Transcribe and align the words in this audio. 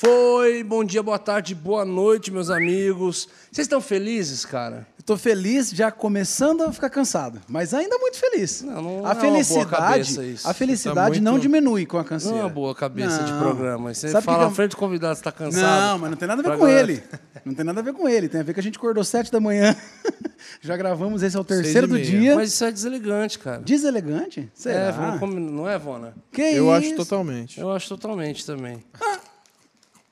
foi? 0.00 0.62
Bom 0.62 0.84
dia, 0.84 1.02
boa 1.02 1.18
tarde, 1.18 1.54
boa 1.54 1.84
noite, 1.84 2.30
meus 2.30 2.50
amigos. 2.50 3.28
Vocês 3.50 3.64
estão 3.64 3.80
felizes, 3.80 4.44
cara? 4.44 4.86
Estou 4.98 5.16
feliz, 5.16 5.70
já 5.70 5.90
começando 5.90 6.62
a 6.64 6.72
ficar 6.72 6.90
cansado, 6.90 7.40
mas 7.48 7.72
ainda 7.72 7.96
muito 7.98 8.18
feliz. 8.18 8.60
Não, 8.62 8.82
não 8.82 8.90
é 8.90 9.00
uma 9.00 9.10
a 9.10 9.14
boa 9.14 9.20
felicidade, 9.24 9.70
cabeça 9.70 10.24
isso. 10.24 10.48
a 10.48 10.52
felicidade 10.52 11.14
Tá 11.18 11.24
não 11.24 11.32
muito- 11.32 11.42
diminui 11.42 11.86
com 11.86 11.96
a 11.96 12.00
Não 12.00 12.08
canseira. 12.08 12.36
é 12.38 12.40
uma 12.40 12.48
boa 12.48 12.74
cabeça 12.74 13.22
de 13.22 13.30
Não. 13.32 13.38
programa. 13.38 13.94
Você 13.94 14.08
Sabe 14.08 14.24
fala 14.26 14.38
que 14.38 14.42
à 14.42 14.46
que 14.46 14.52
eu- 14.52 14.56
frente 14.56 14.70
do 14.72 14.76
convidado, 14.76 15.14
você 15.16 15.22
tá 15.22 15.32
cansado. 15.32 15.62
Não, 15.62 15.98
mas 16.00 16.10
não 16.10 16.16
tem 16.18 16.26
nada 16.28 16.42
a 16.42 16.44
ver 16.50 16.58
com 16.58 16.64
galera- 16.66 16.80
ele. 16.92 17.02
Não 17.44 17.54
tem 17.54 17.64
nada 17.64 17.80
a 17.80 17.82
ver 17.84 17.92
com 17.94 18.08
ele. 18.08 18.28
Tem 18.28 18.40
a 18.40 18.44
ver 18.44 18.52
que 18.52 18.60
a 18.60 18.62
gente 18.62 18.76
acordou 18.78 19.04
sete 19.04 19.30
da 19.30 19.38
manhã. 19.40 19.74
já 20.60 20.76
gravamos, 20.76 21.22
esse 21.22 21.36
é 21.36 21.40
o 21.40 21.44
terceiro 21.44 21.86
do 21.86 21.98
dia. 22.00 22.34
Mas 22.34 22.52
isso 22.52 22.64
é 22.64 22.72
deselegante, 22.72 23.38
cara. 23.38 23.62
Deselegante? 23.62 24.50
Será? 24.52 24.74
É, 24.88 24.92
vamos 24.92 25.20
combinar- 25.20 25.52
não 25.52 25.68
é, 25.70 25.78
Vona? 25.78 26.14
Que 26.32 26.42
Eu 26.42 26.72
acho 26.72 26.88
isso? 26.88 26.96
totalmente. 26.96 27.60
Eu 27.60 27.70
acho 27.70 27.88
totalmente 27.88 28.44
também. 28.44 28.82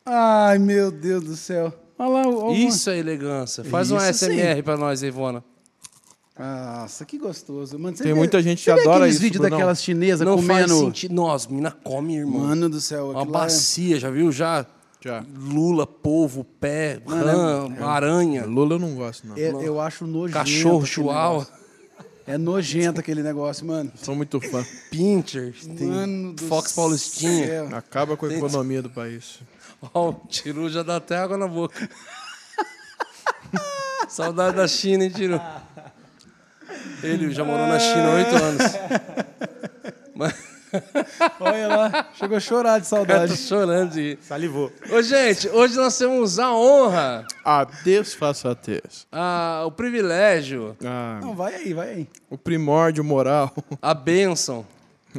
Ai, 0.07 0.59
meu 0.59 0.91
Deus 0.91 1.25
do 1.25 1.37
céu. 1.37 1.73
Olha 1.99 2.09
lá 2.09 2.29
o. 2.29 2.51
o- 2.51 2.55
Isso 2.55 2.91
é 2.91 2.99
elegância. 2.99 3.65
Faz 3.65 3.91
um 3.91 3.97
Isso 3.97 4.07
SMR 4.27 4.63
pra 4.63 4.77
nós, 4.77 5.03
Ivona. 5.03 5.43
Nossa, 6.39 7.05
que 7.05 7.17
gostoso. 7.17 7.79
Mano, 7.79 7.97
você 7.97 8.03
Tem 8.03 8.13
vê- 8.13 8.19
muita 8.19 8.43
gente 8.43 8.65
que 8.65 8.71
adora 8.71 9.09
isso, 9.09 9.21
vídeos 9.21 9.41
daquelas 9.41 9.83
chinesas 9.83 10.27
Não 10.27 10.37
faz 10.43 10.67
comendo. 10.67 10.87
sentido. 10.87 11.15
Nossa, 11.15 11.49
mina 11.49 11.71
come, 11.71 12.17
irmão. 12.17 12.41
Mano 12.41 12.69
do 12.69 12.81
céu. 12.81 13.11
Uma 13.11 13.23
é- 13.23 13.27
bacia, 13.27 13.99
já 14.01 14.11
viu? 14.11 14.33
Já. 14.33 14.67
Já. 15.01 15.25
Lula, 15.39 15.87
polvo, 15.87 16.43
pé, 16.45 16.99
Mano, 17.05 17.25
rã, 17.77 17.85
aranha, 17.87 18.47
Lula 18.47 18.75
eu 18.77 18.79
não 18.79 18.95
gosto, 18.95 19.27
não. 19.29 19.37
é- 19.37 19.51
eu 19.63 19.79
acho 19.79 20.07
nojento. 20.07 20.33
cachorro, 20.39 20.81
negócio. 20.87 21.53
É 22.27 22.39
nojento 22.39 23.01
aquele 23.01 23.23
negócio, 23.23 23.67
mano. 23.67 23.93
Sou 23.97 24.15
muito 24.17 24.41
fã. 24.41 24.65
pincher, 24.91 25.55
tem 25.77 25.87
Mano 25.89 26.33
do 26.33 26.43
Fox 26.45 26.73
Paulistinha. 26.73 27.47
céu. 27.47 27.69
Acaba 27.77 28.17
com 28.17 28.25
a 28.25 28.33
economia 28.33 28.81
do 28.81 28.89
país. 28.89 29.41
Ó, 29.93 30.11
o 30.11 30.15
Tiru 30.29 30.69
já 30.71 30.83
dá 30.83 30.97
até 30.97 31.19
água 31.19 31.37
na 31.37 31.47
boca. 31.49 31.89
Saudade 34.09 34.57
da 34.57 34.69
China, 34.69 35.05
hein, 35.05 35.11
Tiru? 35.11 35.41
Ele 37.03 37.31
já 37.33 37.45
morou 37.45 37.67
na 37.67 37.79
China 37.79 38.09
há 38.09 38.15
oito 38.15 38.35
anos. 38.37 38.63
Mas 40.15 40.55
Olha 41.39 41.69
lá, 41.69 42.09
chegou 42.15 42.37
a 42.37 42.41
chorar 42.41 42.81
de 42.81 42.87
eu 42.87 42.91
tô 42.91 42.97
saudade. 42.97 43.37
chorando 43.37 43.93
de 43.93 44.01
rir. 44.01 44.19
Salivou. 44.23 44.73
Ô, 44.91 45.01
gente, 45.03 45.49
hoje 45.49 45.77
nós 45.77 45.97
temos 45.97 46.39
a 46.41 46.53
honra, 46.53 47.25
A 47.45 47.63
desfaçatez. 47.65 49.07
a, 49.13 49.63
o 49.67 49.71
privilégio, 49.71 50.77
Ah, 50.85 51.21
Não, 51.23 51.33
vai 51.35 51.55
aí, 51.55 51.73
vai 51.73 51.89
aí. 51.91 52.09
o 52.29 52.37
primórdio 52.37 53.05
moral. 53.05 53.55
a 53.81 53.95
bênção, 53.95 54.67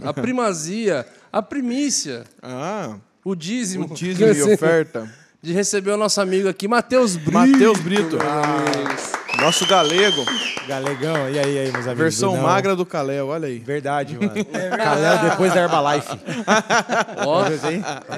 a 0.03 0.13
primazia, 0.13 1.07
a 1.31 1.41
primícia, 1.41 2.25
Ah, 2.43 2.97
o 3.25 3.35
dízimo, 3.35 3.87
o 3.91 3.93
dízimo 3.93 4.31
e 4.31 4.53
oferta. 4.53 5.09
de 5.41 5.51
receber 5.51 5.91
o 5.91 5.97
nosso 5.97 6.21
amigo 6.21 6.47
aqui, 6.47 6.67
Matheus 6.67 7.17
Brito. 7.17 7.31
Matheus 7.33 7.79
Brito. 7.79 8.17
Ah, 8.21 9.41
Nosso 9.41 9.67
galego. 9.67 10.23
Galegão, 10.67 11.29
e 11.29 11.37
aí, 11.37 11.55
e 11.55 11.59
aí, 11.59 11.71
meus 11.71 11.85
amigos? 11.85 11.97
Versão 11.97 12.37
magra 12.37 12.75
do 12.75 12.85
Caléu, 12.85 13.27
olha 13.27 13.47
aí. 13.47 13.59
Verdade, 13.59 14.15
mano. 14.17 14.31
Calel 14.77 15.29
depois 15.29 15.53
da 15.53 15.61
Herbalife. 15.63 16.17
Ó, 17.25 17.43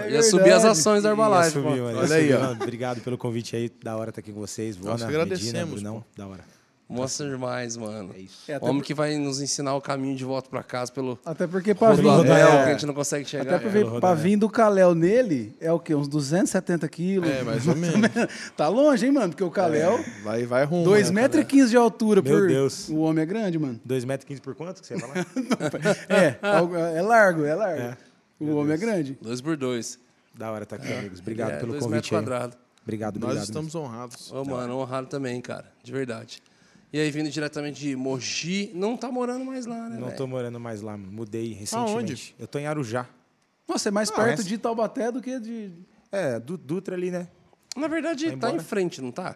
ia 0.10 0.22
subir 0.24 0.52
as 0.54 0.64
ações 0.64 1.02
da 1.04 1.10
Herbalife. 1.10 1.58
Ia 1.58 1.64
subir, 1.64 1.82
mano. 1.82 1.98
Olha 2.00 2.08
Ia 2.08 2.16
aí, 2.16 2.22
subir, 2.28 2.36
ó. 2.36 2.40
mano. 2.40 2.58
Obrigado 2.62 3.02
pelo 3.02 3.18
convite 3.18 3.56
aí. 3.56 3.72
Da 3.84 3.98
hora 3.98 4.10
estar 4.10 4.22
aqui 4.22 4.32
com 4.32 4.40
vocês. 4.40 4.76
Vona, 4.78 4.92
Nós 4.92 5.02
que 5.02 5.08
agradecemos, 5.08 5.54
Medina, 5.54 5.66
Brunão. 5.66 6.06
Da 6.16 6.28
hora. 6.28 6.57
Mostra 6.90 7.30
demais, 7.30 7.76
mano. 7.76 8.14
É 8.16 8.20
isso. 8.22 8.50
É, 8.50 8.58
Homem 8.62 8.82
que 8.82 8.94
vai 8.94 9.18
nos 9.18 9.42
ensinar 9.42 9.76
o 9.76 9.82
caminho 9.82 10.16
de 10.16 10.24
volta 10.24 10.50
pra 10.50 10.64
casa 10.64 10.90
pelo 10.90 11.20
até 11.26 11.46
porque 11.46 11.76
pra 11.76 11.92
vir, 11.94 12.06
rodoanel. 12.06 12.48
que 12.48 12.70
a 12.70 12.72
gente 12.72 12.86
não 12.86 12.94
consegue 12.94 13.26
chegar. 13.28 13.44
até 13.56 13.60
pra, 13.60 13.70
ver, 13.70 13.80
rodoanel. 13.80 14.00
pra 14.00 14.14
vir 14.14 14.38
do 14.38 14.50
Caléu 14.50 14.96
nele, 14.96 15.54
é 15.60 15.70
o 15.72 15.80
quê? 15.80 15.94
Uns 15.94 16.08
270 16.08 16.88
quilos. 16.88 17.30
É, 17.30 17.44
mais 17.44 17.68
ou 17.68 17.76
menos. 17.76 18.10
tá 18.56 18.70
longe, 18.70 19.06
hein, 19.06 19.12
mano? 19.12 19.30
Porque 19.30 19.44
o 19.44 19.52
Caléu, 19.52 20.00
Vai, 20.24 20.46
vai 20.46 20.64
rumo. 20.64 20.86
2,15 20.90 21.06
né, 21.08 21.12
metros 21.22 21.42
e 21.42 21.46
15 21.46 21.70
de 21.72 21.78
altura. 21.78 22.22
Meu 22.22 22.38
por... 22.40 22.48
Deus. 22.48 22.88
O 22.88 23.00
homem 23.00 23.22
é 23.24 23.26
grande, 23.26 23.60
mano. 23.60 23.80
2,15m 23.86 24.40
por 24.40 24.56
quanto 24.56 24.80
que 24.82 24.88
você 24.88 24.94
ia 24.94 25.00
falar? 25.02 25.26
É, 26.10 26.98
é 26.98 27.02
largo, 27.02 27.44
é 27.46 27.54
largo. 27.54 27.98
O 28.40 28.56
homem 28.56 28.74
é 28.74 28.78
grande. 28.78 29.18
Dois 29.22 29.42
por 29.42 29.58
dois. 29.58 30.00
da 30.34 30.52
hora 30.52 30.64
estar 30.64 30.78
aqui, 30.78 30.94
amigos. 30.94 31.20
Obrigado 31.20 31.52
É, 31.52 31.58
pelo 31.58 31.74
dois 31.74 31.86
metros 31.86 32.10
convite 32.10 32.16
aí. 32.16 32.22
quadrados. 32.22 32.58
Obrigado, 32.84 33.16
Nós 33.16 33.24
obrigado. 33.26 33.44
estamos 33.46 33.76
honrados. 33.76 34.32
Ô, 34.32 34.46
mano, 34.46 34.78
honrado 34.78 35.08
também, 35.08 35.42
cara. 35.42 35.66
De 35.84 35.92
verdade. 35.92 36.42
E 36.92 37.00
aí, 37.00 37.12
vindo 37.12 37.30
diretamente 37.30 37.80
de 37.82 37.96
Mogi, 37.96 38.72
não 38.74 38.96
tá 38.96 39.12
morando 39.12 39.44
mais 39.44 39.66
lá, 39.66 39.90
né? 39.90 39.98
Não 39.98 40.06
velho? 40.08 40.18
tô 40.18 40.26
morando 40.28 40.60
mais 40.60 40.82
lá, 40.82 40.96
mano. 40.98 41.12
mudei 41.12 41.54
recentemente. 41.54 41.92
Aonde? 41.94 42.36
Eu 42.40 42.48
tô 42.48 42.58
em 42.60 42.66
Arujá. 42.66 43.08
Nossa, 43.68 43.90
é 43.90 43.92
mais 43.92 44.10
Ah, 44.10 44.16
perto 44.16 44.40
essa- 44.40 44.44
de 44.48 44.58
Taubaté 44.58 45.12
do 45.12 45.22
que 45.22 45.38
de. 45.40 45.72
É, 46.12 46.40
do 46.40 46.58
Dutra 46.58 46.96
ali, 46.96 47.12
né? 47.12 47.28
Na 47.76 47.88
verdade, 47.90 48.28
Vai 48.30 48.38
tá 48.38 48.52
em 48.52 48.60
frente, 48.60 49.02
não 49.02 49.12
tá? 49.12 49.34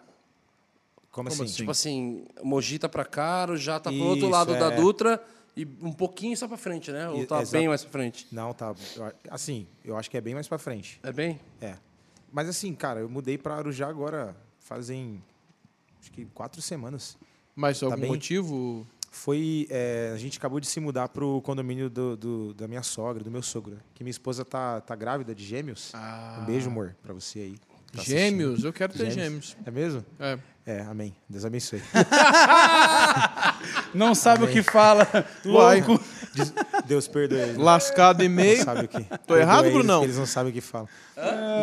Como, 1.10 1.28
Como 1.28 1.28
assim? 1.28 1.42
assim? 1.44 1.52
Tipo 1.56 1.70
assim, 1.70 2.24
Mogi 2.42 2.78
tá 2.78 2.88
pra 2.88 3.04
cá, 3.04 3.46
já 3.56 3.78
tá 3.78 3.90
pro 3.90 4.00
outro 4.02 4.24
Isso, 4.24 4.30
lado 4.30 4.52
da 4.54 4.72
é. 4.72 4.76
Dutra 4.76 5.22
e 5.54 5.66
um 5.82 5.92
pouquinho 5.92 6.34
só 6.34 6.48
pra 6.48 6.56
frente, 6.56 6.90
né? 6.90 7.06
Ou 7.10 7.26
tá 7.26 7.42
exato. 7.42 7.52
bem 7.52 7.68
mais 7.68 7.82
pra 7.82 7.92
frente? 7.92 8.26
Não, 8.32 8.54
tá. 8.54 8.74
Assim, 9.30 9.66
eu 9.84 9.94
acho 9.98 10.10
que 10.10 10.16
é 10.16 10.20
bem 10.22 10.32
mais 10.32 10.48
pra 10.48 10.56
frente. 10.56 10.98
É 11.02 11.12
bem? 11.12 11.38
É. 11.60 11.76
Mas 12.32 12.48
assim, 12.48 12.74
cara, 12.74 13.00
eu 13.00 13.10
mudei 13.10 13.36
pra 13.36 13.56
Arujá 13.56 13.86
agora 13.86 14.34
fazem 14.58 15.22
acho 16.00 16.10
que 16.10 16.24
quatro 16.24 16.62
semanas. 16.62 17.18
Mas 17.54 17.82
algum 17.82 17.96
bem? 18.00 18.10
motivo? 18.10 18.86
Foi. 19.10 19.66
é, 19.70 20.10
a 20.14 20.16
gente 20.16 20.38
acabou 20.38 20.58
de 20.58 20.66
se 20.66 20.80
mudar 20.80 21.08
pro 21.08 21.40
condomínio 21.42 21.90
do, 21.90 22.16
do- 22.16 22.54
da 22.54 22.66
minha 22.66 22.82
sogra, 22.82 23.22
do 23.22 23.30
meu 23.30 23.42
sogro. 23.42 23.74
né? 23.74 23.80
Que 23.94 24.02
minha 24.02 24.10
esposa 24.10 24.42
tá, 24.44 24.80
tá 24.80 24.96
grávida 24.96 25.34
de 25.34 25.44
gêmeos. 25.44 25.90
Ah. 25.94 26.38
Um 26.40 26.46
beijo, 26.46 26.70
amor, 26.70 26.96
pra 27.02 27.12
você 27.12 27.38
aí. 27.40 27.56
tá 27.94 28.02
Gêmeos? 28.02 28.64
Eu 28.64 28.72
quero 28.72 28.92
ter 28.94 29.10
Gêmeos. 29.10 29.14
gêmeos. 29.14 29.56
É 29.66 29.70
mesmo? 29.70 30.04
É. 30.18 30.38
É, 30.64 30.80
amém. 30.82 31.12
Deus 31.28 31.44
abençoe. 31.44 31.82
Não 33.94 34.14
sabe 34.14 34.44
o 34.44 34.48
que 34.48 34.62
fala. 34.62 35.06
Louco. 35.44 36.02
Diz- 36.34 36.52
Deus 36.86 37.06
perdoe 37.08 37.38
eles. 37.38 37.56
Não 37.56 37.64
Lascado 37.64 38.22
e 38.22 38.28
meio. 38.28 38.64
sabe 38.64 38.84
o 38.84 38.88
que. 38.88 39.04
Tô 39.26 39.36
errado, 39.36 39.64
eles, 39.66 39.74
Brunão? 39.74 40.02
Eles 40.04 40.16
não 40.16 40.26
sabem 40.26 40.50
o 40.50 40.54
que 40.54 40.60
falam. 40.60 40.88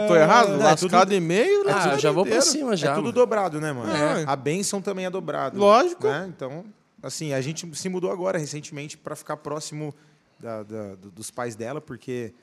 Tô 0.07 0.16
errado? 0.16 0.50
Não, 0.50 0.62
é 0.62 0.63
Lascado 0.63 1.13
e 1.13 1.19
meio? 1.19 1.62
Ah, 1.68 1.72
lascado 1.74 1.94
eu 1.96 2.00
já 2.00 2.12
vou 2.12 2.25
pra 2.25 2.41
cima 2.41 2.75
já. 2.75 2.91
é 2.91 2.94
tudo 2.94 3.03
mano. 3.06 3.13
dobrado, 3.13 3.59
né, 3.59 3.72
mano? 3.72 3.91
É. 3.91 4.24
A 4.28 4.35
bênção 4.35 4.81
também 4.81 5.06
é 5.06 5.09
dobrado. 5.09 5.58
Lógico. 5.59 6.08
né? 6.08 6.25
Então, 6.29 6.66
assim, 7.02 7.34
a 7.34 7.41
gente 7.41 7.68
se 7.75 7.90
mudou 7.90 8.12
agora, 8.12 8.38
recentemente, 8.38 8.97
para 8.97 9.16
ficar 9.16 9.38
próximo 9.38 9.94
da- 10.40 10.63
da- 10.63 10.96
do- 10.96 11.12
dos 11.12 11.31
pais 11.31 11.56
dela, 11.56 11.81
porque 11.81 12.34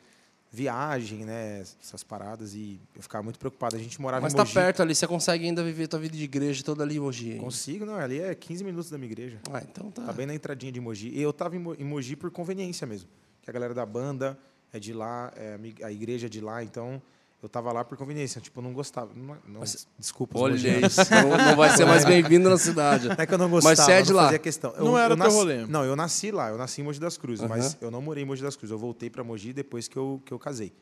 viagem, 0.56 1.24
né, 1.26 1.60
essas 1.60 2.02
paradas, 2.02 2.54
e 2.54 2.80
eu 2.94 3.02
ficava 3.02 3.22
muito 3.22 3.38
preocupado. 3.38 3.76
A 3.76 3.78
gente 3.78 4.00
morava 4.00 4.22
Mas 4.22 4.32
em 4.32 4.36
tá 4.36 4.42
Mogi. 4.42 4.54
perto 4.54 4.80
ali, 4.82 4.94
você 4.94 5.06
consegue 5.06 5.44
ainda 5.44 5.62
viver 5.62 5.86
tua 5.86 5.98
vida 5.98 6.16
de 6.16 6.24
igreja 6.24 6.64
toda 6.64 6.82
ali 6.82 6.96
em 6.96 7.00
Mogi. 7.00 7.32
hein? 7.32 7.38
Consigo, 7.38 7.84
não, 7.84 7.94
ali 7.96 8.18
é 8.20 8.34
15 8.34 8.64
minutos 8.64 8.88
da 8.90 8.96
minha 8.96 9.10
igreja. 9.12 9.38
Ah, 9.52 9.60
então 9.62 9.90
tá. 9.90 10.02
Tá 10.04 10.12
bem 10.14 10.24
na 10.26 10.34
entradinha 10.34 10.72
de 10.72 10.80
Mogi. 10.80 11.10
E 11.10 11.20
eu 11.20 11.30
tava 11.32 11.54
em 11.56 11.58
Mo- 11.58 11.74
em 11.78 11.84
Mogi 11.84 12.16
por 12.16 12.30
conveniência 12.30 12.86
mesmo. 12.86 13.08
Que 13.42 13.50
a 13.50 13.52
galera 13.52 13.74
da 13.74 13.84
banda 13.84 14.38
é 14.72 14.78
de 14.78 14.94
lá, 14.94 15.30
é 15.36 15.58
a 15.84 15.92
igreja 15.92 16.26
é 16.26 16.30
de 16.30 16.40
lá, 16.40 16.64
então 16.64 17.00
eu 17.42 17.48
tava 17.48 17.72
lá 17.72 17.84
por 17.84 17.96
conveniência. 17.98 18.40
Tipo, 18.40 18.60
eu 18.60 18.64
não 18.64 18.72
gostava. 18.72 19.10
Não, 19.14 19.36
não- 19.46 19.60
desculpa. 19.98 20.36
os 20.36 20.42
Olha 20.42 20.56
isso, 20.86 21.00
não, 21.10 21.36
não 21.36 21.56
vai 21.56 21.70
ser 21.76 21.84
mais 21.84 22.04
bem-vindo 22.04 22.48
na 22.50 22.58
cidade. 22.58 23.08
Não 23.08 23.16
é 23.18 23.26
que 23.26 23.32
eu 23.34 23.38
não 23.38 23.48
gostava, 23.50 23.76
Mas 23.76 23.84
você 23.84 23.92
é 23.92 24.02
de 24.02 24.10
não 24.10 24.16
lá. 24.16 24.22
fazia 24.24 24.38
questão. 24.38 24.72
Eu- 24.76 24.84
Não 24.84 24.98
era 24.98 25.12
eu 25.14 25.16
teu 25.16 25.24
nasci, 25.24 25.36
rolê. 25.36 25.66
Não, 25.66 25.84
eu 25.84 25.94
nasci 25.96 26.30
lá, 26.30 26.48
eu 26.48 26.58
nasci 26.58 26.80
em 26.80 26.84
Mogi 26.84 26.98
das 27.00 27.16
Cruzes, 27.16 27.46
mas 27.48 27.66
Aham. 27.66 27.74
eu 27.82 27.90
não 27.90 28.00
morei 28.02 28.22
em 28.22 28.26
Mogi 28.26 28.42
das 28.42 28.56
Cruzes. 28.56 28.72
Eu 28.72 28.78
voltei 28.78 29.08
para 29.10 29.22
Mogi 29.22 29.52
depois 29.52 29.86
que 29.88 29.96
eu, 29.96 30.20
que 30.24 30.32
eu 30.32 30.38
casei. 30.38 30.72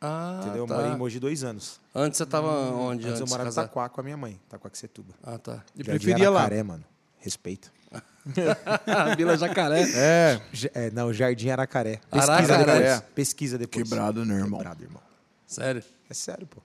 Ah, 0.00 0.40
entendeu? 0.42 0.66
tá. 0.66 0.74
Eu 0.74 0.78
morei 0.80 0.92
em 0.94 0.98
Mogi 0.98 1.18
dois 1.20 1.44
anos. 1.44 1.80
Antes 1.94 2.18
você 2.18 2.26
tava 2.26 2.48
onde? 2.48 3.06
Antes, 3.06 3.20
eu 3.20 3.26
de 3.26 3.30
morava 3.30 3.48
em? 3.48 3.52
Itaquá 3.52 3.88
com 3.88 4.00
a 4.00 4.04
minha 4.04 4.16
mãe, 4.16 4.40
Itaquaquecetuba. 4.46 5.14
Ah, 5.22 5.38
tá. 5.38 5.62
E 5.76 5.84
Jardim 5.84 6.04
preferia 6.06 6.28
lá. 6.30 6.40
Aracaré, 6.40 6.62
mano. 6.62 6.84
Respeito. 7.18 7.70
Vila 9.16 9.36
Jacaré. 9.36 9.82
É. 9.94 10.40
É, 10.74 10.90
não, 10.90 11.12
Jardim 11.12 11.50
Aracaré. 11.50 12.00
Pesquisa 12.10 12.32
Aracaré. 12.32 12.80
depois. 12.94 13.00
Pesquisa 13.14 13.58
depois. 13.58 13.82
Quebrado, 13.88 14.24
né, 14.24 14.34
irmão? 14.34 14.58
Quebrado, 14.58 14.82
irmão. 14.82 15.02
Sério? 15.46 15.82
É 16.12 16.14
sério, 16.14 16.46
pô. 16.46 16.60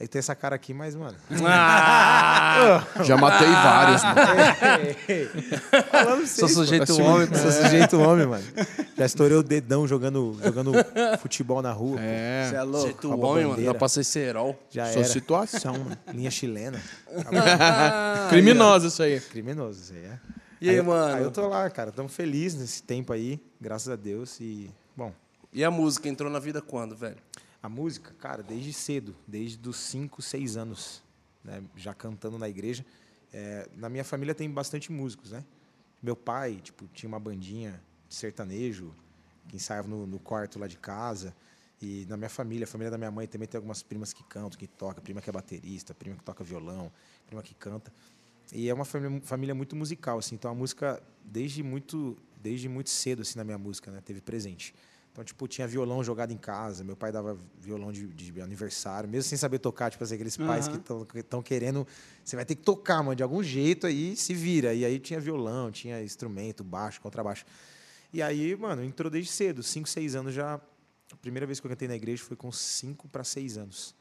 É 0.00 0.02
que 0.04 0.08
tem 0.10 0.18
essa 0.18 0.34
cara 0.34 0.56
aqui, 0.56 0.74
mas, 0.74 0.96
mano. 0.96 1.16
Já 3.04 3.16
matei 3.16 3.46
vários, 3.48 4.02
mano. 4.02 4.16
Falando 5.90 6.26
Sou 6.26 6.48
sujeito 6.48 7.00
homem. 7.00 7.28
Sou 7.32 7.52
sujeito 7.52 8.00
homem, 8.00 8.26
mano. 8.26 8.44
Já 8.96 9.06
estourei 9.06 9.36
o 9.36 9.42
dedão 9.42 9.86
jogando, 9.86 10.36
jogando 10.42 10.72
futebol 11.20 11.62
na 11.62 11.70
rua. 11.70 12.00
É. 12.00 12.48
Você 12.50 12.56
é 12.56 12.62
louco. 12.64 12.80
Sujeito 12.80 13.20
homem, 13.20 13.46
mano. 13.46 13.74
pra 13.76 13.88
ser 13.88 14.02
cerol. 14.02 14.60
Já 14.68 14.86
Sua 14.86 15.02
era. 15.02 15.08
situação, 15.08 15.74
mano. 15.74 15.96
Linha 16.12 16.30
chilena. 16.32 16.80
Criminoso 18.30 18.88
isso 18.88 19.00
aí. 19.02 19.20
Criminoso, 19.20 19.80
isso 19.80 19.92
aí 19.92 20.04
é. 20.06 20.18
E 20.60 20.70
aí, 20.70 20.76
eu- 20.76 20.84
mano? 20.84 21.14
Aí 21.14 21.22
eu 21.22 21.30
tô 21.30 21.46
lá, 21.46 21.70
cara. 21.70 21.92
Tamo 21.92 22.08
feliz 22.08 22.56
nesse 22.56 22.82
tempo 22.82 23.12
aí, 23.12 23.40
graças 23.60 23.88
a 23.88 23.94
Deus. 23.94 24.40
E, 24.40 24.68
bom, 24.96 25.12
E 25.52 25.62
a 25.64 25.70
música 25.70 26.08
entrou 26.08 26.28
na 26.30 26.40
vida 26.40 26.60
quando, 26.60 26.96
velho? 26.96 27.16
A 27.62 27.68
música, 27.68 28.14
cara, 28.14 28.42
desde 28.42 28.72
cedo, 28.72 29.14
desde 29.26 29.68
os 29.68 29.76
5, 29.76 30.22
6 30.22 30.56
anos, 30.56 31.02
né, 31.42 31.62
já 31.76 31.92
cantando 31.92 32.38
na 32.38 32.48
igreja. 32.48 32.84
É, 33.32 33.68
na 33.76 33.88
minha 33.88 34.04
família 34.04 34.34
tem 34.34 34.50
bastante 34.50 34.92
músicos, 34.92 35.32
né? 35.32 35.44
Meu 36.02 36.14
pai, 36.14 36.60
tipo, 36.62 36.86
tinha 36.88 37.08
uma 37.08 37.18
bandinha 37.18 37.82
de 38.08 38.14
sertanejo 38.14 38.94
que 39.48 39.56
ensaiava 39.56 39.88
no, 39.88 40.06
no 40.06 40.18
quarto 40.18 40.58
lá 40.58 40.66
de 40.66 40.78
casa. 40.78 41.34
E 41.80 42.06
na 42.08 42.16
minha 42.16 42.28
família, 42.28 42.64
a 42.64 42.66
família 42.66 42.90
da 42.90 42.98
minha 42.98 43.10
mãe 43.10 43.26
também 43.26 43.46
tem 43.46 43.58
algumas 43.58 43.82
primas 43.82 44.12
que 44.12 44.22
cantam, 44.24 44.58
que 44.58 44.66
tocam, 44.66 45.02
prima 45.02 45.20
que 45.20 45.30
é 45.30 45.32
baterista, 45.32 45.94
prima 45.94 46.16
que 46.16 46.24
toca 46.24 46.42
violão, 46.42 46.92
prima 47.26 47.42
que 47.42 47.54
canta. 47.54 47.92
E 48.52 48.68
é 48.68 48.74
uma 48.74 48.84
família, 48.84 49.20
família 49.22 49.54
muito 49.54 49.76
musical, 49.76 50.18
assim. 50.18 50.34
Então 50.34 50.50
a 50.50 50.54
música 50.54 51.02
desde 51.24 51.62
muito, 51.62 52.16
desde 52.42 52.68
muito 52.68 52.90
cedo 52.90 53.22
assim 53.22 53.38
na 53.38 53.44
minha 53.44 53.58
música, 53.58 53.90
né, 53.90 54.00
teve 54.04 54.20
presente. 54.20 54.74
Então 55.18 55.24
tipo 55.24 55.48
tinha 55.48 55.66
violão 55.66 56.04
jogado 56.04 56.30
em 56.30 56.36
casa, 56.36 56.84
meu 56.84 56.94
pai 56.94 57.10
dava 57.10 57.36
violão 57.58 57.90
de, 57.90 58.06
de 58.06 58.40
aniversário, 58.40 59.10
mesmo 59.10 59.28
sem 59.28 59.36
saber 59.36 59.58
tocar, 59.58 59.90
tipo 59.90 60.04
assim, 60.04 60.14
aqueles 60.14 60.36
pais 60.36 60.68
Aham. 60.68 61.06
que 61.06 61.18
estão 61.18 61.42
querendo, 61.42 61.84
você 62.22 62.36
vai 62.36 62.44
ter 62.44 62.54
que 62.54 62.62
tocar, 62.62 63.02
mano, 63.02 63.16
de 63.16 63.22
algum 63.24 63.42
jeito 63.42 63.88
aí 63.88 64.14
se 64.14 64.32
vira. 64.32 64.72
E 64.74 64.84
aí 64.84 65.00
tinha 65.00 65.18
violão, 65.18 65.72
tinha 65.72 66.00
instrumento, 66.04 66.62
baixo, 66.62 67.00
contrabaixo. 67.00 67.44
E 68.12 68.22
aí, 68.22 68.54
mano, 68.54 68.84
entrou 68.84 69.10
desde 69.10 69.32
cedo, 69.32 69.60
5, 69.60 69.88
6 69.88 70.14
anos 70.14 70.32
já. 70.32 70.54
A 71.12 71.16
primeira 71.16 71.44
vez 71.46 71.58
que 71.58 71.66
eu 71.66 71.68
cantei 71.68 71.88
na 71.88 71.96
igreja 71.96 72.22
foi 72.22 72.36
com 72.36 72.52
5 72.52 73.08
para 73.08 73.24
6 73.24 73.58
anos. 73.58 73.96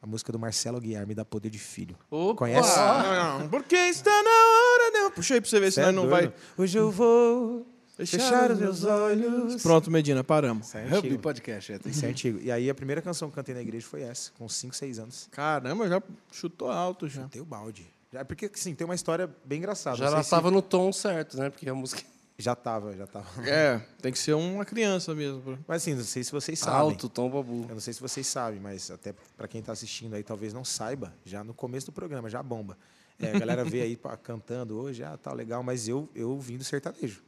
A 0.00 0.06
música 0.06 0.30
do 0.30 0.38
Marcelo 0.38 0.76
Aguiar, 0.76 1.04
Me 1.04 1.16
Dá 1.16 1.24
Poder 1.24 1.50
de 1.50 1.58
Filho. 1.58 1.98
Opa! 2.08 2.38
Conhece? 2.38 2.78
Não, 2.78 3.40
não, 3.40 3.48
porque 3.48 3.74
está 3.74 4.22
na 4.22 4.30
hora, 4.30 4.90
não. 4.92 5.10
Puxa 5.10 5.34
aí 5.34 5.40
pra 5.40 5.50
você 5.50 5.58
ver, 5.58 5.72
Cê 5.72 5.80
é 5.80 5.86
senão 5.86 6.04
não 6.04 6.08
vai. 6.08 6.32
Hoje 6.56 6.78
eu 6.78 6.92
vou 6.92 7.73
fechar 7.96 8.50
os 8.50 8.58
meus 8.58 8.84
olhos. 8.84 9.62
Pronto, 9.62 9.90
Medina, 9.90 10.22
paramos. 10.24 10.68
Isso 10.68 10.78
é 10.78 10.86
Hub 10.86 10.94
antigo. 10.96 11.18
Podcast. 11.20 11.72
É. 11.72 11.80
Isso 11.86 12.04
é 12.04 12.08
antigo. 12.08 12.40
E 12.40 12.50
aí 12.50 12.68
a 12.68 12.74
primeira 12.74 13.00
canção 13.02 13.28
que 13.28 13.32
eu 13.32 13.36
cantei 13.36 13.54
na 13.54 13.62
igreja 13.62 13.86
foi 13.86 14.02
essa, 14.02 14.30
com 14.38 14.48
5, 14.48 14.74
6 14.74 14.98
anos. 14.98 15.28
Caramba, 15.30 15.88
já 15.88 16.02
chutou 16.32 16.70
alto 16.70 17.08
já. 17.08 17.24
Deu 17.26 17.44
balde. 17.44 17.86
Já, 18.12 18.24
porque, 18.24 18.50
assim, 18.52 18.74
tem 18.74 18.84
uma 18.84 18.94
história 18.94 19.28
bem 19.44 19.58
engraçada. 19.58 19.96
Já 19.96 20.06
ela 20.06 20.14
sei 20.16 20.22
se- 20.22 20.26
estava 20.28 20.50
no 20.50 20.62
tom 20.62 20.92
certo, 20.92 21.36
né? 21.36 21.50
Porque 21.50 21.68
a 21.68 21.74
música 21.74 22.02
Já 22.36 22.56
tava, 22.56 22.96
já 22.96 23.06
tava. 23.06 23.26
É, 23.48 23.80
tem 24.02 24.10
que 24.10 24.18
ser 24.18 24.34
uma 24.34 24.64
criança 24.64 25.14
mesmo. 25.14 25.40
pra- 25.40 25.58
Mas 25.68 25.82
assim, 25.82 25.94
não 25.94 26.02
sei 26.02 26.24
se 26.24 26.32
vocês 26.32 26.58
sabem. 26.58 26.80
alto, 26.80 27.08
tom 27.08 27.30
babu. 27.30 27.64
Eu 27.68 27.74
não 27.74 27.80
sei 27.80 27.92
se 27.94 28.00
vocês 28.00 28.26
sabem, 28.26 28.58
mas 28.58 28.90
até 28.90 29.14
para 29.36 29.46
quem 29.46 29.60
está 29.60 29.70
assistindo 29.72 30.14
aí 30.14 30.22
talvez 30.24 30.52
não 30.52 30.64
saiba, 30.64 31.14
já 31.24 31.44
no 31.44 31.54
começo 31.54 31.86
do 31.86 31.92
programa, 31.92 32.28
já 32.28 32.42
bomba. 32.42 32.76
É, 33.20 33.36
a 33.36 33.38
galera 33.38 33.64
vê 33.64 33.82
aí 33.82 33.94
pá, 33.96 34.16
cantando 34.16 34.76
hoje, 34.76 35.04
ah, 35.04 35.16
tá 35.16 35.32
legal, 35.32 35.62
mas 35.62 35.86
eu, 35.86 36.08
eu 36.12 36.36
vim 36.40 36.56
do 36.58 36.64
sertanejo. 36.64 37.22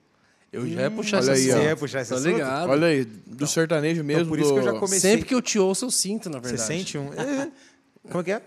Eu 0.52 0.66
já 0.66 0.82
ia 0.82 0.90
puxar 0.90 1.18
olha 1.18 1.28
ó. 1.28 1.32
assunto. 1.32 1.52
Você 1.52 1.62
ia 1.64 1.76
puxar 1.76 2.00
esse 2.00 2.08
Tô 2.10 2.14
assunto? 2.16 2.32
ligado. 2.32 2.70
Olha 2.70 2.86
aí, 2.86 3.04
do 3.04 3.46
sertanejo 3.46 4.02
mesmo. 4.04 4.22
Então, 4.22 4.28
por 4.30 4.38
isso 4.40 4.52
que 4.52 4.58
eu 4.60 4.62
já 4.64 4.72
comecei. 4.72 5.00
Sempre 5.00 5.26
que 5.26 5.34
eu 5.34 5.42
te 5.42 5.58
ouço, 5.58 5.84
eu 5.84 5.90
sinto, 5.90 6.30
na 6.30 6.38
Você 6.38 6.48
verdade. 6.50 6.66
sente 6.66 6.96
um. 6.98 7.12
é, 7.12 7.48
como 8.08 8.20
é 8.20 8.24
que 8.24 8.32
é? 8.32 8.42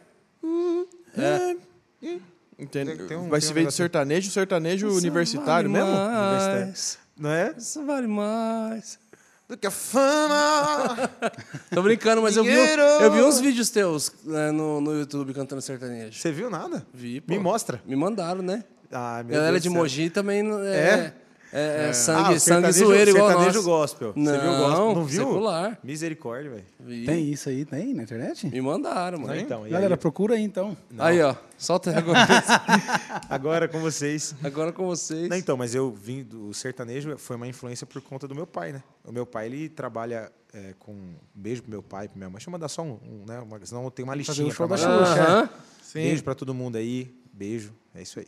Entende? 2.58 2.96
Tem- 2.96 3.08
tem 3.08 3.18
um- 3.18 3.30
Vai 3.30 3.40
tem 3.40 3.48
se 3.48 3.52
um 3.52 3.54
ver 3.54 3.60
de 3.62 3.66
negócio- 3.66 3.78
sertanejo, 3.78 4.32
sertanejo 4.32 4.88
Isso 4.88 4.98
universitário 4.98 5.70
vale 5.72 5.84
mesmo? 5.86 5.96
Mais. 6.02 6.98
Não 7.18 7.30
é? 7.30 7.54
Isso 7.58 7.86
vale 7.86 8.08
mais. 8.08 9.00
Do 9.48 9.58
que 9.58 9.66
a 9.66 9.72
fama! 9.72 11.10
Tô 11.74 11.82
brincando, 11.82 12.22
mas 12.22 12.38
eu 12.38 12.44
vi, 12.44 12.52
Dinheiro! 12.52 12.82
eu 12.82 13.12
vi 13.12 13.22
uns 13.22 13.40
vídeos 13.40 13.70
teus 13.70 14.12
né, 14.24 14.52
no, 14.52 14.80
no 14.80 14.94
YouTube 15.00 15.34
cantando 15.34 15.62
sertanejo. 15.62 16.20
Você 16.20 16.32
viu 16.32 16.50
nada? 16.50 16.86
Vi, 16.94 17.20
pô. 17.22 17.34
Me 17.34 17.40
mostra. 17.40 17.82
Me 17.86 17.96
mandaram, 17.96 18.42
né? 18.44 18.64
Ah, 18.92 19.24
meu 19.26 19.34
Galera 19.36 19.52
Deus 19.54 19.64
de 19.64 19.70
do 19.70 19.72
céu. 19.74 19.82
Mogi 19.82 20.10
também 20.10 20.44
é, 20.66 20.76
É? 20.76 21.14
É, 21.52 21.86
é 21.86 21.90
Ah, 21.90 21.94
sangue, 21.94 22.36
o 22.36 22.40
sangue 22.40 22.40
sertanejo- 22.40 22.86
zoeiro 22.86 23.10
igual 23.12 23.28
sertanejo 23.30 23.64
gospel. 23.64 24.14
Você 24.14 24.22
viu 24.38 24.40
o 24.40 24.44
Não, 24.44 24.60
gospel? 24.60 24.96
Não 24.96 25.06
viu? 25.06 25.28
secular. 25.28 25.80
Misericórdia, 25.84 26.52
velho. 26.52 27.06
Tem 27.06 27.32
isso 27.32 27.50
aí, 27.50 27.66
tem 27.66 27.94
na 27.94 28.04
internet? 28.04 28.48
Me 28.48 28.62
mandaram, 28.62 29.20
mano. 29.20 29.36
Então, 29.36 29.68
Galera, 29.70 29.96
aí, 29.96 30.00
procura 30.00 30.36
aí 30.36 30.42
então. 30.44 30.78
Aí, 30.98 31.22
ó. 31.22 31.36
Solta 31.58 31.98
agora, 31.98 32.20
agora 33.30 33.68
com 33.68 33.80
vocês. 33.80 34.34
agora 34.44 34.72
com 34.72 34.86
vocês. 34.86 35.28
Não, 35.28 35.36
então, 35.38 35.58
mas 35.58 35.76
eu 35.76 35.92
vim 35.92 36.24
do 36.24 36.54
sertanejo, 36.54 37.18
foi 37.18 37.36
uma 37.36 37.48
influência 37.48 37.86
por 37.86 38.02
conta 38.02 38.28
do 38.28 38.36
meu 38.36 38.48
pai, 38.48 38.72
né? 38.72 38.82
O 39.04 39.12
meu 39.12 39.26
pai, 39.26 39.48
ele 39.48 39.68
trabalha 39.70 40.32
é, 40.54 40.74
com... 40.80 40.92
Um 40.94 41.16
beijo 41.34 41.62
pro 41.64 41.72
meu 41.72 41.84
pai, 41.84 42.08
pra 42.08 42.18
minha 42.18 42.30
mãe. 42.30 42.38
Deixa 42.38 42.50
eu 42.50 42.52
mandar 42.52 42.70
só 42.70 42.82
um, 42.82 42.98
um, 43.04 43.26
né? 43.28 43.40
Uma, 43.40 43.60
senão 43.66 43.84
eu 43.84 43.92
tenho 43.92 44.08
uma 44.08 44.14
Fazer 44.14 44.28
listinha 44.44 44.48
o 44.48 44.52
show 44.52 44.68
pra 44.68 44.78
da. 44.78 45.06
Xuxa. 45.06 45.50
Beijo 45.94 46.24
pra 46.24 46.34
todo 46.36 46.54
mundo 46.54 46.78
aí. 46.78 47.14
Beijo. 47.34 47.74
É 47.94 48.02
isso 48.02 48.20
aí. 48.20 48.28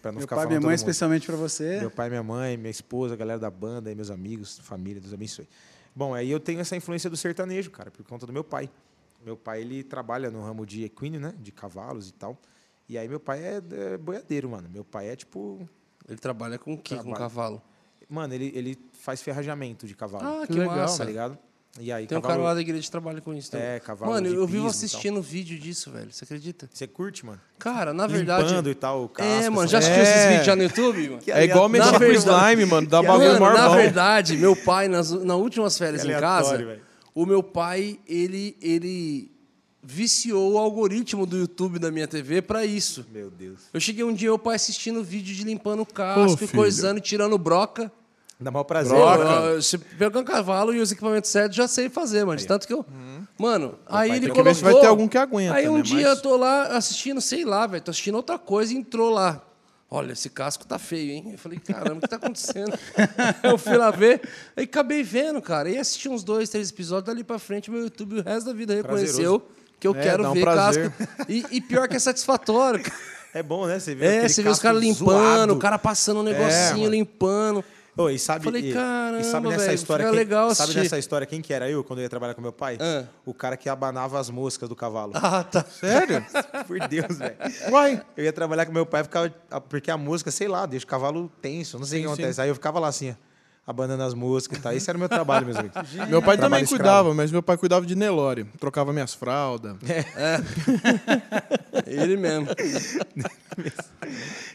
Pra 0.00 0.12
não 0.12 0.18
Meu 0.18 0.22
ficar 0.22 0.36
pai 0.36 0.44
e 0.44 0.48
falando 0.48 0.48
minha 0.48 0.60
mãe, 0.60 0.74
especialmente 0.74 1.26
pra 1.26 1.36
você. 1.36 1.80
Meu 1.80 1.90
pai, 1.90 2.08
minha 2.08 2.22
mãe, 2.22 2.56
minha 2.56 2.70
esposa, 2.70 3.14
a 3.14 3.16
galera 3.16 3.38
da 3.38 3.50
banda, 3.50 3.94
meus 3.94 4.10
amigos, 4.10 4.58
família, 4.58 5.00
Deus 5.00 5.12
abençoe. 5.12 5.48
Bom, 5.94 6.14
aí 6.14 6.30
eu 6.30 6.38
tenho 6.38 6.60
essa 6.60 6.76
influência 6.76 7.10
do 7.10 7.16
sertanejo, 7.16 7.70
cara, 7.70 7.90
por 7.90 8.04
conta 8.04 8.26
do 8.26 8.32
meu 8.32 8.44
pai. 8.44 8.70
Meu 9.24 9.36
pai, 9.36 9.60
ele 9.60 9.82
trabalha 9.82 10.30
no 10.30 10.40
ramo 10.42 10.64
de 10.64 10.84
equino, 10.84 11.18
né? 11.18 11.34
De 11.38 11.52
cavalos 11.52 12.08
e 12.08 12.12
tal. 12.12 12.38
E 12.88 12.96
aí 12.96 13.08
meu 13.08 13.20
pai 13.20 13.42
é, 13.44 13.62
é 13.72 13.98
boiadeiro, 13.98 14.48
mano. 14.48 14.68
Meu 14.68 14.84
pai 14.84 15.08
é 15.08 15.16
tipo... 15.16 15.68
Ele 16.08 16.18
trabalha 16.18 16.58
com 16.58 16.72
o 16.74 16.78
quê? 16.78 16.96
Com 16.96 17.02
Trabalha. 17.02 17.18
cavalo. 17.18 17.62
Mano, 18.08 18.34
ele, 18.34 18.50
ele 18.54 18.78
faz 18.92 19.22
ferrajamento 19.22 19.86
de 19.86 19.94
cavalo. 19.94 20.42
Ah, 20.42 20.46
que 20.46 20.54
legal, 20.54 20.76
massa. 20.76 20.98
Tá 20.98 21.04
ligado? 21.04 21.38
E 21.78 21.92
aí, 21.92 22.04
Tem 22.06 22.18
um 22.18 22.20
cavalo... 22.20 22.40
cara 22.40 22.48
lá 22.50 22.54
da 22.54 22.60
igreja 22.60 22.82
que 22.82 22.90
trabalha 22.90 23.20
com 23.20 23.32
isso 23.32 23.50
também. 23.52 23.66
É, 23.66 23.78
cavalo 23.80 24.10
Mano, 24.12 24.28
de 24.28 24.34
eu 24.34 24.44
vivo 24.46 24.66
assistindo 24.66 25.22
vídeo 25.22 25.56
disso, 25.58 25.90
velho. 25.90 26.10
Você 26.12 26.24
acredita? 26.24 26.68
Você 26.72 26.86
curte, 26.86 27.24
mano? 27.24 27.40
Cara, 27.60 27.94
na 27.94 28.08
verdade. 28.08 28.48
Limpando 28.48 28.70
e 28.70 28.74
tal, 28.74 29.04
o 29.04 29.08
casco, 29.08 29.30
é, 29.32 29.48
mano, 29.48 29.62
assim. 29.62 29.68
já 29.72 29.78
assistiu 29.78 30.00
É. 30.00 30.02
esses 30.02 30.26
vídeos 30.28 30.46
já 30.46 30.56
no 30.56 30.62
YouTube, 30.64 31.08
mano? 31.10 31.22
É 31.28 31.44
igual 31.44 31.68
mexer 31.68 31.92
com 31.92 31.98
verdade- 32.00 32.18
slime, 32.50 32.64
mano. 32.66 32.86
Dá 32.88 33.00
bagulho 33.02 33.28
Mano, 33.28 33.40
maior 33.40 33.54
na 33.56 33.68
verdade, 33.76 34.36
meu 34.36 34.56
pai, 34.56 34.88
nas, 34.88 35.10
nas 35.12 35.36
últimas 35.36 35.78
férias 35.78 36.02
Que 36.02 36.08
em 36.12 36.18
casa, 36.18 36.58
velho. 36.58 36.82
o 37.14 37.24
meu 37.24 37.42
pai, 37.42 38.00
ele, 38.06 38.56
ele 38.60 39.30
viciou 39.82 40.52
o 40.54 40.58
algoritmo 40.58 41.24
do 41.24 41.38
YouTube 41.38 41.78
da 41.78 41.90
minha 41.90 42.08
TV 42.08 42.42
pra 42.42 42.66
isso. 42.66 43.06
Meu 43.12 43.30
Deus. 43.30 43.60
Eu 43.72 43.80
cheguei 43.80 44.02
um 44.04 44.12
dia, 44.12 44.28
meu 44.28 44.38
pai 44.38 44.56
assistindo 44.56 45.02
vídeo 45.04 45.34
de 45.34 45.44
limpando 45.44 45.80
o 45.82 45.86
casco 45.86 46.44
e 46.44 46.48
coisando 46.48 46.98
e 46.98 47.00
tirando 47.00 47.38
broca. 47.38 47.90
Dá 48.40 48.50
maior 48.50 48.64
prazer. 48.64 48.96
Broca. 48.96 49.24
né? 49.24 49.36
Eu- 49.36 49.54
eu- 49.56 49.62
Se 49.62 49.76
pegar 49.76 50.18
um 50.18 50.24
cavalo 50.24 50.72
e 50.74 50.80
os 50.80 50.90
equipamentos 50.90 51.30
certos, 51.30 51.56
já 51.56 51.68
sei 51.68 51.88
fazer, 51.90 52.24
mano. 52.24 52.40
Tanto 52.46 52.66
que 52.66 52.72
eu. 52.72 52.84
Mano, 53.38 53.78
aí 53.86 54.08
pai 54.10 54.16
ele 54.18 54.28
colocou. 54.28 54.54
ver 54.54 54.62
vai 54.62 54.74
ter 54.80 54.86
algum 54.86 55.08
que 55.08 55.16
aguenta, 55.18 55.54
Aí 55.54 55.68
um 55.68 55.76
né? 55.76 55.82
dia 55.82 56.08
Mas- 56.08 56.16
eu 56.18 56.22
tô 56.22 56.36
lá 56.36 56.68
assistindo, 56.76 57.20
sei 57.20 57.44
lá, 57.44 57.66
velho. 57.66 57.82
Tô 57.82 57.90
assistindo 57.90 58.14
outra 58.14 58.38
coisa 58.38 58.72
e 58.72 58.76
entrou 58.76 59.10
lá. 59.10 59.42
Olha, 59.92 60.12
esse 60.12 60.30
casco 60.30 60.64
tá 60.64 60.78
feio, 60.78 61.10
hein? 61.10 61.30
Eu 61.32 61.38
falei, 61.38 61.58
caramba, 61.58 61.96
o 61.98 62.00
que 62.00 62.08
tá 62.08 62.16
acontecendo? 62.16 62.72
eu 63.42 63.58
fui 63.58 63.76
lá 63.76 63.90
ver, 63.90 64.20
aí 64.56 64.64
acabei 64.64 65.02
vendo, 65.02 65.42
cara. 65.42 65.68
E 65.68 65.76
assisti 65.78 66.08
uns 66.08 66.22
dois, 66.22 66.48
três 66.48 66.70
episódios, 66.70 67.06
dali 67.06 67.24
pra 67.24 67.38
frente, 67.40 67.70
meu 67.70 67.82
YouTube 67.82 68.20
o 68.20 68.22
resto 68.22 68.46
da 68.46 68.52
vida 68.52 68.72
reconheceu 68.74 69.42
que 69.80 69.88
eu 69.88 69.94
É, 69.96 70.00
quero 70.02 70.28
um 70.28 70.32
ver 70.32 70.42
prazer. 70.42 70.90
casco. 70.92 71.26
E, 71.28 71.44
e 71.50 71.60
pior 71.60 71.88
que 71.88 71.96
é 71.96 71.98
satisfatório. 71.98 72.80
cara. 72.84 72.96
É 73.34 73.42
bom, 73.42 73.66
né? 73.66 73.78
Você 73.80 73.94
vê 73.94 74.06
É, 74.06 74.28
você 74.28 74.42
vê 74.42 74.48
os 74.50 74.58
caras 74.60 74.80
limpando, 74.80 75.06
zoado. 75.06 75.54
o 75.54 75.58
cara 75.58 75.78
passando 75.78 76.20
um 76.20 76.28
É, 76.28 76.32
negocinho, 76.32 76.80
mano. 76.82 76.90
limpando. 76.90 77.64
Ô, 78.00 78.10
e 78.10 78.18
sabe, 78.18 78.44
Falei, 78.44 78.70
e, 78.70 78.72
caramba, 78.72 79.20
e 79.20 79.24
sabe 79.24 79.48
nessa 79.48 79.64
velho, 79.66 79.74
história 79.74 80.06
quem, 80.06 80.14
legal 80.14 80.54
sabe 80.54 80.62
assistir. 80.70 80.80
nessa 80.82 80.98
história 80.98 81.26
quem 81.26 81.40
que 81.42 81.52
era 81.52 81.68
eu 81.70 81.84
quando 81.84 81.98
eu 81.98 82.04
ia 82.04 82.08
trabalhar 82.08 82.34
com 82.34 82.40
meu 82.40 82.52
pai? 82.52 82.78
Ah. 82.80 83.04
O 83.26 83.34
cara 83.34 83.56
que 83.56 83.68
abanava 83.68 84.18
as 84.18 84.30
moscas 84.30 84.68
do 84.68 84.74
cavalo. 84.76 85.12
Ah, 85.14 85.44
tá. 85.44 85.64
Sério? 85.70 86.24
Por 86.66 86.78
Deus, 86.88 87.18
velho. 87.18 87.36
Uai. 87.70 88.02
Eu 88.16 88.24
ia 88.24 88.32
trabalhar 88.32 88.66
com 88.66 88.72
meu 88.72 88.86
pai 88.86 89.02
ficava 89.02 89.30
porque 89.68 89.90
a 89.90 89.96
mosca, 89.96 90.30
sei 90.30 90.48
lá, 90.48 90.66
deixa 90.66 90.84
o 90.84 90.88
cavalo 90.88 91.30
tenso, 91.42 91.78
não 91.78 91.84
sei 91.86 92.00
o 92.00 92.02
que 92.02 92.08
Sim, 92.08 92.14
acontece. 92.14 92.40
Aí 92.40 92.48
eu 92.48 92.54
ficava 92.54 92.78
lá 92.78 92.88
assim, 92.88 93.10
ó, 93.10 93.14
abanando 93.70 94.02
as 94.02 94.14
moscas 94.14 94.58
e 94.58 94.60
tal. 94.60 94.72
Esse 94.72 94.88
era 94.90 94.96
o 94.96 95.00
meu 95.00 95.08
trabalho, 95.08 95.44
meus 95.46 95.58
amigos. 95.58 95.76
Meu 96.08 96.20
pai 96.22 96.36
Trabalho 96.36 96.40
também 96.40 96.62
escravo. 96.62 96.82
cuidava, 96.82 97.14
mas 97.14 97.30
meu 97.30 97.42
pai 97.42 97.56
cuidava 97.56 97.84
de 97.86 97.94
Nelore. 97.94 98.44
Trocava 98.58 98.92
minhas 98.92 99.14
fraldas. 99.14 99.76
Ele 101.86 102.16
mesmo. 102.16 102.46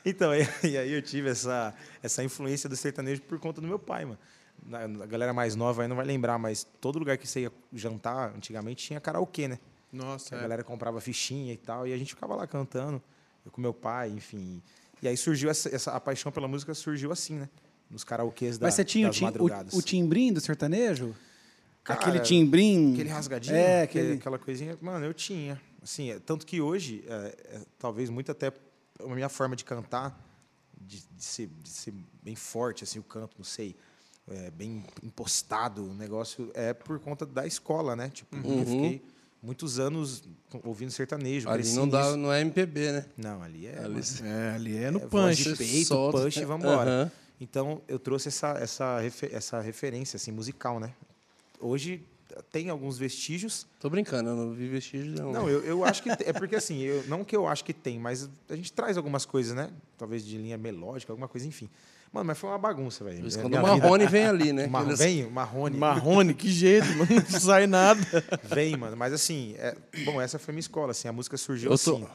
Então, 0.06 0.34
e, 0.36 0.48
e 0.64 0.78
aí 0.78 0.92
eu 0.92 1.02
tive 1.02 1.30
essa, 1.30 1.74
essa 2.02 2.24
influência 2.24 2.70
do 2.70 2.76
sertanejo 2.76 3.22
por 3.24 3.40
conta 3.40 3.60
do 3.62 3.68
meu 3.68 3.80
pai, 3.80 4.06
mano. 4.06 4.18
Na- 4.66 4.84
A 5.04 5.06
galera 5.08 5.34
mais 5.34 5.56
nova 5.56 5.82
aí 5.82 5.88
não 5.88 5.96
vai 5.96 6.06
lembrar, 6.06 6.38
mas 6.38 6.66
todo 6.80 7.00
lugar 7.00 7.18
que 7.18 7.28
você 7.28 7.42
ia 7.42 7.52
jantar, 7.74 8.34
antigamente 8.36 8.86
tinha 8.88 9.00
karaokê, 9.00 9.48
né? 9.48 9.60
Nossa, 9.92 10.36
A 10.36 10.38
é. 10.38 10.42
galera 10.42 10.64
comprava 10.64 11.00
fichinha 11.02 11.54
e 11.54 11.58
tal, 11.58 11.88
e 11.88 11.94
a 11.94 11.98
gente 11.98 12.14
ficava 12.14 12.36
lá 12.36 12.46
cantando, 12.48 13.02
eu 13.46 13.52
com 13.52 13.62
meu 13.62 13.74
pai, 13.74 14.10
enfim. 14.10 14.62
E 15.02 15.08
aí 15.08 15.18
surgiu 15.18 15.50
essa, 15.50 15.74
essa 15.74 15.92
a 15.92 16.00
paixão 16.00 16.32
pela 16.32 16.48
música 16.48 16.74
surgiu 16.74 17.12
assim, 17.12 17.36
né? 17.36 17.50
Nos 17.90 18.04
karaokês 18.04 18.58
da, 18.58 18.68
Mas 18.68 18.74
você 18.76 18.84
tinha 18.84 19.08
o, 19.08 19.10
das 19.10 19.18
tim, 19.18 19.26
madrugadas. 19.26 19.74
o, 19.74 19.78
o 19.78 19.82
timbrim 19.82 20.34
do 20.34 20.42
sertanejo? 20.42 21.16
Cara, 21.84 22.00
aquele 22.00 22.20
timbrim. 22.20 22.94
Aquele 22.94 23.10
rasgadinho, 23.10 23.56
É, 23.56 23.84
aquele... 23.84 24.06
aquele. 24.06 24.20
aquela 24.20 24.40
coisinha. 24.40 24.76
Mano, 24.82 25.06
eu 25.06 25.14
tinha. 25.14 25.62
Assim, 25.86 26.10
é, 26.10 26.20
tanto 26.20 26.48
que 26.48 26.60
hoje, 26.60 27.04
é, 27.08 27.14
é, 27.58 27.62
talvez 27.78 28.10
muito 28.10 28.32
até 28.32 28.52
a 29.00 29.08
minha 29.14 29.30
forma 29.30 29.56
de 29.56 29.64
cantar, 29.64 30.20
de, 30.82 31.04
de 31.16 31.24
ser, 31.24 31.48
de 31.62 31.70
ser 31.70 31.94
bem 32.24 32.36
forte, 32.36 32.84
assim, 32.84 32.98
o 32.98 33.04
canto, 33.04 33.36
não 33.38 33.46
sei, 33.46 33.76
é, 34.28 34.50
bem 34.50 34.84
impostado, 35.04 35.88
o 35.88 35.94
negócio, 35.94 36.50
é 36.56 36.74
por 36.74 37.00
conta 37.00 37.24
da 37.24 37.46
escola, 37.46 37.96
né? 37.96 38.10
Tipo, 38.10 38.36
Uhum. 38.36 38.60
eu 38.62 38.66
fiquei 38.66 39.02
muitos 39.44 39.78
anos 39.78 40.24
ouvindo 40.64 40.90
sertanejo. 40.92 41.48
Ali 41.48 41.72
não, 41.74 41.88
dá, 41.88 42.06
nisso. 42.06 42.18
não 42.18 42.34
é 42.34 42.42
MPB, 42.42 42.92
né? 42.92 43.06
Não, 43.16 43.44
ali 43.44 43.68
é. 43.68 43.78
Ali 43.78 43.94
mano, 43.94 44.28
É, 44.28 44.52
ali 44.56 44.78
é 44.78 44.90
no 44.90 44.98
é 45.00 45.06
punch. 45.08 45.44
de 45.44 45.56
peito, 45.56 45.88
solta. 45.90 46.18
punch 46.20 46.40
e 46.40 46.46
vambora. 46.46 46.90
Aham. 46.90 47.12
Então, 47.40 47.80
eu 47.88 48.00
trouxe 48.00 48.30
essa, 48.30 48.58
essa, 48.58 48.98
essa 49.32 49.62
referência 49.62 50.18
assim, 50.18 50.32
musical, 50.32 50.80
né? 50.80 50.96
Hoje 51.60 52.04
tem 52.52 52.70
alguns 52.70 52.98
vestígios. 52.98 53.66
Tô 53.80 53.90
brincando, 53.90 54.30
eu 54.30 54.36
não 54.36 54.52
vi 54.54 54.68
vestígio, 54.68 55.12
não. 55.14 55.32
Não, 55.32 55.50
eu, 55.50 55.62
eu 55.64 55.86
acho 55.86 56.02
que... 56.04 56.10
É 56.10 56.34
porque, 56.34 56.56
assim, 56.56 56.80
eu, 56.82 57.04
não 57.08 57.24
que 57.24 57.36
eu 57.36 57.48
acho 57.48 57.64
que 57.64 57.74
tem, 57.74 58.00
mas 58.00 58.30
a 58.50 58.56
gente 58.56 58.72
traz 58.74 58.98
algumas 58.98 59.26
coisas, 59.26 59.56
né? 59.56 59.70
Talvez 59.98 60.26
de 60.26 60.38
linha 60.38 60.58
melódica, 60.58 61.12
alguma 61.14 61.28
coisa, 61.28 61.48
enfim. 61.48 61.70
Mano, 62.12 62.28
mas 62.28 62.38
foi 62.38 62.50
uma 62.50 62.58
bagunça, 62.58 63.04
velho. 63.04 63.18
Minha 63.22 63.32
Quando 63.32 63.46
o 63.54 63.58
vida- 63.58 63.62
Marrone 63.62 64.08
vem 64.08 64.26
ali, 64.26 64.54
né? 64.54 64.68
Marrone, 64.72 64.94
Aqueles- 64.94 65.16
vem, 65.16 65.30
Marrone. 65.30 65.78
Marrone, 65.78 66.34
que 66.34 66.50
jeito, 66.50 66.88
mano. 66.96 67.08
Não 67.30 67.40
sai 67.40 67.68
nada. 67.68 68.00
Vem, 68.44 68.78
mano. 68.78 68.96
Mas 68.96 69.12
assim, 69.12 69.54
é- 69.58 69.76
bom, 70.06 70.22
essa 70.22 70.40
foi 70.40 70.54
minha 70.54 70.62
escola, 70.62 70.92
assim. 70.92 71.08
A 71.10 71.12
música 71.12 71.36
surgiu 71.36 71.70
tô... 71.70 71.76
assim. 71.76 72.06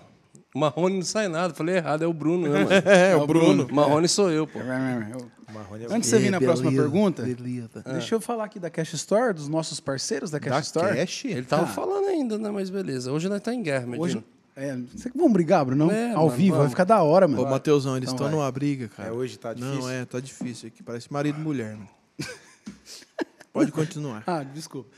O 0.55 0.59
Marrone 0.59 0.97
não 0.97 1.03
sai 1.03 1.29
nada. 1.29 1.55
Falei 1.55 1.77
errado, 1.77 2.03
é 2.03 2.07
o 2.07 2.13
Bruno, 2.13 2.49
né, 2.49 2.65
mano? 2.65 2.71
É, 2.91 3.15
o 3.17 3.27
Bruno. 3.27 3.69
Marrone 3.73 4.09
sou 4.09 4.31
eu, 4.31 4.47
pô. 4.47 4.59
Marrone 4.59 5.85
é 5.85 5.89
o- 5.89 5.93
Antes 5.93 6.11
de 6.11 6.17
você 6.17 6.19
vir 6.19 6.31
na 6.31 6.41
próxima 6.41 6.71
beleza, 6.71 6.89
pergunta, 6.91 7.23
beleza. 7.23 7.83
deixa 7.87 8.15
eu 8.15 8.21
falar 8.21 8.45
aqui 8.45 8.59
da 8.59 8.69
Cash 8.71 8.95
Store, 8.95 9.33
dos 9.35 9.49
nossos 9.49 9.81
parceiros 9.81 10.31
da 10.31 10.39
Cash 10.41 10.51
Da 10.53 10.61
Store. 10.61 10.97
Cash? 10.97 11.25
Ele 11.25 11.43
tava 11.45 11.63
Ah. 11.65 11.67
falando 11.67 12.07
ainda, 12.09 12.39
né? 12.39 12.51
Mas 12.51 12.69
beleza. 12.71 13.11
Hoje 13.13 13.29
nós 13.29 13.41
tá 13.41 13.53
em 13.55 13.63
guerra, 13.63 13.87
Medina. 13.87 14.03
Hoje, 14.03 14.25
é, 14.57 14.77
vamos 15.15 15.33
brigar, 15.33 15.65
Bruno? 15.65 15.91
É, 15.91 16.13
Ao 16.13 16.27
mano, 16.27 16.31
vivo, 16.37 16.51
vai 16.51 16.59
vamos. 16.59 16.71
ficar 16.73 16.85
da 16.85 17.03
hora, 17.03 17.27
mano. 17.29 17.43
Ô, 17.43 17.51
Mateusão, 17.51 17.97
eles 17.97 18.11
estão 18.11 18.27
vai. 18.27 18.35
numa 18.37 18.51
briga, 18.53 18.89
cara. 18.89 19.09
É, 19.09 19.13
hoje 19.13 19.39
tá 19.39 19.55
Não, 19.55 19.71
difícil. 19.73 19.91
é, 19.91 20.05
tá 20.05 20.21
difícil 20.21 20.69
aqui. 20.69 20.83
Parece 20.83 21.13
marido 21.13 21.39
e 21.39 21.43
mulher, 21.43 21.75
mano. 21.77 21.89
Pode 23.53 23.73
continuar. 23.73 24.23
Ah, 24.27 24.43
desculpa. 24.43 24.89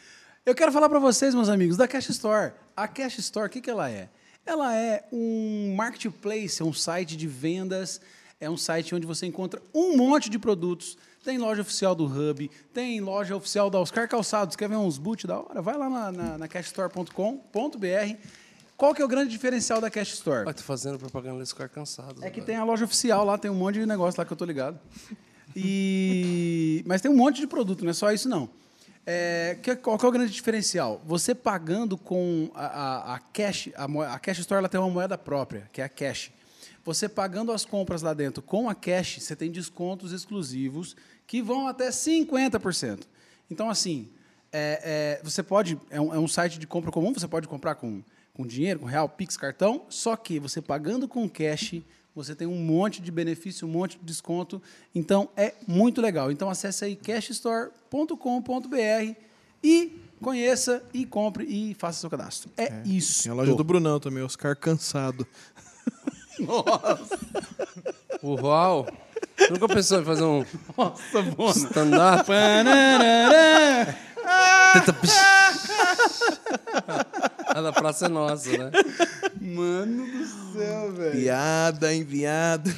Eu 0.45 0.55
quero 0.55 0.73
falar 0.73 0.89
para 0.89 0.99
vocês, 0.99 1.35
meus 1.35 1.49
amigos, 1.49 1.77
da 1.77 1.87
Cash 1.89 2.11
Store. 2.11 2.53
A 2.77 2.87
Cash 2.89 3.19
Store, 3.19 3.47
o 3.47 3.51
que, 3.51 3.61
que 3.61 3.71
ela 3.71 3.89
é? 3.91 4.09
Ela 4.45 4.77
é 4.77 5.05
um 5.13 5.75
marketplace, 5.77 6.61
é 6.61 6.65
um 6.65 6.73
site 6.73 7.17
de 7.17 7.29
vendas, 7.29 8.01
é 8.41 8.51
um 8.51 8.57
site 8.57 8.95
onde 8.95 9.07
você 9.07 9.27
encontra 9.27 9.63
um 9.73 9.97
monte 9.97 10.29
de 10.29 10.39
produtos. 10.39 10.99
Tem 11.25 11.39
loja 11.39 11.63
oficial 11.63 11.95
do 11.95 12.05
Hub, 12.05 12.51
tem 12.75 13.01
loja 13.01 13.37
oficial 13.37 13.71
da 13.71 13.79
Oscar 13.79 14.09
Calçados. 14.09 14.57
Quer 14.57 14.69
ver 14.69 14.77
uns 14.77 14.99
boot 14.99 15.27
da 15.27 15.39
hora? 15.39 15.63
Vai 15.63 15.79
lá 15.79 15.89
na, 15.89 16.13
na, 16.13 16.39
na 16.39 16.49
cashstore.com.br. 16.49 18.17
Qual 18.77 18.93
que 18.93 19.01
é 19.01 19.05
o 19.05 19.09
grande 19.09 19.31
diferencial 19.31 19.81
da 19.81 19.89
Cash 19.89 20.15
Store? 20.15 20.53
Tô 20.53 20.63
fazendo 20.63 20.99
propaganda 20.99 21.39
desse 21.39 21.55
cara 21.55 21.69
cansado. 21.69 22.25
É 22.25 22.29
que 22.29 22.41
velho. 22.41 22.47
tem 22.47 22.57
a 22.57 22.65
loja 22.65 22.85
oficial 22.85 23.25
lá, 23.25 23.39
tem 23.39 23.49
um 23.49 23.55
monte 23.55 23.79
de 23.79 23.87
negócio 23.87 24.19
lá 24.19 24.25
que 24.25 24.33
eu 24.33 24.37
tô 24.37 24.45
ligado. 24.45 24.81
E... 25.55 26.83
Mas 26.85 27.01
tem 27.01 27.09
um 27.09 27.17
monte 27.17 27.41
de 27.41 27.47
produto, 27.47 27.85
não 27.85 27.91
é 27.91 27.95
só 27.95 28.11
isso 28.11 28.29
não. 28.29 28.51
É, 29.05 29.59
que- 29.61 29.75
qual 29.77 29.99
é 30.01 30.07
o 30.07 30.11
grande 30.13 30.33
diferencial? 30.33 31.03
Você 31.05 31.35
pagando 31.35 31.99
com 31.99 32.51
a, 32.55 32.67
a, 32.67 33.15
a 33.15 33.19
Cash, 33.19 33.71
a, 33.75 34.15
a 34.15 34.19
Cash 34.19 34.39
Store 34.39 34.59
ela 34.59 34.69
tem 34.69 34.81
uma 34.81 34.91
moeda 34.91 35.19
própria, 35.19 35.69
que 35.73 35.81
é 35.81 35.85
a 35.85 35.89
Cash. 35.89 36.31
Você 36.85 37.09
pagando 37.09 37.53
as 37.53 37.65
compras 37.65 38.03
lá 38.03 38.15
dentro 38.15 38.43
com 38.43 38.69
a 38.69 38.75
Cash, 38.75 39.19
você 39.21 39.35
tem 39.35 39.51
descontos 39.51 40.13
exclusivos 40.13 40.97
que 41.27 41.43
vão 41.43 41.67
até 41.67 41.89
50%. 41.91 43.01
Então, 43.51 43.69
assim, 43.69 44.09
é, 44.53 45.19
é, 45.21 45.25
você 45.25 45.43
pode. 45.43 45.79
É 45.91 46.01
um, 46.01 46.15
é 46.15 46.19
um 46.19 46.29
site 46.29 46.59
de 46.59 46.67
compra 46.67 46.91
comum, 46.93 47.13
você 47.13 47.27
pode 47.29 47.49
comprar 47.49 47.75
com, 47.75 48.03
com 48.35 48.47
dinheiro, 48.47 48.81
com 48.81 48.87
real, 48.87 49.09
Pix, 49.09 49.37
cartão, 49.37 49.85
só 49.89 50.17
que 50.17 50.39
você 50.39 50.61
pagando 50.61 51.09
com 51.09 51.29
cash, 51.29 51.83
você 52.15 52.35
tem 52.35 52.47
um 52.47 52.57
monte 52.57 53.01
de 53.01 53.11
benefício, 53.11 53.67
um 53.67 53.71
monte 53.71 53.99
de 53.99 54.05
desconto. 54.05 54.61
Então, 54.95 55.29
é 55.37 55.55
muito 55.67 56.01
legal. 56.01 56.31
Então, 56.31 56.51
acesse 56.51 56.85
aí 56.85 56.97
cashstore.com.br 56.97 59.15
e 59.63 59.99
conheça 60.21 60.83
e 60.93 61.07
compre 61.07 61.45
e 61.45 61.75
faça 61.75 62.01
seu 62.01 62.11
cadastro. 62.11 62.51
É, 62.57 62.83
isso. 62.85 63.25
Tem 63.25 63.33
a 63.33 63.35
loja 63.35 63.55
do 63.55 63.65
Brunão 63.65 63.99
também, 63.99 64.23
Oscar 64.23 64.57
Cansado. 64.57 65.27
Uau! 68.23 68.87
Você 69.37 69.51
nunca 69.51 69.69
pensou 69.69 70.01
em 70.01 70.05
fazer 70.05 70.23
um 70.23 70.45
Nossa, 71.39 71.67
stand-up? 71.67 72.31
A 77.47 77.61
da 77.61 77.73
praça 77.73 78.07
é 78.07 78.09
nossa, 78.09 78.51
né? 78.51 78.71
Mano 79.41 80.07
do 80.07 80.27
céu, 80.53 80.93
velho. 80.93 81.13
Piada, 81.21 81.95
enviada. 81.95 82.71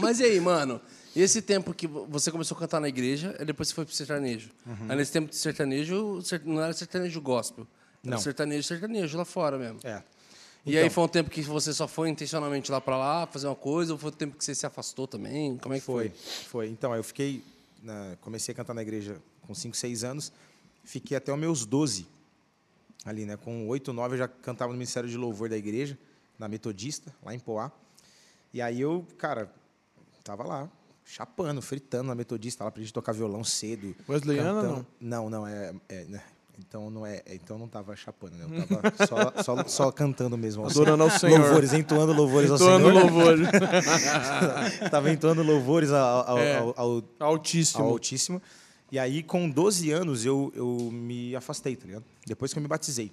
Mas 0.00 0.20
e 0.20 0.24
aí, 0.24 0.40
mano? 0.40 0.80
E 1.14 1.22
esse 1.22 1.40
tempo 1.42 1.72
que 1.74 1.86
vo- 1.86 2.06
você 2.08 2.30
começou 2.30 2.56
a 2.56 2.60
cantar 2.60 2.80
na 2.80 2.88
igreja, 2.88 3.34
aí 3.38 3.44
depois 3.44 3.68
você 3.68 3.74
foi 3.74 3.84
pro 3.84 3.94
sertanejo. 3.94 4.50
Aí 4.88 4.96
nesse 4.96 5.12
tempo 5.12 5.28
de 5.30 5.36
sertanejo, 5.36 6.20
ser- 6.22 6.42
não 6.44 6.62
era 6.62 6.72
sertanejo 6.72 7.20
gospel. 7.20 7.66
Era 8.04 8.12
Não. 8.16 8.18
sertanejo, 8.22 8.62
sertanejo 8.66 9.16
lá 9.18 9.24
fora 9.24 9.58
mesmo. 9.58 9.78
É. 9.84 10.02
E 10.66 10.76
aí 10.76 10.90
foi 10.90 11.04
um 11.04 11.08
tempo 11.08 11.30
que 11.30 11.40
você 11.42 11.72
só 11.72 11.88
foi 11.88 12.08
intencionalmente 12.10 12.70
lá 12.70 12.80
pra 12.80 12.96
lá 12.96 13.26
fazer 13.26 13.46
uma 13.46 13.56
coisa, 13.56 13.92
ou 13.92 13.98
foi 13.98 14.10
um 14.10 14.14
tempo 14.14 14.36
que 14.36 14.44
você 14.44 14.54
se 14.54 14.66
afastou 14.66 15.06
também? 15.06 15.56
Como 15.56 15.74
é 15.74 15.78
que 15.78 15.84
foi? 15.84 16.08
Foi, 16.10 16.18
foi. 16.48 16.68
Então, 16.68 16.94
eu 16.94 17.02
fiquei. 17.02 17.42
na- 17.82 18.16
comecei 18.20 18.52
a 18.52 18.56
cantar 18.56 18.74
na 18.74 18.82
igreja 18.82 19.16
com 19.46 19.54
5, 19.54 19.76
6 19.76 20.02
anos, 20.02 20.32
fiquei 20.88 21.16
até 21.16 21.30
os 21.32 21.38
meus 21.38 21.66
12. 21.66 22.06
Ali, 23.04 23.24
né? 23.24 23.36
Com 23.36 23.68
8, 23.68 23.92
9 23.92 24.14
eu 24.14 24.18
já 24.18 24.28
cantava 24.28 24.72
no 24.72 24.78
Ministério 24.78 25.08
de 25.08 25.16
Louvor 25.16 25.48
da 25.48 25.56
igreja, 25.56 25.96
na 26.38 26.48
Metodista, 26.48 27.14
lá 27.22 27.34
em 27.34 27.38
Poá. 27.38 27.70
E 28.52 28.60
aí 28.62 28.80
eu, 28.80 29.06
cara, 29.18 29.50
tava 30.24 30.42
lá, 30.44 30.68
chapando, 31.04 31.60
fritando 31.62 32.08
na 32.08 32.14
Metodista, 32.14 32.64
lá 32.64 32.70
pra 32.70 32.82
gente 32.82 32.92
tocar 32.92 33.12
violão 33.12 33.44
cedo. 33.44 33.94
Wesleyana, 34.08 34.62
cantando. 34.62 34.86
Não, 35.00 35.30
não, 35.30 35.46
é. 35.46 35.74
é, 35.88 36.04
né? 36.04 36.22
Então 36.58 36.90
não 36.90 37.06
é, 37.06 37.22
então 37.28 37.56
não 37.56 37.68
tava 37.68 37.94
chapando, 37.94 38.32
né? 38.36 38.44
Eu 38.44 38.66
tava 38.82 39.06
só, 39.06 39.42
só, 39.42 39.68
só 39.68 39.92
cantando 39.92 40.36
mesmo. 40.36 40.64
ao 40.64 40.70
Adorando 40.70 41.04
ao 41.04 41.10
Senhor. 41.10 41.38
Louvores, 41.38 41.72
entoando 41.72 42.12
louvores 42.12 42.50
ao 42.50 42.56
Entoando 42.56 42.88
Senhor. 42.88 43.04
louvor. 43.04 43.36
Tava 44.90 45.10
entoando 45.12 45.42
louvores 45.44 45.90
ao, 45.92 46.28
ao- 46.30 46.38
É. 46.38 46.56
ao- 46.58 46.74
ao- 46.76 47.02
Altíssimo. 47.20 47.84
ao 47.84 47.90
Altíssimo. 47.90 48.42
E 48.90 48.98
aí, 48.98 49.22
com 49.22 49.48
12 49.50 49.90
anos, 49.90 50.24
eu, 50.24 50.52
eu 50.56 50.88
me 50.92 51.34
afastei, 51.36 51.76
tá 51.76 51.86
ligado? 51.86 52.04
Depois 52.26 52.52
que 52.52 52.58
eu 52.58 52.62
me 52.62 52.68
batizei. 52.68 53.12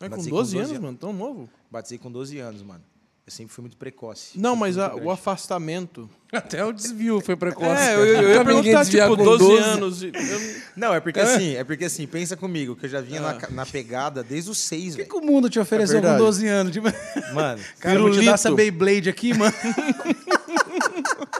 É, 0.00 0.04
com 0.04 0.10
Batizei 0.10 0.30
12 0.32 0.58
anos, 0.58 0.78
mano, 0.78 0.96
tão 0.98 1.12
novo. 1.12 1.48
Batizei 1.70 1.98
com 1.98 2.10
12 2.10 2.38
anos, 2.38 2.62
mano. 2.62 2.82
Eu 3.26 3.32
sempre 3.32 3.52
fui 3.52 3.62
muito 3.62 3.76
precoce. 3.76 4.38
Não, 4.38 4.54
mas 4.54 4.78
a- 4.78 4.94
o 4.94 5.10
afastamento. 5.10 6.08
Até 6.32 6.64
o 6.64 6.72
desvio 6.72 7.20
foi 7.20 7.34
precoce. 7.34 7.64
É, 7.82 7.86
cara. 7.86 7.92
eu, 7.98 8.06
eu 8.06 8.30
ia 8.36 8.44
perguntar, 8.44 8.84
tipo, 8.86 9.16
com 9.16 9.16
12, 9.16 9.56
anos. 9.56 10.02
e- 10.02 10.06
eu- 10.14 10.60
Não, 10.76 10.94
é 10.94 11.00
porque 11.00 11.18
assim, 11.18 11.54
é 11.56 11.64
porque 11.64 11.86
assim, 11.86 12.06
pensa 12.06 12.36
comigo, 12.36 12.76
que 12.76 12.86
eu 12.86 12.90
já 12.90 13.00
vinha 13.00 13.20
na, 13.20 13.34
ca- 13.34 13.50
na 13.50 13.66
pegada 13.66 14.22
desde 14.22 14.48
os 14.50 14.58
6, 14.58 14.94
O 14.94 14.98
que, 14.98 15.04
que 15.06 15.16
o 15.16 15.20
mundo 15.20 15.50
te 15.50 15.58
ofereceu 15.58 15.96
com 15.96 16.02
verdade. 16.02 16.22
12 16.22 16.46
anos? 16.46 16.72
Tipo, 16.72 16.86
Mano, 17.34 17.60
cara, 17.80 17.96
eu 17.98 18.02
vou 18.02 18.12
te 18.12 18.24
dar 18.24 18.34
essa 18.34 18.50
Beyblade 18.52 19.08
aqui, 19.08 19.34
mano. 19.34 19.52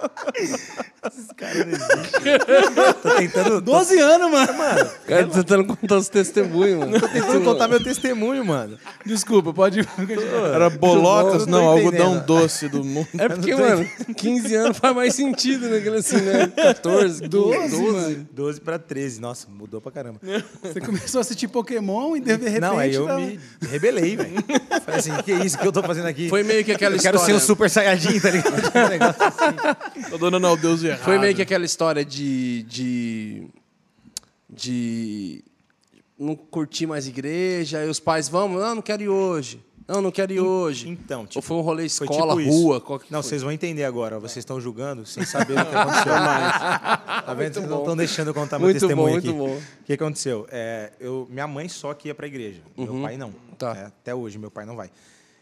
tô 3.02 3.10
tentando, 3.16 3.50
tô 3.62 3.70
12 3.72 3.98
anos, 3.98 4.30
mano. 4.30 4.52
O 4.52 5.06
cara 5.06 5.26
tentando 5.26 5.64
contar 5.64 5.96
os 5.96 6.08
testemunhos, 6.08 6.78
mano. 6.80 7.00
tentando 7.08 7.44
contar 7.44 7.68
meu 7.68 7.82
testemunho, 7.82 8.44
mano. 8.44 8.78
Desculpa, 9.04 9.52
pode 9.52 9.80
ir. 9.80 9.88
Era 10.54 10.70
bolotas, 10.70 11.44
tô 11.44 11.50
não, 11.50 11.78
entendendo. 11.78 12.02
algodão 12.02 12.26
doce 12.26 12.68
do 12.68 12.84
mundo. 12.84 13.08
É 13.18 13.28
porque, 13.28 13.54
mano, 13.54 13.86
15 14.16 14.54
anos 14.54 14.78
faz 14.78 14.94
mais 14.94 15.14
sentido, 15.14 15.68
né? 15.68 15.78
Aquele 15.78 15.96
assim, 15.96 16.16
né? 16.16 16.46
14, 16.48 17.28
12, 17.28 17.68
12. 17.76 17.82
mano. 17.92 18.28
12 18.32 18.60
pra 18.60 18.78
13. 18.78 19.20
Nossa, 19.20 19.46
mudou 19.48 19.80
pra 19.80 19.92
caramba. 19.92 20.20
Você 20.62 20.80
começou 20.80 21.18
a 21.18 21.22
assistir 21.22 21.48
Pokémon 21.48 22.16
e 22.16 22.20
de 22.20 22.32
repente... 22.32 22.60
Não, 22.60 22.78
aí 22.78 22.94
eu 22.94 23.06
tava- 23.06 23.20
me 23.20 23.38
rebelei, 23.68 24.16
velho. 24.16 24.34
Falei 24.84 25.00
assim, 25.00 25.12
que 25.22 25.32
isso 25.32 25.58
que 25.58 25.66
eu 25.66 25.72
tô 25.72 25.82
fazendo 25.82 26.06
aqui? 26.06 26.28
Foi 26.28 26.42
meio 26.42 26.64
que 26.64 26.72
aquela 26.72 26.96
eu 26.96 27.00
quero 27.00 27.16
história. 27.16 27.38
ser 27.38 27.44
um 27.44 27.46
super 27.46 27.70
saiyajin, 27.70 28.20
tá 28.20 28.30
ligado? 28.30 28.56
Um 28.76 28.88
negócio 28.88 29.24
assim. 29.24 29.95
Tô 30.10 30.18
dando 30.18 30.46
ao 30.46 30.56
Deus 30.56 30.82
errado. 30.82 31.04
Foi 31.04 31.18
meio 31.18 31.34
que 31.34 31.42
aquela 31.42 31.64
história 31.64 32.04
de. 32.04 32.62
de. 32.64 33.46
de. 34.48 35.44
não 36.18 36.34
curtir 36.36 36.86
mais 36.86 37.06
igreja, 37.06 37.78
aí 37.78 37.88
os 37.88 38.00
pais, 38.00 38.28
vamos, 38.28 38.60
não, 38.60 38.76
não 38.76 38.82
quero 38.82 39.02
ir 39.02 39.08
hoje. 39.08 39.60
Não, 39.88 40.02
não 40.02 40.10
quero 40.10 40.32
ir 40.32 40.40
hoje. 40.40 40.88
Então, 40.88 41.20
Ou 41.20 41.26
tipo, 41.26 41.42
foi 41.42 41.56
um 41.56 41.60
rolê 41.60 41.88
foi 41.88 42.08
escola, 42.08 42.36
tipo 42.36 42.50
rua, 42.50 42.80
qual 42.80 42.98
que 42.98 43.12
Não, 43.12 43.22
foi? 43.22 43.28
vocês 43.28 43.42
vão 43.42 43.52
entender 43.52 43.84
agora. 43.84 44.18
Vocês 44.18 44.38
estão 44.38 44.60
julgando 44.60 45.06
sem 45.06 45.24
saber 45.24 45.52
o 45.52 45.64
que 45.64 45.74
aconteceu 45.76 46.12
mais. 46.12 46.52
Tá 47.24 47.34
vendo? 47.34 47.54
Vocês 47.54 47.68
não 47.68 47.78
estão 47.78 47.96
deixando 47.96 48.28
eu 48.28 48.34
contar 48.34 48.58
meu 48.58 48.66
Muito 48.66 48.80
testemunho 48.80 49.12
bom, 49.12 49.18
aqui. 49.18 49.28
muito 49.28 49.38
bom. 49.38 49.56
O 49.56 49.84
que 49.84 49.92
aconteceu? 49.92 50.44
É, 50.50 50.90
eu, 50.98 51.28
minha 51.30 51.46
mãe 51.46 51.68
só 51.68 51.94
que 51.94 52.08
ia 52.08 52.14
pra 52.16 52.26
igreja. 52.26 52.60
Meu 52.76 53.00
pai 53.00 53.16
não. 53.16 53.32
Tá. 53.56 53.76
É, 53.76 53.84
até 53.86 54.12
hoje, 54.12 54.38
meu 54.40 54.50
pai 54.50 54.66
não 54.66 54.74
vai. 54.74 54.90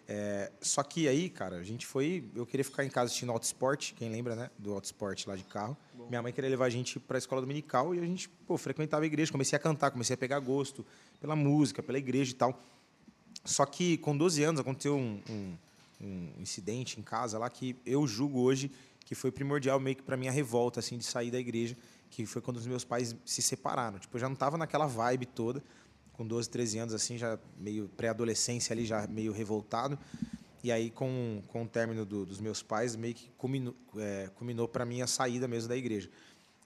É, 0.07 0.53
só 0.61 0.83
que 0.83 1.09
aí, 1.09 1.31
cara, 1.31 1.57
a 1.57 1.63
gente 1.63 1.87
foi. 1.87 2.25
Eu 2.35 2.45
queria 2.45 2.65
ficar 2.65 2.85
em 2.85 2.91
casa 2.91 3.07
assistindo 3.07 3.33
Auto 3.33 3.45
Sport, 3.45 3.93
quem 3.95 4.11
lembra, 4.11 4.37
né? 4.37 4.51
Do 4.59 4.75
Auto 4.75 4.85
Sport 4.85 5.27
lá 5.27 5.35
de 5.37 5.45
carro. 5.45 5.77
Minha 6.11 6.21
mãe 6.23 6.33
queria 6.33 6.51
levar 6.51 6.67
a 6.67 6.71
gente 6.71 7.01
pra 7.01 7.17
escola 7.17 7.41
dominical 7.41 7.95
e 7.95 7.99
a 7.99 8.03
gente, 8.05 8.29
pô, 8.29 8.59
frequentava 8.59 9.03
a 9.05 9.07
igreja. 9.07 9.33
Comecei 9.33 9.57
a 9.57 9.61
cantar, 9.61 9.91
comecei 9.91 10.13
a 10.15 10.17
pegar 10.17 10.39
gosto 10.41 10.85
pela 11.21 11.35
música, 11.35 11.83
pela 11.83 11.97
igreja 11.97 12.33
e 12.33 12.35
tal. 12.35 12.63
Só 13.45 13.65
que 13.67 13.97
com 13.99 14.17
12 14.17 14.43
anos 14.43 14.61
aconteceu 14.61 14.97
um, 14.97 15.21
um- 15.29 15.57
um 16.01 16.33
incidente 16.41 16.99
em 17.01 17.03
casa 17.03 17.39
lá 17.39 17.49
que 17.49 17.77
eu 17.87 18.07
julgo 18.07 18.41
hoje 18.41 18.71
que 19.07 19.15
foi 19.15 19.31
primordial 19.31 19.79
meio 19.79 19.97
que 19.97 20.03
para 20.03 20.17
minha 20.17 20.33
revolta 20.33 20.81
assim 20.81 20.97
de 20.99 21.05
sair 21.05 21.31
da 21.31 21.39
igreja, 21.39 21.77
que 22.11 22.25
foi 22.25 22.41
quando 22.41 22.57
os 22.57 22.67
meus 22.67 22.85
pais 22.85 23.15
se 23.25 23.43
separaram. 23.43 23.99
Tipo, 23.99 24.17
eu 24.17 24.21
já 24.21 24.27
não 24.29 24.35
estava 24.35 24.57
naquela 24.57 24.87
vibe 24.87 25.27
toda, 25.27 25.63
com 26.15 26.27
12, 26.27 26.49
13 26.49 26.79
anos 26.79 26.95
assim, 26.95 27.19
já 27.19 27.39
meio 27.59 27.89
pré-adolescência 27.97 28.73
ali, 28.73 28.85
já 28.87 29.07
meio 29.07 29.33
revoltado. 29.33 29.99
E 30.63 30.73
aí 30.73 30.91
com, 30.91 31.43
com 31.49 31.63
o 31.65 31.69
término 31.69 32.07
do- 32.07 32.25
dos 32.25 32.41
meus 32.41 32.63
pais, 32.63 32.97
meio 32.97 33.15
que 33.15 33.31
culminou, 33.37 33.75
é, 33.99 34.31
culminou 34.35 34.67
para 34.67 34.85
mim 34.87 35.03
a 35.03 35.07
saída 35.07 35.47
mesmo 35.47 35.69
da 35.69 35.77
igreja. 35.77 36.09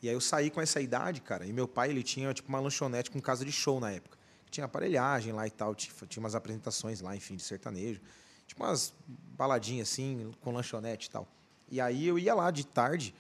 E 0.01 0.09
aí 0.09 0.15
eu 0.15 0.21
saí 0.21 0.51
com 0.51 0.61
essa 0.61 0.81
idade, 0.81 1.21
cara, 1.21 1.45
e 1.45 1.53
meu 1.53 1.67
pai, 1.67 1.91
ele 1.91 2.05
tinha 2.05 2.33
tipo 2.33 2.49
uma 2.49 2.61
lanchonete 2.61 3.11
com 3.11 3.21
casa 3.21 3.45
de 3.45 3.51
show 3.51 3.81
na 3.81 3.91
época. 3.91 4.17
Tinha 4.51 4.67
aparelhagem 4.67 5.33
lá 5.33 5.47
e 5.47 5.51
tal, 5.51 5.75
tinha, 5.75 5.93
tinha 6.07 6.23
umas 6.23 6.35
apresentações 6.37 7.01
lá, 7.01 7.17
enfim, 7.17 7.35
de 7.35 7.43
sertanejo. 7.43 8.01
Tipo 8.47 8.63
umas 8.63 8.95
baladinhas 9.37 9.91
assim, 9.91 10.31
com 10.41 10.53
lanchonete 10.53 11.09
e 11.09 11.11
tal. 11.11 11.27
E 11.71 11.81
aí 11.81 12.07
eu 12.07 12.19
ia 12.19 12.35
lá 12.35 12.51
de 12.51 12.65
tarde 12.65 13.13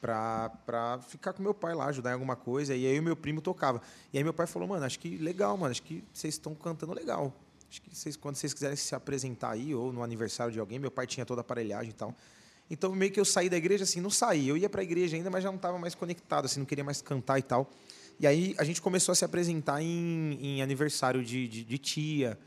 pra, 0.00 0.98
ficar 1.08 1.32
com 1.32 1.42
meu 1.42 1.54
pai 1.54 1.74
lá, 1.74 1.86
ajudar 1.86 2.10
em 2.10 2.14
alguma 2.14 2.36
coisa. 2.36 2.74
E 2.74 2.86
aí 2.86 2.98
o 2.98 3.02
meu 3.02 3.16
primo 3.16 3.40
tocava. 3.40 3.80
E 4.12 4.18
aí 4.18 4.24
meu 4.24 4.32
pai 4.34 4.46
falou, 4.46 4.68
mano, 4.68 4.84
acho 4.84 4.98
que 4.98 5.16
legal, 5.18 5.56
mano, 5.56 5.70
acho 5.70 5.82
que 5.82 6.04
vocês 6.12 6.34
estão 6.34 6.54
cantando 6.54 6.92
legal. 6.94 7.32
Acho 7.70 7.82
que 7.82 7.94
vocês, 7.94 8.16
quando 8.16 8.36
vocês 8.36 8.54
quiserem 8.54 8.76
se 8.76 8.94
apresentar 8.94 9.50
aí, 9.50 9.74
ou 9.74 9.92
no 9.92 10.02
aniversário 10.02 10.52
de 10.52 10.58
alguém, 10.58 10.78
meu 10.78 10.90
pai 10.90 11.06
tinha 11.06 11.26
toda 11.26 11.40
a 11.40 11.42
aparelhagem 11.42 11.90
e 11.90 11.94
tal. 11.94 12.14
Então, 12.70 12.94
meio 12.94 13.10
que 13.12 13.18
eu 13.20 13.24
saí 13.24 13.48
da 13.48 13.56
igreja, 13.56 13.84
assim, 13.84 14.00
não 14.00 14.10
saí. 14.10 14.48
Eu 14.48 14.56
ia 14.56 14.68
pra 14.68 14.82
igreja 14.82 15.16
ainda, 15.16 15.30
mas 15.30 15.42
já 15.42 15.50
não 15.50 15.56
estava 15.56 15.78
mais 15.78 15.94
conectado, 15.94 16.44
assim, 16.46 16.60
não 16.60 16.66
queria 16.66 16.84
mais 16.84 17.00
cantar 17.02 17.38
e 17.38 17.42
tal. 17.42 17.70
E 18.20 18.26
aí 18.26 18.54
a 18.58 18.64
gente 18.64 18.80
começou 18.82 19.12
a 19.12 19.14
se 19.16 19.24
apresentar 19.24 19.80
em, 19.82 20.38
em 20.40 20.62
aniversário 20.62 21.24
de, 21.24 21.46
de, 21.48 21.64
de 21.64 21.78
tia, 21.78 22.38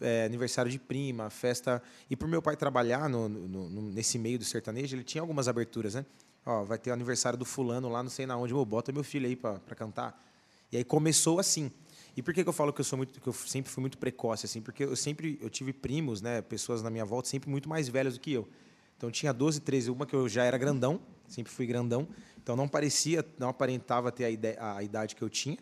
é, 0.00 0.24
aniversário 0.24 0.70
de 0.70 0.78
prima, 0.78 1.30
festa. 1.30 1.82
E 2.10 2.16
por 2.16 2.26
meu 2.28 2.42
pai 2.42 2.56
trabalhar 2.56 3.08
no, 3.08 3.28
no- 3.28 3.68
no- 3.70 3.82
nesse 3.90 4.18
meio 4.18 4.38
do 4.38 4.44
sertanejo, 4.44 4.96
ele 4.96 5.04
tinha 5.04 5.22
algumas 5.22 5.46
aberturas, 5.48 5.94
né? 5.94 6.04
Ó, 6.46 6.62
vai 6.64 6.78
ter 6.78 6.90
o 6.90 6.92
aniversário 6.92 7.38
do 7.38 7.44
fulano 7.44 7.88
lá, 7.88 8.02
não 8.02 8.10
sei 8.10 8.26
na 8.26 8.36
onde, 8.36 8.52
Ô, 8.52 8.64
bota 8.64 8.92
meu 8.92 9.04
filho 9.04 9.26
aí 9.26 9.34
pra 9.36 9.58
cantar. 9.74 10.22
E 10.70 10.76
aí 10.76 10.84
começou 10.84 11.38
assim. 11.38 11.70
E 12.16 12.22
por 12.22 12.32
que, 12.32 12.42
que 12.42 12.48
eu 12.48 12.52
falo 12.52 12.72
que 12.72 12.80
eu 12.80 12.84
sou 12.84 12.96
muito, 12.96 13.20
que 13.20 13.26
eu 13.26 13.32
sempre 13.32 13.70
fui 13.70 13.80
muito 13.80 13.98
precoce 13.98 14.46
assim? 14.46 14.60
Porque 14.60 14.84
eu 14.84 14.94
sempre 14.96 15.38
eu 15.40 15.50
tive 15.50 15.72
primos, 15.72 16.20
né, 16.20 16.42
pessoas 16.42 16.82
na 16.82 16.90
minha 16.90 17.04
volta 17.04 17.28
sempre 17.28 17.48
muito 17.50 17.68
mais 17.68 17.88
velhas 17.88 18.14
do 18.14 18.20
que 18.20 18.32
eu. 18.32 18.48
Então 18.96 19.10
tinha 19.10 19.32
12, 19.32 19.60
13, 19.60 19.90
uma 19.90 20.06
que 20.06 20.14
eu 20.14 20.28
já 20.28 20.44
era 20.44 20.56
grandão, 20.56 21.00
sempre 21.26 21.52
fui 21.52 21.66
grandão. 21.66 22.06
Então 22.42 22.54
não 22.54 22.68
parecia, 22.68 23.24
não 23.38 23.48
aparentava 23.48 24.12
ter 24.12 24.24
a, 24.24 24.30
ide- 24.30 24.56
a 24.58 24.82
idade 24.82 25.16
que 25.16 25.22
eu 25.22 25.30
tinha. 25.30 25.58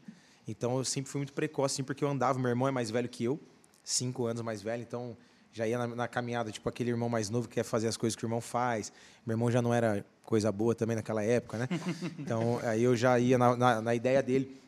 Então 0.47 0.77
eu 0.77 0.85
sempre 0.85 1.11
fui 1.11 1.21
muito 1.21 1.33
precoce, 1.33 1.75
assim, 1.77 1.85
porque 1.85 2.05
eu 2.05 2.09
andava. 2.09 2.39
Meu 2.39 2.49
irmão 2.51 2.69
é 2.69 2.71
mais 2.71 2.91
velho 2.91 3.09
que 3.09 3.25
eu, 3.25 3.41
cinco 3.85 4.27
anos 4.27 4.43
mais 4.43 4.61
velho, 4.61 4.83
então 4.83 5.17
já 5.53 5.67
ia 5.67 5.79
na, 5.79 5.87
na 5.87 6.09
caminhada, 6.09 6.51
tipo 6.51 6.69
aquele 6.69 6.91
irmão 6.91 7.09
mais 7.09 7.29
novo 7.29 7.47
que 7.47 7.55
quer 7.55 7.63
fazer 7.63 7.89
as 7.89 7.97
coisas 7.97 8.17
que 8.17 8.25
o 8.25 8.27
irmão 8.27 8.41
faz. 8.41 8.93
Meu 9.27 9.35
irmão 9.35 9.51
já 9.51 9.61
não 9.61 9.73
era 9.73 10.05
coisa 10.25 10.51
boa 10.51 10.75
também 10.75 10.97
naquela 10.97 11.23
época, 11.23 11.59
né? 11.59 11.69
Então 12.19 12.59
aí 12.63 12.83
eu 12.83 12.97
já 12.97 13.19
ia 13.19 13.37
na, 13.37 13.57
na, 13.57 13.83
na 13.83 13.95
ideia 13.95 14.23
dele. 14.23 14.61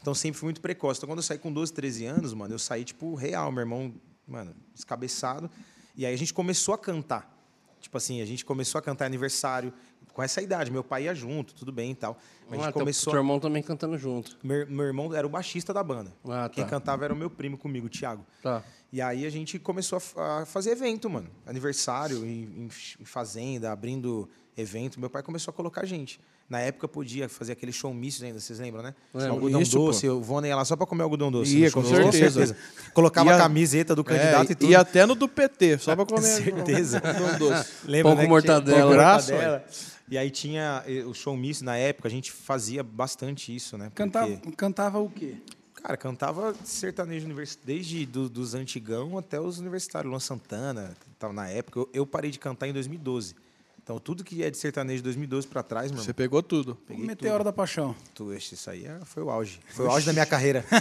Então 0.00 0.14
sempre 0.14 0.38
fui 0.38 0.46
muito 0.46 0.60
precoce. 0.60 0.98
Então 0.98 1.08
quando 1.08 1.18
eu 1.18 1.22
saí 1.22 1.38
com 1.38 1.52
12, 1.52 1.72
13 1.72 2.06
anos, 2.06 2.34
mano, 2.34 2.54
eu 2.54 2.58
saí 2.58 2.84
tipo 2.84 3.14
real, 3.14 3.52
meu 3.52 3.60
irmão, 3.60 3.94
mano, 4.26 4.54
descabeçado. 4.74 5.50
E 5.96 6.04
aí 6.04 6.12
a 6.12 6.18
gente 6.18 6.34
começou 6.34 6.74
a 6.74 6.78
cantar. 6.78 7.32
Tipo 7.80 7.96
assim, 7.96 8.20
a 8.20 8.24
gente 8.24 8.44
começou 8.44 8.78
a 8.78 8.82
cantar 8.82 9.06
aniversário 9.06 9.72
com 10.16 10.22
essa 10.22 10.40
idade. 10.40 10.70
Meu 10.70 10.82
pai 10.82 11.04
ia 11.04 11.14
junto, 11.14 11.52
tudo 11.54 11.70
bem 11.70 11.90
e 11.90 11.94
tal. 11.94 12.16
Mas 12.48 12.58
a 12.58 12.62
Ah, 12.62 12.64
gente 12.64 12.72
teu, 12.72 12.80
começou. 12.80 13.12
teu 13.12 13.20
irmão 13.20 13.38
também 13.38 13.62
cantando 13.62 13.98
junto. 13.98 14.38
Meu, 14.42 14.66
meu 14.66 14.86
irmão 14.86 15.14
era 15.14 15.26
o 15.26 15.28
baixista 15.30 15.74
da 15.74 15.82
banda. 15.82 16.10
Ah, 16.26 16.48
Quem 16.50 16.64
tá. 16.64 16.70
cantava 16.70 17.04
era 17.04 17.12
o 17.12 17.16
meu 17.16 17.28
primo 17.28 17.58
comigo, 17.58 17.84
o 17.86 17.90
Thiago. 17.90 18.24
Tá. 18.42 18.62
E 18.90 19.02
aí 19.02 19.26
a 19.26 19.30
gente 19.30 19.58
começou 19.58 20.00
a 20.16 20.40
a, 20.40 20.46
fazer 20.46 20.70
evento, 20.70 21.10
mano. 21.10 21.28
Aniversário, 21.46 22.24
em, 22.24 22.66
em 22.98 23.04
fazenda, 23.04 23.70
abrindo 23.70 24.26
evento. 24.56 24.98
Meu 24.98 25.10
pai 25.10 25.22
começou 25.22 25.52
a 25.52 25.54
colocar 25.54 25.84
gente. 25.84 26.18
Na 26.48 26.60
época 26.60 26.86
podia 26.88 27.28
fazer 27.28 27.52
aquele 27.52 27.72
show 27.72 27.90
ainda, 27.92 28.40
vocês 28.40 28.58
lembram, 28.58 28.82
né? 28.82 28.94
Lembro. 29.12 29.32
Algodão 29.34 29.60
Isso, 29.60 29.76
pô. 29.76 29.86
doce, 29.86 30.08
o 30.08 30.22
Vona 30.22 30.46
ia 30.48 30.56
lá 30.56 30.64
só 30.64 30.76
pra 30.76 30.86
comer 30.86 31.02
algodão 31.02 31.30
doce. 31.30 31.58
Ia, 31.58 31.70
com 31.72 31.82
show, 31.82 32.10
certeza. 32.12 32.56
Colocava 32.94 33.34
a 33.34 33.38
camiseta 33.38 33.94
do 33.94 34.02
candidato 34.04 34.48
É, 34.48 34.52
e 34.52 34.54
tudo. 34.54 34.70
E 34.70 34.74
até 34.76 35.04
no 35.04 35.14
do 35.16 35.28
PT, 35.28 35.76
só 35.78 35.94
pra 35.94 36.06
comer. 36.06 36.22
Certeza. 36.22 37.02
Um 37.34 37.38
doce. 37.38 37.68
Lembra, 37.84 38.12
Pão 38.12 38.16
né, 38.16 38.22
com 38.22 38.28
mortadela. 38.30 38.78
pão 38.78 38.88
com 38.88 38.94
mortadela. 38.94 39.64
E 40.08 40.16
aí 40.16 40.30
tinha 40.30 40.84
o 41.06 41.12
show 41.14 41.36
misto 41.36 41.64
na 41.64 41.76
época, 41.76 42.06
a 42.08 42.10
gente 42.10 42.30
fazia 42.30 42.82
bastante 42.82 43.54
isso, 43.54 43.76
né? 43.76 43.90
Cantava, 43.94 44.36
Porque- 44.36 44.56
cantava 44.56 44.98
o 45.00 45.10
quê? 45.10 45.34
Cara, 45.82 45.96
cantava 45.96 46.54
sertanejo 46.64 47.26
univers... 47.26 47.58
desde 47.64 48.06
do- 48.06 48.28
dos 48.28 48.54
antigão 48.54 49.18
até 49.18 49.40
os 49.40 49.58
universitários. 49.58 50.10
Luan 50.10 50.20
Santana, 50.20 50.96
tava 51.18 51.32
na 51.32 51.48
época. 51.48 51.80
Eu, 51.80 51.88
eu 51.92 52.06
parei 52.06 52.30
de 52.30 52.38
cantar 52.38 52.68
em 52.68 52.72
2012. 52.72 53.34
Então, 53.82 54.00
tudo 54.00 54.24
que 54.24 54.42
é 54.42 54.50
de 54.50 54.56
sertanejo 54.58 54.96
de 54.98 55.04
2012 55.04 55.46
pra 55.46 55.62
trás, 55.62 55.92
meu 55.92 56.02
Você 56.02 56.12
pegou 56.12 56.42
tudo. 56.42 56.72
O 56.72 56.74
peguei 56.74 57.06
Meteoro 57.06 57.44
da 57.44 57.52
Paixão. 57.52 57.94
tudo. 58.14 58.36
Tu, 58.36 58.54
isso 58.54 58.68
aí 58.68 58.84
é- 58.84 58.98
foi 59.04 59.22
o 59.22 59.30
auge. 59.30 59.60
Foi 59.68 59.86
o 59.86 59.90
auge 59.90 60.04
da 60.06 60.12
minha 60.12 60.26
carreira. 60.26 60.64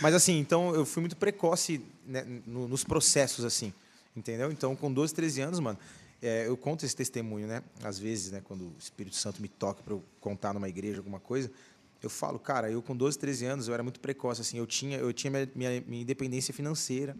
Mas 0.00 0.14
assim, 0.14 0.38
então 0.38 0.74
eu 0.74 0.84
fui 0.86 1.00
muito 1.00 1.16
precoce 1.16 1.82
né, 2.06 2.24
no- 2.46 2.68
nos 2.68 2.84
processos, 2.84 3.44
assim. 3.44 3.72
Entendeu? 4.16 4.50
Então, 4.50 4.74
com 4.74 4.90
12, 4.92 5.14
13 5.14 5.40
anos, 5.42 5.60
mano, 5.60 5.78
é, 6.22 6.46
eu 6.46 6.56
conto 6.56 6.84
esse 6.84 6.94
testemunho, 6.94 7.46
né? 7.46 7.62
Às 7.82 7.98
vezes, 7.98 8.30
né, 8.32 8.40
quando 8.44 8.62
o 8.64 8.72
Espírito 8.78 9.16
Santo 9.16 9.40
me 9.40 9.48
toca 9.48 9.82
para 9.82 9.94
eu 9.94 10.02
contar 10.20 10.52
numa 10.52 10.68
igreja 10.68 10.98
alguma 10.98 11.20
coisa, 11.20 11.50
eu 12.02 12.10
falo, 12.10 12.38
cara, 12.38 12.70
eu 12.70 12.80
com 12.82 12.96
12, 12.96 13.18
13 13.18 13.44
anos, 13.46 13.68
eu 13.68 13.74
era 13.74 13.82
muito 13.82 14.00
precoce, 14.00 14.40
assim, 14.40 14.58
eu 14.58 14.66
tinha, 14.66 14.98
eu 14.98 15.12
tinha 15.12 15.30
minha, 15.30 15.48
minha, 15.54 15.84
minha 15.86 16.02
independência 16.02 16.52
financeira, 16.54 17.16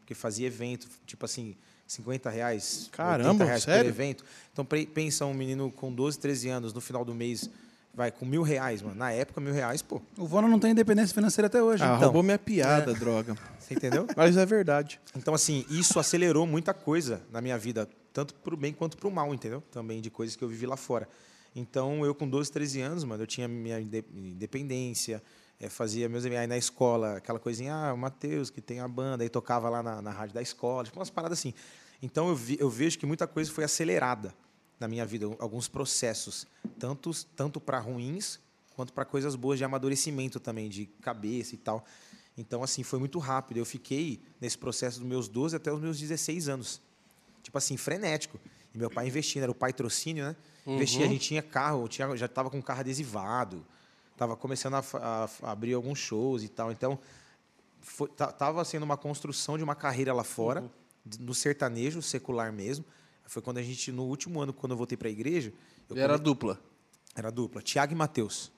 porque 0.00 0.14
fazia 0.14 0.46
evento, 0.46 0.88
tipo 1.06 1.24
assim, 1.24 1.56
50 1.86 2.28
reais, 2.30 2.88
Caramba, 2.92 3.30
80 3.30 3.44
reais 3.44 3.62
sério? 3.62 3.84
por 3.84 3.88
evento. 3.88 4.24
Então, 4.52 4.64
pensa 4.64 5.24
um 5.26 5.34
menino 5.34 5.70
com 5.70 5.92
12, 5.92 6.18
13 6.18 6.48
anos, 6.48 6.72
no 6.72 6.80
final 6.80 7.04
do 7.04 7.14
mês, 7.14 7.48
vai 7.94 8.10
com 8.10 8.24
mil 8.24 8.42
reais, 8.42 8.80
mano. 8.82 8.94
Na 8.94 9.10
época, 9.10 9.40
mil 9.40 9.52
reais, 9.52 9.82
pô, 9.82 10.00
O 10.16 10.26
Vona 10.26 10.48
não 10.48 10.58
tem 10.58 10.70
independência 10.72 11.14
financeira 11.14 11.46
até 11.46 11.62
hoje. 11.62 11.82
Ah, 11.82 11.88
Então. 11.96 12.00
roubou 12.00 12.22
minha 12.22 12.38
piada, 12.38 12.92
droga. 12.94 13.36
você 13.58 13.74
entendeu? 13.74 14.06
Mas 14.16 14.36
é 14.36 14.46
verdade. 14.46 15.00
Então, 15.16 15.34
assim, 15.34 15.66
isso 15.70 15.98
acelerou 15.98 16.46
muita 16.46 16.72
coisa 16.72 17.20
na 17.32 17.40
minha 17.42 17.58
vida, 17.58 17.88
tanto 18.18 18.34
pro 18.34 18.56
bem 18.56 18.72
quanto 18.72 18.96
pro 18.96 19.12
mal, 19.12 19.32
entendeu? 19.32 19.62
Também 19.70 20.00
de 20.00 20.10
coisas 20.10 20.34
que 20.34 20.42
eu 20.42 20.48
vivi 20.48 20.66
lá 20.66 20.76
fora. 20.76 21.08
Então, 21.54 22.04
eu 22.04 22.12
com 22.12 22.28
12, 22.28 22.50
13 22.50 22.80
anos, 22.80 23.04
mano, 23.04 23.22
eu 23.22 23.26
tinha 23.28 23.46
minha 23.46 23.80
inde- 23.80 24.04
independência, 24.12 25.22
eh, 25.60 25.68
fazia 25.68 26.08
meus 26.08 26.24
aí 26.24 26.46
na 26.48 26.58
escola, 26.58 27.18
aquela 27.18 27.38
coisinha, 27.38 27.72
ah, 27.72 27.94
o 27.94 27.96
Matheus, 27.96 28.50
que 28.50 28.60
tem 28.60 28.80
a 28.80 28.88
banda, 28.88 29.22
aí 29.22 29.28
tocava 29.28 29.68
lá 29.68 29.84
na, 29.84 30.02
na 30.02 30.10
rádio 30.10 30.34
da 30.34 30.42
escola, 30.42 30.82
tipo 30.82 30.98
umas 30.98 31.10
paradas 31.10 31.38
assim. 31.38 31.54
Então, 32.02 32.28
eu, 32.28 32.34
vi- 32.34 32.56
eu 32.58 32.68
vejo 32.68 32.98
que 32.98 33.06
muita 33.06 33.24
coisa 33.28 33.52
foi 33.52 33.62
acelerada 33.62 34.34
na 34.80 34.88
minha 34.88 35.06
vida, 35.06 35.26
alguns 35.38 35.68
processos, 35.68 36.44
tanto 37.36 37.60
para 37.60 37.78
ruins 37.78 38.40
quanto 38.74 38.92
para 38.92 39.04
coisas 39.04 39.36
boas 39.36 39.58
de 39.58 39.64
amadurecimento 39.64 40.40
também, 40.40 40.68
de 40.68 40.86
cabeça 41.00 41.54
e 41.54 41.58
tal. 41.58 41.84
Então, 42.36 42.64
assim, 42.64 42.82
foi 42.82 42.98
muito 42.98 43.18
rápido. 43.20 43.58
Eu 43.58 43.64
fiquei 43.64 44.20
nesse 44.40 44.58
processo 44.58 44.98
dos 45.00 45.08
meus 45.08 45.28
12 45.28 45.54
até 45.54 45.72
os 45.72 45.80
meus 45.80 45.98
16 46.00 46.48
anos. 46.48 46.80
Tipo 47.48 47.56
assim, 47.56 47.78
frenético. 47.78 48.38
E 48.74 48.76
meu 48.78 48.90
pai 48.90 49.06
investindo, 49.06 49.42
era 49.44 49.50
o 49.50 49.54
pai 49.54 49.72
trocínio, 49.72 50.22
né? 50.22 50.36
Investia, 50.66 51.06
a 51.06 51.08
gente 51.08 51.22
tinha 51.26 51.40
carro, 51.42 51.88
tinha, 51.88 52.14
já 52.14 52.26
estava 52.26 52.50
com 52.50 52.60
carro 52.60 52.80
adesivado, 52.80 53.64
estava 54.12 54.36
começando 54.36 54.74
a, 54.74 54.84
a 54.92 55.28
a 55.44 55.50
abrir 55.50 55.72
alguns 55.72 55.98
shows 55.98 56.42
e 56.42 56.48
tal. 56.50 56.70
Então, 56.70 56.98
foi, 57.80 58.06
ta- 58.08 58.30
tava 58.30 58.62
sendo 58.66 58.82
uma 58.82 58.98
construção 58.98 59.56
de 59.56 59.64
uma 59.64 59.74
carreira 59.74 60.12
lá 60.12 60.22
fora, 60.24 60.70
d- 61.02 61.16
no 61.24 61.32
sertanejo, 61.34 62.02
secular 62.02 62.52
mesmo. 62.52 62.84
Foi 63.24 63.40
quando 63.40 63.56
a 63.56 63.62
gente, 63.62 63.90
no 63.90 64.04
último 64.04 64.42
ano, 64.42 64.52
quando 64.52 64.72
eu 64.72 64.76
voltei 64.76 64.98
para 64.98 65.08
a 65.08 65.10
igreja, 65.10 65.50
era 65.96 66.12
come- 66.12 66.24
dupla. 66.24 66.60
era 67.16 67.30
dupla, 67.32 67.62
Tiago 67.62 67.94
e 67.94 67.96
Matheus. 67.96 68.52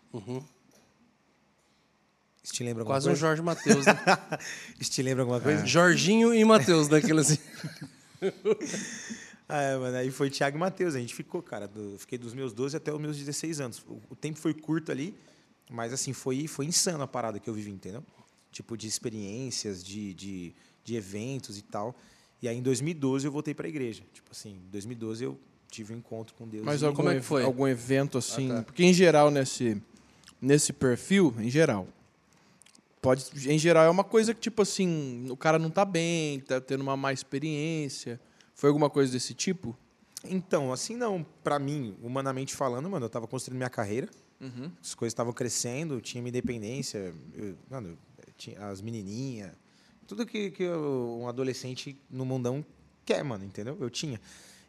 Isso 2.43 2.55
te 2.55 2.65
lembra 2.65 2.83
alguma 2.83 2.97
Quase 2.97 3.07
um 3.07 3.11
coisa? 3.13 3.21
Jorge 3.21 3.43
Matheus, 3.43 3.87
né? 3.87 3.93
Isso 4.81 4.91
te 4.91 5.01
lembra 5.03 5.23
alguma 5.23 5.41
coisa? 5.41 5.65
Jorginho 5.65 6.35
e 6.35 6.45
Matheus, 6.45 6.89
daquele 6.89 7.21
assim. 7.21 7.39
Ah, 9.53 9.63
é, 9.63 9.77
mano, 9.77 9.97
aí 9.97 10.13
foi 10.13 10.31
Thiago 10.31 10.57
e 10.57 10.61
Matheus. 10.61 10.95
A 10.95 11.01
gente 11.01 11.13
ficou, 11.13 11.43
cara. 11.43 11.67
do- 11.67 11.99
fiquei 11.99 12.17
dos 12.17 12.33
meus 12.33 12.53
12 12.53 12.77
até 12.77 12.93
os 12.93 13.01
meus 13.01 13.17
16 13.19 13.61
anos. 13.61 13.85
O, 13.89 14.01
o 14.11 14.15
tempo 14.15 14.39
foi 14.39 14.55
curto 14.55 14.93
ali, 14.93 15.13
mas 15.69 15.93
assim, 15.93 16.13
foi, 16.13 16.47
foi 16.47 16.67
insano 16.67 17.03
a 17.03 17.07
parada 17.09 17.41
que 17.41 17.51
eu 17.51 17.55
vivi, 17.55 17.73
entendeu? 17.73 18.05
Tipo, 18.53 18.77
de 18.77 18.87
experiências, 18.87 19.83
de, 19.83 20.15
de, 20.15 20.55
de 20.85 20.95
eventos 20.95 21.59
e 21.59 21.63
tal. 21.63 21.97
E 22.41 22.47
aí, 22.47 22.57
em 22.57 22.63
2012, 22.63 23.27
eu 23.27 23.33
voltei 23.33 23.53
para 23.53 23.67
a 23.67 23.69
igreja. 23.69 24.05
Tipo 24.13 24.31
assim, 24.31 24.51
em 24.53 24.71
2012 24.71 25.25
eu 25.25 25.37
tive 25.69 25.95
um 25.95 25.97
encontro 25.97 26.33
com 26.37 26.47
Deus. 26.47 26.65
Mas 26.65 26.85
algum, 26.85 26.97
como 26.99 27.09
é 27.11 27.17
que 27.17 27.21
foi? 27.23 27.43
algum 27.43 27.67
evento 27.67 28.19
assim. 28.19 28.53
Ah, 28.53 28.57
tá. 28.59 28.63
Porque 28.63 28.85
em 28.85 28.95
geral, 28.95 29.33
nesse, 29.33 29.83
nesse 30.41 30.73
perfil, 30.73 31.35
em 31.41 31.51
geral. 31.51 31.89
Pode, 33.01 33.25
em 33.51 33.59
geral, 33.59 33.85
é 33.85 33.91
uma 33.91 34.05
coisa 34.05 34.35
que, 34.35 34.41
tipo 34.41 34.61
assim, 34.63 35.27
o 35.31 35.37
cara 35.37 35.59
não 35.59 35.71
tá 35.71 35.85
bem, 35.85 36.41
tá 36.41 36.61
tendo 36.61 36.83
uma 36.83 36.97
má 36.97 37.13
experiência. 37.13 38.21
Foi 38.55 38.69
alguma 38.69 38.91
coisa 38.91 39.11
desse 39.13 39.33
tipo? 39.33 39.77
Então, 40.23 40.71
assim 40.71 40.97
não, 40.97 41.25
pra 41.43 41.59
mim, 41.59 41.97
humanamente 42.03 42.55
falando, 42.55 42.91
mano, 42.91 43.07
eu 43.07 43.11
tava 43.11 43.27
construindo 43.27 43.57
minha 43.57 43.71
carreira, 43.71 44.09
Uhum. 44.39 44.71
as 44.83 44.95
coisas 44.95 45.13
estavam 45.13 45.33
crescendo, 45.33 45.95
eu 45.95 46.01
tinha 46.01 46.21
minha 46.23 46.29
independência, 46.31 47.15
eu, 47.35 47.57
mano, 47.71 47.99
eu 48.27 48.33
tinha 48.37 48.67
as 48.67 48.81
menininhas, 48.83 49.53
tudo 50.07 50.27
que, 50.27 50.51
que 50.51 50.63
eu- 50.63 51.19
um 51.23 51.27
adolescente 51.29 51.99
no 52.11 52.25
mundão 52.27 52.65
quer, 53.05 53.23
mano, 53.25 53.45
entendeu? 53.45 53.77
Eu 53.81 53.89
tinha. 53.89 54.21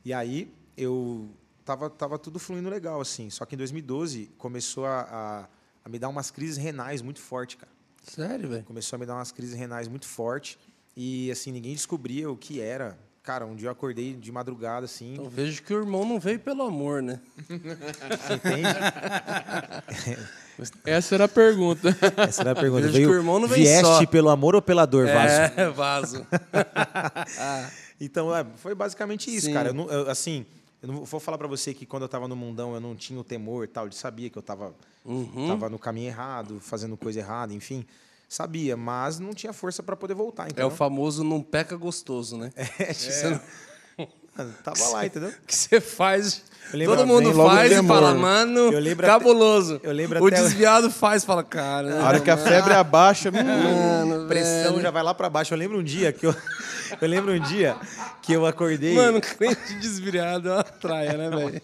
E 0.06 0.13
aí 0.13 0.54
eu 0.78 1.30
tava, 1.65 1.89
tava 1.89 2.17
tudo 2.17 2.39
fluindo 2.39 2.70
legal, 2.70 3.02
assim. 3.02 3.30
Só 3.30 3.46
que 3.46 3.56
em 3.56 3.58
2012 3.58 4.30
começou 4.38 4.86
a, 4.86 5.02
a, 5.02 5.50
a 5.86 5.89
me 5.89 6.00
dar 6.00 6.08
umas 6.10 6.32
crises 6.32 6.58
renais 6.58 7.02
muito 7.02 7.20
fortes, 7.20 7.56
cara. 7.58 7.72
Sério, 8.01 8.49
velho? 8.49 8.63
Começou 8.63 8.97
a 8.97 8.99
me 8.99 9.05
dar 9.05 9.15
umas 9.15 9.31
crises 9.31 9.55
renais 9.55 9.87
muito 9.87 10.07
fortes 10.07 10.57
e 10.95 11.31
assim 11.31 11.51
ninguém 11.51 11.73
descobria 11.73 12.29
o 12.29 12.35
que 12.37 12.59
era. 12.59 12.97
Cara, 13.23 13.45
um 13.45 13.55
dia 13.55 13.67
eu 13.67 13.71
acordei 13.71 14.15
de 14.15 14.31
madrugada 14.31 14.85
assim, 14.85 15.13
Então 15.13 15.29
vejo 15.29 15.61
que 15.61 15.71
o 15.71 15.77
irmão 15.77 16.03
não 16.03 16.19
veio 16.19 16.39
pelo 16.39 16.63
amor, 16.63 17.03
né? 17.03 17.19
você 17.47 18.33
entende? 18.33 18.67
Essa 20.85 21.15
era 21.15 21.25
a 21.25 21.27
pergunta. 21.27 21.95
Essa 22.17 22.41
era 22.41 22.51
a 22.51 22.55
pergunta. 22.55 22.87
Vejo 22.87 22.97
que 22.99 23.05
o 23.05 23.13
irmão 23.15 23.39
não 23.39 23.47
vem 23.47 23.63
vieste 23.63 23.85
só. 23.85 24.03
pelo 24.07 24.29
amor 24.29 24.55
ou 24.55 24.61
pela 24.61 24.85
dor, 24.87 25.05
Vaso? 25.07 25.33
É, 25.55 25.69
vaso. 25.69 26.27
Então, 28.03 28.35
é, 28.35 28.43
foi 28.57 28.73
basicamente 28.73 29.33
isso, 29.33 29.45
Sim. 29.45 29.53
cara. 29.53 29.69
Eu, 29.69 30.09
assim, 30.09 30.43
Eu 30.82 30.88
não 30.88 31.06
vou 31.06 31.20
falar 31.20 31.38
pra 31.38 31.48
você 31.48 31.74
que 31.74 31.86
quando 31.86 32.04
eu 32.04 32.10
tava 32.10 32.28
no 32.28 32.36
mundão 32.36 32.74
eu 32.74 32.82
não 32.82 32.96
tinha 32.96 33.20
o 33.20 33.24
temor 33.24 33.63
e 33.63 33.67
tal. 33.67 33.86
Eu 33.86 33.91
sabia 33.91 34.30
que 34.30 34.38
eu 34.38 34.41
tava, 34.41 34.74
Uhum. 35.06 35.48
tava 35.48 35.70
no 35.70 35.78
caminho 35.78 36.08
errado, 36.08 36.60
fazendo 36.60 36.98
coisa 36.98 37.20
errada, 37.20 37.54
enfim. 37.54 37.86
Sabia, 38.28 38.76
mas 38.78 39.20
não 39.20 39.34
tinha 39.34 39.52
força 39.54 39.84
pra 39.84 39.96
poder 39.96 40.13
voltar. 40.15 40.44
É 40.44 40.52
Entendeu? 40.52 40.67
o 40.67 40.72
famoso 40.72 41.24
não 41.24 41.41
peca 41.44 41.76
gostoso, 41.76 42.38
né? 42.38 42.52
É, 42.80 42.94
você 42.94 43.30
não- 43.30 43.41
Mano, 44.38 44.54
tava 44.63 44.88
lá, 44.89 45.06
entendeu? 45.06 45.32
que 45.46 45.56
você 45.56 45.80
faz. 45.82 46.44
Eu 46.72 46.80
lembro- 46.80 46.96
Todo 46.96 47.08
mundo 47.08 47.30
o 47.32 47.48
faz 47.48 47.72
e 47.72 47.84
fala, 47.84 48.13
mano, 48.15 48.72
Eu 48.72 48.80
lembro 48.80 49.06
cabuloso. 49.06 49.76
até- 49.76 49.88
eu 49.89 49.91
lembro 49.91 50.24
o 50.24 50.28
até- 50.28 50.38
desviado 50.41 50.89
faz 50.89 51.24
e 51.24 51.26
fala, 51.26 51.44
cara. 51.44 52.02
A 52.02 52.08
hora 52.08 52.20
que 52.22 52.30
a 52.32 52.38
febre 52.38 52.74
abaixa, 52.74 53.30
hum, 53.30 53.34
Mano, 54.06 54.28
pressão 54.28 54.72
velho. 54.72 54.82
já 54.82 54.89
vai 54.89 55.04
lá 55.04 55.13
pra 55.13 55.30
baixo. 55.30 55.54
Eu 55.54 55.58
lembro 55.58 55.80
um 55.80 55.84
dia 55.84 56.13
que 56.13 56.26
eu, 56.26 56.34
eu 57.02 57.08
lembro 57.10 57.34
um 57.34 57.39
dia 57.39 57.76
que 58.22 58.32
eu 58.32 58.46
acordei. 58.46 58.96
Mano, 58.96 59.20
crente 59.20 59.74
desviado 59.82 60.48
é 60.50 60.54
uma 60.54 60.63
traia, 60.63 61.13
né, 61.17 61.30
velho? 61.30 61.62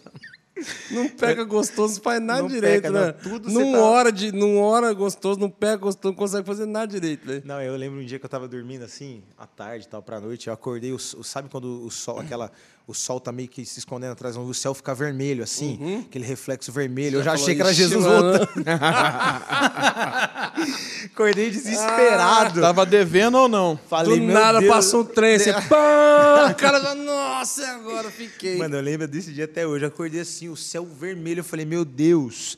Não 0.92 1.10
pega 1.10 1.44
gostoso, 1.44 2.02
faz 2.02 2.22
nada 2.22 2.42
Não 2.42 2.48
direito, 2.48 2.84
pega, 2.84 2.92
né? 2.92 3.06
não. 3.24 3.32
Tudo 3.32 3.50
não 3.52 3.72
tá- 3.72 3.78
hora 3.80 4.12
de, 4.12 4.32
não 4.32 4.58
hora 4.58 4.94
gostoso, 4.94 5.40
não 5.40 5.50
pega 5.50 5.78
gostoso, 5.78 6.12
não 6.12 6.16
consegue 6.18 6.46
fazer 6.46 6.66
nada 6.66 6.88
direito, 6.88 7.26
velho. 7.26 7.42
Não, 7.46 7.62
eu 7.62 7.76
lembro 7.76 8.00
um 8.02 8.06
dia 8.06 8.18
que 8.20 8.26
eu 8.26 8.30
tava 8.30 8.48
dormindo 8.48 8.84
assim, 8.84 9.24
à 9.38 9.46
tarde 9.46 9.86
e 9.86 9.88
tal, 9.90 10.02
pra 10.02 10.20
noite. 10.20 10.48
Eu 10.48 10.54
acordei, 10.54 10.92
o- 10.94 11.00
sabe 11.00 11.50
quando 11.50 11.86
o 11.86 11.90
sol, 11.92 12.20
aquela. 12.20 12.52
O 12.88 12.94
sol 12.94 13.20
tá 13.20 13.34
meio 13.34 13.50
que 13.50 13.66
se 13.66 13.80
escondendo 13.80 14.14
atrás, 14.14 14.38
o 14.38 14.54
céu 14.54 14.74
fica 14.74 14.96
vermelho, 14.96 15.44
assim, 15.44 16.06
aquele 16.08 16.26
reflexo 16.26 16.72
vermelho. 16.72 17.20
eu 17.20 17.24
já 17.24 17.34
achei 17.34 17.54
que 17.54 17.60
era 17.60 17.70
"Ixi, 17.70 17.82
Jesus 17.82 18.06
mano." 18.06 18.38
voltando. 18.38 18.66
acordei 21.06 21.50
desesperado. 21.52 22.62
tava 22.62 22.86
devendo 22.86 23.38
ou 23.38 23.48
não? 23.50 23.78
Falei, 23.90 24.20
Do 24.20 24.26
"Meu 24.26 24.34
nada 24.34 24.60
Deus." 24.60 24.72
passa 24.74 24.98
um 24.98 25.04
trem, 25.04 25.36
assim, 25.36 25.52
pá! 25.68 26.48
O 26.52 26.56
cara 26.56 26.96
nossa, 26.96 27.68
agora 27.72 28.10
fiquei. 28.10 28.58
Mano, 28.58 28.76
eu 28.78 28.82
lembro 28.82 29.06
desse 29.08 29.34
dia 29.34 29.44
até 29.46 29.68
hoje. 29.68 29.84
Eu 29.84 29.90
acordei 29.90 30.22
assim, 30.22 30.48
o 30.50 30.56
céu 30.56 30.86
vermelho. 30.86 31.42
Eu 31.42 31.44
falei, 31.44 31.66
meu 31.66 31.84
Deus, 31.84 32.58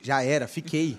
já 0.00 0.22
era, 0.22 0.48
fiquei. 0.48 0.96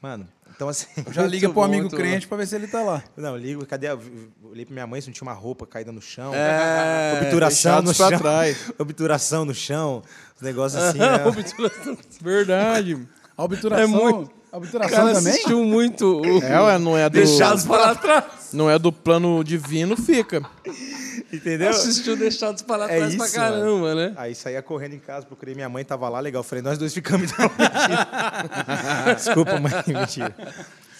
Mano, 0.00 0.26
então 0.54 0.68
assim. 0.68 0.86
Já 1.10 1.22
Muito 1.22 1.32
liga 1.32 1.48
pro 1.48 1.54
bom, 1.54 1.62
amigo 1.64 1.82
muito 1.82 1.96
crente 1.96 2.26
pra 2.28 2.36
ver 2.36 2.46
se 2.46 2.54
ele 2.54 2.66
tá 2.66 2.82
lá. 2.82 3.02
Não, 3.16 3.36
ligo, 3.36 3.64
cadê? 3.66 3.88
a- 3.88 3.98
Olhei 4.42 4.64
pra 4.64 4.72
minha 4.72 4.86
mãe 4.86 5.00
se 5.00 5.08
não 5.08 5.14
tinha 5.14 5.26
uma 5.28 5.34
roupa 5.34 5.66
caída 5.66 5.90
no 5.92 6.00
chão. 6.00 6.32
É, 6.34 7.20
obturação 7.22 7.82
no 7.82 7.92
chão. 7.94 8.18
trás. 8.18 8.72
Obturação 8.78 9.44
no 9.44 9.54
chão. 9.54 10.02
Os 10.36 10.42
negócios 10.42 10.80
assim, 10.82 10.98
né? 11.00 11.18
Verdade. 12.20 12.98
A 13.36 13.42
obturação, 13.44 13.84
É 13.84 13.86
muito- 13.86 14.30
a 14.52 14.56
O 14.56 14.58
obturação 14.58 14.96
cara 14.96 15.12
também? 15.14 15.32
assistiu 15.32 15.64
muito 15.64 16.20
o 16.20 16.42
É, 16.44 16.78
não 16.78 16.96
é 16.96 17.08
do, 17.10 17.14
Deixados 17.14 17.64
para 17.66 17.94
trás. 17.96 18.24
não 18.52 18.70
é 18.70 18.78
do 18.78 18.92
plano 18.92 19.42
divino, 19.42 19.96
fica. 19.96 20.40
Entendeu? 21.32 21.70
Assistiu 21.70 22.16
Deixados 22.16 22.62
para 22.62 22.84
É 22.84 22.96
trás 22.98 23.14
pra 23.16 23.26
isso, 23.26 23.34
caramba, 23.34 23.94
né? 23.94 24.14
Aí 24.16 24.34
saía 24.34 24.62
correndo 24.62 24.94
em 24.94 24.98
casa, 24.98 25.26
procurei 25.26 25.54
minha 25.54 25.68
mãe, 25.68 25.84
tava 25.84 26.08
lá, 26.08 26.20
legal. 26.20 26.42
Falei, 26.42 26.62
nós 26.62 26.78
dois 26.78 26.92
ficamos. 26.94 27.30
Então, 27.32 27.48
mentira. 27.48 29.14
Desculpa, 29.14 29.60
mãe, 29.60 29.72
mentira. 29.86 30.34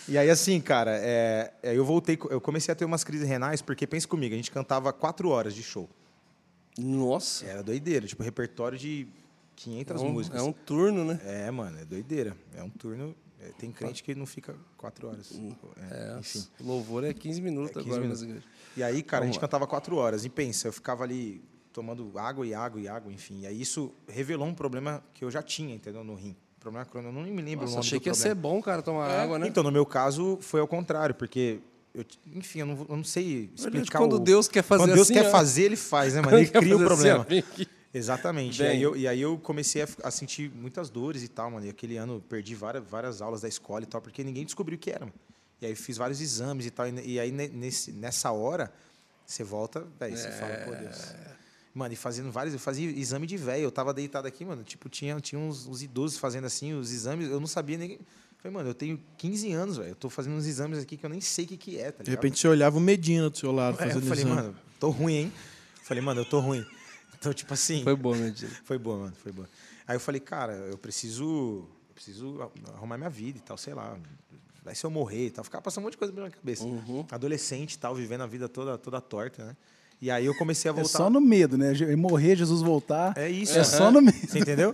E 0.08 0.18
aí, 0.18 0.28
assim, 0.28 0.60
cara, 0.60 0.92
é, 0.96 1.52
é, 1.62 1.76
eu 1.76 1.84
voltei, 1.84 2.18
eu 2.30 2.40
comecei 2.40 2.70
a 2.72 2.74
ter 2.74 2.84
umas 2.84 3.02
crises 3.02 3.26
renais, 3.26 3.62
porque 3.62 3.86
pensa 3.86 4.06
comigo, 4.06 4.34
a 4.34 4.36
gente 4.36 4.50
cantava 4.50 4.92
quatro 4.92 5.30
horas 5.30 5.54
de 5.54 5.62
show. 5.62 5.88
Nossa. 6.78 7.46
Era 7.46 7.62
doideira, 7.62 8.06
tipo, 8.06 8.22
repertório 8.22 8.76
de 8.76 9.06
500 9.56 10.02
É 10.02 10.04
um, 10.04 10.12
músicas. 10.12 10.40
é 10.40 10.42
um 10.42 10.52
turno, 10.52 11.04
né? 11.04 11.20
É, 11.24 11.50
mano, 11.50 11.78
é 11.80 11.84
doideira. 11.84 12.36
É 12.56 12.62
um 12.62 12.68
turno. 12.68 13.14
É, 13.44 13.48
tem 13.58 13.70
crente 13.70 14.02
que 14.02 14.14
não 14.14 14.26
fica 14.26 14.54
quatro 14.76 15.08
horas. 15.08 15.32
É, 15.90 16.16
enfim. 16.18 16.44
O 16.60 16.66
louvor 16.66 17.04
é 17.04 17.12
15 17.12 17.40
minutos 17.40 17.70
É 17.70 17.74
15 17.74 17.88
agora 17.88 18.02
minutos. 18.02 18.44
E 18.76 18.82
aí, 18.82 19.02
cara, 19.02 19.18
a 19.18 19.20
Vamos 19.24 19.34
gente 19.34 19.40
lá. 19.42 19.48
cantava 19.48 19.66
quatro 19.66 19.96
horas. 19.96 20.24
E 20.24 20.28
pensa, 20.28 20.68
eu 20.68 20.72
ficava 20.72 21.04
ali 21.04 21.42
tomando 21.72 22.16
água 22.18 22.46
e 22.46 22.54
água 22.54 22.80
e 22.80 22.88
água, 22.88 23.12
enfim. 23.12 23.40
E 23.40 23.46
aí 23.46 23.60
isso 23.60 23.92
revelou 24.08 24.46
um 24.46 24.54
problema 24.54 25.02
que 25.12 25.24
eu 25.24 25.30
já 25.30 25.42
tinha, 25.42 25.74
entendeu? 25.74 26.02
No 26.04 26.14
rim. 26.14 26.36
Problema 26.60 26.84
crônico. 26.86 27.10
Eu 27.10 27.20
não 27.22 27.22
me 27.30 27.42
lembro 27.42 27.62
Nossa, 27.66 27.72
o 27.74 27.76
nome 27.76 27.86
achei 27.86 28.00
que 28.00 28.08
ia 28.08 28.14
ser 28.14 28.30
problema. 28.30 28.56
bom, 28.56 28.62
cara, 28.62 28.80
tomar 28.82 29.08
água, 29.10 29.38
né? 29.38 29.46
Então, 29.48 29.62
no 29.62 29.70
meu 29.70 29.84
caso, 29.84 30.38
foi 30.40 30.60
ao 30.60 30.66
contrário, 30.68 31.14
porque. 31.14 31.60
Eu, 31.94 32.04
enfim, 32.34 32.58
eu 32.60 32.66
não, 32.66 32.86
eu 32.88 32.96
não 32.96 33.04
sei 33.04 33.46
Verdade, 33.54 33.54
explicar 33.76 33.98
quando 34.00 34.14
o- 34.14 34.18
Deus 34.18 34.48
quer 34.48 34.62
fazer 34.64 34.82
Quando 34.82 34.94
Deus 34.94 35.06
assim, 35.06 35.14
quer 35.14 35.26
ó. 35.26 35.30
fazer, 35.30 35.62
ele 35.62 35.76
faz, 35.76 36.14
né, 36.14 36.22
mano? 36.26 36.38
Ele 36.38 36.48
cria 36.48 36.76
o 36.76 36.88
fazer 36.88 37.10
assim, 37.12 37.44
Exatamente. 37.94 38.60
E 38.60 38.66
aí, 38.66 38.82
eu, 38.82 38.96
e 38.96 39.06
aí 39.06 39.20
eu 39.20 39.38
comecei 39.38 39.82
a, 39.82 39.88
a 40.02 40.10
sentir 40.10 40.50
muitas 40.50 40.90
dores 40.90 41.22
e 41.22 41.28
tal, 41.28 41.50
mano. 41.50 41.64
E 41.64 41.70
aquele 41.70 41.96
ano 41.96 42.14
eu 42.16 42.20
perdi 42.20 42.54
várias, 42.54 42.82
várias 42.84 43.22
aulas 43.22 43.40
da 43.40 43.48
escola 43.48 43.84
e 43.84 43.86
tal, 43.86 44.02
porque 44.02 44.24
ninguém 44.24 44.44
descobriu 44.44 44.76
o 44.76 44.80
que 44.80 44.90
era, 44.90 45.00
mano. 45.06 45.14
E 45.62 45.66
aí 45.66 45.72
eu 45.72 45.76
fiz 45.76 45.96
vários 45.96 46.20
exames 46.20 46.66
e 46.66 46.70
tal. 46.70 46.88
E, 46.88 47.12
e 47.14 47.20
aí, 47.20 47.30
ne- 47.30 47.48
nesse, 47.48 47.92
nessa 47.92 48.32
hora, 48.32 48.72
você 49.24 49.44
volta, 49.44 49.86
velho, 49.98 50.16
você 50.16 50.30
fala, 50.32 50.56
pô, 50.64 50.72
Deus. 50.74 51.14
Mano, 51.72 51.92
e 51.92 51.96
fazendo 51.96 52.30
vários, 52.30 52.52
eu 52.54 52.60
fazia 52.60 52.88
exame 52.90 53.26
de 53.26 53.36
velho. 53.36 53.62
Eu 53.64 53.70
tava 53.72 53.94
deitado 53.94 54.26
aqui, 54.28 54.44
mano. 54.44 54.62
Tipo, 54.64 54.88
tinha, 54.88 55.18
tinha 55.20 55.38
uns, 55.40 55.66
uns 55.66 55.82
idosos 55.82 56.18
fazendo 56.18 56.44
assim, 56.46 56.72
os 56.74 56.92
exames. 56.92 57.28
Eu 57.30 57.38
não 57.40 57.46
sabia 57.46 57.78
nem. 57.78 57.98
Falei, 58.38 58.56
mano, 58.56 58.70
eu 58.70 58.74
tenho 58.74 59.00
15 59.18 59.52
anos, 59.52 59.76
velho. 59.78 59.90
Eu 59.90 59.94
tô 59.96 60.10
fazendo 60.10 60.34
uns 60.36 60.46
exames 60.46 60.78
aqui 60.78 60.96
que 60.96 61.06
eu 61.06 61.10
nem 61.10 61.20
sei 61.20 61.44
o 61.46 61.48
que, 61.48 61.56
que 61.56 61.78
é, 61.78 61.84
tá 61.84 61.88
ligado? 61.90 62.04
De 62.04 62.10
repente 62.10 62.38
você 62.38 62.46
olhava 62.46 62.76
o 62.76 62.80
Medina 62.80 63.30
do 63.30 63.36
seu 63.38 63.50
lado 63.50 63.76
É, 63.80 63.84
eu 63.84 63.88
fazendo 63.88 64.06
falei, 64.06 64.24
exame. 64.24 64.42
mano, 64.42 64.56
tô 64.78 64.90
ruim, 64.90 65.14
hein? 65.14 65.32
Falei, 65.82 66.02
mano, 66.02 66.20
eu 66.20 66.24
tô 66.24 66.38
ruim. 66.40 66.64
Então, 67.24 67.32
tipo 67.32 67.54
assim. 67.54 67.82
Foi 67.82 67.96
bom, 67.96 68.14
né, 68.14 68.30
Diego? 68.30 68.54
Foi 68.64 68.78
boa, 68.78 68.98
mano, 68.98 69.12
foi 69.16 69.32
boa. 69.32 69.48
Aí 69.88 69.96
eu 69.96 70.00
falei, 70.00 70.20
cara, 70.20 70.52
eu 70.52 70.76
preciso, 70.76 71.24
eu 71.24 71.94
preciso 71.94 72.50
arrumar 72.74 72.98
minha 72.98 73.08
vida 73.08 73.38
e 73.38 73.40
tal, 73.40 73.56
sei 73.56 73.72
lá. 73.72 73.96
Vai 74.62 74.74
se 74.74 74.84
eu 74.84 74.90
morrer 74.90 75.26
e 75.26 75.30
tal. 75.30 75.42
Ficava 75.44 75.62
passando 75.62 75.82
um 75.82 75.86
monte 75.86 75.92
de 75.92 75.98
coisa 75.98 76.12
na 76.12 76.20
minha 76.20 76.30
cabeça. 76.30 76.64
Uhum. 76.64 77.06
Adolescente 77.10 77.74
e 77.74 77.78
tal, 77.78 77.94
vivendo 77.94 78.22
a 78.22 78.26
vida 78.26 78.48
toda, 78.48 78.76
toda 78.78 79.00
torta, 79.00 79.44
né? 79.44 79.56
E 80.00 80.10
aí 80.10 80.26
eu 80.26 80.34
comecei 80.36 80.70
a 80.70 80.72
É 80.72 80.74
voltar. 80.74 80.98
só 80.98 81.08
no 81.10 81.20
medo, 81.20 81.56
né? 81.56 81.72
Morrer, 81.96 82.36
Jesus 82.36 82.60
voltar. 82.62 83.16
É 83.16 83.28
isso. 83.30 83.58
É 83.58 83.64
só 83.64 83.90
no 83.90 84.02
medo. 84.02 84.16
Você 84.18 84.38
entendeu? 84.38 84.72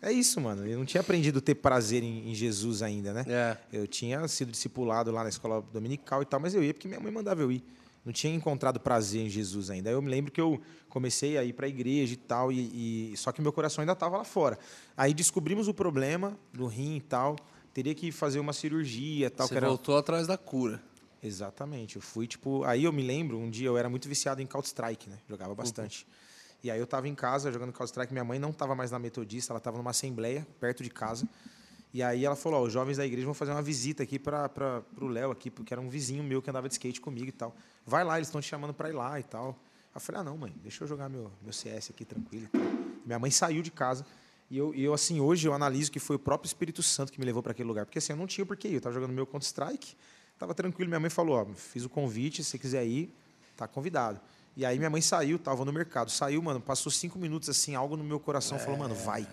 É 0.00 0.12
isso, 0.12 0.40
mano. 0.40 0.66
Eu 0.66 0.78
não 0.78 0.84
tinha 0.84 1.00
aprendido 1.00 1.38
a 1.38 1.42
ter 1.42 1.54
prazer 1.54 2.02
em, 2.02 2.30
em 2.30 2.34
Jesus 2.34 2.82
ainda, 2.82 3.12
né? 3.12 3.24
É. 3.26 3.56
Eu 3.72 3.86
tinha 3.86 4.26
sido 4.28 4.50
discipulado 4.50 5.10
lá 5.10 5.22
na 5.22 5.28
escola 5.28 5.64
dominical 5.72 6.22
e 6.22 6.24
tal, 6.26 6.38
mas 6.40 6.54
eu 6.54 6.62
ia 6.62 6.74
porque 6.74 6.86
minha 6.86 7.00
mãe 7.00 7.10
mandava 7.12 7.40
eu 7.40 7.50
ir. 7.50 7.64
Não 8.04 8.12
tinha 8.12 8.34
encontrado 8.34 8.78
prazer 8.78 9.22
em 9.22 9.30
Jesus 9.30 9.70
ainda. 9.70 9.88
Aí 9.88 9.94
eu 9.94 10.02
me 10.02 10.10
lembro 10.10 10.30
que 10.30 10.40
eu 10.40 10.60
comecei 10.88 11.38
a 11.38 11.44
ir 11.44 11.54
para 11.54 11.66
a 11.66 11.68
igreja 11.68 12.12
e 12.12 12.16
tal, 12.16 12.52
e, 12.52 13.12
e- 13.12 13.16
só 13.16 13.32
que 13.32 13.40
meu 13.40 13.52
coração 13.52 13.80
ainda 13.82 13.94
estava 13.94 14.18
lá 14.18 14.24
fora. 14.24 14.58
Aí 14.96 15.14
descobrimos 15.14 15.68
o 15.68 15.74
problema 15.74 16.38
do 16.52 16.66
rim 16.66 16.96
e 16.96 17.00
tal. 17.00 17.36
Teria 17.72 17.94
que 17.94 18.12
fazer 18.12 18.38
uma 18.38 18.52
cirurgia 18.52 19.26
e 19.26 19.30
tal. 19.30 19.46
Você 19.46 19.54
que 19.54 19.56
era... 19.56 19.66
voltou 19.66 19.96
atrás 19.96 20.26
da 20.26 20.36
cura. 20.36 20.82
Exatamente. 21.22 21.96
Eu 21.96 22.02
fui, 22.02 22.26
tipo. 22.26 22.62
Aí 22.64 22.84
eu 22.84 22.92
me 22.92 23.02
lembro, 23.02 23.38
um 23.38 23.48
dia 23.48 23.66
eu 23.66 23.78
era 23.78 23.88
muito 23.88 24.06
viciado 24.06 24.42
em 24.42 24.46
Counter-Strike, 24.46 25.08
né? 25.08 25.18
Jogava 25.28 25.54
bastante. 25.54 26.06
E 26.62 26.70
aí 26.70 26.78
eu 26.78 26.86
tava 26.86 27.08
em 27.08 27.14
casa 27.14 27.50
jogando 27.50 27.72
Counter-Strike. 27.72 28.12
Minha 28.12 28.24
mãe 28.24 28.38
não 28.38 28.52
tava 28.52 28.74
mais 28.74 28.90
na 28.90 28.98
Metodista, 28.98 29.52
ela 29.52 29.60
tava 29.60 29.78
numa 29.78 29.90
assembleia 29.90 30.46
perto 30.60 30.82
de 30.82 30.90
casa. 30.90 31.26
E 31.94 32.02
aí 32.02 32.24
ela 32.24 32.34
falou: 32.34 32.60
Ó, 32.60 32.66
os 32.66 32.72
jovens 32.72 32.96
da 32.96 33.06
igreja 33.06 33.24
vão 33.24 33.32
fazer 33.32 33.52
uma 33.52 33.62
visita 33.62 34.02
aqui 34.02 34.18
para 34.18 34.82
o 35.00 35.06
Léo, 35.06 35.30
aqui, 35.30 35.48
porque 35.48 35.72
era 35.72 35.80
um 35.80 35.88
vizinho 35.88 36.24
meu 36.24 36.42
que 36.42 36.50
andava 36.50 36.68
de 36.68 36.74
skate 36.74 37.00
comigo 37.00 37.28
e 37.28 37.32
tal. 37.32 37.54
Vai 37.86 38.02
lá, 38.02 38.16
eles 38.16 38.26
estão 38.26 38.40
te 38.40 38.48
chamando 38.48 38.74
para 38.74 38.90
ir 38.90 38.94
lá 38.94 39.20
e 39.20 39.22
tal. 39.22 39.56
Eu 39.94 40.00
falei: 40.00 40.20
Ah, 40.20 40.24
não, 40.24 40.36
mãe, 40.36 40.52
deixa 40.60 40.82
eu 40.82 40.88
jogar 40.88 41.08
meu, 41.08 41.30
meu 41.40 41.52
CS 41.52 41.90
aqui 41.90 42.04
tranquilo 42.04 42.46
e 42.46 42.48
tal. 42.48 42.60
Minha 43.06 43.18
mãe 43.20 43.30
saiu 43.30 43.62
de 43.62 43.70
casa. 43.70 44.04
E 44.50 44.58
eu, 44.58 44.74
e 44.74 44.82
eu, 44.82 44.92
assim, 44.92 45.20
hoje 45.20 45.46
eu 45.46 45.54
analiso 45.54 45.90
que 45.90 46.00
foi 46.00 46.16
o 46.16 46.18
próprio 46.18 46.48
Espírito 46.48 46.82
Santo 46.82 47.12
que 47.12 47.20
me 47.20 47.24
levou 47.24 47.42
para 47.42 47.52
aquele 47.52 47.68
lugar. 47.68 47.86
Porque 47.86 47.98
assim, 47.98 48.12
eu 48.12 48.16
não 48.16 48.26
tinha 48.26 48.44
porquê 48.44 48.66
ir. 48.66 48.74
Eu 48.74 48.80
tava 48.80 48.92
jogando 48.92 49.12
meu 49.12 49.24
Counter-Strike, 49.24 49.94
tava 50.36 50.52
tranquilo. 50.52 50.88
Minha 50.88 51.00
mãe 51.00 51.10
falou: 51.10 51.36
Ó, 51.36 51.54
fiz 51.54 51.84
o 51.84 51.88
convite, 51.88 52.42
se 52.42 52.50
você 52.50 52.58
quiser 52.58 52.84
ir, 52.84 53.14
tá 53.56 53.68
convidado. 53.68 54.20
E 54.56 54.66
aí 54.66 54.78
minha 54.78 54.90
mãe 54.90 55.00
saiu, 55.00 55.38
tava 55.38 55.64
no 55.64 55.72
mercado. 55.72 56.10
Saiu, 56.10 56.42
mano, 56.42 56.60
passou 56.60 56.90
cinco 56.90 57.20
minutos 57.20 57.48
assim, 57.48 57.76
algo 57.76 57.96
no 57.96 58.02
meu 58.02 58.18
coração 58.18 58.58
falou, 58.58 58.78
mano, 58.78 58.96
vai. 58.96 59.28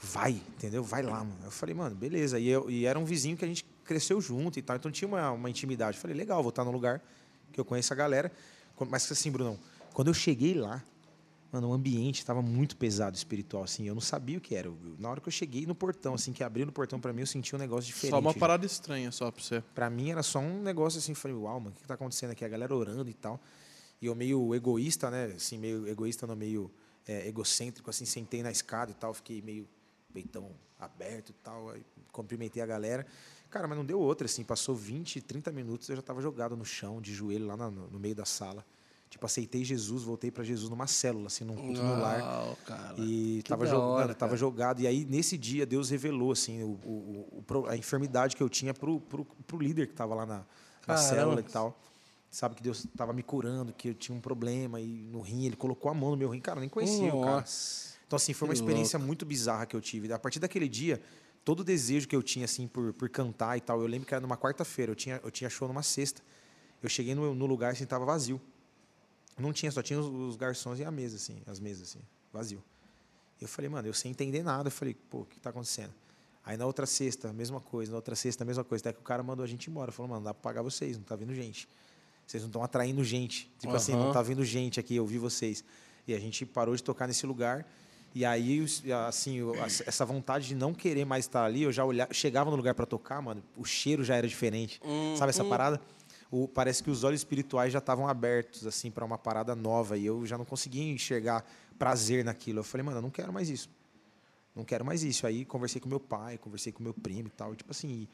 Vai, 0.00 0.32
entendeu? 0.32 0.82
Vai 0.82 1.02
lá, 1.02 1.18
mano. 1.24 1.38
Eu 1.44 1.50
falei, 1.50 1.74
mano, 1.74 1.94
beleza. 1.94 2.38
E, 2.38 2.48
eu, 2.48 2.70
e 2.70 2.86
era 2.86 2.98
um 2.98 3.04
vizinho 3.04 3.36
que 3.36 3.44
a 3.44 3.48
gente 3.48 3.64
cresceu 3.84 4.20
junto 4.20 4.58
e 4.58 4.62
tal. 4.62 4.76
Então 4.76 4.90
tinha 4.90 5.08
uma, 5.08 5.30
uma 5.32 5.50
intimidade. 5.50 5.96
Eu 5.96 6.00
falei, 6.00 6.16
legal, 6.16 6.42
vou 6.42 6.50
estar 6.50 6.64
num 6.64 6.70
lugar 6.70 7.02
que 7.52 7.58
eu 7.58 7.64
conheço 7.64 7.92
a 7.92 7.96
galera. 7.96 8.30
Mas 8.88 9.10
assim, 9.10 9.30
Brunão, 9.30 9.58
quando 9.92 10.08
eu 10.08 10.14
cheguei 10.14 10.54
lá, 10.54 10.84
mano, 11.50 11.70
o 11.70 11.72
ambiente 11.72 12.20
estava 12.20 12.40
muito 12.40 12.76
pesado 12.76 13.16
espiritual, 13.16 13.64
assim. 13.64 13.88
Eu 13.88 13.94
não 13.94 14.00
sabia 14.00 14.38
o 14.38 14.40
que 14.40 14.54
era. 14.54 14.68
Eu- 14.68 14.76
na 14.98 15.10
hora 15.10 15.20
que 15.20 15.26
eu 15.26 15.32
cheguei 15.32 15.66
no 15.66 15.74
portão, 15.74 16.14
assim, 16.14 16.32
que 16.32 16.44
abriu 16.44 16.64
no 16.64 16.70
portão 16.70 17.00
para 17.00 17.12
mim, 17.12 17.22
eu 17.22 17.26
senti 17.26 17.56
um 17.56 17.58
negócio 17.58 17.86
diferente. 17.86 18.10
Só 18.10 18.20
uma 18.20 18.32
já. 18.32 18.38
parada 18.38 18.64
estranha 18.64 19.10
só 19.10 19.32
pra 19.32 19.42
você. 19.42 19.60
Pra 19.74 19.90
mim 19.90 20.10
era 20.12 20.22
só 20.22 20.38
um 20.38 20.62
negócio 20.62 20.98
assim, 20.98 21.12
falei, 21.12 21.36
uau, 21.36 21.58
mano, 21.58 21.70
o 21.70 21.74
que 21.74 21.82
que 21.82 21.88
tá 21.88 21.94
acontecendo 21.94 22.30
aqui? 22.30 22.44
A 22.44 22.48
galera 22.48 22.72
orando 22.74 23.10
e 23.10 23.14
tal. 23.14 23.40
E 24.00 24.06
eu 24.06 24.14
meio 24.14 24.54
egoísta, 24.54 25.10
né? 25.10 25.32
Assim, 25.34 25.58
meio 25.58 25.88
egoísta, 25.88 26.24
não 26.24 26.36
meio 26.36 26.70
é, 27.04 27.26
egocêntrico, 27.26 27.90
assim, 27.90 28.04
sentei 28.04 28.44
na 28.44 28.52
escada 28.52 28.92
e 28.92 28.94
tal, 28.94 29.12
fiquei 29.12 29.42
meio 29.42 29.66
peitão 30.18 30.50
aberto 30.78 31.30
e 31.30 31.32
tal, 31.44 31.70
aí 31.70 31.82
cumprimentei 32.12 32.60
a 32.62 32.66
galera. 32.66 33.06
Cara, 33.50 33.66
mas 33.66 33.78
não 33.78 33.84
deu 33.84 33.98
outra, 34.00 34.26
assim, 34.26 34.44
passou 34.44 34.74
20, 34.74 35.20
30 35.22 35.50
minutos, 35.52 35.88
eu 35.88 35.96
já 35.96 36.02
tava 36.02 36.20
jogado 36.20 36.56
no 36.56 36.64
chão, 36.64 37.00
de 37.00 37.14
joelho, 37.14 37.46
lá 37.46 37.56
no, 37.56 37.70
no 37.70 37.98
meio 37.98 38.14
da 38.14 38.24
sala. 38.24 38.64
Tipo, 39.08 39.24
aceitei 39.24 39.64
Jesus, 39.64 40.02
voltei 40.02 40.30
pra 40.30 40.44
Jesus 40.44 40.68
numa 40.68 40.86
célula, 40.86 41.28
assim, 41.28 41.42
num 41.44 41.54
culto 41.56 41.80
no 41.82 41.98
lar. 42.02 42.20
Cara. 42.66 42.94
E 42.98 43.42
tava, 43.48 43.64
hora, 43.78 44.14
tava 44.14 44.30
cara. 44.30 44.36
jogado. 44.36 44.80
E 44.82 44.86
aí, 44.86 45.04
nesse 45.06 45.38
dia, 45.38 45.64
Deus 45.64 45.88
revelou 45.88 46.30
assim, 46.32 46.62
o, 46.62 46.72
o- 46.84 47.44
o 47.50 47.66
a 47.68 47.76
enfermidade 47.76 48.36
que 48.36 48.42
eu 48.42 48.50
tinha 48.50 48.74
pro, 48.74 49.00
pro, 49.00 49.24
pro 49.24 49.58
líder 49.58 49.86
que 49.86 49.94
tava 49.94 50.14
lá 50.14 50.26
na, 50.26 50.44
na 50.86 50.94
célula 50.96 51.40
e 51.40 51.44
tal. 51.44 51.80
sabe 52.30 52.56
que 52.56 52.62
Deus 52.62 52.84
estava 52.84 53.14
me 53.14 53.22
curando, 53.22 53.72
que 53.72 53.88
eu 53.88 53.94
tinha 53.94 54.14
um 54.16 54.20
problema 54.20 54.78
e 54.78 54.86
no 54.86 55.22
rim 55.22 55.46
ele 55.46 55.56
colocou 55.56 55.90
a 55.90 55.94
mão 55.94 56.10
no 56.10 56.16
meu 56.18 56.28
rim, 56.28 56.40
cara, 56.40 56.58
eu 56.58 56.60
nem 56.60 56.68
conhecia 56.68 57.14
o 57.14 57.22
cara. 57.22 57.44
Então, 58.08 58.16
assim, 58.16 58.32
foi 58.32 58.48
uma 58.48 58.54
Que 58.54 58.60
experiência 58.60 58.98
muito 58.98 59.26
bizarra 59.26 59.66
que 59.66 59.76
eu 59.76 59.80
tive. 59.82 60.10
A 60.10 60.18
partir 60.18 60.40
daquele 60.40 60.66
dia, 60.66 61.00
todo 61.44 61.60
o 61.60 61.64
desejo 61.64 62.08
que 62.08 62.16
eu 62.16 62.22
tinha, 62.22 62.46
assim, 62.46 62.66
por, 62.66 62.94
por 62.94 63.08
cantar 63.10 63.56
e 63.58 63.60
tal, 63.60 63.80
eu 63.82 63.86
lembro 63.86 64.08
que 64.08 64.14
era 64.14 64.20
numa 64.20 64.36
quarta-feira, 64.36 64.90
eu 64.92 64.96
tinha, 64.96 65.20
eu 65.22 65.30
tinha 65.30 65.48
show 65.50 65.68
numa 65.68 65.82
sexta. 65.82 66.22
Eu 66.82 66.88
cheguei 66.88 67.14
no, 67.14 67.34
no 67.34 67.44
lugar, 67.44 67.72
assim, 67.72 67.84
tava 67.84 68.06
vazio. 68.06 68.40
Não 69.38 69.52
tinha, 69.52 69.70
só 69.70 69.82
tinha 69.82 70.00
os, 70.00 70.06
os 70.06 70.36
garçons 70.36 70.80
e 70.80 70.84
a 70.84 70.90
mesa, 70.90 71.16
assim, 71.16 71.42
as 71.46 71.60
mesas, 71.60 71.90
assim, 71.90 72.00
vazio. 72.32 72.64
Eu 73.38 73.46
falei, 73.46 73.68
mano, 73.68 73.86
eu 73.86 73.94
sem 73.94 74.10
entender 74.10 74.42
nada, 74.42 74.68
eu 74.68 74.72
falei, 74.72 74.94
pô, 74.94 75.20
o 75.20 75.24
que 75.26 75.38
tá 75.38 75.50
acontecendo? 75.50 75.92
Aí 76.44 76.56
na 76.56 76.64
outra 76.64 76.86
sexta, 76.86 77.30
mesma 77.30 77.60
coisa, 77.60 77.92
na 77.92 77.96
outra 77.96 78.16
sexta, 78.16 78.42
mesma 78.42 78.64
coisa. 78.64 78.80
Até 78.80 78.94
que 78.94 79.00
o 79.00 79.02
cara 79.02 79.22
mandou 79.22 79.44
a 79.44 79.46
gente 79.46 79.68
embora. 79.68 79.92
Falou, 79.92 80.08
mano, 80.08 80.20
não 80.20 80.24
dá 80.24 80.32
pra 80.32 80.42
pagar 80.42 80.62
vocês, 80.62 80.96
não 80.96 81.04
tá 81.04 81.14
vindo 81.14 81.34
gente. 81.34 81.68
Vocês 82.26 82.42
não 82.42 82.48
estão 82.48 82.62
atraindo 82.62 83.04
gente. 83.04 83.52
Tipo 83.58 83.76
assim, 83.76 83.92
Aham. 83.92 84.06
não 84.06 84.12
tá 84.14 84.22
vindo 84.22 84.42
gente 84.42 84.80
aqui, 84.80 84.96
eu 84.96 85.04
vi 85.04 85.18
vocês. 85.18 85.62
E 86.06 86.14
a 86.14 86.18
gente 86.18 86.46
parou 86.46 86.74
de 86.74 86.82
tocar 86.82 87.06
nesse 87.06 87.26
lugar. 87.26 87.66
E 88.14 88.24
aí, 88.24 88.64
assim, 89.06 89.38
essa 89.86 90.04
vontade 90.04 90.48
de 90.48 90.54
não 90.54 90.72
querer 90.74 91.04
mais 91.04 91.24
estar 91.26 91.44
ali, 91.44 91.62
eu 91.62 91.70
já 91.72 91.84
olhava, 91.84 92.12
chegava 92.12 92.50
no 92.50 92.56
lugar 92.56 92.74
para 92.74 92.86
tocar, 92.86 93.20
mano, 93.22 93.42
o 93.56 93.64
cheiro 93.64 94.02
já 94.02 94.16
era 94.16 94.26
diferente. 94.26 94.80
Sabe 95.16 95.30
essa 95.30 95.44
parada? 95.44 95.80
O- 96.30 96.48
parece 96.48 96.82
que 96.82 96.90
os 96.90 97.04
olhos 97.04 97.20
espirituais 97.20 97.72
já 97.72 97.78
estavam 97.78 98.08
abertos, 98.08 98.66
assim, 98.66 98.90
para 98.90 99.04
uma 99.04 99.16
parada 99.18 99.54
nova. 99.54 99.96
E 99.96 100.04
eu 100.06 100.26
já 100.26 100.36
não 100.36 100.44
conseguia 100.44 100.82
enxergar 100.92 101.44
prazer 101.78 102.24
naquilo. 102.24 102.58
Eu 102.60 102.64
falei, 102.64 102.84
mano, 102.84 102.98
eu 102.98 103.02
não 103.02 103.10
quero 103.10 103.32
mais 103.32 103.48
isso 103.50 103.68
não 104.54 104.64
quero 104.64 104.84
mais 104.84 105.04
isso. 105.04 105.24
Aí 105.24 105.44
conversei 105.44 105.80
com 105.80 105.88
meu 105.88 106.00
pai, 106.00 106.36
conversei 106.36 106.72
com 106.72 106.82
meu 106.82 106.92
primo 106.92 107.28
e 107.28 107.30
tal, 107.30 107.52
e, 107.52 107.56
tipo 107.56 107.70
assim, 107.70 107.88
e, 107.88 108.08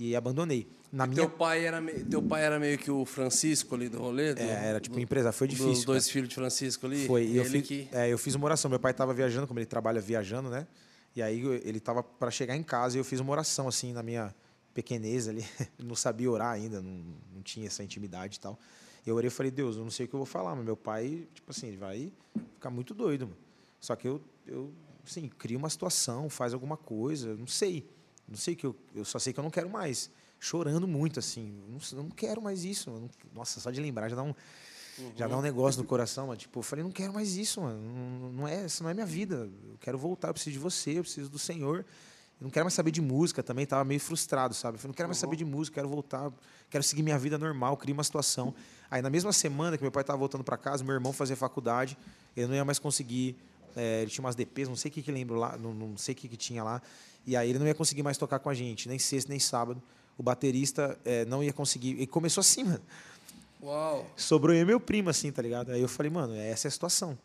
e 0.00 0.16
abandonei. 0.16 0.66
Na 0.90 1.06
minha 1.06 1.16
Teu 1.20 1.30
pai, 1.30 1.64
era 1.64 1.80
me- 1.80 1.92
teu 2.04 2.22
pai 2.22 2.42
era 2.42 2.58
meio 2.58 2.76
que 2.78 2.90
o 2.90 3.04
Francisco 3.04 3.74
ali 3.74 3.88
do 3.88 3.98
rolê? 3.98 4.34
do- 4.34 4.40
é, 4.40 4.68
era 4.68 4.80
tipo 4.80 4.98
empresa, 4.98 5.30
foi 5.30 5.46
difícil. 5.46 5.72
Dos 5.72 5.84
dois 5.84 6.04
cara. 6.04 6.12
filhos 6.14 6.28
de 6.30 6.34
Francisco 6.34 6.86
ali? 6.86 7.06
Foi, 7.06 7.24
e 7.26 7.36
eu 7.36 7.44
fiz, 7.44 7.66
que... 7.66 7.88
é, 7.92 8.08
eu 8.08 8.18
fiz 8.18 8.34
uma 8.34 8.46
oração. 8.46 8.68
Meu 8.70 8.80
pai 8.80 8.90
estava 8.92 9.12
viajando, 9.12 9.46
como 9.46 9.58
ele 9.60 9.66
trabalha 9.66 10.00
viajando, 10.00 10.48
né? 10.48 10.66
E 11.14 11.20
aí 11.22 11.40
ele 11.64 11.78
estava 11.78 12.02
para 12.02 12.30
chegar 12.30 12.56
em 12.56 12.62
casa 12.62 12.96
e 12.96 13.00
eu 13.00 13.04
fiz 13.04 13.20
uma 13.20 13.30
oração 13.30 13.68
assim 13.68 13.92
na 13.92 14.02
minha 14.02 14.34
pequenez 14.72 15.28
ali. 15.28 15.44
Não 15.78 15.94
sabia 15.94 16.30
orar 16.30 16.52
ainda, 16.52 16.80
não, 16.80 17.04
não 17.34 17.42
tinha 17.42 17.66
essa 17.66 17.82
intimidade 17.84 18.36
e 18.36 18.40
tal. 18.40 18.58
Eu 19.06 19.16
orei 19.16 19.28
e 19.28 19.30
falei, 19.30 19.50
Deus, 19.50 19.76
eu 19.76 19.82
não 19.82 19.90
sei 19.90 20.06
o 20.06 20.08
que 20.08 20.14
eu 20.14 20.18
vou 20.18 20.26
falar, 20.26 20.54
mas 20.54 20.64
meu 20.64 20.76
pai, 20.76 21.26
tipo 21.34 21.50
assim, 21.50 21.68
ele 21.68 21.76
vai 21.76 22.12
ficar 22.54 22.70
muito 22.70 22.94
doido, 22.94 23.26
mano. 23.26 23.38
Só 23.80 23.96
que 23.96 24.06
eu, 24.06 24.20
eu 24.46 24.70
assim, 25.06 25.28
cria 25.38 25.56
uma 25.58 25.70
situação, 25.70 26.28
faz 26.28 26.52
alguma 26.54 26.76
coisa, 26.76 27.34
não 27.34 27.46
sei. 27.46 27.88
Não 28.30 28.36
sei 28.36 28.54
que 28.54 28.64
eu, 28.64 28.74
eu 28.94 29.04
só 29.04 29.18
sei 29.18 29.32
que 29.32 29.40
eu 29.40 29.44
não 29.44 29.50
quero 29.50 29.68
mais. 29.68 30.08
Chorando 30.38 30.86
muito, 30.88 31.18
assim. 31.18 31.52
Não, 31.68 31.78
eu 31.98 32.02
não 32.04 32.10
quero 32.10 32.40
mais 32.40 32.64
isso. 32.64 32.88
não- 32.90 33.10
nossa, 33.34 33.60
só 33.60 33.70
de 33.70 33.80
lembrar 33.80 34.08
já 34.08 34.16
dá 34.16 34.22
um, 34.22 34.32
já 35.16 35.26
dá 35.26 35.36
um 35.36 35.42
negócio 35.42 35.80
no 35.82 35.86
coração, 35.86 36.28
mas 36.28 36.38
tipo, 36.38 36.58
eu 36.60 36.62
falei, 36.62 36.82
não 36.84 36.92
quero 36.92 37.12
mais 37.12 37.36
isso, 37.36 37.60
mano. 37.60 37.80
Não, 37.82 38.32
não 38.32 38.48
é, 38.48 38.64
essa 38.64 38.82
não 38.82 38.90
é 38.90 38.94
minha 38.94 39.04
vida. 39.06 39.50
Eu 39.68 39.76
quero 39.80 39.98
voltar, 39.98 40.28
eu 40.28 40.32
preciso 40.34 40.52
de 40.54 40.58
você, 40.58 40.98
eu 40.98 41.02
preciso 41.02 41.28
do 41.28 41.38
Senhor. 41.38 41.84
Eu 42.40 42.44
não 42.44 42.50
quero 42.50 42.64
mais 42.64 42.72
saber 42.72 42.90
de 42.90 43.02
música 43.02 43.42
também, 43.42 43.66
tava 43.66 43.84
meio 43.84 44.00
frustrado, 44.00 44.54
sabe? 44.54 44.76
Eu 44.76 44.78
falei, 44.78 44.88
não 44.92 44.94
quero 44.94 45.08
mais 45.10 45.18
saber 45.18 45.36
de 45.36 45.44
música, 45.44 45.74
quero 45.74 45.88
voltar, 45.90 46.32
quero 46.70 46.82
seguir 46.82 47.02
minha 47.02 47.18
vida 47.18 47.36
normal, 47.36 47.76
cria 47.76 47.92
uma 47.92 48.02
situação. 48.04 48.54
Aí 48.90 49.02
na 49.02 49.10
mesma 49.10 49.30
semana 49.30 49.76
que 49.76 49.82
meu 49.84 49.92
pai 49.92 50.00
estava 50.02 50.18
voltando 50.18 50.42
para 50.42 50.56
casa, 50.56 50.82
meu 50.82 50.94
irmão 50.94 51.12
fazia 51.12 51.36
faculdade, 51.36 51.98
ele 52.34 52.46
não 52.46 52.54
ia 52.54 52.64
mais 52.64 52.78
conseguir, 52.78 53.36
é, 53.76 54.00
ele 54.00 54.10
tinha 54.10 54.24
umas 54.24 54.34
DPs, 54.34 54.68
não 54.70 54.74
sei 54.76 54.90
o 54.90 54.94
que 54.94 55.02
que 55.02 55.12
lembro 55.12 55.36
lá, 55.36 55.54
não, 55.58 55.74
não 55.74 55.96
sei 55.98 56.14
o 56.14 56.16
que 56.16 56.28
que 56.28 56.36
tinha 56.38 56.64
lá, 56.64 56.80
e 57.26 57.36
aí 57.36 57.50
ele 57.50 57.58
não 57.58 57.66
ia 57.66 57.74
conseguir 57.74 58.02
mais 58.02 58.16
tocar 58.18 58.38
com 58.38 58.48
a 58.48 58.54
gente, 58.54 58.88
nem 58.88 58.98
sexta, 58.98 59.30
nem 59.30 59.38
sábado. 59.38 59.82
O 60.18 60.22
baterista 60.22 60.98
é, 61.04 61.24
não 61.24 61.42
ia 61.42 61.52
conseguir, 61.52 62.00
e 62.00 62.06
começou 62.06 62.40
assim, 62.42 62.64
mano 62.64 62.80
Uau. 63.62 64.06
sobrou 64.16 64.54
eu 64.54 64.62
e 64.62 64.64
meu 64.64 64.80
primo, 64.80 65.10
assim, 65.10 65.30
tá 65.30 65.42
ligado? 65.42 65.70
Aí 65.72 65.80
eu 65.80 65.88
falei, 65.88 66.10
mano, 66.10 66.34
essa 66.34 66.66
é 66.66 66.68
a 66.68 66.72
situação. 66.72 67.18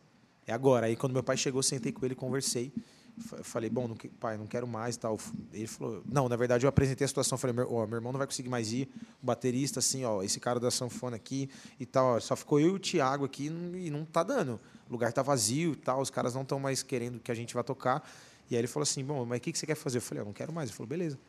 É 0.47 0.53
agora. 0.53 0.85
Aí 0.87 0.95
quando 0.95 1.13
meu 1.13 1.23
pai 1.23 1.37
chegou, 1.37 1.63
sentei 1.63 1.91
com 1.91 2.05
ele, 2.05 2.13
conversei. 2.15 2.71
Fa- 3.17 3.43
Falei, 3.43 3.69
bom, 3.69 3.87
não 3.87 3.95
pai, 4.19 4.37
não 4.37 4.45
quero 4.45 4.67
mais 4.67 4.97
tal. 4.97 5.17
Ele 5.53 5.65
falou, 5.67 6.03
não, 6.05 6.27
na 6.29 6.35
verdade 6.35 6.65
eu 6.65 6.69
apresentei 6.69 7.05
a 7.05 7.07
situação. 7.07 7.37
Falei, 7.37 7.55
meu, 7.55 7.71
ó, 7.73 7.87
meu 7.87 7.95
irmão 7.97 8.11
não 8.11 8.17
vai 8.17 8.27
conseguir 8.27 8.49
mais 8.49 8.71
ir. 8.73 8.89
O 9.23 9.25
baterista, 9.25 9.79
assim, 9.79 10.03
ó, 10.03 10.21
esse 10.21 10.39
cara 10.39 10.59
da 10.59 10.69
sanfona 10.69 11.15
aqui 11.15 11.49
e 11.79 11.85
tal. 11.85 12.15
ó, 12.15 12.19
Só 12.19 12.35
ficou 12.35 12.59
eu 12.59 12.67
e 12.67 12.71
o 12.71 12.79
Thiago 12.79 13.23
aqui 13.25 13.45
e 13.47 13.89
não 13.89 14.03
tá 14.05 14.21
dando. 14.21 14.59
O 14.89 14.91
lugar 14.91 15.11
tá 15.13 15.21
vazio 15.21 15.71
e 15.71 15.75
tal. 15.77 16.01
Os 16.01 16.09
caras 16.09 16.33
não 16.35 16.41
estão 16.43 16.59
mais 16.59 16.83
querendo 16.83 17.19
que 17.19 17.31
a 17.31 17.35
gente 17.35 17.53
vá 17.53 17.63
tocar. 17.63 18.07
E 18.49 18.55
aí 18.55 18.61
ele 18.61 18.67
falou 18.67 18.83
assim, 18.83 19.03
bom, 19.03 19.25
mas 19.25 19.37
o 19.39 19.41
que, 19.41 19.51
que 19.51 19.57
você 19.57 19.65
quer 19.65 19.75
fazer? 19.75 19.97
Eu 19.97 20.01
falei, 20.01 20.21
eu 20.21 20.25
não 20.25 20.33
quero 20.33 20.53
mais. 20.53 20.69
Ele 20.69 20.77
falou, 20.77 20.87
beleza. 20.87 21.19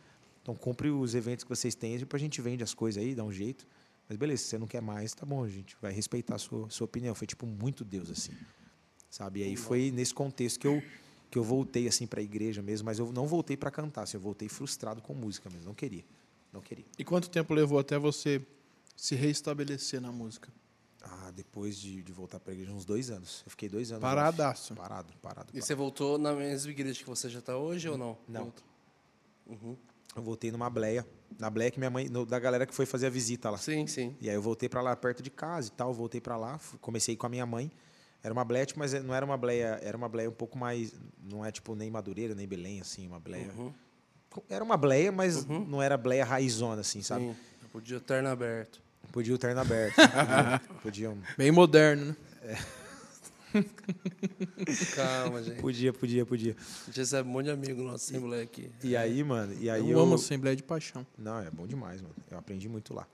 Então 0.42 0.54
cumpre 0.54 0.90
os 0.90 1.14
eventos 1.14 1.44
que 1.44 1.48
vocês 1.48 1.74
têm, 1.74 1.98
depois 1.98 2.22
a 2.22 2.24
gente 2.24 2.40
vende 2.40 2.62
as 2.62 2.72
coisas 2.72 3.02
aí, 3.02 3.14
dá 3.14 3.24
um 3.24 3.32
jeito. 3.32 3.66
Mas 4.08 4.16
beleza, 4.16 4.42
se 4.42 4.48
você 4.50 4.58
não 4.58 4.66
quer 4.66 4.80
mais, 4.80 5.12
tá 5.12 5.26
bom, 5.26 5.42
a 5.42 5.48
gente 5.48 5.76
vai 5.82 5.92
respeitar 5.92 6.36
a 6.36 6.38
sua, 6.38 6.70
sua 6.70 6.84
opinião. 6.84 7.14
Foi 7.14 7.26
tipo 7.26 7.46
muito 7.46 7.84
Deus, 7.84 8.10
assim. 8.10 8.32
Sabe? 9.10 9.40
E 9.40 9.42
aí 9.44 9.56
foi 9.56 9.90
nesse 9.90 10.14
contexto 10.14 10.60
que 10.60 10.66
eu, 10.66 10.82
que 11.30 11.38
eu 11.38 11.42
voltei 11.42 11.88
assim 11.88 12.06
para 12.06 12.20
a 12.20 12.22
igreja 12.22 12.62
mesmo, 12.62 12.86
mas 12.86 12.98
eu 12.98 13.10
não 13.12 13.26
voltei 13.26 13.56
para 13.56 13.70
cantar, 13.70 14.02
assim, 14.02 14.16
eu 14.16 14.20
voltei 14.20 14.48
frustrado 14.48 15.02
com 15.02 15.14
música 15.14 15.50
mesmo, 15.50 15.66
não 15.66 15.74
queria. 15.74 16.04
Não 16.52 16.60
queria. 16.60 16.84
E 16.98 17.04
quanto 17.04 17.28
tempo 17.28 17.52
levou 17.52 17.78
até 17.78 17.98
você 17.98 18.40
se 18.96 19.14
reestabelecer 19.14 20.00
na 20.00 20.12
música? 20.12 20.52
Ah, 21.08 21.30
depois 21.30 21.78
de, 21.78 22.02
de 22.02 22.12
voltar 22.12 22.40
para 22.40 22.52
a 22.52 22.54
igreja, 22.54 22.72
uns 22.72 22.84
dois 22.84 23.10
anos. 23.10 23.42
Eu 23.46 23.50
fiquei 23.50 23.68
dois 23.68 23.90
anos. 23.92 24.02
Paradaço. 24.02 24.72
off. 24.72 24.82
Parado, 24.82 25.12
parado. 25.22 25.48
E 25.50 25.52
parado. 25.52 25.66
você 25.66 25.74
voltou 25.74 26.18
na 26.18 26.32
mesma 26.32 26.70
igreja 26.70 26.98
que 26.98 27.06
você 27.08 27.28
já 27.28 27.38
está 27.38 27.56
hoje 27.56 27.88
ou 27.88 27.96
não? 27.96 28.18
Não. 28.28 28.42
Voltou. 28.44 28.64
Eu 30.16 30.22
voltei 30.22 30.50
numa 30.50 30.68
bleia. 30.70 31.06
Na 31.38 31.48
bleia 31.50 31.70
que 31.70 31.78
minha 31.78 31.90
mãe, 31.90 32.08
no- 32.08 32.24
da 32.26 32.38
galera 32.38 32.66
que 32.66 32.74
foi 32.74 32.86
fazer 32.86 33.06
a 33.06 33.10
visita 33.10 33.50
lá. 33.50 33.58
Sim, 33.58 33.86
sim. 33.86 34.16
E 34.20 34.28
aí 34.28 34.34
eu 34.34 34.42
voltei 34.42 34.68
para 34.68 34.80
lá 34.80 34.96
perto 34.96 35.22
de 35.22 35.30
casa 35.30 35.68
e 35.68 35.70
tal, 35.72 35.92
voltei 35.92 36.20
para 36.20 36.36
lá, 36.36 36.58
comecei 36.80 37.16
com 37.16 37.26
a 37.26 37.28
minha 37.28 37.44
mãe. 37.46 37.70
Era 38.22 38.32
uma 38.32 38.44
bleia, 38.44 38.66
tipo, 38.66 38.80
mas 38.80 38.92
não 39.04 39.14
era 39.14 39.24
uma 39.24 39.36
bleia, 39.36 39.78
era 39.82 39.96
uma 39.96 40.08
bleia 40.08 40.28
um 40.28 40.32
pouco 40.34 40.58
mais, 40.58 40.92
não 41.22 41.44
é 41.44 41.52
tipo 41.52 41.74
nem 41.76 41.90
Madureira, 41.90 42.34
nem 42.34 42.48
Belém 42.48 42.80
assim, 42.80 43.06
uma 43.06 43.20
bleia. 43.20 43.52
Era 44.48 44.64
uma 44.64 44.76
bleia, 44.76 45.12
mas 45.12 45.44
não 45.46 45.80
era 45.80 45.96
bleia 45.96 46.24
raizona 46.24 46.80
assim, 46.80 47.02
sabe? 47.02 47.26
Sim. 47.26 47.36
Eu 47.62 47.68
podia 47.68 48.00
terno 48.00 48.28
aberto. 48.28 48.82
Podia 49.12 49.34
o 49.34 49.38
terno 49.38 49.60
aberto. 49.60 49.94
podia, 49.96 50.60
podia, 50.82 51.10
um- 51.10 51.20
Bem 51.36 51.50
moderno, 51.50 52.06
né? 52.06 52.58
Calma, 54.94 55.42
gente. 55.42 55.60
podia, 55.60 55.92
podia, 55.92 56.26
podia. 56.26 56.56
A 56.82 56.86
gente 56.86 56.96
recebe 56.98 57.28
um 57.28 57.32
monte 57.32 57.46
de 57.46 57.50
amigo 57.52 57.82
nosso 57.82 58.10
Assembleia 58.10 58.42
aqui. 58.42 58.70
E 58.82 58.96
aí, 58.96 59.22
mano, 59.24 59.54
e 59.58 59.70
aí 59.70 59.88
eu, 59.90 59.98
amo 59.98 60.14
Assembleia 60.14 60.54
de 60.56 60.62
Paixão. 60.62 61.06
Não, 61.16 61.38
é 61.40 61.50
bom 61.50 61.66
demais, 61.66 62.00
mano. 62.02 62.14
Eu 62.30 62.38
aprendi 62.38 62.68
muito 62.68 62.92
lá. 62.94 63.06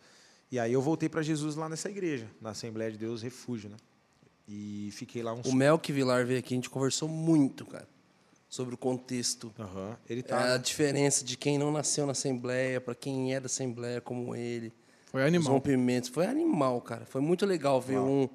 E 0.50 0.59
aí 0.59 0.72
eu 0.72 0.83
voltei 0.83 1.09
para 1.09 1.22
Jesus 1.22 1.55
lá 1.57 1.68
nessa 1.68 1.88
igreja, 1.90 2.26
na 2.40 2.50
Assembleia 2.50 2.90
de 2.90 2.98
Deus 2.98 3.22
Refúgio, 3.22 3.70
né? 3.70 3.76
E 4.48 4.90
fiquei 4.92 5.22
lá 5.22 5.33
uns 5.33 5.46
O 5.46 5.55
Melk 5.55 5.92
Vilar 5.92 6.26
veio 6.26 6.38
aqui, 6.40 6.55
a 6.55 6.57
gente 6.57 6.68
conversou 6.68 7.09
muito, 7.09 7.64
cara, 7.64 7.88
sobre 8.48 8.74
o 8.74 8.78
contexto. 8.78 9.52
Aham. 9.59 9.96
Ele 10.11 10.20
É, 10.20 10.22
tá 10.24 10.55
a 10.55 10.59
diferença 10.59 11.24
de 11.24 11.37
quem 11.37 11.57
não 11.57 11.70
nasceu 11.70 12.05
na 12.05 12.12
Assembleia 12.12 12.81
para 12.81 12.94
quem 12.94 13.35
é 13.35 13.40
da 13.40 13.46
Assembleia 13.46 14.00
como 14.00 14.35
ele. 14.35 14.72
Foi 15.12 15.20
Os 15.20 15.27
animal. 15.29 15.53
rompimentos. 15.53 16.09
Foi 16.09 16.27
animal, 16.27 16.81
cara. 16.81 17.05
Foi 17.05 17.20
muito 17.20 17.44
legal 17.44 17.81
ver 17.81 17.98
um, 17.98 18.27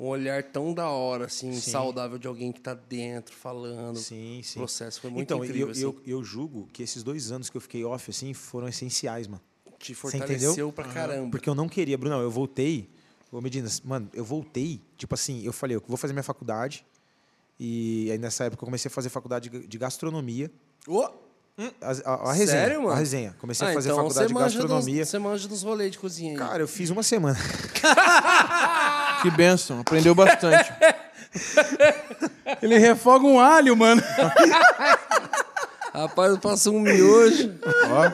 um 0.00 0.04
olhar 0.06 0.42
tão 0.42 0.74
da 0.74 0.90
hora, 0.90 1.26
assim, 1.26 1.52
Sim. 1.52 1.70
saudável 1.70 2.18
de 2.18 2.26
alguém 2.26 2.50
que 2.52 2.60
tá 2.60 2.74
dentro, 2.74 3.34
falando. 3.34 3.96
Sim, 3.96 4.40
sim. 4.42 4.58
O 4.58 4.62
processo 4.62 5.00
foi 5.00 5.08
muito 5.08 5.22
então, 5.22 5.44
incrível, 5.44 5.68
eu, 5.68 5.70
assim. 5.70 5.82
eu, 5.82 6.02
eu 6.04 6.24
julgo 6.24 6.68
que 6.72 6.82
esses 6.82 7.04
dois 7.04 7.30
anos 7.30 7.48
que 7.48 7.56
eu 7.56 7.60
fiquei 7.60 7.84
off, 7.84 8.10
assim, 8.10 8.34
foram 8.34 8.66
essenciais, 8.66 9.28
mano. 9.28 9.40
Te 9.78 9.94
fortaleceu 9.94 10.72
pra 10.72 10.84
caramba. 10.84 11.30
Porque 11.30 11.48
eu 11.48 11.54
não 11.54 11.68
queria, 11.68 11.96
Bruno, 11.96 12.16
eu 12.16 12.30
voltei, 12.30 12.90
ô 13.30 13.40
Medina, 13.40 13.68
mano, 13.84 14.10
eu 14.12 14.24
voltei, 14.24 14.80
tipo 14.96 15.14
assim, 15.14 15.44
eu 15.44 15.52
falei, 15.52 15.76
eu 15.76 15.82
vou 15.86 15.96
fazer 15.96 16.12
minha 16.12 16.22
faculdade, 16.24 16.84
e 17.60 18.08
aí 18.10 18.18
nessa 18.18 18.44
época 18.44 18.64
eu 18.64 18.66
comecei 18.66 18.88
a 18.88 18.92
fazer 18.92 19.10
faculdade 19.10 19.48
de 19.48 19.66
de 19.66 19.78
gastronomia, 19.78 20.50
Ô! 21.58 21.62
a, 21.80 22.10
a- 22.12 22.30
a 22.30 22.32
resenha, 22.32 22.60
Sério, 22.60 22.82
mano? 22.82 22.92
a 22.92 22.96
resenha. 22.96 23.34
Comecei 23.40 23.66
Ah, 23.66 23.70
a 23.70 23.74
fazer 23.74 23.88
então 23.90 23.96
faculdade 24.02 24.28
de 24.28 24.34
gastronomia. 24.34 25.00
Dos, 25.02 25.08
você 25.10 25.18
manja 25.18 25.48
dos 25.48 25.62
rolês 25.62 25.90
de 25.92 25.98
cozinha 25.98 26.32
aí. 26.32 26.36
Cara, 26.38 26.62
eu 26.62 26.68
fiz 26.68 26.90
uma 26.90 27.02
semana. 27.02 27.38
Que 29.22 29.30
benção, 29.30 29.80
aprendeu 29.80 30.14
bastante. 30.14 30.70
Ele 32.62 32.78
refoga 32.78 33.24
um 33.26 33.40
alho, 33.40 33.74
mano. 33.76 34.02
Rapaz, 35.96 36.30
eu 36.32 36.38
passo 36.38 36.70
um 36.70 36.80
miojo. 36.80 37.54
Ó, 37.90 38.12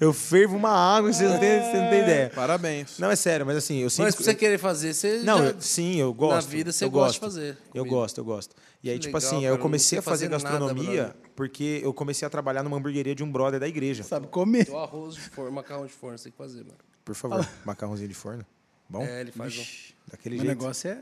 Eu 0.00 0.12
fervo 0.12 0.56
uma 0.56 0.70
água, 0.70 1.12
você 1.12 1.22
não 1.28 1.38
tem, 1.38 1.60
você 1.60 1.76
não 1.80 1.90
tem 1.90 2.00
ideia. 2.02 2.30
parabéns. 2.34 2.98
Não, 2.98 3.10
é 3.10 3.16
sério, 3.16 3.46
mas 3.46 3.56
assim, 3.56 3.78
eu 3.78 3.88
sempre... 3.90 4.04
Mas 4.06 4.14
pra 4.16 4.24
você 4.24 4.34
querer 4.34 4.58
fazer, 4.58 4.92
você 4.92 5.18
Não, 5.22 5.38
já... 5.38 5.44
eu- 5.50 5.60
sim, 5.60 5.96
eu 5.96 6.12
gosto. 6.12 6.48
vida 6.48 6.72
você 6.72 6.84
eu 6.84 6.90
gosta 6.90 7.20
gosto. 7.20 7.32
de 7.32 7.40
fazer 7.52 7.58
Eu 7.74 7.84
comida. 7.84 7.96
gosto, 7.96 8.18
eu 8.18 8.24
gosto. 8.24 8.56
E 8.82 8.90
aí, 8.90 8.96
Que 8.96 9.02
tipo 9.06 9.16
legal, 9.16 9.28
assim, 9.28 9.36
cara, 9.36 9.46
eu 9.46 9.50
eu 9.50 9.56
não 9.56 9.62
comecei 9.62 9.88
sei 9.90 9.98
a 10.00 10.02
fazer 10.02 10.28
fazer 10.28 10.44
nada, 10.44 10.58
gastronomia 10.58 11.02
brother. 11.04 11.30
porque 11.36 11.80
eu 11.84 11.94
comecei 11.94 12.26
a 12.26 12.30
trabalhar 12.30 12.64
numa 12.64 12.76
hamburgueria 12.76 13.14
de 13.14 13.22
um 13.22 13.30
brother 13.30 13.60
da 13.60 13.68
igreja. 13.68 14.02
Sabe 14.02 14.26
comer. 14.26 14.68
O 14.68 14.76
arroz 14.78 15.14
de 15.14 15.20
forno, 15.20 15.52
macarrão 15.52 15.86
de 15.86 15.92
forno, 15.92 16.18
você 16.18 16.24
tem 16.24 16.32
que 16.32 16.38
fazer, 16.38 16.64
mano. 16.64 16.78
Por 17.04 17.14
favor, 17.14 17.46
macarrãozinho 17.64 18.08
de 18.08 18.14
forno. 18.14 18.44
Bom? 18.88 19.04
É, 19.04 19.20
ele 19.20 19.30
faz 19.30 19.56
um. 19.56 19.64
Daquele 20.10 20.34
O 20.34 20.38
jeito. 20.40 20.48
negócio 20.48 20.90
é. 20.90 20.98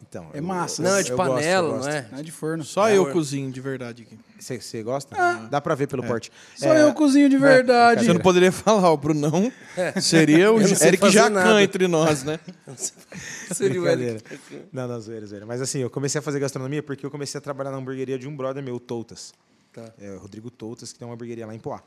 Então, 0.00 0.30
É 0.32 0.40
massa. 0.40 0.82
Não, 0.82 0.96
é 0.96 1.02
de 1.02 1.10
eu 1.10 1.16
gosto, 1.16 1.30
eu 1.30 1.34
panela, 1.34 1.68
gosto. 1.70 1.88
não 1.88 1.92
é? 1.96 2.08
Não 2.12 2.18
é 2.18 2.22
de 2.22 2.32
forno. 2.32 2.64
Só 2.64 2.88
É, 2.88 2.96
eu 2.96 3.10
cozinho 3.12 3.50
de 3.50 3.60
verdade 3.60 4.02
aqui. 4.04 4.18
Você, 4.38 4.60
você 4.60 4.82
gosta? 4.82 5.16
Dá 5.50 5.60
pra 5.60 5.74
ver 5.74 5.86
pelo 5.88 6.02
porte. 6.02 6.30
Só 6.56 6.72
É, 6.72 6.82
eu 6.82 6.94
cozinho 6.94 7.28
de 7.28 7.36
verdade. 7.36 8.04
Você 8.04 8.12
não 8.12 8.20
poderia 8.20 8.52
falar, 8.52 8.90
o 8.92 8.96
Brunão 8.96 9.52
seria 10.00 10.52
o 10.52 10.60
Eu 10.60 10.68
Eric 10.68 11.10
Jacan 11.10 11.30
nada. 11.30 11.62
entre 11.62 11.88
nós, 11.88 12.22
né? 12.22 12.38
Seria 13.52 13.82
o. 13.82 13.86
Eric. 13.86 14.24
Não, 14.72 14.86
não, 14.86 15.00
zoeira, 15.00 15.26
zoeira. 15.26 15.46
Mas 15.46 15.60
assim, 15.60 15.80
eu 15.80 15.90
comecei 15.90 16.18
a 16.18 16.22
fazer 16.22 16.38
gastronomia 16.38 16.82
porque 16.82 17.04
eu 17.04 17.10
comecei 17.10 17.38
a 17.38 17.40
trabalhar 17.40 17.70
na 17.70 17.78
hamburgueria 17.78 18.18
de 18.18 18.28
um 18.28 18.36
brother 18.36 18.62
meu, 18.62 18.76
o 18.76 18.80
Toutas. 18.80 19.32
Tá. 19.72 19.92
É, 20.00 20.12
o 20.12 20.18
Rodrigo 20.18 20.50
Toutas, 20.50 20.92
que 20.92 20.98
tem 20.98 21.06
uma 21.06 21.14
hamburgueria 21.14 21.46
lá 21.46 21.54
em 21.54 21.58
Poá. 21.58 21.82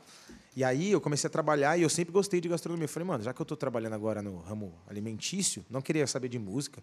E 0.54 0.62
aí 0.62 0.92
eu 0.92 1.00
comecei 1.00 1.26
a 1.28 1.30
trabalhar 1.30 1.78
e 1.78 1.82
eu 1.82 1.88
sempre 1.88 2.12
gostei 2.12 2.40
de 2.40 2.48
gastronomia. 2.48 2.84
Eu 2.84 2.88
falei, 2.88 3.08
mano, 3.08 3.24
já 3.24 3.32
que 3.32 3.40
eu 3.40 3.46
tô 3.46 3.56
trabalhando 3.56 3.94
agora 3.94 4.20
no 4.20 4.38
ramo 4.40 4.74
alimentício, 4.86 5.64
não 5.70 5.80
queria 5.80 6.06
saber 6.06 6.28
de 6.28 6.38
música 6.38 6.82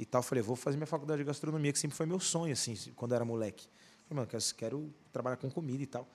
e 0.00 0.06
tal. 0.06 0.22
Falei, 0.22 0.42
vou 0.42 0.56
fazer 0.56 0.78
minha 0.78 0.86
faculdade 0.86 1.18
de 1.18 1.26
gastronomia, 1.26 1.72
que 1.72 1.78
sempre 1.78 1.96
foi 1.96 2.06
meu 2.06 2.18
sonho, 2.18 2.52
assim, 2.54 2.74
quando 2.96 3.12
eu 3.12 3.16
era 3.16 3.24
moleque. 3.24 3.68
Falei, 4.08 4.16
mano, 4.16 4.26
quero, 4.26 4.42
quero 4.56 4.94
trabalhar 5.12 5.36
com 5.36 5.50
comida 5.50 5.82
e 5.82 5.86
tal. 5.86 6.08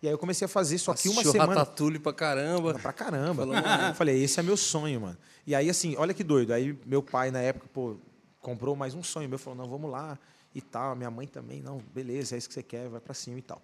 E 0.00 0.06
aí 0.06 0.14
eu 0.14 0.18
comecei 0.18 0.44
a 0.44 0.48
fazer, 0.48 0.78
só 0.78 0.94
que 0.94 1.08
uma 1.08 1.22
semana... 1.22 1.54
Ratatouille 1.54 1.98
pra 1.98 2.12
caramba. 2.12 2.74
Pra 2.74 2.92
caramba. 2.92 3.42
Falou. 3.46 3.54
Eu 3.54 3.94
falei, 3.94 4.22
esse 4.22 4.38
é 4.38 4.42
meu 4.42 4.56
sonho, 4.56 5.00
mano. 5.00 5.18
E 5.46 5.54
aí, 5.54 5.68
assim, 5.68 5.96
olha 5.96 6.14
que 6.14 6.24
doido. 6.24 6.52
Aí 6.52 6.78
meu 6.86 7.02
pai, 7.02 7.30
na 7.30 7.40
época, 7.40 7.68
pô, 7.72 7.96
comprou 8.40 8.74
mais 8.74 8.94
um 8.94 9.02
sonho 9.02 9.28
meu. 9.28 9.38
Falou, 9.38 9.58
não, 9.58 9.68
vamos 9.68 9.90
lá 9.90 10.18
e 10.54 10.60
tal. 10.60 10.94
Minha 10.96 11.10
mãe 11.10 11.26
também, 11.26 11.60
não, 11.62 11.78
beleza, 11.92 12.34
é 12.34 12.38
isso 12.38 12.48
que 12.48 12.54
você 12.54 12.62
quer, 12.62 12.88
vai 12.88 13.00
pra 13.00 13.14
cima 13.14 13.38
e 13.38 13.42
tal. 13.42 13.60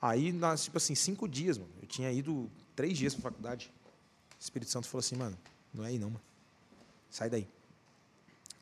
Aí, 0.00 0.32
nas, 0.32 0.64
tipo 0.64 0.76
assim, 0.76 0.94
cinco 0.94 1.28
dias, 1.28 1.58
mano. 1.58 1.70
Eu 1.80 1.86
tinha 1.86 2.10
ido 2.10 2.50
três 2.74 2.96
dias 2.96 3.14
pra 3.14 3.30
faculdade. 3.30 3.72
O 4.38 4.42
Espírito 4.42 4.70
Santo 4.70 4.88
falou 4.88 5.00
assim, 5.00 5.16
mano, 5.16 5.38
não 5.72 5.84
é 5.84 5.88
aí 5.88 5.98
não, 5.98 6.08
mano. 6.08 6.22
Sai 7.10 7.28
daí. 7.28 7.46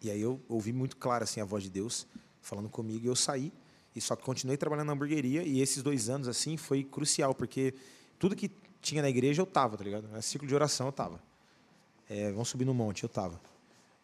E 0.03 0.11
aí 0.11 0.21
eu 0.21 0.41
ouvi 0.49 0.73
muito 0.73 0.97
claro, 0.97 1.25
assim, 1.25 1.41
a 1.41 1.45
voz 1.45 1.63
de 1.63 1.71
Deus 1.71 2.07
falando 2.41 2.69
comigo 2.69 3.05
e 3.05 3.09
eu 3.09 3.17
saí. 3.17 3.53
E 3.95 4.01
só 4.01 4.17
que 4.17 4.23
continuei 4.23 4.57
trabalhando 4.57 4.87
na 4.87 4.93
hamburgueria 4.93 5.43
e 5.43 5.61
esses 5.61 5.83
dois 5.83 6.09
anos, 6.09 6.29
assim, 6.29 6.57
foi 6.57 6.85
crucial, 6.85 7.35
porque 7.35 7.75
tudo 8.19 8.37
que 8.37 8.51
tinha 8.81 9.03
na 9.03 9.11
igreja 9.11 9.43
eu 9.43 9.47
tava, 9.47 9.77
tá 9.77 9.85
ligado? 9.85 10.09
Ciclo 10.23 10.47
de 10.47 10.55
oração 10.55 10.87
eu 10.87 10.93
tava. 10.93 11.21
É, 12.09 12.31
vamos 12.31 12.49
subir 12.49 12.65
no 12.65 12.75
monte, 12.75 13.03
eu 13.03 13.09
tava. 13.09 13.41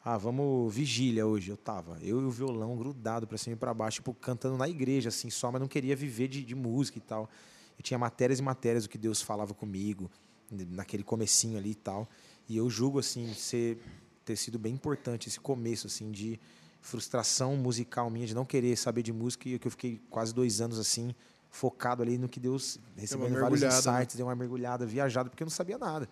Ah, 0.05 0.17
vamos 0.17 0.73
vigília 0.73 1.27
hoje, 1.27 1.51
eu 1.51 1.57
tava. 1.57 1.99
Eu 2.01 2.21
e 2.21 2.25
o 2.25 2.31
violão 2.31 2.77
grudado 2.77 3.27
pra 3.27 3.37
cima 3.37 3.57
e 3.57 3.59
pra 3.59 3.75
baixo, 3.75 3.97
tipo, 3.97 4.15
cantando 4.15 4.57
na 4.57 4.69
igreja, 4.69 5.09
assim, 5.09 5.31
só, 5.31 5.51
mas 5.51 5.61
não 5.61 5.67
queria 5.67 5.97
viver 5.97 6.29
de, 6.29 6.45
de 6.45 6.55
música 6.55 6.99
e 6.99 7.01
tal. 7.01 7.29
Eu 7.77 7.83
tinha 7.83 7.99
matérias 7.99 8.39
e 8.39 8.43
matérias 8.43 8.85
do 8.85 8.89
que 8.89 8.97
Deus 8.97 9.21
falava 9.21 9.53
comigo, 9.53 10.09
naquele 10.51 11.03
comecinho 11.03 11.59
ali 11.59 11.71
e 11.71 11.75
tal. 11.75 12.09
E 12.49 12.57
eu 12.57 12.71
julgo, 12.71 13.01
assim, 13.01 13.35
ser, 13.35 13.81
ter 14.27 14.37
sido 14.37 14.59
bem 14.59 14.75
importante 14.75 15.29
esse 15.29 15.39
começo, 15.41 15.87
assim, 15.87 16.11
de 16.11 16.39
frustração 16.83 17.57
musical 17.57 18.11
minha, 18.11 18.27
de 18.27 18.35
não 18.35 18.45
querer 18.45 18.77
saber 18.77 19.03
de 19.03 19.13
música, 19.13 19.49
e 19.49 19.59
que 19.59 19.67
eu 19.67 19.71
fiquei 19.71 20.01
quase 20.11 20.35
dois 20.35 20.61
anos, 20.61 20.79
assim, 20.79 21.15
focado 21.51 22.03
ali 22.03 22.19
no 22.19 22.29
que 22.29 22.39
Deus, 22.39 22.79
recebendo 22.97 23.39
vários 23.41 23.61
né? 23.63 23.69
insights, 23.69 24.17
deu 24.17 24.27
uma 24.27 24.35
mergulhada, 24.37 24.85
viajada, 24.85 25.31
porque 25.31 25.43
eu 25.43 25.47
não 25.47 25.51
sabia 25.51 25.79
nada 25.79 26.09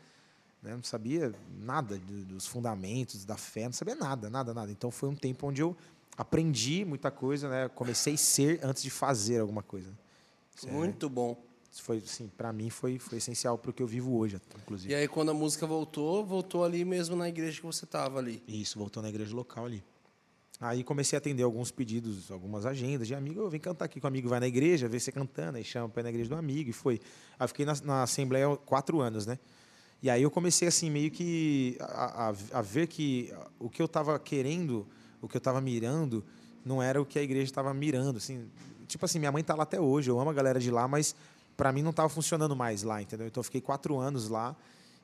né? 0.62 0.74
Não 0.74 0.82
sabia 0.82 1.34
nada 1.60 1.98
do- 1.98 2.24
dos 2.24 2.46
fundamentos 2.46 3.26
da 3.26 3.36
fé, 3.36 3.64
não 3.66 3.72
sabia 3.74 3.94
nada, 3.94 4.30
nada, 4.30 4.54
nada. 4.54 4.72
Então 4.72 4.90
foi 4.90 5.10
um 5.10 5.14
tempo 5.14 5.46
onde 5.46 5.60
eu 5.60 5.76
aprendi 6.16 6.86
muita 6.86 7.10
coisa, 7.10 7.50
né? 7.50 7.68
Comecei 7.68 8.14
a 8.14 8.16
ser 8.16 8.60
antes 8.62 8.82
de 8.82 8.88
fazer 8.88 9.40
alguma 9.40 9.62
coisa. 9.62 9.92
Isso 10.56 10.66
é- 10.66 10.72
Muito 10.72 11.10
bom. 11.10 11.36
Isso 11.74 11.82
foi, 11.82 11.96
assim, 11.98 12.30
para 12.36 12.52
mim 12.52 12.70
foi, 12.70 13.00
foi 13.00 13.18
essencial 13.18 13.58
para 13.58 13.72
o 13.72 13.74
que 13.74 13.82
eu 13.82 13.86
vivo 13.88 14.16
hoje, 14.16 14.40
inclusive. 14.62 14.92
E 14.92 14.94
aí, 14.94 15.08
quando 15.08 15.30
a 15.32 15.34
música 15.34 15.66
voltou, 15.66 16.24
voltou 16.24 16.62
ali 16.62 16.84
mesmo 16.84 17.16
na 17.16 17.28
igreja 17.28 17.58
que 17.60 17.66
você 17.66 17.84
tava 17.84 18.20
ali. 18.20 18.40
Isso, 18.46 18.78
voltou 18.78 19.02
na 19.02 19.08
igreja 19.08 19.34
local 19.34 19.66
ali. 19.66 19.82
Aí 20.60 20.84
comecei 20.84 21.16
a 21.16 21.18
atender 21.18 21.42
alguns 21.42 21.72
pedidos, 21.72 22.30
algumas 22.30 22.64
agendas 22.64 23.08
de 23.08 23.14
amigo. 23.16 23.40
Eu 23.40 23.50
vem 23.50 23.58
cantar 23.58 23.86
aqui 23.86 23.98
com 24.00 24.06
o 24.06 24.08
amigo, 24.08 24.28
vai 24.28 24.38
na 24.38 24.46
igreja, 24.46 24.88
vê 24.88 25.00
você 25.00 25.10
cantando, 25.10 25.58
aí 25.58 25.64
chama 25.64 25.88
para 25.88 26.02
ir 26.02 26.04
na 26.04 26.10
igreja 26.10 26.28
do 26.28 26.36
amigo. 26.36 26.70
E 26.70 26.72
foi. 26.72 27.00
Aí 27.36 27.48
fiquei 27.48 27.66
na, 27.66 27.74
na 27.82 28.02
Assembleia 28.04 28.56
quatro 28.64 29.00
anos, 29.00 29.26
né? 29.26 29.36
E 30.00 30.08
aí 30.08 30.22
eu 30.22 30.30
comecei, 30.30 30.68
assim, 30.68 30.88
meio 30.88 31.10
que 31.10 31.76
a, 31.80 32.28
a- 32.30 32.34
a 32.52 32.62
ver 32.62 32.86
que 32.86 33.34
o 33.58 33.68
que 33.68 33.82
eu 33.82 33.86
estava 33.86 34.16
querendo, 34.20 34.86
o 35.20 35.26
que 35.26 35.36
eu 35.36 35.40
estava 35.40 35.60
mirando, 35.60 36.24
não 36.64 36.80
era 36.80 37.02
o 37.02 37.04
que 37.04 37.18
a 37.18 37.22
igreja 37.22 37.46
estava 37.46 37.74
mirando, 37.74 38.18
assim. 38.18 38.48
Tipo 38.86 39.06
assim, 39.06 39.18
minha 39.18 39.32
mãe 39.32 39.42
tá 39.42 39.56
lá 39.56 39.64
até 39.64 39.80
hoje, 39.80 40.08
eu 40.08 40.20
amo 40.20 40.30
a 40.30 40.32
galera 40.34 40.60
de 40.60 40.70
lá, 40.70 40.86
mas 40.86 41.16
para 41.56 41.72
mim 41.72 41.82
não 41.82 41.90
estava 41.90 42.08
funcionando 42.08 42.54
mais 42.56 42.82
lá, 42.82 43.00
entendeu? 43.00 43.26
Então 43.26 43.40
eu 43.40 43.44
fiquei 43.44 43.60
quatro 43.60 43.98
anos 43.98 44.28
lá 44.28 44.56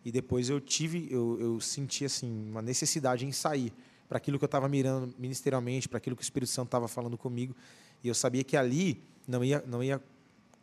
e 0.05 0.11
depois 0.11 0.49
eu 0.49 0.61
tive, 0.61 1.09
eu, 1.11 1.39
eu 1.41 1.61
senti, 1.61 2.05
assim, 2.05 2.49
uma 2.51 2.63
necessidade 2.63 3.27
em 3.27 3.33
sair 3.33 3.73
para 4.09 4.19
aquilo 4.19 4.39
que 4.39 4.45
eu 4.45 4.47
estava 4.47 4.69
mirando 4.69 5.15
ministerialmente, 5.19 5.89
para 5.89 5.99
aquilo 5.99 6.17
que 6.17 6.23
o 6.23 6.25
Espírito 6.25 6.51
Santo 6.51 6.67
estava 6.67 6.89
falando 6.89 7.17
comigo. 7.17 7.55
E 8.03 8.09
eu 8.09 8.15
sabia 8.15 8.43
que 8.43 8.57
ali 8.57 9.03
não 9.27 9.45
ia, 9.45 9.63
não 9.67 9.83
ia 9.83 10.03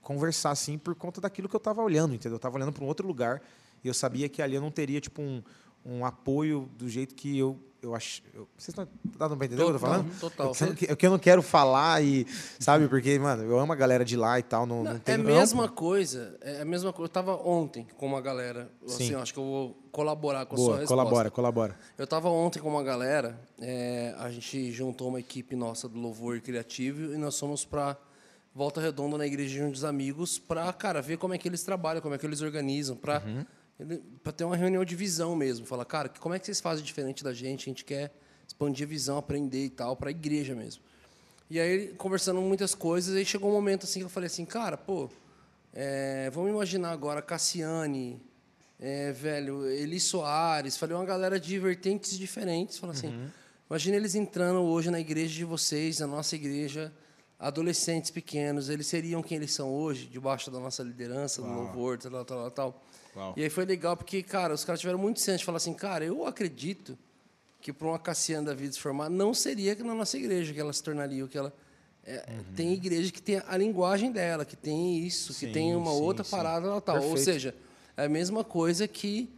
conversar 0.02 0.52
assim 0.52 0.78
por 0.78 0.96
conta 0.96 1.22
daquilo 1.22 1.48
que 1.48 1.56
eu 1.56 1.60
estava 1.60 1.82
olhando, 1.82 2.14
entendeu? 2.14 2.34
Eu 2.34 2.38
estava 2.38 2.56
olhando 2.58 2.74
para 2.74 2.84
um 2.84 2.88
outro 2.88 3.08
lugar 3.08 3.42
e 3.84 3.88
eu 3.88 3.94
sabia 3.94 4.28
que 4.28 4.42
ali 4.42 4.56
eu 4.56 4.62
não 4.62 4.72
teria 4.72 5.00
tipo 5.00 5.22
um, 5.22 5.42
um 5.88 6.06
apoio 6.06 6.70
do 6.78 6.90
jeito 6.90 7.16
que 7.16 7.38
eu 7.38 7.58
eu 7.80 7.94
acho. 7.94 8.24
eu- 8.34 8.48
vocês 8.58 8.70
estão 8.70 8.88
dando 9.18 9.38
para 9.38 9.46
entender 9.46 9.62
o 9.62 9.66
que 9.68 9.72
eu 9.72 9.80
tô 9.80 9.80
falando? 9.80 10.20
total. 10.20 10.48
Eu 10.60 10.76
que, 10.76 10.92
eu 10.92 10.98
que- 10.98 11.06
eu 11.06 11.12
não 11.12 11.20
quero 11.20 11.44
falar 11.44 12.04
e 12.04 12.26
sabe 12.60 12.88
porque 12.88 13.18
mano 13.20 13.44
eu 13.44 13.58
amo 13.60 13.72
a 13.72 13.76
galera 13.76 14.04
de 14.04 14.18
lá 14.18 14.40
e 14.40 14.44
tal, 14.44 14.66
não, 14.66 14.84
não, 14.84 14.94
Não, 14.94 15.00
tem 15.00 15.14
é 15.14 15.18
a 15.18 15.22
mesma 15.22 15.70
coisa, 15.70 16.36
é 16.42 16.62
a 16.62 16.66
mesma 16.66 16.92
coisa. 16.92 17.06
Eu 17.06 17.14
tava 17.14 17.36
ontem 17.36 17.86
com 17.96 18.08
uma 18.08 18.20
galera, 18.20 18.70
assim, 18.86 19.14
acho 19.14 19.32
que 19.32 19.40
eu 19.40 19.44
vou 19.44 19.78
colaborar 19.92 20.48
com 20.48 20.56
a 20.56 20.58
sua 20.58 20.66
Boa, 20.66 20.78
resposta. 20.80 20.96
colabora, 21.04 21.32
colabora. 21.32 21.80
Eu 21.98 22.08
tava 22.08 22.30
ontem 22.30 22.60
com 22.60 22.68
uma 22.68 22.84
galera, 22.84 23.40
é, 23.62 24.14
a 24.18 24.30
gente 24.32 24.72
juntou 24.72 25.08
uma 25.10 25.20
equipe 25.20 25.56
nossa 25.56 25.88
do 25.88 26.00
Louvor 26.00 26.42
Criativo 26.42 27.14
e 27.14 27.18
nós 27.18 27.40
fomos 27.40 27.64
para 27.64 27.96
Volta 28.56 28.82
Redonda 28.82 29.20
na 29.20 29.28
Igrejinha 29.28 29.70
dos 29.70 29.84
Amigos 29.84 30.40
para, 30.40 30.74
cara, 30.74 31.00
ver 31.00 31.18
como 31.20 31.36
é 31.36 31.38
que 31.38 31.48
eles 31.48 31.62
trabalham, 31.62 32.02
como 32.02 32.16
é 32.16 32.18
que 32.18 32.26
eles 32.26 32.42
organizam, 32.42 32.96
para 34.24 34.34
ter 34.34 34.44
uma 34.44 34.56
reunião 34.56 34.84
de 34.84 34.96
visão 34.96 35.36
mesmo. 35.36 35.66
Falar, 35.66 35.86
cara, 35.86 36.10
como 36.10 36.34
é 36.34 36.40
que 36.40 36.46
vocês 36.46 36.60
fazem 36.60 36.84
diferente 36.84 37.24
da 37.24 37.34
gente? 37.34 37.70
A 37.70 37.72
gente 37.72 37.86
quer 37.86 38.12
expandir 38.48 38.86
a 38.86 38.90
visão, 38.90 39.18
aprender 39.18 39.66
e 39.66 39.70
tal, 39.70 39.96
para 39.96 40.10
a 40.10 40.12
igreja 40.12 40.56
mesmo. 40.56 40.82
E 41.50 41.60
aí, 41.60 41.94
conversando 41.94 42.42
muitas 42.42 42.76
coisas, 42.76 43.16
aí 43.16 43.26
chegou 43.26 43.50
um 43.50 43.54
momento 43.54 43.86
assim 43.86 44.00
que 44.00 44.06
eu 44.06 44.10
falei 44.10 44.28
assim, 44.28 44.46
cara, 44.46 44.76
pô, 44.76 45.10
é, 45.74 46.30
vamos 46.32 46.50
imaginar 46.50 46.92
agora 46.92 47.22
Cassiane, 47.22 48.22
é, 48.80 49.12
velho, 49.12 49.66
Eli 49.66 50.00
Soares, 50.00 50.76
falei 50.76 50.96
uma 50.96 51.06
galera 51.06 51.40
de 51.40 51.58
vertentes 51.58 52.18
diferentes, 52.18 52.78
falei 52.78 52.96
assim, 52.96 53.30
imagina 53.70 53.96
eles 53.96 54.14
entrando 54.14 54.60
hoje 54.62 54.92
na 54.92 55.00
igreja 55.00 55.34
de 55.34 55.46
vocês, 55.46 56.00
na 56.00 56.08
nossa 56.08 56.36
igreja, 56.36 56.92
adolescentes 57.40 58.12
pequenos, 58.12 58.70
eles 58.70 58.88
seriam 58.88 59.24
quem 59.24 59.38
eles 59.38 59.54
são 59.54 59.70
hoje, 59.74 60.08
debaixo 60.08 60.52
da 60.52 60.60
nossa 60.60 60.84
liderança, 60.84 61.42
do 61.42 61.48
louvor, 61.48 61.98
tal, 61.98 62.12
tal, 62.12 62.26
tal, 62.26 62.52
tal. 62.52 62.84
Uau. 63.18 63.34
E 63.36 63.44
aí 63.44 63.50
foi 63.50 63.66
legal 63.66 63.98
porque, 63.98 64.22
cara, 64.22 64.54
os 64.54 64.64
caras 64.64 64.80
tiveram 64.80 65.00
muito 65.00 65.20
senso 65.20 65.40
de 65.40 65.46
falar 65.46 65.58
assim, 65.58 65.74
cara, 65.74 66.06
eu 66.06 66.26
acredito 66.26 66.98
que 67.60 67.74
para 67.74 67.88
uma 67.88 67.98
Cassiane 67.98 68.46
da 68.46 68.54
vida 68.54 68.72
se 68.72 68.80
formar, 68.80 69.10
não 69.10 69.34
seria 69.34 69.76
que 69.76 69.82
na 69.84 69.96
nossa 69.96 70.16
igreja 70.18 70.54
que 70.54 70.60
ela 70.60 70.72
se 70.72 70.84
tornaria 70.84 71.26
o 71.26 71.28
que 71.28 71.38
ela. 71.38 71.52
é, 72.06 72.24
Tem 72.56 72.72
igreja 72.72 73.12
que 73.12 73.22
tem 73.22 73.42
a 73.46 73.58
linguagem 73.58 74.12
dela, 74.12 74.46
que 74.46 74.56
tem 74.56 75.00
isso, 75.00 75.34
que 75.34 75.48
Sim, 75.48 75.52
tem 75.52 75.76
uma 75.76 75.92
sim, 75.92 76.02
outra 76.02 76.24
sim. 76.24 76.32
parada 76.32 76.68
tal, 76.68 76.82
tal. 76.82 76.96
Ou 76.98 77.02
Perfeito. 77.02 77.26
seja, 77.26 77.56
é 77.98 78.06
a 78.06 78.10
mesma 78.10 78.44
coisa 78.44 78.88
que 78.88 79.30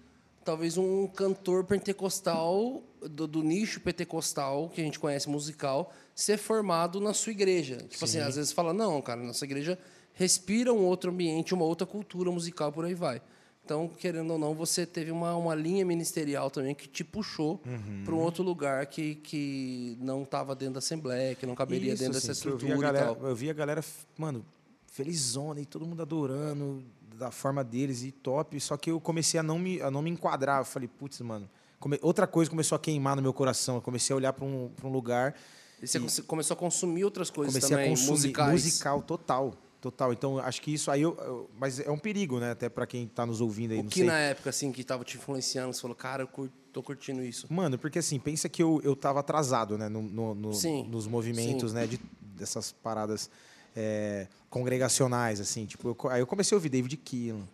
talvez 0.44 0.78
um 0.78 1.08
cantor 1.08 1.64
pentecostal, 1.64 2.84
do, 3.02 3.26
do 3.28 3.42
nicho 3.42 3.80
pentecostal, 3.80 4.70
que 4.70 4.82
a 4.82 4.84
gente 4.84 5.00
conhece 5.00 5.30
musical, 5.30 5.94
ser 6.14 6.38
formado 6.38 7.00
na 7.00 7.14
sua 7.14 7.32
igreja. 7.32 7.78
Tipo 7.90 8.04
assim, 8.04 8.20
às 8.20 8.36
vezes 8.36 8.52
fala, 8.52 8.74
não, 8.74 9.02
cara, 9.02 9.22
nossa 9.22 9.46
igreja 9.46 9.80
respira 10.14 10.74
um 10.74 10.84
outro 10.86 11.12
ambiente, 11.12 11.54
uma 11.54 11.64
outra 11.64 11.88
cultura 11.88 12.30
musical, 12.30 12.72
por 12.72 12.84
aí 12.84 12.94
vai. 12.94 13.22
Então, 13.70 13.88
querendo 13.88 14.32
ou 14.34 14.40
não, 14.40 14.56
você 14.56 14.84
teve 14.84 15.12
uma, 15.12 15.36
uma 15.36 15.54
linha 15.54 15.86
ministerial 15.86 16.50
também 16.50 16.74
que 16.74 16.88
te 16.88 17.04
puxou 17.04 17.62
Uhum. 17.64 18.02
para 18.04 18.16
um 18.16 18.18
outro 18.18 18.42
lugar 18.42 18.84
que, 18.88 19.14
que 19.14 19.96
não 20.02 20.24
estava 20.24 20.56
dentro 20.56 20.74
da 20.74 20.80
Assembleia, 20.80 21.36
que 21.36 21.46
não 21.46 21.54
caberia 21.54 21.94
Isso, 21.94 22.02
dentro 22.02 22.18
assim, 22.18 22.30
dessa 22.30 22.42
que 22.42 22.48
eu 22.48 22.58
vi 22.58 22.66
a 22.66 22.70
estrutura 22.70 22.92
galera, 22.92 23.20
e. 23.22 23.30
Eu 23.30 23.36
vi 23.36 23.48
a 23.48 23.54
galera, 23.54 23.84
mano, 24.18 24.44
felizona 24.92 25.62
e 25.62 25.68
todo 25.68 25.86
mundo 25.86 26.02
adorando 26.02 26.84
da 27.16 27.30
forma 27.30 27.64
deles 27.64 28.02
e 28.02 28.12
top. 28.12 28.60
Só 28.60 28.76
que 28.76 28.90
eu 28.90 29.00
comecei 29.00 29.40
a 29.40 29.44
não 29.44 29.60
me, 29.60 29.80
a 29.84 29.92
não 29.92 30.02
me 30.02 30.10
enquadrar. 30.10 30.62
Eu 30.62 30.66
falei, 30.66 30.88
putz, 30.88 31.22
mano. 31.22 31.48
come- 31.80 32.00
outra 32.02 32.26
coisa 32.26 32.50
começou 32.50 32.76
a 32.76 32.80
queimar 32.80 33.16
no 33.18 33.22
meu 33.22 33.34
coração. 33.34 33.76
Eu 33.76 33.82
comecei 33.84 34.12
a 34.16 34.18
olhar 34.18 34.34
para 34.34 34.46
um, 34.46 34.72
pra 34.76 34.88
um 34.88 34.92
lugar. 34.92 35.36
E 35.80 35.86
você 35.88 36.00
come- 36.00 36.12
começou 36.28 36.56
a 36.56 36.58
consumir 36.58 37.06
outras 37.06 37.30
coisas 37.30 37.54
comecei 37.54 37.70
também, 37.70 37.86
a 37.86 37.90
consumir 37.92 38.10
musicais. 38.14 38.52
musical 38.52 39.02
total. 39.04 39.54
Total. 39.82 40.12
Então, 40.12 40.38
acho 40.40 40.62
que 40.62 40.74
isso 40.74 40.92
aí. 40.92 41.02
Eu, 41.02 41.16
eu- 41.18 41.50
mas 41.58 41.80
é 41.80 41.90
um 41.90 41.98
perigo, 41.98 42.40
né? 42.40 42.52
Até 42.52 42.68
para 42.68 42.86
quem 42.86 43.08
tá 43.08 43.26
nos 43.26 43.40
ouvindo 43.40 43.72
aí. 43.72 43.80
O 43.80 43.86
que 43.86 44.00
sei. 44.00 44.08
na 44.08 44.18
época, 44.20 44.50
assim, 44.50 44.72
que 44.74 44.82
estava 44.82 45.04
te 45.06 45.16
influenciando, 45.18 45.74
você 45.74 45.80
falou, 45.82 45.96
cara, 45.96 46.24
eu 46.24 46.28
cur- 46.28 46.50
tô 46.74 46.84
curtindo 46.84 47.24
isso. 47.24 47.48
Mano, 47.50 47.78
porque 47.80 48.00
assim, 48.00 48.20
pensa 48.20 48.50
que 48.50 48.62
eu, 48.62 48.82
eu 48.84 48.94
tava 48.96 49.22
atrasado, 49.22 49.78
né? 49.78 49.88
No, 49.88 50.02
no- 50.02 50.36
no- 50.36 50.54
Sim, 50.54 50.84
nos 50.90 51.08
movimentos, 51.08 51.72
sim. 51.72 51.76
né? 51.78 51.88
De, 51.88 51.98
dessas 52.22 52.72
paradas 52.74 53.30
é, 53.76 54.28
congregacionais, 54.50 55.40
assim. 55.40 55.66
Tipo, 55.66 55.90
eu 56.04 56.10
aí 56.12 56.20
eu 56.22 56.28
comecei 56.28 56.54
a 56.56 56.58
ouvir 56.58 56.70
David 56.70 56.98
Keelan. 56.98 57.48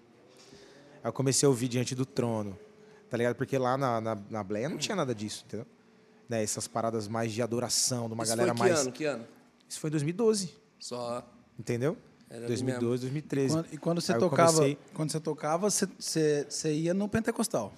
Aí 1.03 1.09
eu 1.09 1.13
comecei 1.13 1.45
a 1.45 1.49
ouvir 1.49 1.67
Diante 1.67 1.93
do 1.93 2.05
Trono. 2.07 2.57
Tá 3.07 3.17
ligado? 3.17 3.35
Porque 3.35 3.55
lá 3.57 3.77
na, 3.77 4.01
na, 4.01 4.17
na 4.31 4.43
Bleia 4.43 4.67
não 4.67 4.77
tinha 4.79 4.95
nada 4.95 5.13
disso, 5.13 5.43
entendeu? 5.47 5.67
né, 6.27 6.41
essas 6.41 6.67
paradas 6.67 7.07
mais 7.07 7.31
de 7.31 7.39
adoração, 7.43 8.07
de 8.07 8.15
uma 8.15 8.23
Isso 8.23 8.31
galera 8.35 8.55
foi 8.55 8.65
que 8.65 8.69
mais. 8.73 8.81
ano? 8.81 8.91
Que 8.91 9.03
ano? 9.05 9.27
Isso 9.69 9.79
foi 9.79 9.89
em 9.89 9.91
2012, 9.91 10.49
Só. 10.79 11.23
entendeu? 11.59 11.95
Era 12.29 12.47
2012, 12.47 13.01
2013. 13.01 13.53
Quando- 13.55 13.67
e 13.73 13.77
quando 13.77 14.01
você 14.01 14.13
Aí 14.13 14.19
tocava, 14.19 14.51
comecei- 14.53 14.77
quando 14.93 15.11
você 15.11 15.19
tocava, 15.19 15.69
você, 15.69 15.87
você, 15.99 16.45
você 16.49 16.73
ia 16.73 16.93
no 16.93 17.07
pentecostal. 17.07 17.73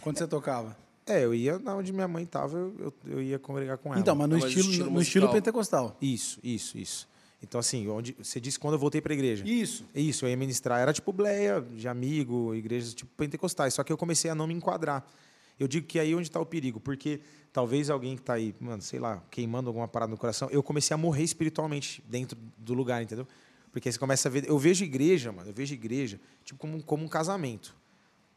Quando 0.00 0.18
você 0.18 0.26
tocava. 0.26 0.76
É, 1.06 1.22
eu 1.24 1.34
ia 1.34 1.58
na 1.58 1.74
onde 1.76 1.92
minha 1.92 2.08
mãe 2.08 2.24
tava, 2.24 2.56
eu, 2.56 2.74
eu, 2.78 2.94
eu 3.06 3.22
ia 3.22 3.38
congregar 3.38 3.76
com 3.78 3.90
ela. 3.90 4.00
Então, 4.00 4.14
mas 4.16 4.28
no 4.28 4.36
Mas 4.38 4.44
estilo, 4.46 4.70
estilo 4.70 4.90
no 4.90 5.00
estilo 5.02 5.24
musical. 5.26 5.32
pentecostal. 5.32 5.96
Isso, 6.00 6.38
isso, 6.42 6.78
isso. 6.78 7.08
Então, 7.42 7.60
assim, 7.60 7.86
onde 7.88 8.16
você 8.18 8.40
disse 8.40 8.58
quando 8.58 8.72
eu 8.74 8.78
voltei 8.78 9.02
para 9.02 9.12
a 9.12 9.14
igreja. 9.14 9.44
Isso. 9.46 9.84
Isso, 9.94 10.24
eu 10.24 10.30
ia 10.30 10.36
ministrar. 10.36 10.80
Era 10.80 10.94
tipo 10.94 11.12
bleia, 11.12 11.60
de 11.60 11.86
amigo, 11.86 12.54
igrejas 12.54 12.94
tipo 12.94 13.10
pentecostais. 13.16 13.74
Só 13.74 13.84
que 13.84 13.92
eu 13.92 13.98
comecei 13.98 14.30
a 14.30 14.34
não 14.34 14.46
me 14.46 14.54
enquadrar. 14.54 15.06
Eu 15.60 15.68
digo 15.68 15.86
que 15.86 15.98
aí 15.98 16.14
onde 16.14 16.26
está 16.28 16.40
o 16.40 16.46
perigo, 16.46 16.80
porque 16.80 17.20
talvez 17.52 17.90
alguém 17.90 18.16
que 18.16 18.22
está 18.22 18.32
aí, 18.34 18.54
mano, 18.58 18.80
sei 18.82 18.98
lá, 18.98 19.22
queimando 19.30 19.68
alguma 19.68 19.86
parada 19.86 20.10
no 20.10 20.16
coração, 20.16 20.48
eu 20.50 20.62
comecei 20.62 20.94
a 20.94 20.98
morrer 20.98 21.22
espiritualmente 21.22 22.02
dentro 22.08 22.36
do 22.56 22.72
lugar, 22.74 23.02
entendeu? 23.02 23.28
Porque 23.74 23.90
você 23.90 23.98
começa 23.98 24.28
a 24.28 24.30
ver. 24.30 24.48
Eu 24.48 24.56
vejo 24.56 24.84
igreja, 24.84 25.32
mano, 25.32 25.50
eu 25.50 25.52
vejo 25.52 25.74
igreja 25.74 26.20
tipo 26.44 26.60
como, 26.60 26.80
como 26.80 27.04
um 27.04 27.08
casamento. 27.08 27.74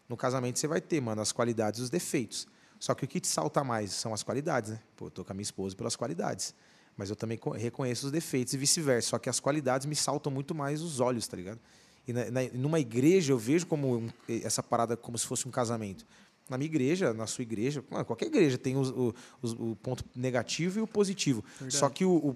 No 0.09 0.17
casamento 0.17 0.57
você 0.57 0.67
vai 0.67 0.81
ter, 0.81 0.99
mano, 0.99 1.21
as 1.21 1.31
qualidades 1.31 1.79
e 1.79 1.83
os 1.83 1.91
defeitos. 1.91 2.47
Só 2.79 2.95
que 2.95 3.05
o 3.05 3.07
que 3.07 3.19
te 3.19 3.27
salta 3.27 3.63
mais 3.63 3.91
são 3.91 4.15
as 4.15 4.23
qualidades, 4.23 4.71
né? 4.71 4.79
Pô, 4.95 5.05
eu 5.05 5.11
tô 5.11 5.23
com 5.23 5.31
a 5.31 5.35
minha 5.35 5.43
esposa 5.43 5.75
pelas 5.75 5.95
qualidades. 5.95 6.55
Mas 6.97 7.11
eu 7.11 7.15
também 7.15 7.38
co- 7.38 7.51
reconheço 7.51 8.07
os 8.07 8.11
defeitos 8.11 8.55
e 8.55 8.57
vice-versa. 8.57 9.09
Só 9.09 9.19
que 9.19 9.29
as 9.29 9.39
qualidades 9.39 9.85
me 9.85 9.95
saltam 9.95 10.31
muito 10.31 10.55
mais 10.55 10.81
os 10.81 10.99
olhos, 10.99 11.27
tá 11.27 11.38
ligado? 11.38 11.59
E 12.07 12.13
na, 12.13 12.31
na- 12.31 12.49
numa 12.53 12.79
igreja 12.79 13.31
eu 13.31 13.38
vejo 13.38 13.67
como 13.67 13.95
um- 13.95 14.09
essa 14.27 14.63
parada 14.63 14.97
como 14.97 15.19
se 15.19 15.27
fosse 15.27 15.47
um 15.47 15.51
casamento. 15.51 16.03
Na 16.49 16.57
minha 16.57 16.67
igreja, 16.67 17.13
na 17.13 17.27
sua 17.27 17.41
igreja, 17.41 17.83
mano, 17.89 18.05
qualquer 18.05 18.25
igreja 18.27 18.57
tem 18.57 18.77
os- 18.77 18.89
o, 18.89 19.13
os- 19.41 19.53
o 19.53 19.75
ponto 19.81 20.03
negativo 20.15 20.79
e 20.79 20.81
o 20.81 20.87
positivo. 20.87 21.43
Só 21.69 21.89
que 21.89 22.05
o- 22.05 22.35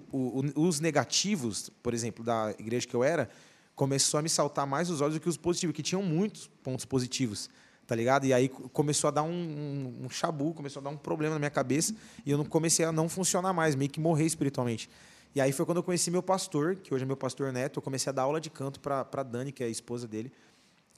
os 0.56 0.80
negativos, 0.80 1.70
por 1.82 1.94
exemplo, 1.94 2.24
da 2.24 2.54
igreja 2.58 2.86
que 2.86 2.94
eu 2.94 3.02
era, 3.02 3.28
começou 3.74 4.18
a 4.18 4.22
me 4.22 4.28
saltar 4.28 4.66
mais 4.66 4.90
os 4.90 5.00
olhos 5.00 5.14
do 5.14 5.20
que 5.20 5.28
os 5.28 5.36
positivos, 5.38 5.74
que 5.74 5.82
tinham 5.82 6.02
muitos 6.02 6.46
pontos 6.62 6.84
positivos, 6.84 7.48
tá 7.86 7.94
ligado? 7.96 8.26
E 8.26 8.32
aí 8.34 8.48
co- 8.48 8.68
começou 8.68 9.08
a 9.08 9.10
dar 9.10 9.22
um, 9.22 9.30
um, 9.32 10.04
um 10.04 10.10
chabu, 10.10 10.52
começou 10.52 10.80
a 10.80 10.84
dar 10.84 10.90
um 10.90 10.96
problema 10.96 11.34
na 11.34 11.38
minha 11.38 11.50
cabeça 11.50 11.94
e 12.26 12.30
eu 12.30 12.36
não 12.36 12.44
comecei 12.44 12.84
a 12.84 12.92
não 12.92 13.08
funcionar 13.08 13.52
mais, 13.54 13.74
meio 13.74 13.90
que 13.90 13.98
morrer 13.98 14.26
espiritualmente. 14.26 14.90
E 15.34 15.40
aí 15.40 15.50
foi 15.52 15.64
quando 15.64 15.78
eu 15.78 15.82
conheci 15.82 16.10
meu 16.10 16.22
pastor, 16.22 16.76
que 16.76 16.92
hoje 16.92 17.04
é 17.04 17.06
meu 17.06 17.16
pastor 17.16 17.50
neto, 17.50 17.78
eu 17.78 17.82
comecei 17.82 18.10
a 18.10 18.12
dar 18.12 18.22
aula 18.22 18.38
de 18.38 18.50
canto 18.50 18.78
para 18.78 19.02
para 19.06 19.22
Dani, 19.22 19.50
que 19.50 19.62
é 19.62 19.66
a 19.66 19.70
esposa 19.70 20.06
dele, 20.06 20.30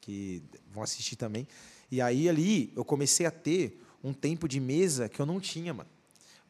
que 0.00 0.42
vão 0.72 0.82
assistir 0.82 1.14
também. 1.16 1.46
E 1.94 2.00
aí 2.02 2.28
ali 2.28 2.72
eu 2.74 2.84
comecei 2.84 3.24
a 3.24 3.30
ter 3.30 3.80
um 4.02 4.12
tempo 4.12 4.48
de 4.48 4.58
mesa 4.58 5.08
que 5.08 5.20
eu 5.20 5.24
não 5.24 5.38
tinha, 5.38 5.72
mano. 5.72 5.88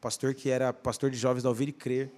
Pastor 0.01 0.33
que 0.33 0.49
era 0.49 0.73
pastor 0.73 1.11
de 1.11 1.17
jovens 1.17 1.43
da 1.43 1.49
Ouvir 1.49 1.69
e 1.69 1.71
Crer, 1.71 2.11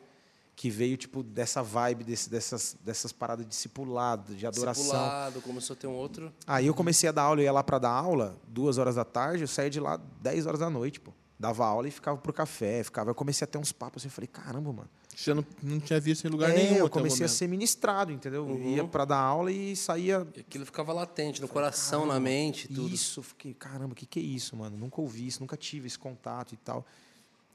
que 0.56 0.70
veio 0.70 0.96
tipo 0.96 1.22
dessa 1.22 1.62
vibe 1.62 2.06
desse, 2.06 2.30
dessas 2.30 2.78
dessas 2.80 3.12
paradas 3.12 3.44
de 3.44 3.50
discipulado, 3.50 4.34
de 4.34 4.48
adoração. 4.48 4.82
Discipulado, 4.82 5.42
começou 5.42 5.74
a 5.74 5.78
ter 5.78 5.88
um 5.88 5.94
outro. 5.96 6.32
Aí 6.48 6.68
eu 6.68 6.74
comecei 6.74 7.10
a 7.10 7.12
dar 7.12 7.24
aula, 7.24 7.42
eu 7.42 7.44
ia 7.44 7.52
lá 7.52 7.62
para 7.62 7.80
dar 7.80 7.92
aula, 7.92 8.40
duas 8.48 8.78
horas 8.78 8.96
da 8.96 9.04
tarde, 9.04 9.44
eu 9.44 9.48
saía 9.50 9.70
de 9.70 9.82
lá 9.82 9.98
10 10.22 10.46
horas 10.46 10.62
da 10.62 10.70
noite, 10.70 11.02
pô. 11.02 11.12
Dava 11.38 11.66
aula 11.66 11.90
e 11.90 11.92
ficava 11.92 12.18
pro 12.18 12.32
café, 12.32 12.82
ficava. 12.82 13.10
Eu 13.10 13.16
comecei 13.16 13.44
a 13.44 13.48
ter 13.48 13.58
uns 13.58 13.74
papos 13.74 14.04
assim, 14.04 14.08
eu 14.08 14.12
falei, 14.12 14.28
caramba, 14.28 14.72
mano. 14.72 14.90
Você 15.20 15.34
não, 15.34 15.44
não 15.64 15.80
tinha 15.80 16.00
visto 16.00 16.26
em 16.26 16.30
lugar 16.30 16.52
É, 16.52 16.54
nenhum. 16.56 16.76
eu 16.76 16.86
até 16.86 16.86
o 16.86 16.90
comecei 16.92 17.26
a 17.26 17.28
ser 17.30 17.48
ministrado, 17.48 18.12
entendeu? 18.12 18.48
Eu 18.48 18.62
Ia 18.70 18.84
para 18.84 19.04
dar 19.04 19.18
aula 19.18 19.52
e 19.52 19.76
saía. 19.76 20.28
E 20.36 20.42
aquilo 20.42 20.64
ficava 20.64 20.94
latente 20.94 21.42
no 21.42 21.48
coração, 21.48 22.06
na 22.06 22.20
mente, 22.20 22.66
e 22.66 22.68
tudo. 22.76 22.94
Isso, 22.94 23.20
eu 23.20 23.24
fiquei, 23.24 23.52
caramba, 23.56 23.94
o 23.94 23.96
que, 23.96 24.06
que 24.06 24.20
é 24.20 24.22
isso, 24.22 24.56
mano? 24.56 24.78
Nunca 24.78 25.02
ouvi 25.02 25.26
isso, 25.26 25.40
nunca 25.40 25.58
tive 25.58 25.88
esse 25.88 25.98
contato 25.98 26.54
e 26.54 26.58
tal. 26.58 26.86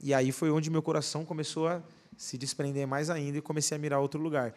E 0.03 0.13
aí 0.13 0.33
foi 0.33 0.51
onde 0.51 0.69
meu 0.71 0.83
coração 0.83 1.25
começou 1.25 1.69
a 1.69 1.81
se 2.17 2.37
desprender 2.37 2.85
mais 2.85 3.09
ainda 3.09 3.39
e 3.39 3.41
comecei 3.41 3.77
a 3.77 3.79
mirar 3.79 4.01
outro 4.01 4.21
lugar. 4.21 4.53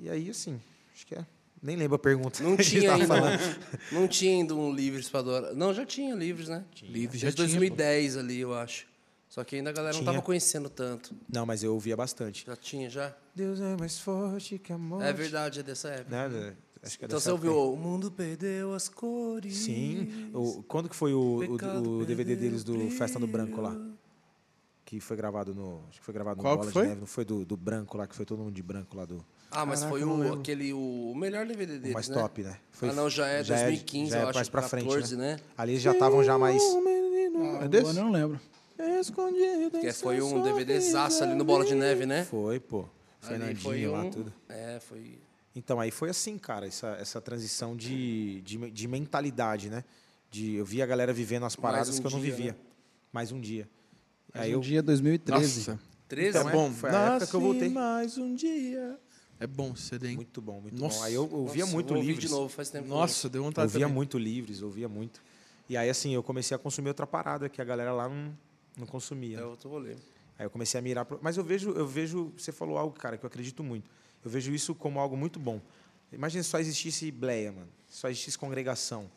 E 0.00 0.10
aí, 0.10 0.28
assim, 0.28 0.60
acho 0.92 1.06
que 1.06 1.14
é. 1.14 1.24
Nem 1.62 1.76
lembro 1.76 1.94
a 1.94 1.98
pergunta. 2.00 2.42
Não 2.42 2.56
tinha 2.58 2.92
ainda. 2.92 3.06
falando. 3.06 3.38
Não 3.92 4.08
tinha 4.08 4.32
ainda 4.32 4.52
um 4.56 4.74
livros 4.74 5.08
pra 5.08 5.20
adorar. 5.20 5.54
Não, 5.54 5.72
já 5.72 5.86
tinha 5.86 6.12
livros, 6.12 6.48
né? 6.48 6.64
Livros 6.82 7.20
já 7.20 7.26
Desde 7.28 7.36
tinha, 7.46 7.60
2010 7.60 8.16
ali, 8.16 8.40
eu 8.40 8.52
acho. 8.52 8.90
Só 9.32 9.42
que 9.44 9.56
ainda 9.56 9.70
a 9.70 9.72
galera 9.72 9.94
não 9.94 10.02
Tinha. 10.02 10.12
tava 10.12 10.22
conhecendo 10.22 10.68
tanto. 10.68 11.16
Não, 11.26 11.46
mas 11.46 11.64
eu 11.64 11.72
ouvia 11.72 11.96
bastante. 11.96 12.44
Já 12.46 12.54
tinha, 12.54 12.90
já? 12.90 13.16
Deus 13.34 13.62
é 13.62 13.74
mais 13.78 13.98
forte 13.98 14.58
que 14.58 14.70
a 14.70 14.76
morte. 14.76 15.06
É 15.06 15.12
verdade, 15.14 15.60
é 15.60 15.62
dessa 15.62 15.88
época. 15.88 16.28
Né? 16.28 16.54
Acho 16.82 16.98
que 16.98 17.04
é 17.04 17.06
Então 17.06 17.18
você 17.18 17.30
época. 17.30 17.48
ouviu, 17.50 17.72
o 17.72 17.74
mundo 17.78 18.12
perdeu 18.12 18.74
as 18.74 18.90
cores. 18.90 19.56
Sim. 19.56 20.30
O, 20.34 20.62
quando 20.64 20.86
que 20.90 20.94
foi 20.94 21.14
o, 21.14 21.18
o, 21.48 22.00
o 22.00 22.04
DVD 22.04 22.36
deles 22.36 22.62
do 22.62 22.74
brilho. 22.74 22.90
Festa 22.90 23.18
no 23.18 23.26
Branco 23.26 23.58
lá? 23.62 23.74
Que 24.84 25.00
foi 25.00 25.16
gravado 25.16 25.54
no. 25.54 25.82
Acho 25.88 26.00
que 26.00 26.04
foi 26.04 26.12
gravado 26.12 26.38
Qual 26.42 26.52
no 26.54 26.60
Bola 26.60 26.70
foi? 26.70 26.82
de 26.82 26.88
Neve. 26.90 27.00
Não 27.00 27.06
foi 27.06 27.24
do, 27.24 27.42
do 27.46 27.56
branco 27.56 27.96
lá, 27.96 28.06
que 28.06 28.14
foi 28.14 28.26
todo 28.26 28.40
mundo 28.40 28.52
de 28.54 28.62
branco 28.62 28.94
lá 28.94 29.06
do. 29.06 29.24
Ah, 29.50 29.64
mas 29.64 29.80
Caraca, 29.80 29.98
foi 29.98 30.06
não 30.06 30.30
o, 30.30 30.34
aquele, 30.34 30.74
o 30.74 31.14
melhor 31.16 31.46
DVD 31.46 31.78
deles, 31.78 31.92
O 31.92 31.94
mais 31.94 32.08
né? 32.10 32.14
top, 32.20 32.42
né? 32.42 32.58
Foi- 32.70 32.90
ah, 32.90 32.92
não, 32.92 33.08
já 33.08 33.26
é 33.28 33.42
já 33.42 33.54
2015, 33.54 34.10
já 34.10 34.16
eu 34.18 34.20
é 34.20 34.28
acho. 34.28 34.34
mais 34.38 34.48
pra 34.50 34.60
frente, 34.62 34.84
14, 34.88 35.16
né? 35.16 35.40
Ali 35.56 35.72
eles 35.72 35.82
já 35.82 35.92
estavam 35.92 36.22
já 36.22 36.36
mais. 36.36 36.62
Ah, 36.62 37.64
É 37.64 37.68
desse? 37.68 37.86
eu 37.86 37.94
não 37.94 38.10
lembro. 38.12 38.38
Escondido. 39.00 39.80
Que 39.80 39.92
foi 39.92 40.20
um 40.20 40.42
DVD 40.42 40.80
zaço 40.80 41.22
ali 41.22 41.34
no 41.34 41.44
Bola 41.44 41.64
de 41.64 41.74
Neve, 41.74 42.06
né? 42.06 42.24
Foi, 42.24 42.58
pô. 42.60 42.84
Fernandinho 43.20 43.60
foi 43.60 43.86
lá, 43.86 44.02
um- 44.02 44.10
tudo. 44.10 44.32
É, 44.48 44.80
foi... 44.80 45.18
Então, 45.54 45.78
aí 45.78 45.90
foi 45.90 46.08
assim, 46.10 46.38
cara, 46.38 46.66
essa, 46.66 46.96
essa 47.00 47.20
transição 47.20 47.76
de, 47.76 48.40
de, 48.40 48.70
de 48.70 48.88
mentalidade, 48.88 49.68
né? 49.68 49.84
De, 50.30 50.54
eu 50.54 50.64
via 50.64 50.82
a 50.82 50.86
galera 50.86 51.12
vivendo 51.12 51.44
as 51.44 51.54
paradas 51.54 51.98
um 51.98 52.00
que 52.00 52.06
eu 52.06 52.10
não 52.10 52.20
dia, 52.20 52.30
vivia. 52.34 52.52
né? 52.52 52.58
Mais 53.12 53.30
um 53.32 53.38
dia. 53.40 53.68
Mas 54.32 54.42
aí 54.44 54.50
um 54.50 54.54
eu, 54.54 54.60
dia 54.60 54.82
2013. 54.82 55.58
Nossa. 55.70 55.80
13? 56.08 56.28
Então, 56.38 56.48
é 56.48 56.52
é, 56.52 56.56
bom. 56.56 56.72
foi 56.72 56.90
a 56.90 56.94
época 56.94 57.26
que 57.26 57.34
eu 57.36 57.40
voltei. 57.40 57.68
Mais 57.68 58.16
um 58.18 58.34
dia. 58.34 58.98
É 59.38 59.46
bom 59.46 59.72
esse 59.74 59.82
CD, 59.82 60.08
hein? 60.08 60.16
Muito 60.16 60.40
bom, 60.40 60.60
muito 60.60 60.80
Nossa. 60.80 60.98
bom. 60.98 61.04
Aí 61.04 61.14
eu 61.14 61.28
ouvia 61.30 61.64
Nossa, 61.64 61.74
muito 61.74 61.94
livros. 61.94 62.20
de 62.24 62.30
novo, 62.30 62.48
faz 62.48 62.70
tempo. 62.70 62.88
Nossa, 62.88 63.28
deu 63.28 63.42
vontade 63.42 63.66
ouvia 63.66 63.80
também. 63.86 63.94
muito 63.94 64.16
livros, 64.18 64.62
ouvia 64.62 64.88
muito. 64.88 65.20
E 65.68 65.76
aí, 65.76 65.90
assim, 65.90 66.14
eu 66.14 66.22
comecei 66.22 66.54
a 66.54 66.58
consumir 66.58 66.88
outra 66.88 67.06
parada 67.06 67.48
que 67.48 67.60
a 67.60 67.64
galera 67.64 67.92
lá 67.92 68.08
não, 68.08 68.32
não 68.76 68.86
consumia. 68.86 69.38
É 69.38 69.44
outro 69.44 69.68
rolê. 69.70 69.92
Aí 70.38 70.46
eu 70.46 70.50
comecei 70.50 70.78
a 70.78 70.82
mirar. 70.82 71.04
Pro... 71.04 71.18
Mas 71.22 71.36
eu 71.36 71.44
vejo, 71.44 71.70
eu 71.70 71.86
vejo. 71.86 72.32
Você 72.36 72.52
falou 72.52 72.78
algo, 72.78 72.94
cara, 72.96 73.16
que 73.18 73.24
eu 73.24 73.28
acredito 73.28 73.62
muito. 73.62 73.90
Eu 74.24 74.30
vejo 74.30 74.52
isso 74.54 74.74
como 74.74 74.98
algo 75.00 75.16
muito 75.16 75.38
bom. 75.38 75.60
Imagina 76.12 76.42
se 76.42 76.50
só 76.50 76.58
existisse 76.58 77.10
bleia, 77.10 77.52
mano. 77.52 77.68
Se 77.88 77.98
só 77.98 78.08
existisse 78.08 78.38
congregação. 78.38 79.10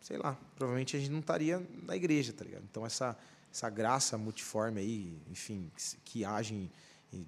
Sei 0.00 0.16
lá, 0.16 0.36
provavelmente 0.56 0.96
a 0.96 0.98
gente 1.00 1.10
não 1.10 1.20
estaria 1.20 1.62
na 1.82 1.94
igreja, 1.94 2.32
tá 2.32 2.44
ligado? 2.44 2.64
Então 2.70 2.86
essa, 2.86 3.16
essa 3.52 3.68
graça 3.68 4.16
multiforme 4.16 4.80
aí, 4.80 5.18
enfim, 5.30 5.70
que, 6.04 6.24
agem 6.24 6.70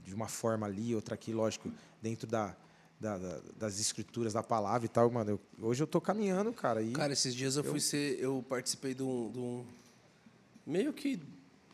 de 0.05 0.15
uma 0.15 0.27
forma 0.29 0.67
ali, 0.67 0.95
outra 0.95 1.15
aqui, 1.15 1.33
lógico, 1.35 1.71
dentro 2.01 2.27
da, 2.27 2.57
da- 2.99 3.19
da- 3.19 3.41
das 3.59 3.79
escrituras, 3.79 4.33
da 4.33 4.43
palavra 4.43 4.87
e 4.87 4.89
tal, 4.89 5.11
mano. 5.11 5.33
eu- 5.59 5.67
hoje 5.69 5.83
eu 5.83 5.87
tô 5.87 6.01
caminhando, 6.01 6.51
cara. 6.53 6.81
E 6.83 6.93
Cara, 6.93 7.13
esses 7.13 7.35
dias 7.35 7.57
eu 7.57 7.65
fui 7.65 7.81
ser. 7.81 8.19
Eu 8.19 8.43
participei 8.49 8.95
de 8.95 9.03
um, 9.03 9.31
de 9.31 9.39
um- 9.39 9.67
Meio 10.67 10.93
que. 10.93 11.21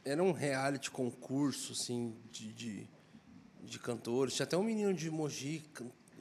Era 0.05 0.23
um 0.23 0.33
reality 0.33 0.91
concurso, 0.91 1.73
assim, 1.73 2.17
de, 2.31 2.53
de, 2.53 2.89
de 3.63 3.79
cantores. 3.79 4.35
Tinha 4.35 4.45
até 4.45 4.57
um 4.57 4.63
menino 4.63 4.95
de 4.95 5.11
Mogi. 5.11 5.63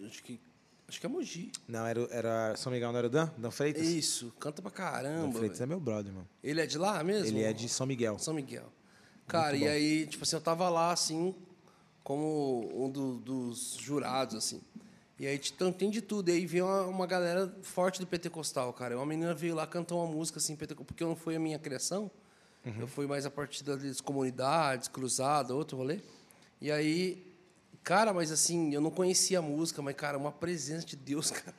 Acho 0.06 0.24
que. 0.24 0.40
Acho 0.88 1.00
que 1.02 1.06
é 1.06 1.10
Mogi. 1.10 1.52
não, 1.68 1.86
era, 1.86 2.02
era 2.12 2.56
São 2.56 2.72
Miguel, 2.72 2.92
não 2.92 2.98
era 2.98 3.08
o 3.08 3.10
Dan? 3.10 3.30
Dan 3.38 3.52
Freitas? 3.52 3.86
Isso, 3.86 4.34
canta 4.40 4.62
pra 4.62 4.72
Dan 4.72 4.76
caramba. 4.78 5.38
Freitas 5.38 5.60
velho. 5.60 5.68
é 5.68 5.70
meu 5.70 5.80
brother, 5.82 6.14
mano. 6.14 6.28
Ele 6.42 6.62
é 6.62 6.66
de 6.66 6.78
lá 6.78 7.04
mesmo? 7.04 7.28
Ele 7.38 7.44
é 7.44 7.52
de 7.52 7.68
São 7.68 7.86
Miguel. 7.86 8.18
São 8.20 8.34
Miguel. 8.34 8.72
Cara, 9.28 9.58
e 9.58 9.68
aí, 9.68 10.08
tipo 10.08 10.24
assim, 10.24 10.38
eu 10.38 10.42
tava 10.42 10.70
lá, 10.70 10.94
assim, 10.94 11.36
como 12.04 12.70
um 12.86 12.90
do- 12.90 13.18
dos 13.18 13.76
jurados, 13.80 14.36
assim. 14.36 14.62
E 15.20 15.28
aí, 15.28 15.38
então, 15.54 15.74
tem 15.74 15.90
de 15.90 16.02
tudo. 16.02 16.30
E 16.30 16.34
aí 16.34 16.46
veio 16.46 16.66
uma, 16.66 16.84
uma 16.86 17.06
galera 17.08 17.54
forte 17.64 18.00
do 18.00 18.08
pentecostal, 18.08 18.72
cara. 18.72 18.96
Uma 18.96 19.06
menina 19.06 19.34
veio 19.34 19.56
lá 19.56 19.68
cantar 19.68 19.96
uma 19.96 20.06
música, 20.08 20.38
assim, 20.40 20.56
porque 20.56 21.04
não 21.04 21.16
foi 21.18 21.36
a 21.36 21.40
minha 21.40 21.60
criação. 21.60 22.10
Eu 22.80 22.88
fui 22.88 23.08
mais 23.08 23.26
a 23.26 23.30
partir 23.30 23.64
das 23.64 24.02
comunidades, 24.02 24.88
cruzada, 24.88 25.54
outro 25.56 25.78
rolê. 25.78 26.00
E 26.60 26.72
aí, 26.72 27.26
cara, 27.84 28.14
mas 28.14 28.32
assim, 28.32 28.74
eu 28.74 28.82
não 28.82 28.92
conhecia 28.92 29.40
a 29.40 29.42
música, 29.42 29.82
mas, 29.82 29.96
cara, 29.96 30.18
uma 30.18 30.32
presença 30.32 30.86
de 30.86 30.96
Deus, 30.96 31.32
cara. 31.32 31.56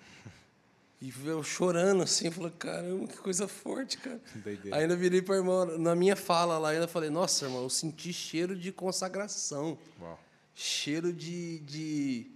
E 1.01 1.13
eu 1.25 1.45
chorando 1.45 2.03
assim, 2.03 2.29
falei, 2.29 2.53
caramba, 2.59 3.07
que 3.07 3.17
coisa 3.19 3.47
forte, 3.47 3.99
cara. 3.99 4.21
Doideira. 4.35 4.77
Ainda 4.77 4.97
virei 4.97 5.23
para 5.23 5.37
irmão, 5.37 5.79
na 5.79 5.95
minha 5.95 6.17
fala 6.17 6.59
lá, 6.59 6.71
ainda 6.71 6.89
falei, 6.89 7.09
nossa, 7.09 7.45
irmão, 7.45 7.63
eu 7.63 7.71
senti 7.71 8.13
cheiro 8.13 8.57
de 8.57 8.73
consagração. 8.73 9.79
Cheiro 10.57 11.13
de, 11.13 11.61
de 11.61 12.27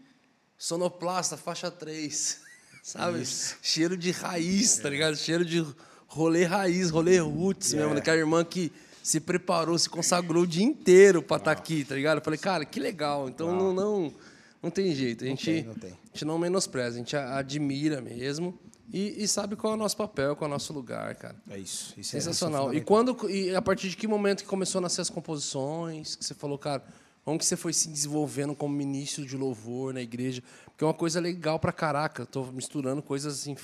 sonoplasta, 0.56 1.36
faixa 1.36 1.72
3. 1.72 2.40
Sabe? 2.84 3.24
Cheiro 3.26 3.96
de 3.96 4.12
raiz, 4.12 4.78
tá 4.78 4.88
ligado? 4.88 5.16
Cheiro 5.16 5.44
de 5.44 5.64
rolê 6.12 6.44
raiz, 6.44 6.90
rolê 6.90 7.18
roots 7.18 7.72
mesmo, 7.72 7.94
daquela 7.94 8.18
irmã 8.18 8.44
que 8.44 8.70
se 9.02 9.18
preparou, 9.18 9.78
se 9.78 9.88
consagrou 9.88 10.42
o 10.42 10.46
dia 10.46 10.62
inteiro 10.62 11.22
para 11.22 11.38
estar 11.38 11.52
aqui, 11.52 11.84
tá 11.84 11.94
ligado? 11.94 12.18
Eu 12.18 12.24
falei, 12.24 12.38
cara, 12.38 12.64
que 12.64 12.78
legal. 12.78 13.28
Então 13.28 13.54
não, 13.54 13.72
não, 13.72 14.14
não 14.62 14.70
tem 14.70 14.94
jeito. 14.94 15.24
A 15.24 15.26
gente, 15.26 15.44
tem, 15.44 15.62
não 15.64 15.74
tem. 15.74 15.90
a 15.90 16.06
gente 16.12 16.24
não 16.24 16.38
menospreza, 16.38 16.96
a 16.96 16.98
gente 16.98 17.16
admira 17.16 18.00
mesmo. 18.00 18.56
E, 18.92 19.24
e 19.24 19.26
sabe 19.26 19.56
qual 19.56 19.72
é 19.72 19.76
o 19.76 19.78
nosso 19.78 19.96
papel, 19.96 20.36
qual 20.36 20.46
é 20.48 20.50
o 20.50 20.54
nosso 20.54 20.72
lugar, 20.72 21.14
cara. 21.14 21.34
É 21.48 21.58
isso. 21.58 21.94
isso 21.96 22.14
é- 22.14 22.20
Sensacional. 22.20 22.66
isso 22.68 22.74
é 22.74 22.76
e 22.76 22.80
quando 22.82 23.30
e 23.30 23.54
a 23.54 23.62
partir 23.62 23.88
de 23.88 23.96
que 23.96 24.06
momento 24.06 24.42
que 24.42 24.48
começou 24.48 24.80
a 24.80 24.82
nascer 24.82 25.00
as 25.00 25.08
composições, 25.08 26.14
que 26.14 26.22
você 26.24 26.34
falou, 26.34 26.58
cara, 26.58 26.84
como 27.24 27.38
que 27.38 27.44
você 27.46 27.56
foi 27.56 27.72
se 27.72 27.88
desenvolvendo 27.88 28.54
como 28.54 28.74
ministro 28.74 29.24
de 29.24 29.36
louvor 29.36 29.94
na 29.94 30.02
igreja? 30.02 30.42
Porque 30.66 30.84
é 30.84 30.86
uma 30.86 30.92
coisa 30.94 31.20
legal 31.20 31.58
pra 31.58 31.72
caraca. 31.72 32.22
Eu 32.22 32.26
tô 32.26 32.44
misturando 32.46 33.00
coisas 33.02 33.40
assim 33.40 33.56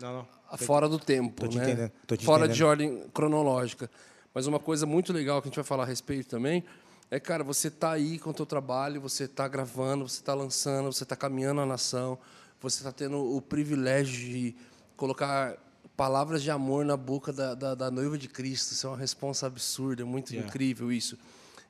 Não, 0.00 0.18
não. 0.18 0.28
Fora 0.56 0.88
do 0.88 0.98
tempo, 0.98 1.42
tô 1.42 1.48
te 1.48 1.58
né? 1.58 1.90
te 2.06 2.24
fora 2.24 2.48
de 2.48 2.62
ordem 2.64 3.02
cronológica. 3.12 3.90
Mas 4.32 4.46
uma 4.46 4.58
coisa 4.58 4.84
muito 4.84 5.12
legal 5.12 5.40
que 5.40 5.48
a 5.48 5.50
gente 5.50 5.56
vai 5.56 5.64
falar 5.64 5.84
a 5.84 5.86
respeito 5.86 6.28
também 6.28 6.64
é, 7.10 7.20
cara, 7.20 7.44
você 7.44 7.70
tá 7.70 7.92
aí 7.92 8.18
com 8.18 8.30
o 8.30 8.34
teu 8.34 8.44
trabalho, 8.46 9.00
você 9.00 9.28
tá 9.28 9.46
gravando, 9.46 10.08
você 10.08 10.22
tá 10.22 10.34
lançando, 10.34 10.92
você 10.92 11.04
tá 11.04 11.14
caminhando 11.14 11.60
a 11.60 11.66
nação, 11.66 12.18
você 12.60 12.82
tá 12.82 12.90
tendo 12.90 13.36
o 13.36 13.40
privilégio 13.40 14.32
de 14.32 14.56
colocar 14.96 15.56
palavras 15.96 16.42
de 16.42 16.50
amor 16.50 16.84
na 16.84 16.96
boca 16.96 17.32
da, 17.32 17.54
da, 17.54 17.74
da 17.74 17.90
noiva 17.90 18.18
de 18.18 18.26
Cristo. 18.26 18.72
Isso 18.72 18.86
é 18.86 18.90
uma 18.90 18.96
responsa 18.96 19.46
absurda, 19.46 20.02
é 20.02 20.04
muito 20.04 20.34
incrível 20.34 20.90
isso. 20.90 21.18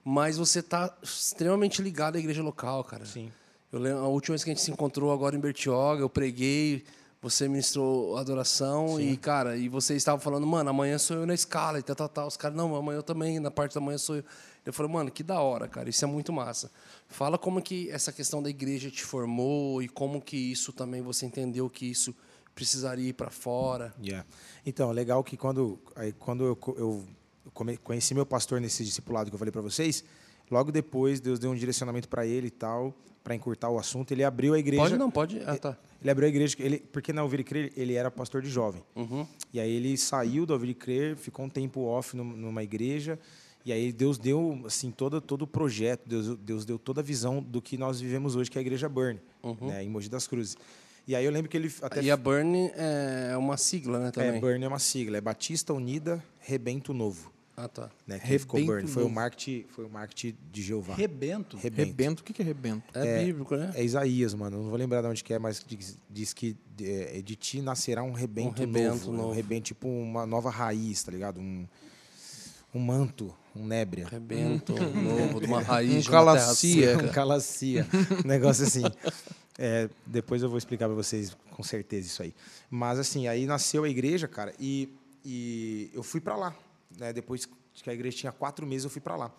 Mas 0.03 0.39
você 0.39 0.63
tá 0.63 0.97
extremamente 1.03 1.83
ligado 1.83 2.17
à 2.17 2.19
igreja 2.19 2.43
local, 2.43 2.85
cara. 2.85 3.05
Sim. 3.05 3.31
Eu 3.73 3.81
lembro, 3.81 3.99
a 3.99 4.09
última 4.09 4.35
vez 4.35 4.45
que 4.45 4.51
a 4.51 4.55
gente 4.55 4.63
se 4.63 4.71
encontrou 4.71 5.13
agora 5.13 5.35
em 5.37 5.41
Bertioga, 5.41 6.01
eu 6.01 6.09
preguei, 6.09 6.85
você 7.25 7.49
ministrou 7.49 8.19
adoração 8.19 9.01
e, 9.01 9.17
cara, 9.17 9.57
e 9.57 9.67
você 9.67 9.95
estava 9.95 10.21
falando, 10.21 10.47
mano, 10.47 10.69
amanhã 10.69 10.99
sou 10.99 11.17
eu 11.17 11.27
na 11.27 11.33
escala 11.33 11.79
e 11.79 11.83
tal, 11.83 11.97
tal, 11.97 12.09
tal. 12.11 12.27
Os 12.29 12.37
caras, 12.37 12.55
não, 12.55 12.77
amanhã 12.77 12.99
eu 12.99 13.03
também, 13.03 13.41
na 13.41 13.51
parte 13.51 13.75
da 13.75 13.81
manhã 13.81 13.97
sou 13.97 14.17
eu. 14.17 14.25
Eu 14.63 14.75
falei, 14.75 14.93
mano, 14.93 15.11
que 15.11 15.23
da 15.23 15.41
hora, 15.41 15.67
cara, 15.67 15.89
isso 15.89 16.05
é 16.05 16.07
muito 16.07 16.35
massa. 16.35 16.71
Fala 17.09 17.39
como 17.39 17.63
que 17.63 17.91
essa 17.91 18.13
questão 18.13 18.43
da 18.43 18.51
igreja 18.51 18.91
te 18.91 19.03
formou 19.03 19.83
e 19.83 19.89
como 19.89 20.21
que 20.21 20.37
isso 20.37 20.71
também 20.71 21.01
você 21.01 21.25
entendeu 21.25 21.71
que 21.71 21.87
isso 21.87 22.15
precisaria 22.55 23.09
ir 23.09 23.15
para 23.15 23.31
fora. 23.31 23.95
Yeah. 24.03 24.27
Então, 24.67 24.91
legal 24.91 25.25
que 25.25 25.35
quando, 25.35 25.79
aí, 25.97 26.13
quando 26.13 26.45
eu, 26.45 26.59
eu 26.77 27.05
come- 27.55 27.79
conheci 27.79 28.13
meu 28.15 28.27
pastor 28.27 28.61
nesse 28.61 28.85
discipulado 28.85 29.31
que 29.31 29.35
eu 29.35 29.39
falei 29.39 29.51
para 29.53 29.63
vocês, 29.63 30.05
logo 30.51 30.71
depois 30.71 31.21
Deus 31.21 31.39
deu 31.39 31.51
um 31.51 31.55
direcionamento 31.55 32.07
para 32.07 32.27
ele 32.27 32.49
e 32.49 32.51
tal, 32.51 32.95
para 33.23 33.35
encurtar 33.35 33.71
o 33.71 33.79
assunto. 33.79 34.13
Ele 34.13 34.23
abriu 34.25 34.53
a 34.53 34.59
igreja. 34.59 34.83
Pode 34.83 34.99
não, 34.99 35.11
pode. 35.11 35.41
Ah, 35.47 35.57
tá. 35.57 35.79
Ele 36.05 36.11
abriu 36.11 36.27
a 36.27 36.29
igreja, 36.29 36.55
ele, 36.61 36.79
porque 36.93 37.13
na 37.15 37.23
Ouvir 37.23 37.41
e 37.41 37.45
Crer 37.45 37.73
ele 37.77 37.95
era 37.95 38.11
pastor 38.11 38.43
de 38.43 38.51
jovem. 38.51 38.83
Uhum. 38.95 39.27
E 39.53 39.59
aí 39.59 39.71
ele 39.75 39.97
saiu 39.97 40.45
do 40.45 40.53
Ouvir 40.53 40.69
e 40.69 40.75
Crer, 40.75 41.17
ficou 41.17 41.47
um 41.47 41.49
tempo 41.49 41.81
off 41.81 42.15
num- 42.15 42.37
numa 42.37 42.63
igreja, 42.63 43.19
e 43.65 43.73
aí 43.73 43.91
Deus 43.91 44.19
deu 44.19 44.61
assim 44.67 44.91
todo, 44.91 45.19
todo 45.21 45.43
o 45.43 45.47
projeto, 45.47 46.03
Deus, 46.07 46.37
Deus 46.37 46.65
deu 46.67 46.79
toda 46.79 47.01
a 47.01 47.03
visão 47.05 47.43
do 47.43 47.63
que 47.63 47.79
nós 47.79 47.99
vivemos 48.03 48.37
hoje, 48.37 48.51
que 48.51 48.59
é 48.59 48.61
a 48.61 48.63
igreja 48.63 48.87
Burn, 48.87 49.19
né, 49.63 49.83
em 49.83 49.89
Mogi 49.89 50.11
das 50.11 50.27
Cruzes. 50.27 50.57
E 51.09 51.15
aí 51.17 51.25
eu 51.25 51.31
lembro 51.33 51.51
que 51.51 51.57
ele 51.57 51.73
até 51.83 52.03
E 52.03 52.11
a 52.11 52.17
Burn 52.17 52.71
é 52.75 53.35
uma 53.39 53.57
sigla, 53.57 53.99
né, 53.99 54.09
é, 54.09 54.11
também. 54.11 54.41
Burn 54.41 54.63
é 54.63 54.69
uma 54.69 54.79
sigla, 54.79 55.17
é 55.17 55.21
Batista 55.23 55.73
Unida 55.73 56.23
Rebento 56.39 56.93
Novo. 56.93 57.33
Ah, 57.57 57.69
tá. 57.69 57.89
Né, 58.07 58.19
que 58.19 58.39
ficou 58.39 58.65
Burn. 58.65 58.87
Foi 58.89 59.05
o 59.05 59.09
marketing, 59.09 59.65
foi 59.69 59.85
o 59.85 59.89
marketing 59.91 60.37
de 60.51 60.61
Jeová. 60.63 60.95
Rebento. 60.95 61.57
Rebento. 61.57 61.89
Rebento, 61.89 62.23
o 62.23 62.25
que 62.25 62.43
é 62.43 62.45
rebento? 62.45 62.83
É, 62.93 63.25
bíblico, 63.25 63.55
né? 63.57 63.71
É 63.75 63.85
Isaías, 63.85 64.35
mano. 64.35 64.63
Não 64.63 64.69
vou 64.71 64.77
lembrar 64.79 65.03
de 65.03 65.07
onde 65.09 65.23
que 65.23 65.33
é, 65.33 65.39
mas 65.39 65.65
diz, 65.65 65.97
diz 66.11 66.33
que 66.33 66.57
é, 66.81 67.23
de 67.23 67.37
ti 67.37 67.61
nascerá 67.63 68.03
um 68.03 68.13
rebento, 68.13 68.63
Um 68.63 68.67
rebento 68.67 68.89
novo. 69.07 69.13
novo. 69.13 69.29
Um 69.29 69.33
rebento, 69.33 69.63
tipo 69.67 69.89
uma 69.89 70.27
nova 70.27 70.51
raiz, 70.51 71.03
tá 71.05 71.13
ligado? 71.13 71.41
Um, 71.41 71.65
um 72.75 72.81
manto, 72.81 73.33
um 73.55 73.65
nébria. 73.65 74.09
Rebento 74.09 74.75
novo, 74.91 75.41
de 75.41 75.47
uma 75.47 75.63
raiz 75.63 75.95
Um 75.95 76.01
de 76.01 76.11
calacia. 76.11 76.99
Um 76.99 77.09
calacia. 77.13 77.87
um 78.25 78.27
negócio 78.27 78.65
assim. 78.67 78.83
É, 79.57 79.89
depois 80.05 80.43
eu 80.43 80.49
vou 80.49 80.59
explicar 80.59 80.87
para 80.87 80.97
vocês 80.97 81.37
com 81.53 81.63
certeza 81.63 82.09
isso 82.09 82.21
aí. 82.21 82.35
Mas 82.69 82.99
assim, 82.99 83.29
aí 83.29 83.47
nasceu 83.47 83.85
a 83.85 83.89
igreja, 83.89 84.27
cara, 84.27 84.53
e, 84.59 84.89
e 85.25 85.89
eu 85.95 86.03
fui 86.03 86.21
para 86.21 86.35
lá. 86.35 86.57
Né? 86.99 87.13
Depois 87.13 87.47
que 87.75 87.91
a 87.91 87.95
igreja 87.95 88.17
tinha 88.17 88.33
quatro 88.33 88.67
meses, 88.67 88.85
eu 88.85 88.91
fui 88.91 89.01
para 89.01 89.17
lá. 89.17 89.35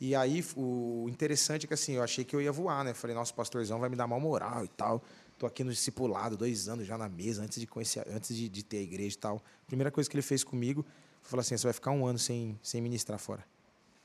E 0.00 0.14
aí 0.14 0.44
o 0.56 1.06
interessante 1.08 1.64
é 1.64 1.68
que 1.68 1.74
assim, 1.74 1.92
eu 1.92 2.02
achei 2.02 2.24
que 2.24 2.34
eu 2.34 2.42
ia 2.42 2.52
voar, 2.52 2.84
né? 2.84 2.92
Falei, 2.92 3.14
nosso 3.14 3.32
pastorzão 3.34 3.78
vai 3.78 3.88
me 3.88 3.96
dar 3.96 4.06
mal 4.06 4.20
moral 4.20 4.64
e 4.64 4.68
tal. 4.68 5.02
Tô 5.38 5.46
aqui 5.46 5.64
no 5.64 5.70
discipulado, 5.70 6.36
dois 6.36 6.68
anos 6.68 6.86
já 6.86 6.98
na 6.98 7.08
mesa, 7.08 7.42
antes 7.42 7.58
de 7.58 7.66
conhecer, 7.66 8.06
antes 8.08 8.36
de, 8.36 8.48
de 8.48 8.62
ter 8.64 8.78
a 8.78 8.82
igreja 8.82 9.16
e 9.16 9.18
tal. 9.18 9.42
Primeira 9.66 9.90
coisa 9.90 10.08
que 10.08 10.16
ele 10.16 10.22
fez 10.22 10.44
comigo 10.44 10.84
foi 11.22 11.30
falar 11.30 11.40
assim: 11.40 11.56
você 11.56 11.66
vai 11.66 11.72
ficar 11.72 11.90
um 11.90 12.06
ano 12.06 12.18
sem, 12.18 12.58
sem 12.62 12.80
ministrar 12.80 13.18
fora. 13.18 13.44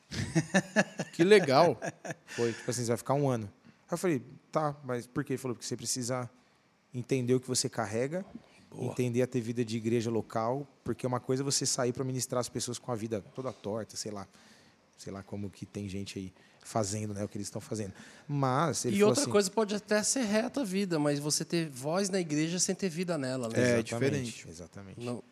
Que 1.13 1.23
legal. 1.23 1.77
Foi, 2.27 2.53
tipo 2.53 2.71
assim, 2.71 2.81
você 2.83 2.87
vai 2.87 2.97
ficar 2.97 3.13
um 3.13 3.27
ano. 3.27 3.51
Aí 3.65 3.93
eu 3.93 3.97
falei, 3.97 4.23
tá, 4.51 4.75
mas 4.83 5.05
por 5.05 5.23
quê? 5.23 5.33
Ele 5.33 5.37
falou, 5.37 5.55
porque 5.55 5.67
você 5.67 5.75
precisa 5.75 6.29
entender 6.93 7.33
o 7.33 7.39
que 7.39 7.47
você 7.47 7.67
carrega, 7.67 8.25
entender 8.77 9.21
a 9.21 9.27
ter 9.27 9.41
vida 9.41 9.63
de 9.65 9.77
igreja 9.77 10.09
local, 10.11 10.67
porque 10.83 11.05
uma 11.05 11.19
coisa 11.19 11.43
é 11.43 11.45
você 11.45 11.65
sair 11.65 11.93
para 11.93 12.03
ministrar 12.03 12.39
as 12.39 12.49
pessoas 12.49 12.77
com 12.77 12.91
a 12.91 12.95
vida 12.95 13.23
toda 13.33 13.51
torta, 13.51 13.97
sei 13.97 14.11
lá. 14.11 14.27
Sei 14.97 15.13
lá 15.13 15.23
como 15.23 15.49
que 15.49 15.65
tem 15.65 15.87
gente 15.87 16.19
aí 16.19 16.33
fazendo, 16.61 17.13
né, 17.13 17.23
o 17.23 17.27
que 17.27 17.37
eles 17.37 17.47
estão 17.47 17.61
fazendo. 17.61 17.93
Mas 18.27 18.85
ele 18.85 18.97
E 18.97 19.03
outra 19.03 19.23
assim, 19.23 19.31
coisa 19.31 19.49
pode 19.49 19.73
até 19.73 20.03
ser 20.03 20.23
reta 20.23 20.61
a 20.61 20.63
vida, 20.63 20.99
mas 20.99 21.17
você 21.19 21.45
ter 21.45 21.69
voz 21.69 22.09
na 22.09 22.19
igreja 22.19 22.59
sem 22.59 22.75
ter 22.75 22.89
vida 22.89 23.17
nela. 23.17 23.47
Né? 23.47 23.55
É, 23.55 23.61
exatamente, 23.61 23.85
diferente. 23.85 24.49
Exatamente. 24.49 24.99
Não, 24.99 25.23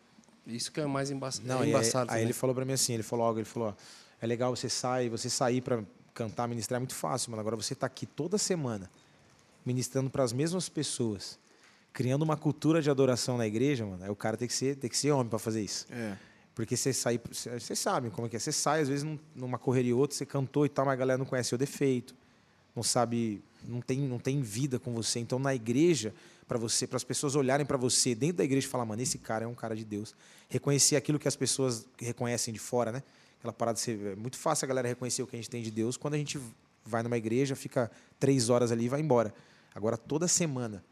isso 0.46 0.72
que 0.72 0.80
é 0.80 0.86
mais 0.86 1.10
emba 1.10 1.28
Não, 1.44 1.60
é 1.60 1.64
aí, 1.64 1.68
embaçado. 1.68 2.10
aí 2.10 2.22
ele 2.22 2.32
falou 2.32 2.54
para 2.54 2.64
mim 2.64 2.72
assim, 2.72 2.94
ele 2.94 3.02
falou 3.02 3.26
algo, 3.26 3.38
ele 3.38 3.46
falou, 3.46 3.68
ó, 3.68 3.74
é 4.20 4.26
legal 4.26 4.54
você 4.56 4.68
sair, 4.68 5.08
você 5.08 5.28
sair 5.28 5.60
para 5.60 5.84
cantar, 6.14 6.48
ministrar 6.48 6.78
é 6.78 6.80
muito 6.80 6.94
fácil, 6.94 7.30
mano. 7.30 7.40
Agora 7.40 7.54
você 7.54 7.74
tá 7.74 7.86
aqui 7.86 8.06
toda 8.06 8.38
semana 8.38 8.90
ministrando 9.64 10.08
para 10.08 10.24
as 10.24 10.32
mesmas 10.32 10.68
pessoas, 10.68 11.38
criando 11.98 12.22
uma 12.22 12.36
cultura 12.36 12.80
de 12.80 12.88
adoração 12.88 13.36
na 13.36 13.44
igreja, 13.44 13.84
mano. 13.84 14.04
Aí 14.04 14.08
o 14.08 14.14
cara 14.14 14.36
tem 14.36 14.46
que 14.46 14.54
ser, 14.54 14.76
tem 14.76 14.88
que 14.88 14.96
ser 14.96 15.10
homem 15.10 15.28
para 15.28 15.36
fazer 15.40 15.60
isso. 15.64 15.84
É. 15.90 16.16
Porque 16.54 16.76
você 16.76 16.92
sai, 16.92 17.20
vocês 17.28 17.76
sabem 17.76 18.08
como 18.08 18.28
é 18.28 18.30
que 18.30 18.36
é. 18.36 18.38
Você 18.38 18.52
sai 18.52 18.82
às 18.82 18.88
vezes 18.88 19.02
num- 19.02 19.18
numa 19.34 19.58
correria 19.58 19.92
ou 19.96 20.00
outra, 20.00 20.16
você 20.16 20.24
cantou 20.24 20.64
e 20.64 20.68
tal, 20.68 20.84
mas 20.86 20.92
a 20.92 20.96
galera 20.96 21.18
não 21.18 21.26
conhece 21.26 21.52
o 21.56 21.58
defeito, 21.58 22.14
não 22.76 22.84
sabe, 22.84 23.42
não 23.64 23.80
tem, 23.80 23.98
não 23.98 24.20
tem 24.20 24.40
vida 24.42 24.78
com 24.78 24.94
você. 24.94 25.18
Então 25.18 25.40
na 25.40 25.52
igreja, 25.56 26.14
para 26.46 26.56
você, 26.56 26.86
para 26.86 26.96
as 26.98 27.02
pessoas 27.02 27.34
olharem 27.34 27.66
para 27.66 27.76
você 27.76 28.14
dentro 28.14 28.36
da 28.36 28.44
igreja 28.44 28.64
e 28.68 28.70
falar, 28.70 28.84
mano, 28.84 29.02
esse 29.02 29.18
cara 29.18 29.44
é 29.44 29.48
um 29.48 29.54
cara 29.54 29.74
de 29.74 29.84
Deus. 29.84 30.14
Reconhecer 30.48 30.94
aquilo 30.94 31.18
que 31.18 31.26
as 31.26 31.34
pessoas 31.34 31.84
reconhecem 31.98 32.54
de 32.54 32.60
fora, 32.60 32.92
né? 32.92 33.02
Aquela 33.40 33.52
parada 33.52 33.74
de 33.74 33.80
ser, 33.80 33.98
é 34.12 34.14
muito 34.14 34.36
fácil 34.36 34.66
a 34.66 34.68
galera 34.68 34.86
reconhecer 34.86 35.20
o 35.24 35.26
que 35.26 35.34
a 35.34 35.38
gente 35.40 35.50
tem 35.50 35.64
de 35.64 35.70
Deus 35.72 35.96
quando 35.96 36.14
a 36.14 36.18
gente 36.18 36.38
vai 36.84 37.02
numa 37.02 37.18
igreja, 37.18 37.56
fica 37.56 37.90
três 38.20 38.50
horas 38.50 38.70
ali 38.70 38.84
e 38.84 38.88
vai 38.88 39.00
embora. 39.00 39.34
Agora 39.74 39.96
toda 39.96 40.28
semana, 40.28 40.84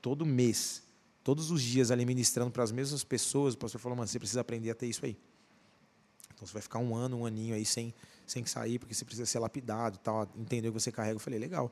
todo 0.00 0.24
mês, 0.26 0.82
todos 1.22 1.50
os 1.50 1.62
dias 1.62 1.90
ali 1.90 2.04
ministrando 2.04 2.50
para 2.50 2.62
as 2.62 2.72
mesmas 2.72 3.04
pessoas, 3.04 3.54
o 3.54 3.58
pastor 3.58 3.80
falou, 3.80 3.96
mano, 3.96 4.08
você 4.08 4.18
precisa 4.18 4.40
aprender 4.40 4.70
a 4.70 4.74
ter 4.74 4.86
isso 4.86 5.04
aí. 5.04 5.16
Então 6.34 6.46
você 6.46 6.54
vai 6.54 6.62
ficar 6.62 6.78
um 6.78 6.94
ano, 6.94 7.18
um 7.18 7.26
aninho 7.26 7.54
aí 7.54 7.64
sem, 7.64 7.94
sem 8.26 8.44
sair, 8.46 8.78
porque 8.78 8.94
você 8.94 9.04
precisa 9.04 9.26
ser 9.26 9.38
lapidado, 9.38 9.98
tal, 9.98 10.26
entender 10.36 10.68
o 10.68 10.72
que 10.72 10.80
você 10.80 10.90
carrega. 10.90 11.16
Eu 11.16 11.20
falei, 11.20 11.38
legal. 11.38 11.70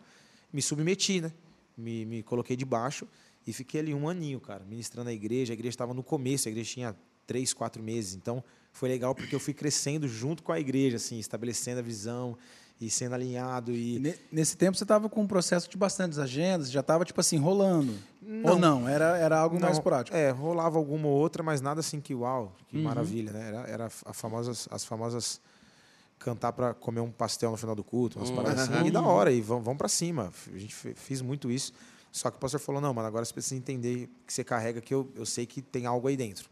Me 0.53 0.61
submeti, 0.61 1.21
né? 1.21 1.33
Me, 1.77 2.05
me 2.05 2.23
coloquei 2.23 2.57
debaixo 2.57 3.09
e 3.47 3.53
fiquei 3.53 3.81
ali 3.81 3.95
um 3.95 4.09
aninho, 4.09 4.39
cara, 4.41 4.65
ministrando 4.65 5.09
a 5.09 5.13
igreja. 5.13 5.53
A 5.53 5.55
igreja 5.55 5.71
estava 5.71 5.95
no 5.95 6.03
começo, 6.03 6.49
a 6.49 6.51
igreja 6.51 6.71
tinha 6.71 6.97
três, 7.27 7.55
quatro 7.55 7.83
meses. 7.83 8.15
Então 8.15 8.45
foi 8.73 8.89
legal 8.89 9.15
porque 9.15 9.35
eu 9.35 9.41
fui 9.41 9.55
crescendo 9.55 10.07
junto 10.07 10.43
com 10.43 10.53
a 10.53 10.61
igreja, 10.61 10.97
assim, 10.97 11.19
estabelecendo 11.19 11.79
a 11.81 11.83
visão 11.83 12.37
e 12.81 12.89
sendo 12.89 13.15
alinhado 13.15 13.73
E 13.73 13.99
ne- 13.99 14.15
Nesse 14.31 14.57
tempo 14.57 14.77
você 14.77 14.85
estava 14.85 15.09
com 15.09 15.23
um 15.23 15.27
processo 15.27 15.69
de 15.69 15.77
bastantes 15.77 16.19
agendas, 16.19 16.71
já 16.71 16.81
estava 16.81 17.05
tipo 17.05 17.21
assim, 17.21 17.37
rolando. 17.39 17.99
Ou 18.45 18.57
não, 18.59 18.89
era, 18.89 19.17
era 19.19 19.39
algo 19.39 19.55
mais 19.61 19.73
Não, 19.77 19.81
esporádico. 19.81 20.17
É, 20.17 20.31
rolava 20.31 20.79
alguma 20.79 21.09
ou 21.09 21.15
outra, 21.15 21.43
mas 21.43 21.61
nada 21.61 21.81
assim 21.81 22.01
que 22.01 22.15
uau, 22.15 22.55
que 22.69 22.77
Uhum. 22.77 22.83
maravilha, 22.85 23.33
né? 23.33 23.49
Era, 23.49 23.61
era 23.69 23.87
a 24.05 24.13
famosas, 24.13 24.69
as 24.71 24.85
famosas 24.85 25.41
cantar 26.19 26.53
para 26.53 26.75
comer 26.75 27.01
um 27.01 27.11
pastel 27.11 27.51
no 27.51 27.57
final 27.57 27.75
do 27.75 27.83
culto, 27.85 28.19
umas 28.19 28.31
paradas 28.31 28.59
assim. 28.69 28.87
E 28.87 28.91
da 28.91 29.03
hora, 29.03 29.33
e 29.33 29.41
vamos, 29.41 29.65
vamos 29.65 29.79
para 29.79 29.89
cima. 29.89 30.33
A 30.53 30.59
gente 30.59 30.75
fe- 30.75 30.95
fiz 30.95 31.21
muito 31.21 31.51
isso. 31.51 31.73
Só 32.13 32.31
que 32.31 32.37
o 32.37 32.41
pastor 32.41 32.61
falou: 32.61 32.81
não, 32.81 32.93
mano, 32.95 33.07
agora 33.09 33.25
você 33.25 33.33
precisa 33.33 33.55
entender 33.57 34.09
que 34.27 34.33
você 34.33 34.43
carrega, 34.45 34.81
que 34.81 34.93
eu, 34.95 35.09
eu 35.15 35.27
sei 35.27 35.45
que 35.47 35.61
tem 35.63 35.87
algo 35.87 36.07
aí 36.09 36.17
dentro. 36.17 36.49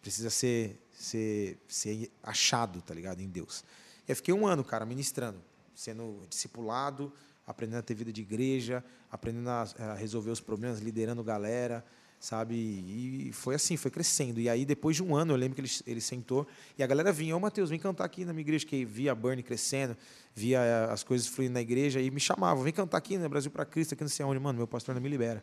Precisa 0.00 0.30
ser, 0.30 0.80
ser, 0.98 1.58
ser 1.68 2.10
achado, 2.22 2.80
tá 2.82 2.92
ligado? 2.94 3.20
Em 3.20 3.28
Deus. 3.28 3.64
E 4.08 4.12
eu 4.12 4.16
fiquei 4.16 4.32
um 4.34 4.46
ano, 4.46 4.64
cara, 4.64 4.84
ministrando, 4.84 5.38
sendo 5.82 6.24
discipulado, 6.28 7.12
aprendendo 7.44 7.80
a 7.80 7.82
ter 7.82 7.94
vida 7.94 8.12
de 8.12 8.22
igreja, 8.22 8.84
aprendendo 9.10 9.50
a, 9.50 9.94
resolver 9.96 10.30
os 10.30 10.40
problemas, 10.40 10.78
liderando 10.78 11.24
galera, 11.24 11.84
sabe? 12.20 12.54
E 12.54 13.32
foi 13.32 13.56
assim, 13.56 13.76
foi 13.76 13.90
crescendo. 13.90 14.38
E 14.38 14.48
aí, 14.48 14.64
depois 14.64 14.94
de 14.94 15.02
um 15.02 15.16
ano, 15.16 15.32
eu 15.32 15.36
lembro 15.36 15.56
que 15.56 15.60
ele, 15.60 15.70
ele 15.84 16.00
sentou 16.00 16.46
e 16.78 16.84
a 16.84 16.86
galera 16.86 17.12
vinha: 17.12 17.36
Ô, 17.36 17.40
Matheus, 17.40 17.68
vem 17.68 17.80
cantar 17.80 18.04
aqui 18.04 18.24
na 18.24 18.32
minha 18.32 18.42
igreja, 18.42 18.64
que 18.64 18.84
via 18.84 19.10
a 19.10 19.14
Burn 19.14 19.42
crescendo, 19.42 19.96
via 20.32 20.60
eh, 20.60 20.92
as 20.92 21.02
coisas 21.02 21.26
fluindo 21.26 21.54
na 21.54 21.60
igreja, 21.60 22.00
e 22.00 22.12
me 22.12 22.20
chamavam: 22.20 22.62
vem 22.62 22.72
cantar 22.72 22.98
aqui 22.98 23.18
no 23.18 23.28
Brasil 23.28 23.50
para 23.50 23.64
Cristo, 23.64 23.94
aqui 23.94 24.04
não 24.04 24.08
sei 24.08 24.24
onde. 24.24 24.38
Mano, 24.38 24.58
meu 24.58 24.68
pastor 24.68 24.94
não 24.94 25.02
me 25.02 25.08
libera. 25.08 25.42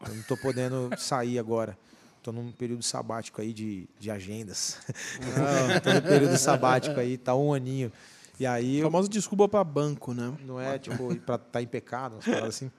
Eu 0.00 0.14
não 0.14 0.20
estou 0.20 0.36
podendo 0.36 0.90
sair 0.96 1.40
agora. 1.40 1.76
Estou 2.18 2.32
num 2.32 2.52
período 2.52 2.84
sabático 2.84 3.40
aí 3.40 3.52
de, 3.52 3.88
de 3.98 4.10
agendas. 4.10 4.78
Estou 5.76 5.94
no 5.94 6.02
período 6.02 6.36
sabático 6.36 7.00
aí, 7.00 7.18
tá 7.18 7.34
um 7.34 7.52
aninho. 7.52 7.90
E 8.40 8.46
aí 8.46 8.78
eu, 8.78 8.90
Famosa 8.90 9.06
desculpa 9.06 9.46
para 9.46 9.62
banco, 9.62 10.14
né? 10.14 10.32
não 10.46 10.58
é 10.58 10.78
tipo 10.78 11.14
para 11.16 11.34
estar 11.34 11.60
em 11.60 11.66
pecado, 11.66 12.14
umas 12.14 12.24
paradas 12.24 12.48
assim. 12.48 12.70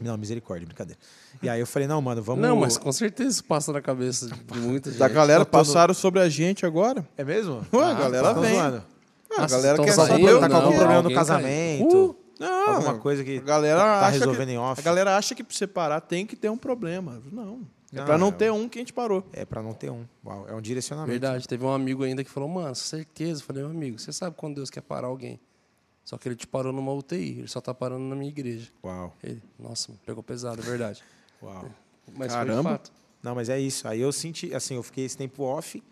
Não, 0.00 0.16
misericórdia, 0.16 0.66
brincadeira. 0.66 0.98
E 1.42 1.48
aí 1.48 1.58
eu 1.58 1.66
falei, 1.66 1.86
não, 1.86 2.00
mano, 2.00 2.22
vamos. 2.22 2.40
Não, 2.40 2.56
mas 2.56 2.76
com 2.76 2.90
certeza 2.92 3.30
isso 3.30 3.44
passa 3.44 3.72
na 3.72 3.80
cabeça 3.80 4.28
de 4.28 4.34
muita 4.58 4.90
gente. 4.90 4.98
Da 4.98 5.08
galera 5.08 5.42
eu 5.42 5.46
passaram 5.46 5.92
sobre 5.94 6.20
a 6.20 6.28
gente 6.28 6.64
agora. 6.64 7.06
É 7.16 7.24
mesmo? 7.24 7.66
Ué, 7.72 7.84
a 7.84 7.94
galera 7.94 8.34
vem. 8.34 8.54
zoando. 8.54 8.82
Ah, 9.30 9.34
a 9.36 9.40
Nossa, 9.42 9.56
galera 9.56 9.82
quer 9.82 9.92
saber. 9.92 10.40
tá 10.40 10.48
com 10.48 10.56
algum 10.56 10.76
problema 10.76 11.02
no 11.02 11.12
casamento. 11.12 12.10
Uh, 12.10 12.16
Não, 12.38 12.74
alguma 12.76 12.98
coisa 12.98 13.24
que 13.24 13.38
a 13.38 13.42
galera 13.42 13.80
tá 13.80 14.08
resolvendo 14.08 14.48
que, 14.48 14.54
em 14.54 14.58
off. 14.58 14.80
A 14.80 14.84
galera 14.84 15.16
acha 15.16 15.34
que 15.34 15.42
pra 15.42 15.56
separar 15.56 16.00
tem 16.00 16.24
que 16.24 16.36
ter 16.36 16.50
um 16.50 16.58
problema. 16.58 17.20
Não. 17.32 17.62
É 17.94 17.98
Não, 17.98 18.04
pra 18.06 18.18
não 18.18 18.28
é- 18.28 18.32
ter 18.32 18.50
um 18.52 18.68
que 18.68 18.78
a 18.78 18.80
gente 18.82 18.92
parou. 18.92 19.24
É 19.32 19.44
pra 19.44 19.62
não 19.62 19.72
ter 19.72 19.90
um. 19.90 20.04
Uau, 20.24 20.48
é 20.48 20.54
um 20.54 20.60
direcionamento. 20.60 21.10
Verdade, 21.12 21.46
teve 21.46 21.64
um 21.64 21.72
amigo 21.72 22.02
ainda 22.02 22.24
que 22.24 22.30
falou, 22.30 22.48
mano, 22.48 22.74
certeza. 22.74 23.40
Eu 23.40 23.46
falei, 23.46 23.62
meu 23.62 23.70
amigo, 23.70 23.98
você 23.98 24.12
sabe 24.12 24.36
quando 24.36 24.56
Deus 24.56 24.68
quer 24.68 24.80
parar 24.80 25.06
alguém. 25.06 25.38
Só 26.04 26.18
que 26.18 26.28
ele 26.28 26.36
te 26.36 26.46
parou 26.46 26.72
numa 26.72 26.92
UTI, 26.92 27.38
ele 27.38 27.48
só 27.48 27.60
tá 27.60 27.72
parando 27.72 28.04
na 28.04 28.14
minha 28.16 28.28
igreja. 28.30 28.68
Uau, 28.84 29.16
Ele, 29.22 29.40
nossa, 29.58 29.92
pegou 30.04 30.22
pesado, 30.22 30.60
é 30.60 30.64
verdade. 30.64 31.02
uau. 31.42 31.70
Mas 32.14 32.32
foi 32.32 32.42
de 32.44 32.48
Caramba. 32.50 32.70
fato. 32.70 32.92
Não, 33.22 33.34
mas 33.34 33.48
é 33.48 33.58
isso. 33.58 33.88
Aí 33.88 34.00
eu 34.00 34.12
senti, 34.12 34.52
assim, 34.54 34.74
eu 34.74 34.82
fiquei 34.82 35.04
esse 35.06 35.16
tempo 35.16 35.42
off 35.44 35.82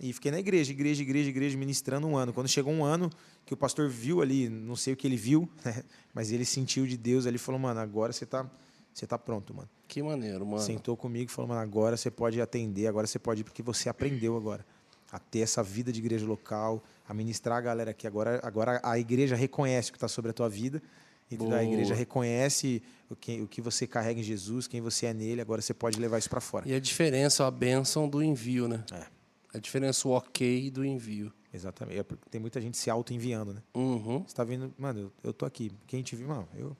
e 0.00 0.12
fiquei 0.12 0.32
na 0.32 0.40
igreja, 0.40 0.72
igreja, 0.72 1.00
igreja, 1.02 1.28
igreja, 1.30 1.56
ministrando 1.56 2.08
um 2.08 2.16
ano. 2.16 2.32
Quando 2.32 2.48
chegou 2.48 2.72
um 2.72 2.84
ano 2.84 3.08
que 3.46 3.54
o 3.54 3.56
pastor 3.56 3.88
viu 3.88 4.20
ali, 4.20 4.48
não 4.48 4.74
sei 4.74 4.94
o 4.94 4.96
que 4.96 5.06
ele 5.06 5.16
viu, 5.16 5.48
né, 5.64 5.84
mas 6.12 6.32
ele 6.32 6.44
sentiu 6.44 6.84
de 6.86 6.96
Deus 6.96 7.24
ali 7.26 7.36
e 7.36 7.38
falou, 7.38 7.60
mano, 7.60 7.78
agora 7.78 8.12
você 8.12 8.26
tá, 8.26 8.50
você 8.92 9.06
tá 9.06 9.18
pronto, 9.18 9.54
mano. 9.54 9.68
Que 9.88 10.02
maneiro, 10.02 10.46
mano. 10.46 10.62
Sentou 10.62 10.96
comigo 10.96 11.30
e 11.30 11.34
falou, 11.34 11.48
mano, 11.48 11.60
agora 11.60 11.96
você 11.96 12.10
pode 12.10 12.40
atender, 12.40 12.86
agora 12.86 13.06
você 13.06 13.18
pode 13.18 13.40
ir 13.40 13.44
porque 13.44 13.62
você 13.62 13.88
aprendeu 13.88 14.36
agora 14.36 14.64
a 15.10 15.18
ter 15.18 15.40
essa 15.40 15.62
vida 15.62 15.92
de 15.92 16.00
igreja 16.00 16.26
local, 16.26 16.82
a 17.06 17.12
ministrar 17.12 17.58
a 17.58 17.60
galera 17.60 17.90
aqui. 17.90 18.06
Agora, 18.06 18.40
agora 18.42 18.80
a 18.82 18.98
igreja 18.98 19.36
reconhece 19.36 19.90
o 19.90 19.92
que 19.92 19.98
está 19.98 20.08
sobre 20.08 20.30
a 20.30 20.34
tua 20.34 20.48
vida. 20.48 20.82
Entendeu? 21.30 21.56
A 21.56 21.64
igreja 21.64 21.94
reconhece 21.94 22.82
o 23.08 23.16
que, 23.16 23.40
o 23.40 23.48
que 23.48 23.60
você 23.60 23.86
carrega 23.86 24.20
em 24.20 24.22
Jesus, 24.22 24.66
quem 24.66 24.80
você 24.80 25.06
é 25.06 25.14
nele. 25.14 25.40
Agora 25.40 25.62
você 25.62 25.72
pode 25.72 25.98
levar 25.98 26.18
isso 26.18 26.28
para 26.28 26.40
fora. 26.40 26.68
E 26.68 26.74
a 26.74 26.80
diferença, 26.80 27.46
a 27.46 27.50
bênção 27.50 28.08
do 28.08 28.22
envio, 28.22 28.68
né? 28.68 28.84
É. 28.92 29.06
A 29.54 29.58
diferença, 29.58 30.08
o 30.08 30.12
ok 30.12 30.70
do 30.70 30.84
envio. 30.84 31.32
Exatamente. 31.52 31.98
É 31.98 32.02
porque 32.02 32.28
Tem 32.30 32.40
muita 32.40 32.60
gente 32.60 32.76
se 32.76 32.90
auto-enviando, 32.90 33.54
né? 33.54 33.62
Uhum. 33.74 34.24
Você 34.26 34.34
tá 34.34 34.44
vendo, 34.44 34.72
mano, 34.78 35.00
eu, 35.00 35.12
eu 35.24 35.32
tô 35.32 35.44
aqui. 35.44 35.70
Quem 35.86 36.02
te 36.02 36.16
viu, 36.16 36.28
mano, 36.28 36.48
eu, 36.54 36.76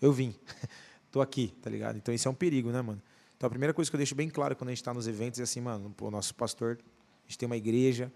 eu 0.00 0.12
vim. 0.12 0.34
tô 1.14 1.20
aqui, 1.20 1.54
tá 1.62 1.70
ligado? 1.70 1.96
Então 1.96 2.12
isso 2.12 2.26
é 2.26 2.30
um 2.30 2.34
perigo, 2.34 2.70
né, 2.72 2.82
mano? 2.82 3.00
Então 3.36 3.46
a 3.46 3.50
primeira 3.50 3.72
coisa 3.72 3.88
que 3.88 3.94
eu 3.94 3.98
deixo 3.98 4.16
bem 4.16 4.28
claro 4.28 4.56
quando 4.56 4.70
a 4.70 4.72
gente 4.72 4.82
tá 4.82 4.92
nos 4.92 5.06
eventos 5.06 5.38
é 5.38 5.44
assim, 5.44 5.60
mano, 5.60 5.94
pô, 5.96 6.10
nosso 6.10 6.34
pastor, 6.34 6.76
a 6.76 7.28
gente 7.28 7.38
tem 7.38 7.46
uma 7.46 7.56
igreja, 7.56 8.12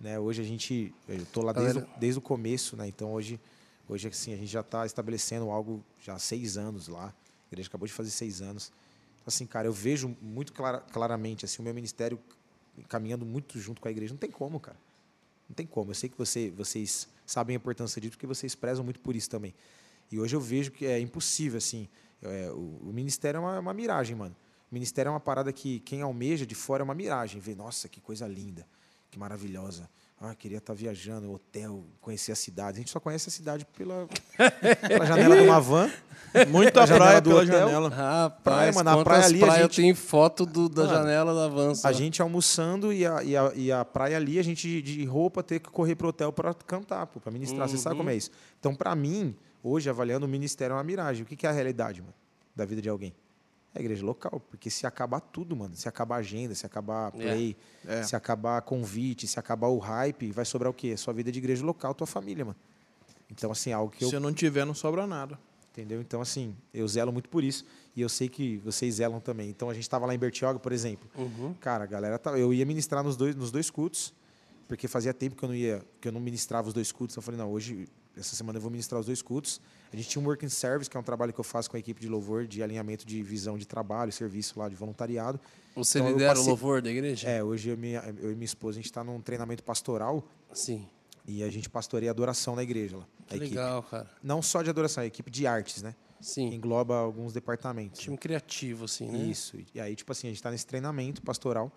né? 0.00 0.18
Hoje 0.18 0.42
a 0.42 0.44
gente, 0.44 0.92
eu 1.08 1.24
tô 1.26 1.40
lá 1.40 1.52
desde, 1.52 1.78
o- 1.78 1.82
Galera- 1.82 1.98
desde 2.00 2.18
o 2.18 2.22
começo, 2.22 2.76
né? 2.76 2.88
Então 2.88 3.12
hoje, 3.12 3.38
hoje 3.88 4.08
assim, 4.08 4.32
a 4.32 4.36
gente 4.36 4.48
já 4.48 4.60
tá 4.62 4.84
estabelecendo 4.84 5.50
algo 5.50 5.84
já 6.00 6.14
há 6.14 6.18
seis 6.18 6.56
anos 6.56 6.88
lá. 6.88 7.06
A 7.08 7.52
igreja 7.52 7.68
acabou 7.68 7.86
de 7.86 7.92
fazer 7.92 8.10
seis 8.10 8.42
anos. 8.42 8.72
Então, 9.20 9.26
assim, 9.28 9.46
cara, 9.46 9.68
eu 9.68 9.72
vejo 9.72 10.16
muito 10.20 10.52
clara- 10.52 10.80
claramente, 10.80 11.44
assim, 11.44 11.62
o 11.62 11.64
meu 11.64 11.72
ministério 11.72 12.18
caminhando 12.88 13.24
muito 13.24 13.56
junto 13.60 13.80
com 13.80 13.86
a 13.86 13.90
igreja. 13.92 14.12
Não 14.12 14.18
tem 14.18 14.30
como, 14.32 14.58
cara. 14.58 14.76
Não 15.48 15.54
tem 15.54 15.64
como. 15.66 15.92
Eu 15.92 15.94
sei 15.94 16.08
que 16.08 16.18
você, 16.18 16.50
vocês 16.50 17.06
sabem 17.24 17.54
a 17.54 17.58
importância 17.58 18.00
disso, 18.00 18.12
porque 18.14 18.26
vocês 18.26 18.56
prezam 18.56 18.82
muito 18.84 18.98
por 18.98 19.14
isso 19.14 19.30
também. 19.30 19.54
E 20.10 20.18
hoje 20.18 20.34
eu 20.34 20.40
vejo 20.40 20.72
que 20.72 20.86
é 20.86 20.98
impossível, 20.98 21.58
assim. 21.58 21.88
É, 22.22 22.50
o, 22.52 22.78
o 22.88 22.92
ministério 22.92 23.38
é 23.38 23.40
uma, 23.40 23.58
uma 23.60 23.74
miragem, 23.74 24.14
mano. 24.16 24.34
O 24.70 24.74
ministério 24.74 25.08
é 25.08 25.12
uma 25.12 25.20
parada 25.20 25.52
que 25.52 25.80
quem 25.80 26.02
almeja 26.02 26.46
de 26.46 26.54
fora 26.54 26.82
é 26.82 26.84
uma 26.84 26.94
miragem. 26.94 27.40
Vê, 27.40 27.54
nossa, 27.54 27.88
que 27.88 28.00
coisa 28.00 28.26
linda, 28.26 28.66
que 29.10 29.18
maravilhosa. 29.18 29.88
Ah, 30.24 30.34
queria 30.36 30.58
estar 30.58 30.72
viajando, 30.72 31.32
hotel, 31.32 31.84
conhecer 32.00 32.30
a 32.30 32.36
cidade. 32.36 32.76
A 32.76 32.80
gente 32.80 32.90
só 32.92 33.00
conhece 33.00 33.28
a 33.28 33.32
cidade 33.32 33.66
pela, 33.76 34.06
pela 34.88 35.04
janela 35.04 35.36
de 35.36 35.42
uma 35.42 35.60
van. 35.60 35.90
Muita 36.48 36.84
A 36.84 36.86
praia 36.86 37.20
do 37.20 37.30
pela 37.30 37.42
hotel. 37.42 37.58
janela. 37.66 37.88
Rapaz, 37.88 38.40
Praia, 38.42 38.72
mano, 38.72 39.00
a 39.00 39.04
praia 39.04 39.24
ali, 39.24 39.42
a 39.42 39.46
praias 39.46 39.62
gente- 39.64 39.82
tem 39.82 39.94
foto 39.94 40.46
do, 40.46 40.68
da 40.68 40.84
Mano, 40.84 40.94
janela 40.94 41.34
da 41.34 41.44
Avança. 41.46 41.88
A 41.88 41.92
gente 41.92 42.22
almoçando 42.22 42.92
e 42.92 43.04
a, 43.04 43.22
e 43.24 43.36
a, 43.36 43.52
e 43.54 43.72
a 43.72 43.84
praia 43.84 44.16
ali, 44.16 44.38
a 44.38 44.42
gente 44.44 44.80
de, 44.80 45.04
roupa 45.04 45.42
ter 45.42 45.58
que 45.58 45.68
correr 45.68 45.96
pro 45.96 46.08
hotel 46.08 46.32
para 46.32 46.54
cantar, 46.54 47.06
para 47.08 47.30
ministrar. 47.32 47.68
Você 47.68 47.76
sabe 47.76 47.96
como 47.96 48.08
é 48.08 48.14
isso. 48.14 48.30
Então, 48.60 48.74
para 48.76 48.94
mim, 48.94 49.34
hoje, 49.62 49.88
avaliando 49.88 50.26
o 50.26 50.28
ministério 50.28 50.74
é 50.74 50.76
uma 50.76 50.84
miragem. 50.84 51.22
O 51.22 51.26
que, 51.26 51.46
é 51.46 51.48
a 51.48 51.52
realidade, 51.52 52.00
mano, 52.00 52.14
da 52.54 52.64
vida 52.64 52.82
de 52.82 52.88
alguém? 52.88 53.14
É 53.74 53.78
a 53.78 53.80
igreja 53.80 54.04
local. 54.04 54.40
Porque 54.50 54.68
se 54.68 54.86
acabar 54.86 55.20
tudo, 55.20 55.56
mano, 55.56 55.74
se 55.74 55.88
acabar 55.88 56.16
a 56.16 56.18
agenda, 56.18 56.54
se 56.54 56.66
acabar 56.66 57.08
a 57.08 57.10
play, 57.10 57.56
É. 57.86 58.02
se 58.02 58.14
acabar 58.14 58.60
convite, 58.62 59.26
se 59.26 59.38
acabar 59.38 59.68
o 59.68 59.78
hype, 59.78 60.30
vai 60.30 60.44
sobrar 60.44 60.70
o 60.70 60.74
quê? 60.74 60.96
Sua 60.96 61.14
vida 61.14 61.32
de 61.32 61.38
igreja 61.38 61.64
local, 61.64 61.94
tua 61.94 62.06
família, 62.06 62.44
mano. 62.44 62.56
Então, 63.30 63.50
assim, 63.50 63.72
algo 63.72 63.90
que 63.90 64.04
eu 64.04 64.10
Se 64.10 64.18
não 64.18 64.32
tiver, 64.32 64.64
não 64.66 64.74
sobra 64.74 65.06
nada. 65.06 65.38
Entendeu? 65.70 66.02
Então, 66.02 66.20
assim, 66.20 66.54
eu 66.74 66.86
zelo 66.86 67.10
muito 67.10 67.30
por 67.30 67.42
isso. 67.42 67.64
E 67.96 68.02
eu 68.02 68.08
sei 68.08 68.28
que 68.28 68.58
vocês 68.58 68.96
zelam 68.96 69.20
também. 69.20 69.48
Então, 69.48 69.70
a 69.70 69.74
gente 69.74 69.84
estava 69.84 70.04
lá 70.04 70.14
em 70.14 70.18
Bertioga, 70.18 70.58
por 70.58 70.70
exemplo. 70.70 71.08
Uhum. 71.16 71.54
Cara, 71.54 71.84
a 71.84 71.86
galera 71.86 72.18
tá, 72.18 72.38
eu 72.38 72.52
ia 72.52 72.66
ministrar 72.66 73.02
nos 73.02 73.16
dois, 73.16 73.34
nos 73.34 73.50
dois 73.50 73.70
cultos, 73.70 74.12
porque 74.68 74.86
fazia 74.86 75.14
tempo 75.14 75.34
que 75.34 75.42
eu 75.42 75.48
não 75.48 75.56
ia, 75.56 75.82
que 75.98 76.06
eu 76.08 76.12
não 76.12 76.20
ministrava 76.20 76.68
os 76.68 76.74
dois 76.74 76.92
cultos. 76.92 77.16
Eu 77.16 77.22
falei, 77.22 77.40
não, 77.40 77.50
hoje, 77.50 77.88
essa 78.16 78.36
semana 78.36 78.58
eu 78.58 78.62
vou 78.62 78.70
ministrar 78.70 79.00
os 79.00 79.06
dois 79.06 79.22
cultos. 79.22 79.60
A 79.92 79.96
gente 79.96 80.08
tinha 80.08 80.22
um 80.22 80.26
working 80.26 80.48
service, 80.48 80.88
que 80.88 80.96
é 80.96 81.00
um 81.00 81.02
trabalho 81.02 81.32
que 81.32 81.40
eu 81.40 81.44
faço 81.44 81.70
com 81.70 81.76
a 81.76 81.80
equipe 81.80 82.00
de 82.00 82.08
louvor, 82.08 82.46
de 82.46 82.62
alinhamento 82.62 83.06
de 83.06 83.22
visão 83.22 83.56
de 83.58 83.66
trabalho, 83.66 84.10
serviço 84.12 84.58
lá 84.58 84.68
de 84.68 84.74
voluntariado. 84.74 85.38
Você 85.74 85.98
Então, 85.98 86.12
lidera 86.12 86.30
passei- 86.30 86.44
o 86.46 86.48
louvor 86.48 86.82
da 86.82 86.90
igreja? 86.90 87.28
É, 87.28 87.42
hoje 87.42 87.68
eu, 87.70 87.74
e 87.74 87.76
minha- 87.78 88.14
eu 88.20 88.30
e 88.32 88.34
minha 88.34 88.44
esposa, 88.44 88.78
a 88.78 88.80
gente 88.80 88.86
está 88.90 89.02
num 89.02 89.20
treinamento 89.20 89.62
pastoral 89.62 90.22
Sim. 90.52 90.86
e 91.26 91.42
a 91.42 91.50
gente 91.50 91.68
pastoreia 91.70 92.10
adoração 92.10 92.54
na 92.56 92.62
igreja 92.62 92.96
lá. 92.98 93.06
Que 93.26 93.36
equipe. 93.36 93.50
legal, 93.50 93.82
cara. 93.84 94.10
Não 94.22 94.42
só 94.42 94.62
de 94.62 94.70
adoração, 94.70 95.02
é 95.02 95.04
a 95.04 95.06
equipe 95.06 95.30
de 95.30 95.46
artes, 95.46 95.82
né? 95.82 95.94
Sim. 96.20 96.54
engloba 96.54 96.94
alguns 96.96 97.32
departamentos. 97.32 98.00
Time 98.00 98.16
criativo, 98.16 98.84
assim, 98.84 99.08
né? 99.08 99.18
Isso. 99.24 99.56
E 99.74 99.80
aí, 99.80 99.96
tipo 99.96 100.12
assim, 100.12 100.28
a 100.28 100.30
gente 100.30 100.36
está 100.36 100.52
nesse 100.52 100.64
treinamento 100.64 101.20
pastoral. 101.20 101.72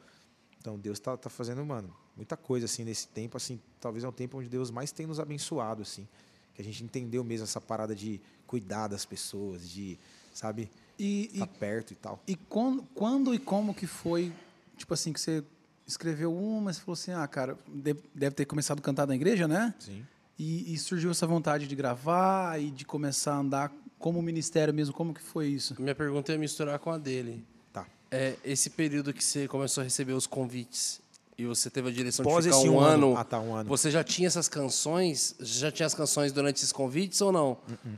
Então, 0.59 0.77
Deus 0.77 0.99
tá, 0.99 1.17
tá 1.17 1.31
fazendo, 1.31 1.65
mano, 1.65 1.91
muita 2.15 2.37
coisa, 2.37 2.65
assim, 2.65 2.83
nesse 2.83 3.07
tempo, 3.07 3.37
assim. 3.37 3.59
Talvez 3.79 4.03
é 4.03 4.07
um 4.07 4.11
tempo 4.11 4.37
onde 4.37 4.49
Deus 4.49 4.71
mais 4.71 4.91
tem 4.91 5.05
nos 5.05 5.19
abençoado, 5.19 5.81
assim. 5.81 6.07
Que 6.53 6.61
a 6.61 6.65
gente 6.65 6.83
entendeu 6.83 7.23
mesmo 7.23 7.43
essa 7.43 7.59
parada 7.59 7.95
de 7.95 8.19
cuidar 8.47 8.87
das 8.87 9.05
pessoas, 9.05 9.69
de, 9.69 9.97
sabe, 10.33 10.69
E, 10.97 11.29
estar 11.33 11.45
e, 11.45 11.59
perto 11.59 11.91
e 11.91 11.95
tal. 11.95 12.21
e 12.27 12.35
quando, 12.35 12.83
quando 12.95 13.33
e 13.33 13.39
como 13.39 13.73
que 13.73 13.85
foi, 13.87 14.31
tipo 14.77 14.93
assim, 14.93 15.11
que 15.11 15.19
você 15.19 15.43
escreveu 15.85 16.33
uma, 16.35 16.71
você 16.73 16.79
falou 16.79 16.93
assim, 16.93 17.11
ah, 17.11 17.27
cara, 17.27 17.57
de- 17.67 17.95
deve 18.13 18.35
ter 18.35 18.45
começado 18.45 18.79
a 18.79 18.81
cantar 18.81 19.05
na 19.05 19.15
igreja, 19.15 19.47
né? 19.47 19.73
Sim. 19.79 20.05
E, 20.39 20.73
e 20.73 20.77
surgiu 20.77 21.11
essa 21.11 21.27
vontade 21.27 21.67
de 21.67 21.75
gravar 21.75 22.59
e 22.61 22.71
de 22.71 22.85
começar 22.85 23.33
a 23.35 23.37
andar 23.37 23.71
como 23.99 24.21
ministério 24.21 24.73
mesmo. 24.73 24.93
Como 24.93 25.13
que 25.13 25.21
foi 25.21 25.47
isso? 25.47 25.75
Minha 25.81 25.95
pergunta 25.95 26.33
é 26.33 26.37
misturar 26.37 26.77
com 26.79 26.89
a 26.91 26.97
dele. 26.97 27.43
Tá. 27.71 27.85
É, 28.11 28.35
esse 28.43 28.69
período 28.69 29.13
que 29.13 29.23
você 29.23 29.47
começou 29.47 29.81
a 29.81 29.83
receber 29.83 30.13
os 30.13 30.27
convites 30.27 30.99
e 31.37 31.45
você 31.45 31.69
teve 31.69 31.89
a 31.89 31.91
direção 31.91 32.23
Pós 32.23 32.43
de 32.45 32.49
ficar 32.49 32.61
esse 32.61 32.69
um, 32.69 32.75
um 32.75 32.79
ano- 32.79 33.07
ano, 33.09 33.17
Ah, 33.17 33.23
tá, 33.23 33.39
um 33.39 33.53
ano. 33.53 33.67
você 33.67 33.91
já 33.91 34.03
tinha 34.03 34.27
essas 34.27 34.47
canções? 34.47 35.35
Já 35.39 35.71
tinha 35.71 35.85
as 35.85 35.93
canções 35.93 36.31
durante 36.31 36.57
esses 36.57 36.71
convites 36.71 37.19
ou 37.21 37.31
não? 37.31 37.57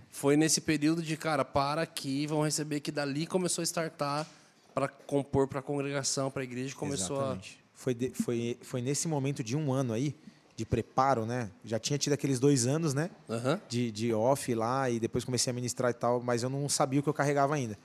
Foi 0.10 0.36
nesse 0.36 0.60
período 0.62 1.02
de, 1.02 1.16
cara, 1.18 1.46
para 1.46 1.82
aqui, 1.84 2.26
vão 2.28 2.42
receber 2.44 2.80
que 2.80 2.92
dali 2.92 3.28
começou 3.28 3.62
a 3.62 3.64
startar 3.64 4.26
para 4.74 4.88
compor 4.88 5.48
para 5.48 5.60
a 5.60 5.62
congregação, 5.64 6.30
para 6.32 6.42
a 6.42 6.46
igreja, 6.46 6.76
começou 6.76 7.18
Exatamente. 7.18 7.60
Foi, 7.74 7.94
de- 7.94 8.10
foi, 8.12 8.58
foi 8.62 8.82
nesse 8.82 9.08
momento 9.08 9.44
de 9.44 9.56
um 9.56 9.72
ano 9.72 9.94
aí, 9.94 10.16
de 10.56 10.66
preparo, 10.66 11.26
né? 11.26 11.52
Já 11.64 11.78
tinha 11.78 12.00
tido 12.00 12.14
aqueles 12.14 12.40
dois 12.40 12.66
anos, 12.66 12.96
né? 12.96 13.12
a... 13.30 13.60
De, 13.70 13.92
de 13.92 14.12
off 14.14 14.52
lá 14.56 14.90
e 14.90 15.00
depois 15.00 15.24
comecei 15.24 15.52
a 15.52 15.54
ministrar 15.54 15.92
e 15.92 15.94
tal, 15.94 16.20
mas 16.24 16.42
eu 16.42 16.50
não 16.50 16.68
sabia 16.68 17.00
o 17.00 17.04
que 17.04 17.10
eu 17.10 17.14
carregava 17.14 17.54
ainda. 17.54 17.78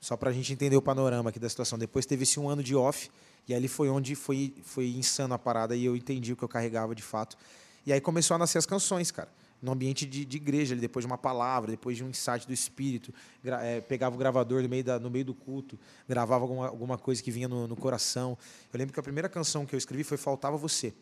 Só 0.00 0.16
para 0.16 0.30
a 0.30 0.32
gente 0.32 0.52
entender 0.52 0.76
o 0.76 0.82
panorama 0.82 1.30
aqui 1.30 1.38
da 1.38 1.48
situação. 1.48 1.78
Depois 1.78 2.04
teve 2.06 2.24
esse 2.24 2.38
um 2.40 2.48
ano 2.48 2.62
de 2.64 2.74
off 2.74 3.08
e 3.48 3.54
ali 3.54 3.66
foi 3.66 3.88
onde 3.88 4.14
foi, 4.14 4.54
foi 4.62 4.88
insano 4.90 5.32
a 5.32 5.38
parada 5.38 5.74
e 5.74 5.84
eu 5.84 5.96
entendi 5.96 6.32
o 6.32 6.36
que 6.36 6.44
eu 6.44 6.48
carregava 6.48 6.94
de 6.94 7.02
fato. 7.02 7.36
E 7.86 7.92
aí 7.92 8.00
começou 8.00 8.34
a 8.34 8.38
nascer 8.38 8.58
as 8.58 8.66
canções, 8.66 9.10
cara. 9.10 9.30
No 9.60 9.72
ambiente 9.72 10.06
de, 10.06 10.24
de 10.24 10.36
igreja, 10.36 10.74
ali, 10.74 10.80
depois 10.80 11.02
de 11.02 11.06
uma 11.10 11.18
palavra, 11.18 11.70
depois 11.70 11.96
de 11.96 12.04
um 12.04 12.10
insight 12.10 12.46
do 12.46 12.52
Espírito. 12.52 13.12
eh, 13.42 13.80
pegava 13.80 14.14
o 14.14 14.18
gravador 14.18 14.62
no 14.62 14.68
meio, 14.68 14.84
da, 14.84 15.00
no 15.00 15.10
meio 15.10 15.24
do 15.24 15.34
culto, 15.34 15.78
gravava 16.06 16.44
alguma, 16.44 16.68
alguma 16.68 16.98
coisa 16.98 17.22
que 17.22 17.30
vinha 17.30 17.48
no, 17.48 17.66
no 17.66 17.74
coração. 17.74 18.36
Eu 18.72 18.78
lembro 18.78 18.92
que 18.92 19.00
a 19.00 19.02
primeira 19.02 19.28
canção 19.28 19.64
que 19.64 19.74
eu 19.74 19.78
escrevi 19.78 20.04
foi 20.04 20.18
Faltava 20.18 20.56
Você. 20.58 20.92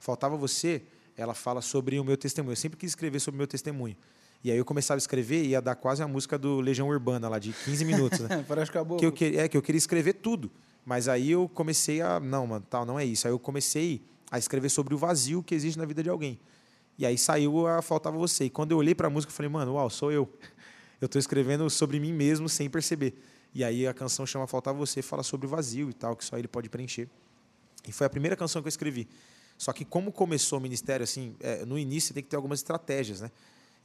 Faltava 0.00 0.36
Você, 0.36 0.82
ela 1.16 1.34
fala 1.34 1.60
sobre 1.60 2.00
o 2.00 2.04
meu 2.04 2.16
testemunho. 2.16 2.52
Eu 2.52 2.56
sempre 2.56 2.78
quis 2.78 2.90
escrever 2.90 3.20
sobre 3.20 3.36
o 3.36 3.38
meu 3.38 3.46
testemunho. 3.46 3.96
E 4.46 4.50
aí 4.52 4.58
eu 4.58 4.64
começava 4.64 4.96
a 4.96 5.00
escrever 5.00 5.42
e 5.42 5.48
ia 5.48 5.60
dar 5.60 5.74
quase 5.74 6.04
a 6.04 6.06
música 6.06 6.38
do 6.38 6.60
Legião 6.60 6.86
Urbana 6.86 7.28
lá, 7.28 7.36
de 7.36 7.52
15 7.52 7.84
minutos, 7.84 8.20
né? 8.20 8.44
Parece 8.46 8.70
que 8.70 8.78
acabou. 8.78 8.96
que 8.96 9.04
eu 9.04 9.10
queria, 9.10 9.40
é 9.40 9.48
que 9.48 9.56
eu 9.56 9.60
queria 9.60 9.76
escrever 9.76 10.12
tudo. 10.12 10.52
Mas 10.84 11.08
aí 11.08 11.32
eu 11.32 11.48
comecei 11.48 12.00
a, 12.00 12.20
não, 12.20 12.46
mano, 12.46 12.64
tal, 12.70 12.86
não 12.86 12.96
é 12.96 13.04
isso. 13.04 13.26
Aí 13.26 13.32
eu 13.32 13.40
comecei 13.40 14.00
a 14.30 14.38
escrever 14.38 14.68
sobre 14.68 14.94
o 14.94 14.98
vazio 14.98 15.42
que 15.42 15.52
existe 15.52 15.76
na 15.76 15.84
vida 15.84 16.00
de 16.00 16.08
alguém. 16.08 16.38
E 16.96 17.04
aí 17.04 17.18
saiu 17.18 17.66
a 17.66 17.82
faltava 17.82 18.16
você. 18.16 18.44
E 18.44 18.50
quando 18.50 18.70
eu 18.70 18.78
olhei 18.78 18.94
para 18.94 19.08
a 19.08 19.10
música, 19.10 19.32
eu 19.32 19.34
falei, 19.34 19.50
mano, 19.50 19.72
uau, 19.72 19.90
sou 19.90 20.12
eu. 20.12 20.32
Eu 21.00 21.06
estou 21.06 21.18
escrevendo 21.18 21.68
sobre 21.68 21.98
mim 21.98 22.12
mesmo 22.12 22.48
sem 22.48 22.70
perceber. 22.70 23.20
E 23.52 23.64
aí 23.64 23.84
a 23.84 23.92
canção 23.92 24.24
chama 24.24 24.46
Faltava 24.46 24.78
Você, 24.78 25.02
fala 25.02 25.24
sobre 25.24 25.48
o 25.48 25.50
vazio 25.50 25.90
e 25.90 25.92
tal, 25.92 26.14
que 26.14 26.24
só 26.24 26.38
ele 26.38 26.46
pode 26.46 26.68
preencher. 26.68 27.08
E 27.84 27.90
foi 27.90 28.06
a 28.06 28.10
primeira 28.10 28.36
canção 28.36 28.62
que 28.62 28.66
eu 28.66 28.70
escrevi. 28.70 29.08
Só 29.58 29.72
que 29.72 29.84
como 29.84 30.12
começou 30.12 30.60
o 30.60 30.62
ministério, 30.62 31.02
assim, 31.02 31.34
é, 31.40 31.64
no 31.64 31.76
início 31.76 32.08
você 32.08 32.14
tem 32.14 32.22
que 32.22 32.28
ter 32.28 32.36
algumas 32.36 32.60
estratégias, 32.60 33.22
né? 33.22 33.32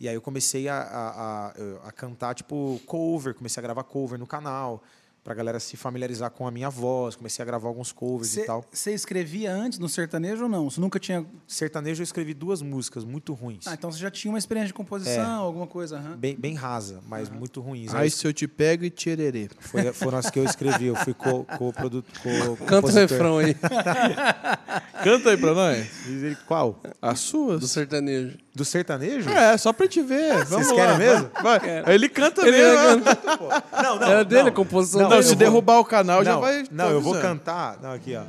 E 0.01 0.09
aí 0.09 0.15
eu 0.15 0.21
comecei 0.21 0.67
a, 0.67 0.79
a, 0.81 1.09
a, 1.47 1.53
a 1.89 1.91
cantar, 1.91 2.33
tipo, 2.33 2.81
cover, 2.87 3.35
comecei 3.35 3.61
a 3.61 3.63
gravar 3.63 3.83
cover 3.83 4.17
no 4.17 4.25
canal, 4.25 4.81
pra 5.23 5.35
galera 5.35 5.59
se 5.59 5.77
familiarizar 5.77 6.31
com 6.31 6.47
a 6.47 6.51
minha 6.51 6.71
voz, 6.71 7.15
comecei 7.15 7.43
a 7.43 7.45
gravar 7.45 7.67
alguns 7.67 7.91
covers 7.91 8.35
e 8.35 8.43
tal. 8.43 8.65
Você 8.71 8.91
escrevia 8.93 9.53
antes 9.53 9.77
no 9.77 9.87
sertanejo 9.87 10.45
ou 10.45 10.49
não? 10.49 10.67
Você 10.67 10.81
nunca 10.81 10.99
tinha. 10.99 11.23
Sertanejo 11.47 12.01
eu 12.01 12.03
escrevi 12.03 12.33
duas 12.33 12.63
músicas 12.63 13.03
muito 13.03 13.31
ruins. 13.35 13.67
Ah, 13.67 13.75
então 13.75 13.91
você 13.91 13.99
já 13.99 14.09
tinha 14.09 14.31
uma 14.31 14.39
experiência 14.39 14.69
de 14.69 14.73
composição, 14.73 15.41
alguma 15.41 15.67
coisa. 15.67 15.97
aham. 15.97 16.17
Bem, 16.17 16.35
bem 16.35 16.55
rasa, 16.55 16.99
mas 17.07 17.29
muito 17.29 17.61
ruins. 17.61 17.93
Aí 17.93 18.01
Aí 18.05 18.09
se 18.09 18.25
eu 18.25 18.33
te 18.33 18.47
pego 18.47 18.83
e 18.83 18.89
tirerê. 18.89 19.49
foi, 19.59 19.93
foram 19.93 20.17
as 20.17 20.31
que 20.31 20.39
eu 20.39 20.43
escrevi, 20.45 20.87
eu 20.87 20.95
fui 20.95 21.13
co, 21.13 21.43
co, 21.43 21.71
produto, 21.71 22.11
co, 22.21 22.65
Canta 22.65 22.87
o 22.87 22.91
refrão 22.91 23.37
aí, 23.37 23.53
Canta 25.03 25.29
aí 25.29 25.37
pra 25.37 25.53
nós. 25.53 25.87
Diz 26.05 26.23
ele, 26.23 26.37
Qual? 26.47 26.81
As 26.99 27.19
suas? 27.19 27.59
do 27.61 27.67
sertanejo. 27.67 28.37
Do 28.53 28.65
sertanejo? 28.65 29.29
É, 29.29 29.57
só 29.57 29.71
pra 29.71 29.87
te 29.87 30.01
ver. 30.01 30.43
Vamos 30.45 30.67
Vocês 30.67 30.71
querem 30.71 30.91
lá. 30.91 30.97
mesmo? 30.97 31.29
Vai. 31.41 31.59
Ele 31.87 32.09
canta 32.09 32.41
Ele 32.45 32.57
mesmo. 32.57 32.77
vai 32.77 32.95
né? 32.97 33.63
Não, 33.81 33.95
não. 33.99 34.07
Era 34.07 34.25
dele 34.25 34.41
não. 34.43 34.49
a 34.49 34.51
composição 34.51 35.01
Não, 35.03 35.09
dele. 35.09 35.23
se 35.23 35.35
derrubar 35.35 35.79
o 35.79 35.85
canal, 35.85 36.23
já 36.23 36.33
não, 36.33 36.41
vai. 36.41 36.63
Não, 36.69 36.89
eu 36.89 37.01
vou 37.01 37.13
cantar. 37.19 37.79
Não, 37.81 37.93
aqui, 37.93 38.13
ó. 38.15 38.23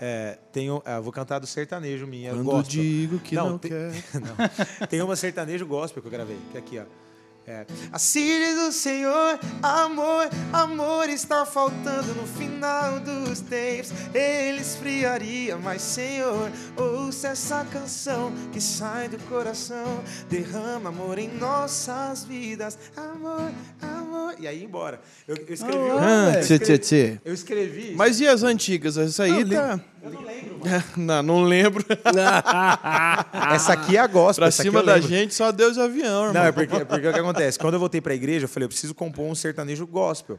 É, 0.00 0.38
tenho, 0.52 0.82
é, 0.84 0.96
eu 0.96 1.02
vou 1.02 1.12
cantar 1.12 1.38
do 1.40 1.46
sertanejo 1.46 2.06
minha. 2.06 2.30
Quando 2.30 2.44
gospel. 2.44 2.62
digo 2.82 3.18
que 3.18 3.34
não, 3.34 3.58
tem, 3.58 3.70
quer. 3.70 3.90
não. 4.20 4.86
Tem 4.86 5.02
uma 5.02 5.16
sertanejo 5.16 5.66
gospel 5.66 6.02
que 6.02 6.06
eu 6.08 6.12
gravei, 6.12 6.36
que 6.52 6.56
é 6.56 6.60
aqui, 6.60 6.78
ó. 6.78 7.03
É, 7.46 7.66
assim 7.92 8.24
diz 8.24 8.58
o 8.68 8.72
Senhor, 8.72 9.38
amor, 9.62 10.30
amor 10.50 11.10
está 11.10 11.44
faltando 11.44 12.14
no 12.14 12.26
final 12.26 12.98
dos 13.00 13.40
tempos. 13.40 13.92
Ele 14.14 14.60
esfriaria, 14.62 15.56
mas 15.58 15.82
Senhor, 15.82 16.50
ouça 16.74 17.28
essa 17.28 17.62
canção 17.70 18.32
que 18.50 18.60
sai 18.62 19.08
do 19.08 19.18
coração. 19.28 20.02
Derrama 20.30 20.88
amor 20.88 21.18
em 21.18 21.28
nossas 21.28 22.24
vidas, 22.24 22.78
amor, 22.96 23.50
amor. 23.82 24.34
E 24.38 24.48
aí, 24.48 24.64
embora. 24.64 24.98
Eu, 25.28 25.36
eu 25.36 25.54
escrevi. 25.54 25.78
Ah, 26.00 26.32
eu 26.36 26.40
tchê, 26.42 26.54
escrevi- 26.54 26.64
tchê, 26.64 26.78
tchê. 26.78 27.20
Eu 27.26 27.34
escrevi. 27.34 27.94
Mas 27.94 28.20
e 28.20 28.26
as 28.26 28.42
antigas? 28.42 28.96
Essa 28.96 29.24
aí 29.24 29.44
tá. 29.44 29.78
Eu 30.02 30.10
não 30.10 30.22
lembro. 30.22 30.54
Não, 30.96 31.22
não 31.22 31.42
lembro. 31.44 31.84
Essa 33.54 33.72
aqui 33.74 33.96
é 33.96 34.00
a 34.00 34.06
gospel. 34.06 34.44
pra 34.44 34.50
cima 34.50 34.82
da 34.82 34.98
gente, 35.00 35.34
só 35.34 35.50
Deus 35.52 35.76
e 35.76 35.80
avião, 35.80 36.26
irmão. 36.26 36.32
Não, 36.32 36.44
é 36.44 36.52
porque, 36.52 36.84
porque 36.84 37.08
o 37.08 37.12
que 37.12 37.18
acontece? 37.34 37.58
Quando 37.58 37.74
eu 37.74 37.80
voltei 37.80 38.00
pra 38.00 38.14
igreja, 38.14 38.44
eu 38.44 38.48
falei, 38.48 38.64
eu 38.64 38.68
preciso 38.68 38.94
compor 38.94 39.26
um 39.26 39.34
sertanejo 39.34 39.86
gospel. 39.86 40.38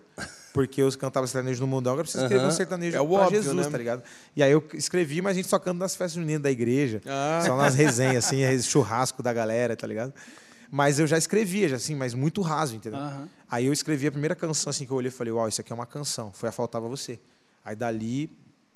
Porque 0.54 0.82
eu 0.82 0.92
cantava 0.98 1.28
sertanejo 1.28 1.60
no 1.62 1.68
mundão, 1.68 1.94
agora 1.94 2.02
eu 2.02 2.06
preciso 2.06 2.24
escrever 2.24 2.46
um 2.46 2.52
sertanejo 2.52 2.96
É 2.96 3.02
o 3.02 3.08
pra 3.08 3.18
óbvio, 3.18 3.44
Jesus, 3.44 3.66
né? 3.66 3.72
tá 3.72 3.78
ligado? 3.78 4.04
E 4.36 4.42
aí 4.42 4.52
eu 4.52 4.64
escrevi, 4.74 5.22
mas 5.22 5.32
a 5.32 5.36
gente 5.36 5.50
só 5.50 5.60
canta 5.60 5.80
nas 5.80 5.96
festas 5.96 6.14
juninas 6.14 6.42
da 6.42 6.50
igreja. 6.50 7.02
Ah. 7.06 7.44
Só 7.46 7.58
nas 7.58 7.76
resenhas, 7.76 8.26
assim, 8.26 8.40
churrasco 8.62 9.22
da 9.22 9.34
galera, 9.34 9.76
tá 9.76 9.86
ligado? 9.86 10.14
Mas 10.72 10.98
eu 11.00 11.06
já 11.08 11.18
escrevia, 11.18 11.70
já, 11.70 11.76
assim, 11.76 11.94
mas 11.94 12.14
muito 12.14 12.42
raso, 12.42 12.76
entendeu? 12.76 13.00
Aham. 13.00 13.30
Aí 13.50 13.66
eu 13.66 13.74
escrevi 13.74 14.08
a 14.08 14.12
primeira 14.12 14.36
canção, 14.36 14.70
assim, 14.70 14.86
que 14.86 14.92
eu 14.92 14.98
olhei 14.98 15.10
e 15.10 15.12
falei, 15.12 15.32
uau, 15.32 15.48
isso 15.48 15.62
aqui 15.62 15.72
é 15.72 15.76
uma 15.76 15.86
canção. 15.86 16.32
Foi 16.34 16.50
a 16.50 16.52
Faltava 16.52 16.88
Você. 16.88 17.20
Aí 17.64 17.76
dali 17.76 18.30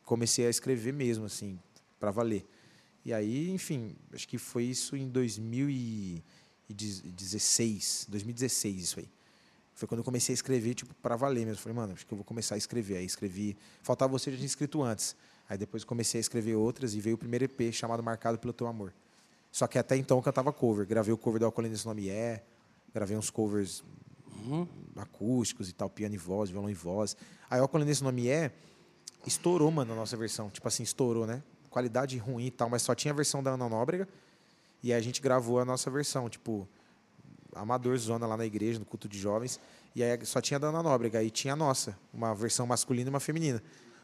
comecei 0.05 0.45
a 0.47 0.49
escrever 0.49 0.93
mesmo, 0.93 1.25
assim, 1.25 1.59
pra 1.99 2.11
valer. 2.11 2.45
E 3.05 3.13
aí, 3.13 3.49
enfim, 3.49 3.95
acho 4.13 4.27
que 4.27 4.37
foi 4.37 4.65
isso 4.65 4.95
em 4.95 5.07
2016, 6.73 8.07
2016 8.09 8.83
isso 8.83 8.99
aí. 8.99 9.09
Foi 9.73 9.87
quando 9.87 9.99
eu 9.99 10.03
comecei 10.03 10.33
a 10.33 10.35
escrever, 10.35 10.73
tipo, 10.73 10.93
pra 10.95 11.15
valer 11.15 11.45
mesmo. 11.45 11.61
Falei, 11.61 11.75
mano, 11.75 11.93
acho 11.93 12.05
que 12.05 12.13
eu 12.13 12.17
vou 12.17 12.25
começar 12.25 12.55
a 12.55 12.57
escrever. 12.57 12.97
Aí 12.97 13.05
escrevi, 13.05 13.57
Faltava 13.81 14.11
Você, 14.11 14.29
já 14.31 14.37
tinha 14.37 14.45
escrito 14.45 14.83
antes. 14.83 15.15
Aí 15.47 15.57
depois 15.57 15.83
comecei 15.83 16.19
a 16.19 16.21
escrever 16.21 16.55
outras 16.55 16.93
e 16.93 16.99
veio 16.99 17.15
o 17.15 17.17
primeiro 17.17 17.45
EP 17.45 17.73
chamado 17.73 18.03
Marcado 18.03 18.37
pelo 18.37 18.51
Teu 18.51 18.67
Amor. 18.67 18.93
Só 19.51 19.67
que 19.67 19.79
até 19.79 19.95
então 19.95 20.17
eu 20.17 20.21
cantava 20.21 20.51
cover. 20.51 20.85
Gravei 20.85 21.13
o 21.13 21.17
cover 21.17 21.39
do 21.39 21.45
Alcolina 21.45 21.73
Esse 21.73 21.85
Nome 21.85 22.09
É, 22.09 22.43
gravei 22.93 23.17
uns 23.17 23.29
covers 23.29 23.83
acústicos 24.95 25.69
e 25.69 25.73
tal, 25.73 25.89
piano 25.89 26.13
e 26.13 26.17
voz, 26.17 26.49
violão 26.49 26.69
e 26.69 26.73
voz. 26.73 27.15
Aí 27.49 27.59
o 27.59 27.63
Alcolina 27.63 27.89
Esse 27.89 28.03
Nome 28.03 28.27
É 28.27 28.51
estourou, 29.25 29.71
mano, 29.71 29.93
a 29.93 29.95
nossa 29.95 30.15
versão. 30.15 30.49
Tipo 30.49 30.67
assim, 30.67 30.83
estourou, 30.83 31.25
né? 31.25 31.41
Qualidade 31.69 32.17
ruim 32.17 32.47
e 32.47 32.51
tal, 32.51 32.69
mas 32.69 32.81
só 32.81 32.93
tinha 32.93 33.13
a 33.13 33.15
versão 33.15 33.41
da 33.41 33.51
Ana 33.51 33.69
Nóbrega. 33.69 34.07
E 34.83 34.93
aí 34.93 34.99
a 34.99 35.01
gente 35.03 35.21
gravou 35.21 35.59
a 35.59 35.65
nossa 35.65 35.89
versão, 35.91 36.29
tipo, 36.29 36.67
amador 37.53 37.97
zona 37.97 38.25
lá 38.25 38.37
na 38.37 38.45
igreja, 38.45 38.79
no 38.79 38.85
culto 38.85 39.07
de 39.07 39.17
jovens. 39.19 39.59
E 39.95 40.03
aí 40.03 40.25
só 40.25 40.39
tinha 40.39 40.57
a 40.57 40.59
da 40.59 40.67
Ana 40.69 40.83
Nóbrega. 40.83 41.19
Aí 41.19 41.29
tinha 41.29 41.53
a 41.53 41.55
nossa, 41.55 41.97
uma 42.13 42.33
versão 42.33 42.65
masculina 42.65 43.09
e 43.09 43.11
uma 43.11 43.19
feminina. 43.19 43.61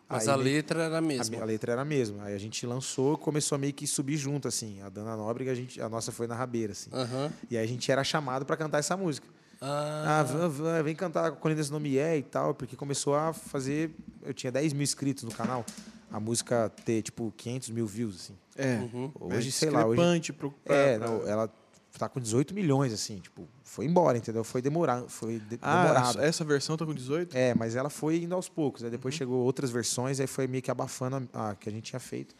Mas 0.08 0.28
Aí 0.28 0.34
a 0.34 0.38
letra 0.38 0.84
era 0.84 0.96
a 0.96 0.98
a, 1.00 1.02
mesma. 1.02 1.36
me- 1.36 1.42
a 1.42 1.46
letra 1.46 1.72
era 1.72 1.82
a 1.82 1.86
mesma. 1.86 2.24
Aí 2.26 2.36
a 2.36 2.38
gente 2.38 2.66
lançou, 2.66 3.18
começou 3.18 3.56
a 3.56 3.60
meio 3.60 3.74
que 3.74 3.88
subir 3.88 4.18
junto, 4.18 4.48
assim. 4.48 4.82
A 4.82 4.90
Dana 4.90 5.16
Nóbrega, 5.16 5.52
a, 5.52 5.56
gente, 5.56 5.82
a 5.82 5.90
nossa 5.90 6.12
foi 6.12 6.28
na 6.28 6.36
rabeira, 6.36 6.74
assim. 6.74 6.90
Aham. 6.94 7.32
E 7.50 7.58
aí 7.58 7.64
a 7.64 7.68
gente 7.68 7.92
era 7.92 8.04
chamado 8.04 8.46
para 8.46 8.56
cantar 8.58 8.80
essa 8.80 8.96
música. 8.96 9.28
Ah, 9.62 10.20
Ah, 10.20 10.24
vã, 10.24 10.48
vã, 10.50 10.84
vem 10.84 10.96
cantar 10.96 11.32
quando 11.32 11.58
esse 11.58 11.72
nome 11.72 11.98
é 11.98 12.18
e 12.18 12.22
tal, 12.24 12.54
porque 12.54 12.76
começou 12.76 13.16
a 13.16 13.34
fazer. 13.34 13.92
Eu 14.22 14.34
tinha 14.34 14.52
10 14.52 14.74
mil 14.74 14.84
inscritos 14.84 15.24
no 15.24 15.32
canal. 15.32 15.66
A 16.12 16.20
música 16.20 16.70
ter, 16.84 17.02
tipo, 17.02 17.34
500 17.36 17.70
mil 17.72 17.88
views, 17.88 18.16
assim. 18.16 18.38
É. 18.56 18.76
Uhum. 18.78 19.12
Hoje, 19.20 19.50
É 19.50 19.52
sei 19.52 19.70
lá, 19.70 19.86
hoje. 19.86 19.98
pro- 20.34 20.52
pra- 20.52 20.76
É, 20.76 20.98
pra- 20.98 21.08
não, 21.08 21.28
ela 21.28 21.54
tá 21.98 22.10
com 22.10 22.20
18 22.20 22.54
milhões, 22.54 22.92
assim, 22.94 23.20
tipo, 23.20 23.48
foi 23.64 23.86
embora, 23.86 24.18
entendeu? 24.18 24.44
Foi 24.44 24.62
demorado. 24.62 25.08
Foi 25.10 25.40
de- 25.40 25.60
Ah, 25.62 25.84
demorado. 25.84 26.22
essa 26.22 26.44
versão 26.44 26.76
tá 26.78 26.86
com 26.86 26.94
18? 26.94 27.36
É, 27.36 27.54
mas 27.54 27.76
ela 27.76 27.90
foi 27.90 28.18
indo 28.24 28.34
aos 28.36 28.50
poucos. 28.50 28.84
Aí 28.84 28.90
depois 28.90 29.14
chegou 29.16 29.44
outras 29.44 29.70
versões, 29.72 30.20
aí 30.20 30.28
foi 30.28 30.48
meio 30.48 30.62
que 30.64 30.72
abafando 30.72 31.28
a, 31.34 31.52
a 31.52 31.56
que 31.56 31.70
a 31.70 31.72
gente 31.72 31.86
tinha 31.86 32.00
feito. 32.00 32.36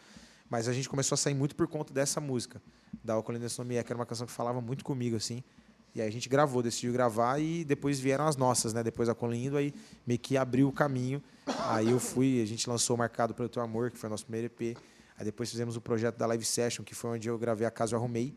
Mas 0.48 0.68
a 0.68 0.72
gente 0.72 0.88
começou 0.88 1.14
a 1.14 1.18
sair 1.18 1.34
muito 1.34 1.56
por 1.56 1.66
conta 1.66 1.92
dessa 1.92 2.20
música, 2.20 2.62
da 3.02 3.16
É, 3.18 3.82
que 3.82 3.92
era 3.92 3.98
uma 3.98 4.06
canção 4.06 4.26
que 4.26 4.32
falava 4.32 4.60
muito 4.60 4.84
comigo, 4.84 5.16
assim. 5.16 5.42
E 5.94 6.00
aí 6.02 6.06
a 6.08 6.12
gente 6.12 6.28
gravou, 6.28 6.62
decidiu 6.62 6.92
gravar 6.92 7.38
e 7.40 7.64
depois 7.64 7.98
vieram 7.98 8.26
as 8.26 8.36
nossas, 8.36 8.72
né? 8.74 8.82
Depois 8.82 9.08
a 9.08 9.14
Colindo, 9.14 9.56
aí 9.56 9.72
meio 10.06 10.20
que 10.20 10.36
abriu 10.36 10.68
o 10.68 10.72
caminho. 10.72 11.22
Aí 11.68 11.90
eu 11.90 11.98
fui, 11.98 12.40
a 12.42 12.46
gente 12.46 12.68
lançou 12.68 12.96
Marcado 12.98 13.32
pelo 13.34 13.48
Teu 13.48 13.62
Amor, 13.62 13.90
que 13.90 13.96
foi 13.98 14.08
o 14.08 14.10
nosso 14.10 14.24
primeiro 14.26 14.46
EP. 14.46 14.76
Aí 15.18 15.24
depois 15.24 15.50
fizemos 15.50 15.76
o 15.76 15.80
projeto 15.80 16.16
da 16.16 16.26
Live 16.26 16.44
Session, 16.44 16.84
que 16.84 16.94
foi 16.94 17.10
onde 17.10 17.28
eu 17.28 17.38
gravei 17.38 17.66
A 17.66 17.70
Casa 17.70 17.94
Eu 17.94 17.98
Arrumei. 17.98 18.34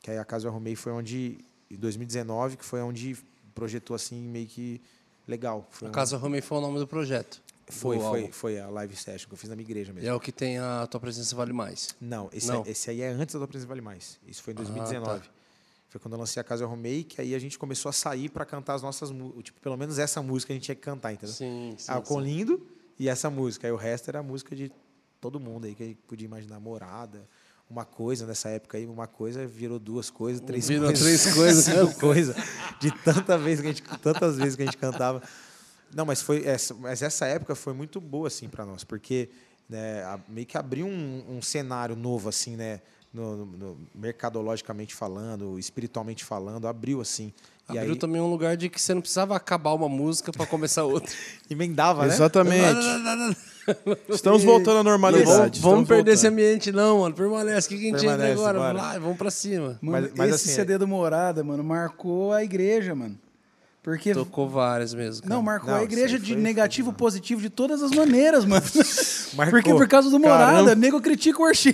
Que 0.00 0.10
aí 0.10 0.18
A 0.18 0.24
Casa 0.24 0.46
Eu 0.46 0.50
Arrumei 0.50 0.74
foi 0.76 0.92
onde, 0.92 1.38
em 1.70 1.76
2019, 1.76 2.56
que 2.56 2.64
foi 2.64 2.80
onde 2.82 3.16
projetou 3.54 3.94
assim, 3.94 4.20
meio 4.20 4.46
que 4.46 4.80
legal. 5.26 5.66
Foi 5.70 5.88
a 5.88 5.90
um- 5.90 5.94
Casa 5.94 6.16
Romei 6.16 6.40
foi 6.40 6.58
o 6.58 6.60
nome 6.60 6.78
do 6.78 6.86
projeto. 6.86 7.40
foi, 7.68 7.96
do 7.96 8.02
foi, 8.02 8.32
foi 8.32 8.60
a 8.60 8.68
live 8.68 8.94
session 8.96 9.28
que 9.28 9.34
eu 9.34 9.38
fiz 9.38 9.48
na 9.48 9.56
minha 9.56 9.64
igreja 9.64 9.92
E 9.92 9.94
mesmo. 9.94 10.10
é 10.10 10.14
o 10.14 10.20
que 10.20 10.32
tem 10.32 10.58
a 10.58 10.86
tua 10.90 11.00
presença 11.00 11.34
vale 11.36 11.52
mais. 11.52 11.94
Não, 12.00 12.28
esse, 12.32 12.48
Não. 12.48 12.62
é- 12.66 12.70
esse 12.70 12.90
aí 12.90 13.00
é 13.00 13.08
antes 13.08 13.34
da 13.34 13.38
tua 13.38 13.48
presença 13.48 13.68
vale 13.68 13.80
mais. 13.80 14.18
Isso 14.26 14.42
foi 14.42 14.52
em 14.52 14.56
Ah, 14.56 14.62
2019. 14.62 15.20
tá. 15.20 15.26
Foi 15.88 16.00
quando 16.00 16.14
eu 16.14 16.18
lancei 16.20 16.40
a 16.40 16.44
Casa 16.44 16.64
Eu 16.64 16.68
Arrumei, 16.68 17.04
que 17.04 17.20
aí 17.20 17.34
a 17.34 17.38
gente 17.38 17.58
começou 17.58 17.88
a 17.88 17.92
sair 17.92 18.28
para 18.30 18.44
cantar 18.44 18.74
as 18.74 18.82
nossas 18.82 19.10
músicas. 19.10 19.44
Tipo, 19.44 19.60
pelo 19.60 19.76
menos 19.76 19.98
essa 19.98 20.20
música 20.22 20.52
a 20.52 20.54
gente 20.54 20.64
tinha 20.64 20.74
que 20.74 20.80
cantar, 20.82 21.12
entendeu? 21.12 21.34
Sim, 21.34 21.74
sim. 21.78 21.84
Ah, 21.88 21.98
o 21.98 22.02
sim. 22.04 22.08
Colindo 22.08 22.66
e 22.98 23.08
essa 23.08 23.30
música. 23.30 23.66
Aí 23.66 23.72
o 23.72 23.76
resto 23.76 24.08
era 24.08 24.18
a 24.18 24.22
música 24.22 24.56
de 24.56 24.72
todo 25.22 25.38
mundo 25.40 25.66
aí, 25.66 25.74
que 25.74 25.82
a 25.82 25.86
gente 25.86 26.00
podia 26.06 26.26
imaginar. 26.26 26.58
Morada, 26.60 27.26
uma 27.70 27.84
coisa 27.84 28.26
nessa 28.26 28.48
época 28.50 28.76
aí, 28.76 28.84
uma 28.84 29.06
coisa 29.06 29.46
virou 29.46 29.78
duas 29.78 30.10
coisas, 30.10 30.42
três 30.42 30.68
Virou 30.68 30.86
coisas. 30.88 31.02
três 31.22 31.32
coisas. 31.34 31.64
cinco 31.64 32.00
coisas. 32.00 32.36
De 32.80 32.90
tanta 32.90 33.38
vez 33.38 33.60
que 33.60 33.66
a 33.68 33.70
gente, 33.70 33.82
tantas 34.02 34.36
vezes 34.36 34.56
que 34.56 34.62
a 34.62 34.64
gente 34.66 34.76
cantava. 34.76 35.22
Não, 35.94 36.04
mas 36.04 36.20
foi 36.20 36.44
essa, 36.44 36.74
mas 36.74 37.00
essa 37.02 37.24
época 37.26 37.54
foi 37.54 37.72
muito 37.72 38.00
boa 38.00 38.26
assim 38.26 38.48
para 38.48 38.66
nós, 38.66 38.82
porque 38.82 39.28
né, 39.68 40.02
meio 40.28 40.46
que 40.46 40.58
abriu 40.58 40.86
um, 40.86 41.36
um 41.36 41.40
cenário 41.42 41.94
novo 41.94 42.28
assim, 42.28 42.56
né, 42.56 42.80
no, 43.12 43.44
no- 43.46 43.78
mercadologicamente 43.94 44.94
falando, 44.94 45.58
espiritualmente 45.58 46.24
falando, 46.24 46.66
abriu 46.66 47.00
assim. 47.00 47.32
E 47.72 47.78
Abriu 47.78 47.92
aí 47.92 47.98
também 47.98 48.20
um 48.20 48.28
lugar 48.28 48.56
de 48.56 48.68
que 48.68 48.80
você 48.80 48.92
não 48.92 49.00
precisava 49.00 49.36
acabar 49.36 49.72
uma 49.72 49.88
música 49.88 50.32
para 50.32 50.46
começar 50.46 50.82
outra. 50.82 51.14
emendava, 51.48 52.06
né? 52.06 52.12
Exatamente. 52.12 53.38
Estamos 54.08 54.42
voltando 54.44 54.78
à 54.78 54.82
Não, 54.82 54.90
normalidade. 54.90 55.26
vamos 55.30 55.38
vamos 55.40 55.56
estamos 55.58 55.88
perder 55.88 56.12
esse 56.12 56.22
voltando. 56.28 56.40
ambiente, 56.40 56.72
não, 56.72 57.00
mano. 57.00 57.14
Permanece. 57.14 57.66
O 57.66 57.70
que, 57.70 57.78
que 57.78 57.82
a 57.82 57.90
gente 57.90 58.04
entra 58.04 58.08
Permanece, 58.18 58.32
agora? 58.40 58.58
bora. 58.58 58.72
Vamos 58.74 58.82
lá, 58.82 58.98
vamos 58.98 59.16
pra 59.18 59.30
cima. 59.30 59.78
Mano, 59.80 60.08
Mas- 60.08 60.10
mas 60.16 60.34
esse 60.34 60.48
assim, 60.48 60.54
CD 60.56 60.78
do 60.78 60.86
Morada, 60.88 61.42
mano, 61.44 61.62
marcou 61.62 62.32
a 62.32 62.42
igreja, 62.42 62.94
mano. 62.94 63.18
Porque. 63.82 64.12
Tocou 64.14 64.48
várias 64.48 64.94
mesmo. 64.94 65.22
cara. 65.22 65.34
Não, 65.34 65.42
marcou 65.42 65.70
Não, 65.70 65.78
a 65.80 65.82
igreja 65.82 66.16
de 66.18 66.32
foi- 66.34 66.40
negativo 66.42 66.92
positivo 66.92 67.40
de 67.42 67.50
todas 67.50 67.82
as 67.82 67.90
maneiras, 67.90 68.44
mano. 68.44 68.62
Marcou. 69.34 69.50
Porque 69.60 69.72
por 69.74 69.88
causa 69.88 70.08
do 70.08 70.18
Morada, 70.20 70.52
Caramba. 70.52 70.74
nego 70.76 71.00
critica 71.00 71.38
o 71.40 71.42
worship. 71.42 71.72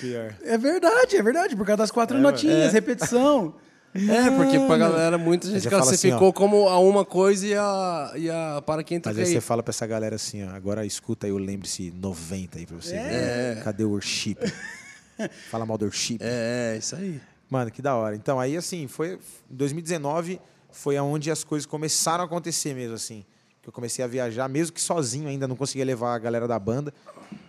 Pior. 0.00 0.34
É 0.42 0.58
verdade, 0.58 1.16
é 1.16 1.22
verdade. 1.22 1.56
Por 1.56 1.64
causa 1.64 1.78
das 1.78 1.90
quatro 1.90 2.18
notinhas, 2.18 2.72
repetição. 2.72 3.54
É, 3.94 4.30
porque 4.30 4.58
pra 4.60 4.76
galera, 4.76 5.18
muita 5.18 5.48
gente 5.48 5.62
fala 5.68 5.82
assim, 5.82 5.88
classificou 5.88 6.32
como 6.32 6.68
a 6.68 6.78
uma 6.78 7.04
coisa 7.04 7.46
e 7.46 7.54
a, 7.54 8.12
e 8.16 8.30
a 8.30 8.62
para 8.64 8.84
quem 8.84 9.00
tá 9.00 9.10
Mas 9.10 9.18
aí 9.18 9.26
você 9.26 9.40
fala 9.40 9.62
pra 9.62 9.70
essa 9.70 9.86
galera 9.86 10.16
assim, 10.16 10.44
ó, 10.44 10.50
agora 10.50 10.84
escuta 10.84 11.26
aí 11.26 11.32
o 11.32 11.38
Lembre-se 11.38 11.90
90 11.90 12.58
aí 12.58 12.66
pra 12.66 12.76
você 12.76 12.98
ver. 12.98 13.62
Cadê 13.64 13.84
o 13.84 13.90
worship? 13.90 14.36
Fala 15.50 15.66
mal 15.66 15.78
do 15.78 15.86
worship. 15.86 16.18
É, 16.20 16.74
é, 16.74 16.78
isso 16.78 16.94
aí. 16.94 17.20
Mano, 17.50 17.70
que 17.70 17.80
da 17.80 17.96
hora. 17.96 18.14
Então, 18.14 18.38
aí 18.38 18.56
assim, 18.56 18.86
foi 18.86 19.18
em 19.50 19.56
2019 19.56 20.38
foi 20.70 20.96
aonde 20.96 21.30
as 21.30 21.42
coisas 21.42 21.66
começaram 21.66 22.22
a 22.22 22.26
acontecer 22.26 22.74
mesmo 22.74 22.94
assim. 22.94 23.24
Que 23.62 23.68
eu 23.68 23.72
comecei 23.72 24.04
a 24.04 24.08
viajar, 24.08 24.48
mesmo 24.48 24.74
que 24.74 24.80
sozinho 24.80 25.28
ainda 25.28 25.48
não 25.48 25.56
conseguia 25.56 25.84
levar 25.84 26.14
a 26.14 26.18
galera 26.18 26.46
da 26.46 26.58
banda, 26.58 26.92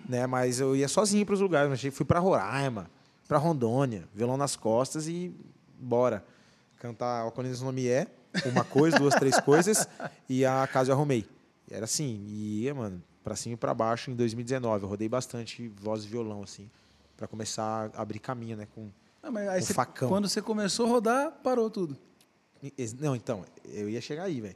né, 0.07 0.25
mas 0.25 0.59
eu 0.59 0.75
ia 0.75 0.87
sozinho 0.87 1.25
para 1.25 1.35
os 1.35 1.41
lugares, 1.41 1.83
eu 1.83 1.91
fui 1.91 2.05
para 2.05 2.19
Roraima, 2.19 2.89
para 3.27 3.37
Rondônia, 3.37 4.05
violão 4.13 4.35
nas 4.35 4.55
costas 4.55 5.07
e 5.07 5.31
bora. 5.79 6.23
cantar 6.77 7.21
Alcolinas 7.21 7.61
Nome 7.61 7.87
é, 7.87 8.07
uma 8.45 8.63
coisa, 8.63 8.97
duas, 8.97 9.15
três 9.15 9.39
coisas, 9.39 9.87
e 10.27 10.45
a 10.45 10.67
casa 10.67 10.91
eu 10.91 10.95
arrumei. 10.95 11.25
Era 11.69 11.85
assim, 11.85 12.23
e 12.27 12.63
ia, 12.63 12.73
mano, 12.73 13.01
pra 13.23 13.35
cima 13.35 13.53
e 13.53 13.57
pra 13.57 13.73
baixo 13.73 14.11
em 14.11 14.15
2019. 14.15 14.83
Eu 14.83 14.89
rodei 14.89 15.09
bastante 15.09 15.67
voz 15.67 16.03
e 16.03 16.07
violão, 16.07 16.43
assim, 16.43 16.69
pra 17.15 17.27
começar 17.27 17.91
a 17.93 18.01
abrir 18.01 18.19
caminho, 18.19 18.57
né? 18.57 18.67
Com... 18.73 18.89
Ah, 19.21 19.61
facão. 19.61 20.07
quando 20.07 20.27
você 20.27 20.41
começou 20.41 20.85
a 20.85 20.89
rodar, 20.89 21.31
parou 21.43 21.69
tudo. 21.69 21.97
Não, 22.99 23.15
então, 23.15 23.45
eu 23.65 23.89
ia 23.89 24.01
chegar 24.01 24.23
aí, 24.23 24.41
velho. 24.41 24.55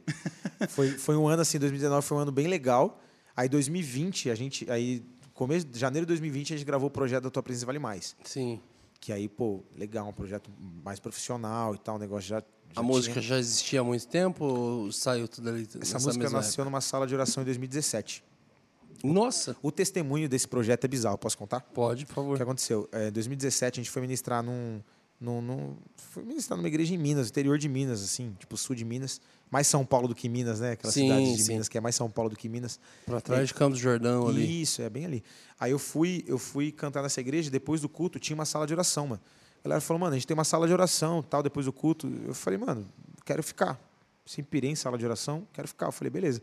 foi, 0.68 0.90
foi 0.90 1.16
um 1.16 1.26
ano 1.28 1.42
assim, 1.42 1.58
2019 1.58 2.06
foi 2.06 2.18
um 2.18 2.20
ano 2.20 2.32
bem 2.32 2.46
legal. 2.46 3.00
Aí 3.36 3.48
2020, 3.48 4.30
a 4.30 4.34
gente. 4.34 4.70
Aí, 4.70 5.04
começo 5.32 5.66
de 5.66 5.78
janeiro 5.78 6.06
de 6.06 6.08
2020, 6.08 6.54
a 6.54 6.56
gente 6.56 6.66
gravou 6.66 6.88
o 6.88 6.90
projeto 6.90 7.24
da 7.24 7.30
Tua 7.30 7.42
Presença 7.42 7.66
Vale 7.66 7.78
Mais. 7.78 8.14
Sim. 8.24 8.60
Que 9.04 9.12
aí, 9.12 9.28
pô, 9.28 9.60
legal, 9.76 10.08
um 10.08 10.14
projeto 10.14 10.50
mais 10.82 10.98
profissional 10.98 11.74
e 11.74 11.78
tal, 11.78 11.96
o 11.96 11.98
negócio 11.98 12.26
já. 12.26 12.38
já 12.40 12.80
A 12.80 12.82
música 12.82 13.12
tinha- 13.20 13.22
já 13.22 13.38
existia 13.38 13.80
há 13.80 13.84
muito 13.84 14.08
tempo 14.08 14.42
ou 14.46 14.90
saiu 14.92 15.28
tudo 15.28 15.46
ali 15.50 15.68
Essa 15.78 15.98
música 15.98 16.30
nasceu 16.30 16.64
numa 16.64 16.80
sala 16.80 17.06
de 17.06 17.14
oração 17.14 17.42
em 17.42 17.44
2017. 17.44 18.24
época? 18.24 19.06
Nossa, 19.12 19.54
O 19.62 19.70
testemunho 19.70 20.26
desse 20.26 20.48
projeto 20.48 20.86
é 20.86 20.88
bizarro, 20.88 21.18
posso 21.18 21.36
contar? 21.36 21.60
pode, 21.60 22.06
por 22.06 22.12
O 22.12 22.14
favor. 22.14 22.36
que 22.38 22.42
aconteceu? 22.42 22.88
É, 22.90 23.08
Em 23.08 23.12
2017, 23.12 23.78
a 23.78 23.82
gente 23.82 23.90
foi 23.90 24.00
ministrar 24.00 24.42
num, 24.42 24.80
num, 25.20 25.40
num- 25.40 25.76
Foi 25.96 26.22
ministrar 26.22 26.56
numa 26.56 26.68
igreja 26.68 26.94
em 26.94 26.98
Minas, 26.98 27.28
interior 27.28 27.58
de 27.58 27.68
Minas, 27.68 28.02
assim, 28.02 28.34
tipo 28.38 28.56
sul 28.56 28.74
de 28.76 28.84
Minas. 28.84 29.20
Mais 29.50 29.66
São 29.66 29.84
Paulo 29.86 30.08
do 30.08 30.14
que 30.14 30.28
Minas, 30.28 30.60
né? 30.60 30.72
Aquelas 30.72 30.94
Sim, 30.94 31.02
cidades 31.02 31.36
de 31.36 31.42
sim. 31.44 31.52
Minas, 31.52 31.68
que 31.68 31.78
é 31.78 31.80
mais 31.80 31.94
São 31.94 32.10
Paulo 32.10 32.30
do 32.30 32.36
que 32.36 32.48
Minas. 32.48 32.80
Pra 33.06 33.20
trás 33.20 33.46
de 33.48 33.54
Campos 33.54 33.78
do 33.78 33.82
Jordão 33.82 34.26
ali. 34.28 34.62
Isso, 34.62 34.82
é 34.82 34.90
bem 34.90 35.04
ali. 35.06 35.22
Aí 35.60 35.70
eu 35.70 35.78
fui, 35.78 36.24
eu 36.26 36.38
fui 36.38 36.72
cantar 36.72 37.02
nessa 37.02 37.20
igreja, 37.20 37.50
depois 37.50 37.80
do 37.80 37.88
culto 37.88 38.18
tinha 38.18 38.34
uma 38.34 38.44
sala 38.44 38.66
de 38.66 38.72
oração, 38.74 39.06
mano. 39.06 39.22
A 39.60 39.68
galera 39.68 39.80
falou, 39.80 40.00
mano, 40.00 40.12
a 40.12 40.16
gente 40.16 40.26
tem 40.26 40.34
uma 40.34 40.44
sala 40.44 40.66
de 40.66 40.72
oração, 40.72 41.22
tal, 41.22 41.42
depois 41.42 41.66
do 41.66 41.72
culto. 41.72 42.06
Eu 42.26 42.34
falei, 42.34 42.58
mano, 42.58 42.86
quero 43.24 43.42
ficar. 43.42 43.80
Se 44.26 44.42
pirei 44.42 44.70
em 44.70 44.74
sala 44.74 44.98
de 44.98 45.04
oração, 45.04 45.46
quero 45.52 45.68
ficar. 45.68 45.86
Eu 45.86 45.92
falei, 45.92 46.10
beleza. 46.10 46.42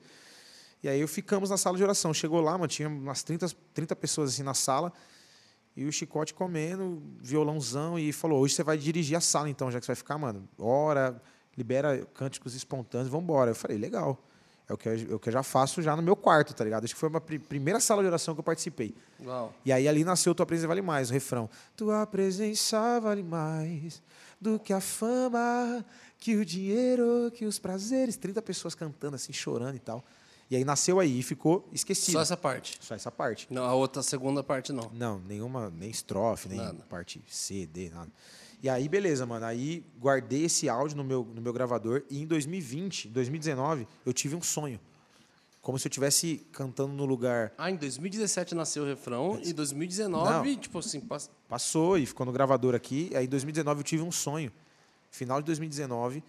E 0.84 0.88
aí 0.90 1.00
eu 1.00 1.08
ficamos 1.08 1.50
na 1.50 1.58
sala 1.58 1.76
de 1.78 1.84
oração. 1.84 2.14
Chegou 2.14 2.40
lá, 2.42 2.54
mano, 2.54 2.68
tinha 2.68 2.88
umas 2.88 3.22
30, 3.24 3.48
30 3.74 3.96
pessoas 3.96 4.32
assim 4.34 4.42
na 4.44 4.54
sala. 4.54 4.92
E 5.76 5.86
o 5.86 5.92
Chicote 5.92 6.34
comendo, 6.34 7.02
violãozão, 7.20 7.98
e 7.98 8.12
falou: 8.12 8.42
hoje 8.42 8.56
você 8.56 8.64
vai 8.64 8.78
dirigir 8.78 9.18
a 9.18 9.22
sala, 9.22 9.50
então, 9.50 9.72
já 9.72 9.80
que 9.80 9.86
você 9.86 9.92
vai 9.92 9.96
ficar, 9.96 10.18
mano. 10.18 10.48
Ora, 10.58 11.22
libera 11.58 12.06
cânticos 12.14 12.54
espontâneos, 12.54 13.10
vamos 13.10 13.24
embora. 13.24 13.52
Eu 13.52 13.56
falei, 13.56 13.78
legal. 13.78 14.18
É 14.72 14.74
o, 14.74 14.78
que 14.78 14.88
eu, 14.88 14.94
é 14.94 15.16
o 15.16 15.20
que 15.20 15.28
eu 15.28 15.34
já 15.34 15.44
faço 15.44 15.82
já 15.82 15.98
no 15.98 16.02
meu 16.02 16.16
quarto, 16.16 16.54
tá 16.54 16.64
ligado? 16.64 16.86
Acho 16.86 16.94
que 16.94 17.00
foi 17.00 17.10
a 17.14 17.20
primeira 17.20 17.80
sala 17.82 18.02
de 18.02 18.08
oração 18.08 18.34
que 18.34 18.40
eu 18.40 18.44
participei. 18.44 18.96
Uau. 19.22 19.54
E 19.66 19.72
aí 19.72 19.86
ali 19.86 20.06
nasceu 20.06 20.34
Tua 20.34 20.46
Presença 20.46 20.68
Vale 20.70 20.82
Mais, 20.82 21.10
o 21.10 21.14
refrão. 21.14 21.50
Tua 21.76 22.08
presença 22.08 23.00
vale 23.02 23.22
mais 23.22 24.02
do 24.40 24.58
que 24.58 24.72
a 24.72 24.80
fama, 24.80 25.86
que 26.18 26.38
o 26.38 26.46
dinheiro, 26.46 27.30
que 27.34 27.46
os 27.46 27.60
prazeres. 27.60 28.16
30 28.16 28.42
pessoas 28.42 28.74
cantando 28.74 29.16
assim, 29.16 29.34
chorando 29.34 29.76
e 29.76 29.80
tal. 29.80 30.06
E 30.52 30.56
aí 30.58 30.66
nasceu 30.66 31.00
aí 31.00 31.20
e 31.20 31.24
ficou 31.24 31.66
esquecido. 31.72 32.12
Só 32.12 32.22
essa 32.22 32.36
parte. 32.36 32.78
Só 32.82 32.94
essa 32.94 33.10
parte. 33.10 33.48
Não, 33.50 33.64
a 33.64 33.74
outra, 33.74 34.02
a 34.02 34.04
segunda 34.04 34.44
parte 34.44 34.74
não. 34.74 34.92
Não, 34.94 35.18
nenhuma, 35.20 35.70
nem 35.70 35.90
estrofe, 35.90 36.50
nem 36.50 36.58
Nada. 36.58 36.84
parte 36.90 37.24
C, 37.30 37.66
D, 37.66 37.90
nada. 37.90 38.12
E 38.62 38.70
aí, 38.70 38.90
beleza, 38.90 39.26
mano. 39.26 39.46
Aí 39.46 39.82
guardei 39.98 40.44
esse 40.44 40.68
áudio 40.68 40.98
no 40.98 41.06
meu, 41.06 41.24
no 41.34 41.42
meu 41.42 41.54
gravador 41.54 42.04
e 42.10 42.22
em 42.22 42.28
2020, 42.28 43.08
2019, 43.08 43.88
eu 44.06 44.12
tive 44.12 44.36
um 44.36 44.42
sonho. 44.42 44.78
Como 45.62 45.80
se 45.80 45.88
eu 45.88 45.90
estivesse 45.90 46.46
cantando 46.52 46.92
no 46.92 47.06
lugar. 47.06 47.54
Ah, 47.58 47.72
em 47.72 47.78
2017 47.78 48.54
nasceu 48.54 48.84
o 48.84 48.86
refrão 48.86 49.40
e 49.42 49.52
em 49.52 49.54
2019, 49.54 50.58
tipo 50.58 50.80
assim, 50.80 51.00
passa- 51.00 51.30
Passou 51.48 51.98
e 51.98 52.06
ficou 52.06 52.26
no 52.26 52.32
gravador 52.34 52.76
aqui. 52.76 53.10
Aí 53.16 53.24
em 53.26 53.30
2019 53.30 53.80
eu 53.80 53.84
tive 53.86 54.04
um 54.04 54.12
sonho. 54.12 54.52
Final 55.12 55.40
de 55.40 55.46
2019, 55.46 56.22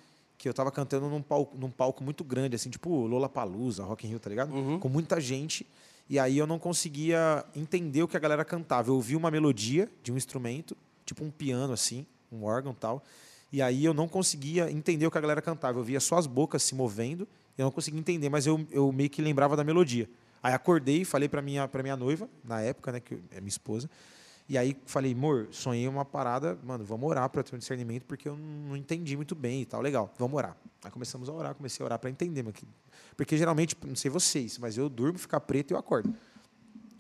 que 0.43 0.49
eu 0.49 0.53
tava 0.53 0.72
cantando 0.72 1.09
num 1.09 1.22
palco, 1.22 1.57
num 1.57 1.70
palco 1.70 2.03
muito 2.03 2.24
grande, 2.24 2.57
assim, 2.57 2.68
tipo 2.68 3.07
Lollapalooza, 3.07 3.84
Rock 3.84 4.05
in 4.05 4.11
Rio, 4.11 4.18
tá 4.18 4.28
ligado? 4.28 4.51
Com 4.80 4.88
muita 4.88 5.20
gente. 5.20 5.64
E 6.11 6.18
aí 6.18 6.36
eu 6.36 6.49
não 6.49 6.59
conseguia 6.59 7.47
entender 7.55 8.03
o 8.03 8.09
que 8.09 8.16
a 8.16 8.20
galera 8.20 8.45
cantava. 8.45 8.90
Eu 8.90 8.97
ouvi 8.97 9.14
uma 9.14 9.30
melodia 9.30 9.88
de 10.03 10.11
um 10.11 10.16
instrumento, 10.16 10.76
tipo 11.07 11.22
um 11.24 11.30
piano, 11.30 11.72
assim, 11.72 12.05
um 12.32 12.43
órgão 12.43 12.72
e 12.72 12.74
tal. 12.74 13.05
E 13.53 13.62
aí 13.62 13.84
eu 13.84 13.95
não 13.95 14.09
conseguia 14.09 14.68
entender 14.68 15.07
o 15.07 15.12
que 15.12 15.18
a 15.18 15.20
galera 15.20 15.40
cantava. 15.40 15.78
Eu 15.78 15.84
via 15.84 16.01
só 16.01 16.18
as 16.18 16.26
bocas 16.26 16.64
se 16.64 16.74
movendo, 16.74 17.28
eu 17.57 17.64
não 17.66 17.70
conseguia 17.70 18.01
entender, 18.01 18.28
mas 18.28 18.45
eu, 18.45 18.66
eu 18.72 18.90
meio 18.90 19.09
que 19.09 19.22
lembrava 19.22 19.57
da 19.57 19.62
melodia. 19.62 20.11
Aí 20.43 20.53
acordei, 20.53 21.05
falei 21.05 21.28
pra 21.28 21.40
minha, 21.40 21.68
pra 21.68 21.84
minha 21.84 21.97
noiva, 21.97 22.28
na 22.43 22.61
época, 22.61 22.90
né, 22.90 22.99
que 22.99 23.14
é 23.30 23.36
minha 23.36 23.47
esposa. 23.49 23.88
E 24.53 24.59
aí 24.59 24.77
falei, 24.85 25.15
amor, 25.15 25.49
sonhei 25.51 25.89
uma 25.89 26.05
parada, 26.05 26.59
mano, 26.63 26.85
vamos 26.85 27.09
orar 27.09 27.27
para 27.31 27.43
ter 27.43 27.57
um 27.57 27.59
discernimento, 27.59 28.05
porque 28.05 28.29
eu 28.29 28.37
não 28.37 28.77
entendi 28.77 29.17
muito 29.17 29.35
bem 29.35 29.63
e 29.63 29.65
tal. 29.65 29.81
Legal, 29.81 30.13
vamos 30.19 30.37
orar. 30.37 30.55
Aí 30.85 30.91
começamos 30.91 31.27
a 31.31 31.33
orar, 31.33 31.55
comecei 31.55 31.83
a 31.83 31.87
orar 31.87 31.99
para 31.99 32.11
entender. 32.11 32.45
Porque 33.17 33.39
geralmente, 33.39 33.75
não 33.83 33.97
sei 33.97 34.11
vocês, 34.11 34.59
mas 34.59 34.77
eu 34.77 34.91
durmo, 34.91 35.19
ficar 35.19 35.41
preto 35.41 35.71
e 35.71 35.73
eu 35.73 35.79
acordo. 35.79 36.15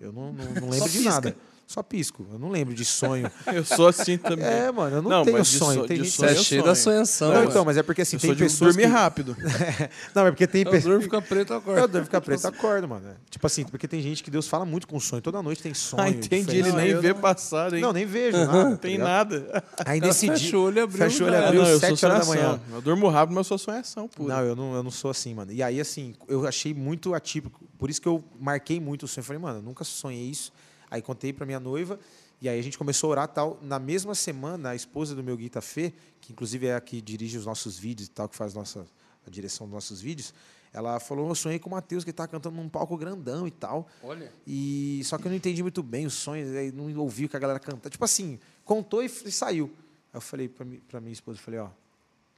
Eu 0.00 0.14
não, 0.14 0.32
não, 0.32 0.44
não 0.62 0.70
lembro 0.70 0.88
de 0.88 1.00
nada. 1.00 1.36
Só 1.72 1.82
pisco. 1.82 2.26
Eu 2.30 2.38
não 2.38 2.50
lembro 2.50 2.74
de 2.74 2.84
sonho. 2.84 3.30
Eu 3.50 3.64
sou 3.64 3.88
assim 3.88 4.18
também. 4.18 4.44
É, 4.44 4.70
mano, 4.70 4.96
eu 4.96 5.02
não, 5.02 5.10
Não, 5.10 5.24
tenho 5.24 5.38
mas 5.38 5.48
de 5.48 5.56
sonho. 5.58 5.80
so- 5.80 5.86
tem 5.86 5.96
gente- 5.96 6.10
Você 6.10 6.26
é 6.26 6.30
eu 6.32 6.34
cheio 6.34 6.44
sonho. 6.44 6.64
da 6.64 6.74
sonhação. 6.74 7.32
Não, 7.32 7.44
então, 7.44 7.64
mas 7.64 7.76
é 7.78 7.82
porque 7.82 8.02
assim, 8.02 8.16
eu 8.16 8.20
tem 8.20 8.28
sou 8.28 8.34
de 8.36 8.42
pessoas 8.42 8.74
dormir 8.76 8.88
que... 8.90 8.94
rápido. 8.94 9.36
Não, 10.14 10.26
é 10.26 10.30
porque 10.30 10.46
tem 10.46 10.62
Eu 10.64 10.70
pessoas... 10.70 10.84
durmo, 10.84 11.02
fica 11.02 11.22
preto, 11.22 11.52
Eu 11.54 11.56
acorda. 11.56 11.88
durmo, 11.88 12.04
ficar 12.04 12.20
preto, 12.20 12.44
acordo, 12.46 12.86
mano. 12.88 13.14
Tipo 13.30 13.46
assim, 13.46 13.64
porque 13.64 13.88
tem 13.88 14.02
gente 14.02 14.22
que 14.22 14.30
Deus 14.30 14.46
fala 14.46 14.66
muito 14.66 14.86
com 14.86 15.00
sonho. 15.00 15.22
Toda 15.22 15.42
noite 15.42 15.62
tem 15.62 15.72
sonho. 15.72 16.02
Ah, 16.02 16.10
entendi. 16.10 16.56
Ele 16.58 16.72
nem 16.72 16.88
eu 16.90 17.00
vê 17.00 17.14
não- 17.14 17.20
passar, 17.20 17.72
hein? 17.72 17.80
Não, 17.80 17.92
nem 17.92 18.04
vejo 18.04 18.36
nada. 18.36 18.52
Não 18.64 18.70
tá 18.72 18.76
tem 18.76 18.98
nada. 18.98 19.64
Aí 19.86 19.98
Cara, 19.98 20.06
nesse 20.12 20.26
dia... 20.26 20.36
fecha 20.36 20.58
o 20.58 20.62
olho, 20.64 20.82
abriu, 20.82 20.98
Fecha 20.98 21.24
o 21.24 21.26
olho, 21.26 21.36
abriu 21.38 21.62
não, 21.62 21.68
eu 21.70 21.80
sou 21.80 21.88
7 21.96 22.04
horas 22.06 22.18
da 22.18 22.24
sonhação. 22.24 22.50
manhã. 22.50 22.60
Eu 22.74 22.80
durmo 22.82 23.08
rápido, 23.08 23.34
mas 23.34 23.38
eu 23.38 23.44
sou 23.44 23.58
sonhação 23.58 24.08
pura. 24.08 24.34
Não, 24.36 24.42
eu 24.44 24.54
não, 24.54 24.74
eu 24.74 24.82
não 24.82 24.90
sou 24.90 25.10
assim, 25.10 25.34
mano. 25.34 25.50
E 25.52 25.62
aí, 25.62 25.80
assim, 25.80 26.14
eu 26.28 26.46
achei 26.46 26.74
muito 26.74 27.14
atípico. 27.14 27.60
Por 27.78 27.88
isso 27.88 28.00
que 28.00 28.06
eu 28.08 28.22
marquei 28.38 28.78
muito 28.78 29.04
o 29.04 29.08
sonho. 29.08 29.22
Eu 29.22 29.26
falei, 29.26 29.40
mano, 29.40 29.58
eu 29.58 29.62
nunca 29.62 29.84
sonhei 29.84 30.28
isso. 30.28 30.52
Aí 30.92 31.00
contei 31.00 31.32
pra 31.32 31.46
minha 31.46 31.58
noiva. 31.58 31.98
E 32.38 32.50
aí 32.50 32.58
a 32.58 32.62
gente 32.62 32.76
começou 32.76 33.08
a 33.08 33.10
orar 33.12 33.28
tal. 33.28 33.58
Na 33.62 33.78
mesma 33.78 34.14
semana, 34.14 34.70
a 34.70 34.74
esposa 34.76 35.14
do 35.14 35.24
meu 35.24 35.34
Guita 35.38 35.62
Fê, 35.62 35.90
que 36.20 36.34
inclusive 36.34 36.66
é 36.66 36.74
a 36.74 36.80
que 36.82 37.00
dirige 37.00 37.38
os 37.38 37.46
nossos 37.46 37.78
vídeos 37.78 38.08
e 38.08 38.10
tal, 38.10 38.28
que 38.28 38.36
faz 38.36 38.52
nossa, 38.52 38.86
a 39.26 39.30
direção 39.30 39.66
dos 39.66 39.72
nossos 39.72 40.02
vídeos, 40.02 40.34
ela 40.70 41.00
falou, 41.00 41.30
eu 41.30 41.34
sonhei 41.34 41.58
com 41.58 41.70
o 41.70 41.72
Matheus, 41.72 42.04
que 42.04 42.10
ele 42.10 42.16
tá 42.16 42.28
cantando 42.28 42.56
num 42.56 42.68
palco 42.68 42.94
grandão 42.98 43.46
e 43.46 43.50
tal. 43.50 43.88
Olha. 44.02 44.30
E 44.46 45.00
só 45.04 45.16
que 45.16 45.24
eu 45.24 45.30
não 45.30 45.36
entendi 45.36 45.62
muito 45.62 45.82
bem 45.82 46.04
os 46.04 46.12
sonhos, 46.12 46.54
aí 46.54 46.70
não 46.70 46.94
ouvi 46.98 47.24
o 47.24 47.28
que 47.28 47.36
a 47.36 47.40
galera 47.40 47.58
canta. 47.58 47.88
Tipo 47.88 48.04
assim, 48.04 48.38
contou 48.62 49.02
e, 49.02 49.06
e 49.06 49.32
saiu. 49.32 49.70
Aí 50.12 50.18
eu 50.18 50.20
falei 50.20 50.46
pra 50.46 51.00
minha 51.00 51.12
esposa, 51.12 51.38
falei, 51.38 51.60
ó, 51.60 51.70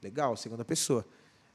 legal, 0.01 0.37
segunda 0.37 0.63
pessoa. 0.63 1.05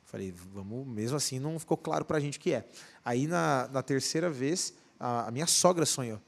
Falei, 0.04 0.34
vamos, 0.52 0.86
mesmo 0.86 1.16
assim 1.16 1.38
não 1.38 1.58
ficou 1.58 1.78
claro 1.78 2.04
pra 2.04 2.20
gente 2.20 2.36
o 2.36 2.40
que 2.40 2.52
é. 2.52 2.68
Aí 3.02 3.26
na, 3.26 3.70
na 3.72 3.82
terceira 3.82 4.28
vez, 4.28 4.74
a, 4.98 5.28
a 5.28 5.30
minha 5.30 5.46
sogra 5.46 5.86
sonhou. 5.86 6.20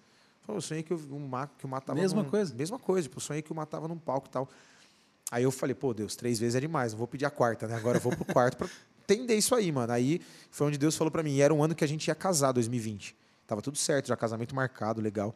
Eu 0.49 0.61
sonhei 0.61 0.83
que 0.83 0.93
eu, 0.93 0.97
um 1.11 1.31
que 1.59 1.65
o 1.65 1.69
matava 1.69 1.99
Mesma 1.99 2.23
num- 2.23 2.29
coisa? 2.31 2.55
Mesma 2.55 2.79
coisa, 2.79 3.09
tipo, 3.09 3.17
eu 3.19 3.21
sonhei 3.23 3.43
que 3.43 3.53
o 3.53 3.55
matava 3.55 3.87
num 3.89 3.99
palco 3.99 4.27
e 4.29 4.31
tal. 4.31 4.49
Aí 5.31 5.45
eu 5.45 5.51
falei, 5.51 5.75
pô, 5.75 5.95
Deus, 5.95 6.15
três 6.17 6.39
vezes 6.39 6.55
é 6.57 6.61
demais, 6.61 6.93
não 6.93 6.99
vou 6.99 7.07
pedir 7.09 7.25
a 7.25 7.31
quarta, 7.31 7.67
né? 7.67 7.75
Agora 7.75 7.97
eu 7.97 8.03
vou 8.03 8.15
pro 8.15 8.25
quarto 8.25 8.57
pra 8.59 8.69
entender 9.09 9.35
isso 9.35 9.55
aí, 9.55 9.73
mano. 9.73 9.93
Aí 9.93 10.21
foi 10.51 10.67
onde 10.67 10.77
Deus 10.77 10.97
falou 10.97 11.11
pra 11.11 11.23
mim. 11.23 11.33
E 11.37 11.41
era 11.41 11.55
um 11.55 11.63
ano 11.63 11.75
que 11.75 11.83
a 11.85 11.87
gente 11.87 12.07
ia 12.09 12.15
casar, 12.15 12.53
2020. 12.53 13.17
Tava 13.47 13.63
tudo 13.63 13.79
certo, 13.79 14.09
já 14.09 14.17
casamento 14.17 14.55
marcado, 14.55 15.01
legal. 15.01 15.35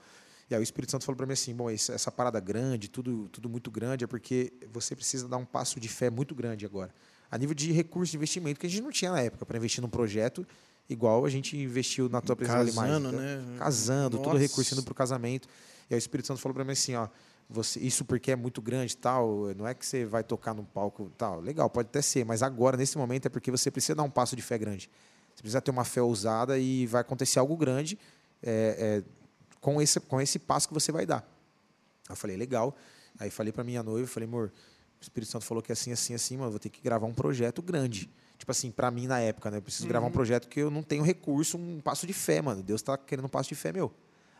E 0.50 0.54
aí 0.54 0.60
o 0.60 0.62
Espírito 0.62 0.90
Santo 0.90 1.04
falou 1.04 1.16
pra 1.16 1.26
mim 1.26 1.32
assim, 1.32 1.54
bom, 1.54 1.70
essa 1.70 2.10
parada 2.12 2.38
grande, 2.40 2.88
tudo, 2.88 3.28
tudo 3.32 3.48
muito 3.48 3.70
grande, 3.70 4.04
é 4.04 4.06
porque 4.06 4.52
você 4.72 4.94
precisa 4.94 5.26
dar 5.26 5.38
um 5.38 5.44
passo 5.44 5.80
de 5.80 5.88
fé 5.88 6.08
muito 6.10 6.34
grande 6.34 6.64
agora. 6.66 6.94
A 7.30 7.36
nível 7.38 7.54
de 7.54 7.72
recurso 7.72 8.10
de 8.12 8.16
investimento, 8.16 8.60
que 8.60 8.66
a 8.66 8.70
gente 8.70 8.82
não 8.82 8.92
tinha 8.92 9.10
na 9.10 9.20
época 9.20 9.44
para 9.46 9.56
investir 9.56 9.82
num 9.82 9.88
projeto 9.88 10.46
igual 10.88 11.24
a 11.24 11.28
gente 11.28 11.56
investiu 11.56 12.08
na 12.08 12.20
tua 12.20 12.36
presença. 12.36 12.64
Casando, 12.64 13.12
né? 13.12 13.44
Casando, 13.58 14.18
todo 14.18 14.34
Nossa. 14.34 14.38
recurso 14.38 14.74
indo 14.74 14.82
pro 14.82 14.94
casamento. 14.94 15.48
E 15.90 15.94
aí 15.94 15.98
o 15.98 15.98
Espírito 15.98 16.26
Santo 16.26 16.40
falou 16.40 16.54
para 16.54 16.64
mim 16.64 16.72
assim, 16.72 16.94
ó, 16.94 17.08
você, 17.48 17.78
isso 17.80 18.04
porque 18.04 18.32
é 18.32 18.36
muito 18.36 18.60
grande 18.60 18.96
tal, 18.96 19.54
não 19.56 19.66
é 19.66 19.74
que 19.74 19.86
você 19.86 20.04
vai 20.04 20.24
tocar 20.24 20.52
num 20.52 20.64
palco 20.64 21.10
tal, 21.16 21.40
legal, 21.40 21.70
pode 21.70 21.88
até 21.88 22.02
ser, 22.02 22.24
mas 22.24 22.42
agora, 22.42 22.76
nesse 22.76 22.98
momento, 22.98 23.26
é 23.26 23.28
porque 23.28 23.52
você 23.52 23.70
precisa 23.70 23.94
dar 23.94 24.02
um 24.02 24.10
passo 24.10 24.34
de 24.34 24.42
fé 24.42 24.58
grande. 24.58 24.90
Você 25.34 25.42
precisa 25.42 25.60
ter 25.60 25.70
uma 25.70 25.84
fé 25.84 26.02
ousada 26.02 26.58
e 26.58 26.86
vai 26.86 27.02
acontecer 27.02 27.38
algo 27.38 27.56
grande 27.56 27.98
é, 28.42 29.02
é, 29.04 29.26
com, 29.60 29.80
esse, 29.80 30.00
com 30.00 30.20
esse 30.20 30.38
passo 30.38 30.66
que 30.66 30.74
você 30.74 30.90
vai 30.90 31.06
dar. 31.06 31.28
Eu 32.08 32.16
falei, 32.16 32.36
legal. 32.36 32.74
Aí 33.18 33.30
falei 33.30 33.52
para 33.52 33.62
minha 33.62 33.82
noiva, 33.82 34.08
falei, 34.08 34.28
amor, 34.28 34.52
o 34.98 35.02
Espírito 35.02 35.30
Santo 35.30 35.44
falou 35.44 35.62
que 35.62 35.70
é 35.70 35.74
assim, 35.74 35.92
assim, 35.92 36.14
assim, 36.14 36.36
mano, 36.36 36.50
vou 36.50 36.58
ter 36.58 36.68
que 36.68 36.80
gravar 36.80 37.06
um 37.06 37.14
projeto 37.14 37.62
grande. 37.62 38.10
Tipo 38.38 38.50
assim, 38.52 38.70
para 38.70 38.90
mim 38.90 39.06
na 39.06 39.18
época, 39.18 39.50
né? 39.50 39.56
Eu 39.58 39.62
preciso 39.62 39.88
gravar 39.88 40.06
um 40.06 40.10
projeto 40.10 40.48
que 40.48 40.60
eu 40.60 40.70
não 40.70 40.82
tenho 40.82 41.02
recurso, 41.02 41.56
um 41.56 41.80
passo 41.80 42.06
de 42.06 42.12
fé, 42.12 42.40
mano. 42.42 42.62
Deus 42.62 42.82
tá 42.82 42.96
querendo 42.98 43.24
um 43.24 43.28
passo 43.28 43.48
de 43.48 43.54
fé 43.54 43.72
meu. 43.72 43.90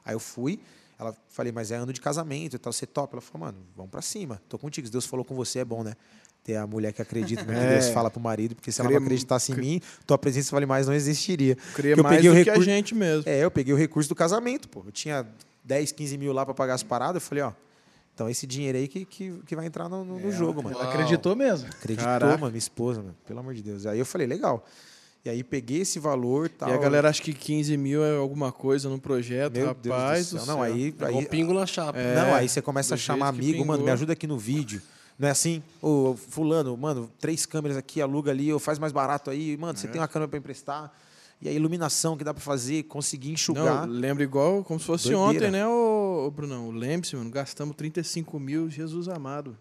Aí 0.05 0.15
eu 0.15 0.21
fui, 0.21 0.61
ela 0.99 1.17
falei, 1.29 1.51
mas 1.51 1.71
é 1.71 1.77
ano 1.77 1.93
de 1.93 2.01
casamento 2.01 2.55
e 2.57 2.59
tal, 2.59 2.73
você 2.73 2.87
topa? 2.87 3.15
Ela 3.17 3.21
falou, 3.23 3.47
mano, 3.47 3.59
vamos 3.75 3.91
para 3.91 4.03
cima. 4.03 4.41
Tô 4.49 4.59
contigo, 4.59 4.87
se 4.87 4.93
Deus 4.93 5.07
falou 5.07 5.25
com 5.25 5.35
você 5.35 5.61
é 5.61 5.65
bom, 5.65 5.83
né? 5.83 5.95
Ter 6.45 6.57
a 6.57 6.67
mulher 6.67 6.93
que 6.93 7.03
acredita 7.03 7.43
no 7.43 7.49
que 7.49 7.55
É. 7.59 7.73
Deus 7.81 7.89
fala 7.89 8.09
pro 8.11 8.21
marido, 8.21 8.55
porque 8.55 8.71
se 8.71 8.81
ela 8.81 8.89
Cria- 8.89 9.01
não 9.01 9.07
acreditasse 9.07 9.51
em 9.53 9.57
mim, 9.57 9.81
tua 10.07 10.17
presença 10.19 10.51
vale 10.53 10.67
mais 10.67 10.87
não 10.87 10.95
existiria. 10.95 11.57
Cria 11.75 11.95
eu 11.97 12.03
mais 12.05 12.17
peguei 12.17 12.31
do 12.31 12.41
o 12.41 12.45
que 12.45 12.51
a 12.51 12.53
recurso- 12.53 12.71
gente 12.71 12.95
mesmo. 12.95 13.23
É, 13.29 13.43
eu 13.43 13.51
peguei 13.51 13.75
o 13.75 13.77
recurso 13.77 14.09
do 14.09 14.15
casamento, 14.15 14.69
pô. 14.69 14.83
Eu 14.87 14.93
tinha 14.93 15.27
10, 15.65 15.91
15 15.93 16.17
mil 16.19 16.33
lá 16.33 16.45
para 16.45 16.55
pagar 16.55 16.75
as 16.75 16.83
paradas. 16.85 17.21
Eu 17.23 17.29
falei, 17.29 17.43
ó, 17.43 17.53
Então 18.17 18.31
esse 18.31 18.47
dinheiro 18.47 18.79
aí 18.79 18.89
que, 18.89 19.05
que, 19.05 19.31
que 19.47 19.55
vai 19.55 19.67
entrar 19.67 19.91
no, 19.91 20.03
no- 20.03 20.19
no 20.19 20.33
jogo, 20.33 20.63
mano. 20.63 20.75
Ela 20.75 20.89
acreditou 20.89 21.37
mesmo. 21.37 21.69
Acreditou, 21.69 22.05
Caraca. 22.07 22.33
mano, 22.39 22.47
minha 22.51 22.59
esposa, 22.59 23.03
mano. 23.03 23.15
Pelo 23.27 23.41
amor 23.41 23.53
de 23.53 23.63
Deus. 23.63 23.85
Aí 23.85 23.99
eu 23.99 24.07
falei, 24.07 24.27
legal. 24.27 24.65
E 25.23 25.29
aí 25.29 25.45
peguei 25.45 25.83
esse 25.83 25.99
valor 25.99 26.49
tal. 26.49 26.71
E 26.71 26.73
a 26.73 26.79
galera 26.79 27.11
acha 27.11 27.21
que 27.23 27.35
15 27.35 27.77
mil 27.77 28.03
é 28.03 28.17
alguma 28.17 28.51
coisa 28.51 28.89
no 28.89 28.99
projeto, 28.99 29.53
Meu 29.55 29.67
rapaz. 29.67 30.31
Deus 30.31 30.31
do 30.31 30.39
do 30.39 30.45
céu. 30.47 30.55
Não, 30.55 30.63
aí, 30.63 30.93
Pegou 30.93 31.19
aí, 31.21 31.27
pingo 31.27 31.53
na 31.53 31.67
chapa. 31.67 31.99
não, 31.99 32.35
aí 32.35 32.49
você 32.49 32.63
começa 32.63 32.95
a 32.95 32.97
chamar 32.97 33.29
amigo, 33.29 33.63
mano, 33.67 33.85
me 33.85 33.91
ajuda 33.91 34.15
aqui 34.15 34.27
no 34.27 34.39
vídeo. 34.39 34.81
Não 35.19 35.29
é 35.29 35.31
assim, 35.31 35.63
ô, 35.83 36.15
fulano, 36.15 36.77
mano, 36.77 37.11
três 37.19 37.45
câmeras 37.45 37.77
aqui, 37.77 38.01
aluga 38.01 38.31
ali, 38.31 38.53
ou 38.53 38.59
faz 38.59 38.79
mais 38.79 38.93
barato 38.93 39.29
aí. 39.31 39.57
Mano, 39.59 39.73
É. 39.75 39.77
você 39.77 39.89
tem 39.89 40.01
uma 40.01 40.09
câmera 40.09 40.29
pra 40.29 40.39
emprestar. 40.39 40.93
E 41.41 41.49
a 41.49 41.53
iluminação 41.53 42.17
que 42.17 42.25
dá 42.25 42.33
pra 42.33 42.43
fazer, 42.43 42.85
conseguir 42.85 43.31
enxugar. 43.31 43.87
Não, 43.87 43.93
lembra 43.93 44.25
igual 44.25 44.65
como 44.65 44.81
se 44.81 44.87
fosse 44.87 45.11
Doideira. 45.11 45.47
ontem, 45.47 45.51
né, 45.51 45.67
ô, 45.67 46.25
ô 46.27 46.31
Brunão? 46.31 46.71
Lembre-se, 46.71 47.15
mano, 47.15 47.31
gastamos 47.31 47.77
35 47.77 48.39
mil, 48.41 48.71
Jesus 48.71 49.09
amado. 49.09 49.57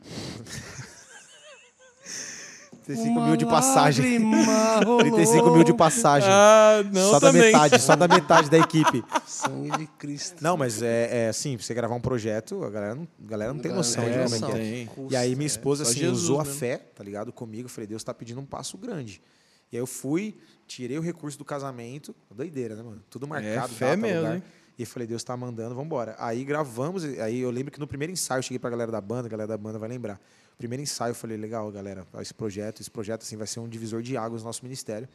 35 2.86 3.20
mil 3.20 3.36
de 3.36 3.44
passagem. 3.44 4.18
lágrima 4.18 4.76
rolou. 4.86 4.98
35 4.98 5.50
mil 5.50 5.64
de 5.64 5.74
passagem. 5.74 6.28
Ah, 6.30 6.84
não, 6.92 7.10
só 7.10 7.18
também. 7.18 7.40
da 7.40 7.46
metade, 7.46 7.82
só 7.82 7.96
da 7.96 8.06
metade 8.06 8.48
da 8.48 8.58
equipe. 8.58 9.04
Sangue 9.26 9.76
de 9.78 9.86
Cristo. 9.98 10.36
Não, 10.40 10.56
mas 10.56 10.80
é, 10.80 11.24
é 11.24 11.28
assim, 11.28 11.56
pra 11.56 11.66
você 11.66 11.74
gravar 11.74 11.96
um 11.96 12.00
projeto, 12.00 12.62
a 12.62 12.70
galera 12.70 12.94
não, 12.94 13.02
a 13.02 13.28
galera 13.28 13.52
não 13.52 13.60
tem 13.60 13.72
noção 13.72 14.04
não 14.04 14.12
de 14.12 14.30
como 14.30 14.34
é 14.36 14.52
que 14.52 14.58
é. 14.58 14.88
E 15.10 15.16
aí 15.16 15.34
minha 15.34 15.48
esposa, 15.48 15.84
só 15.84 15.90
assim, 15.90 16.00
Jesus 16.00 16.22
usou 16.22 16.40
a 16.40 16.44
fé, 16.44 16.76
tá 16.76 17.02
ligado? 17.02 17.32
Comigo. 17.32 17.64
Eu 17.64 17.70
falei, 17.70 17.88
Deus 17.88 18.04
tá 18.04 18.14
pedindo 18.14 18.40
um 18.40 18.46
passo 18.46 18.78
grande. 18.78 19.20
E 19.72 19.76
aí 19.76 19.82
eu 19.82 19.86
fui, 19.86 20.36
tirei 20.66 20.98
o 20.98 21.00
recurso 21.00 21.38
do 21.38 21.44
casamento. 21.44 22.14
Doideira, 22.30 22.74
né, 22.74 22.82
mano? 22.82 23.02
Tudo 23.08 23.26
marcado, 23.26 23.72
fé 23.72 23.86
data, 23.86 23.96
mesmo, 23.96 24.20
lugar. 24.22 24.42
E 24.78 24.84
falei, 24.84 25.08
Deus 25.08 25.24
tá 25.24 25.36
mandando, 25.36 25.74
vambora. 25.74 26.14
Aí 26.18 26.44
gravamos, 26.44 27.04
aí 27.04 27.40
eu 27.40 27.50
lembro 27.50 27.72
que 27.72 27.80
no 27.80 27.86
primeiro 27.86 28.12
ensaio 28.12 28.40
eu 28.40 28.42
cheguei 28.42 28.58
pra 28.58 28.68
galera 28.68 28.92
da 28.92 29.00
banda, 29.00 29.26
a 29.26 29.30
galera 29.30 29.48
da 29.48 29.56
banda 29.56 29.78
vai 29.78 29.88
lembrar. 29.88 30.20
Primeiro 30.58 30.82
ensaio 30.82 31.12
eu 31.12 31.14
falei, 31.14 31.36
legal, 31.36 31.70
galera, 31.70 32.06
esse 32.20 32.34
projeto, 32.34 32.80
esse 32.80 32.90
projeto 32.90 33.22
assim 33.22 33.36
vai 33.36 33.46
ser 33.46 33.60
um 33.60 33.68
divisor 33.68 34.02
de 34.02 34.16
águas 34.16 34.42
no 34.42 34.48
nosso 34.48 34.62
ministério. 34.62 35.08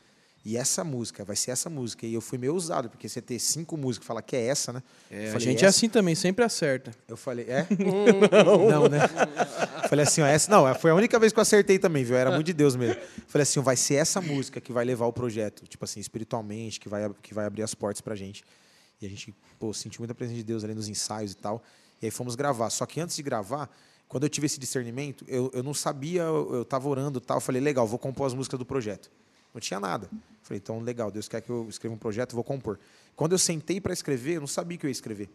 E 0.44 0.58
essa 0.58 0.84
música, 0.84 1.24
vai 1.24 1.36
ser 1.36 1.52
essa 1.52 1.70
música. 1.70 2.06
E 2.06 2.14
eu 2.16 2.22
fui 2.22 2.38
meio 2.38 2.54
ousado, 2.54 2.90
porque 2.90 3.08
você 3.08 3.22
ter 3.22 3.38
cinco 3.38 3.78
músicas 3.78 4.06
e 4.06 4.08
falar 4.08 4.22
que 4.24 4.36
é 4.36 4.48
essa, 4.48 4.74
né? 4.74 4.82
É, 5.10 5.26
Eu 5.26 5.30
a 5.30 5.32
falei, 5.34 5.40
gente 5.48 5.64
é 5.66 5.68
assim 5.68 5.88
também, 5.88 6.16
sempre 6.16 6.44
acerta. 6.44 6.92
eu 7.08 7.16
falei, 7.16 7.46
é? 7.48 7.68
não, 8.72 8.88
né? 8.90 9.02
Falei 9.88 10.04
assim, 10.04 10.22
ó, 10.22 10.26
essa. 10.26 10.50
Não, 10.50 10.74
foi 10.76 10.90
a 10.90 10.96
única 10.96 11.20
vez 11.20 11.32
que 11.32 11.38
eu 11.38 11.44
acertei 11.44 11.78
também, 11.78 12.04
viu? 12.04 12.16
Era 12.16 12.32
muito 12.32 12.48
de 12.48 12.54
Deus 12.54 12.76
mesmo. 12.76 13.00
Falei 13.28 13.44
assim, 13.44 13.60
ó, 13.60 13.62
vai 13.62 13.76
ser 13.76 13.96
essa 13.96 14.20
música 14.20 14.60
que 14.60 14.74
vai 14.74 14.84
levar 14.84 15.06
o 15.06 15.14
projeto, 15.14 15.68
tipo 15.68 15.86
assim, 15.86 16.00
espiritualmente, 16.00 16.80
que 16.80 16.90
vai, 16.90 17.08
que 17.22 17.36
vai 17.36 17.46
abrir 17.46 17.62
as 17.62 17.76
portas 17.76 18.02
pra 18.02 18.16
gente. 18.16 18.44
E 19.00 19.06
a 19.06 19.10
gente, 19.10 19.36
pô, 19.60 19.72
sentiu 19.74 20.02
muita 20.02 20.16
presença 20.16 20.38
de 20.38 20.44
Deus 20.44 20.64
ali 20.64 20.74
nos 20.74 20.88
ensaios 20.88 21.34
e 21.34 21.38
tal. 21.38 21.62
E 22.02 22.06
aí 22.06 22.12
fomos 22.12 22.34
gravar. 22.36 22.72
Só 22.72 22.88
que 22.88 23.00
antes 23.00 23.16
de 23.16 23.22
gravar, 23.22 23.70
quando 24.08 24.24
eu 24.24 24.30
tive 24.30 24.48
esse 24.48 24.60
discernimento, 24.60 25.24
eu, 25.28 25.52
eu 25.54 25.62
não 25.62 25.74
sabia, 25.74 26.24
eu, 26.24 26.56
eu 26.56 26.66
tava 26.66 26.90
orando 26.90 27.20
e 27.20 27.22
tal. 27.22 27.38
Eu 27.38 27.42
falei, 27.42 27.62
legal, 27.62 27.86
vou 27.86 28.00
compor 28.00 28.26
as 28.26 28.34
músicas 28.34 28.58
do 28.58 28.66
projeto. 28.66 29.12
Não 29.54 29.60
tinha 29.62 29.80
nada. 29.80 30.10
Falei, 30.44 30.60
então, 30.64 30.80
legal, 30.80 31.12
Deus 31.12 31.28
quer 31.28 31.42
que 31.42 31.50
eu 31.50 31.68
escreva 31.70 31.94
um 31.96 31.98
projeto, 31.98 32.34
vou 32.34 32.44
compor. 32.44 32.80
Quando 33.16 33.34
eu 33.34 33.38
sentei 33.38 33.80
para 33.80 33.94
escrever, 33.94 34.36
eu 34.36 34.40
não 34.42 34.48
sabia 34.48 34.78
que 34.78 34.86
eu 34.86 34.90
ia 34.90 34.94
escrever. 34.94 35.30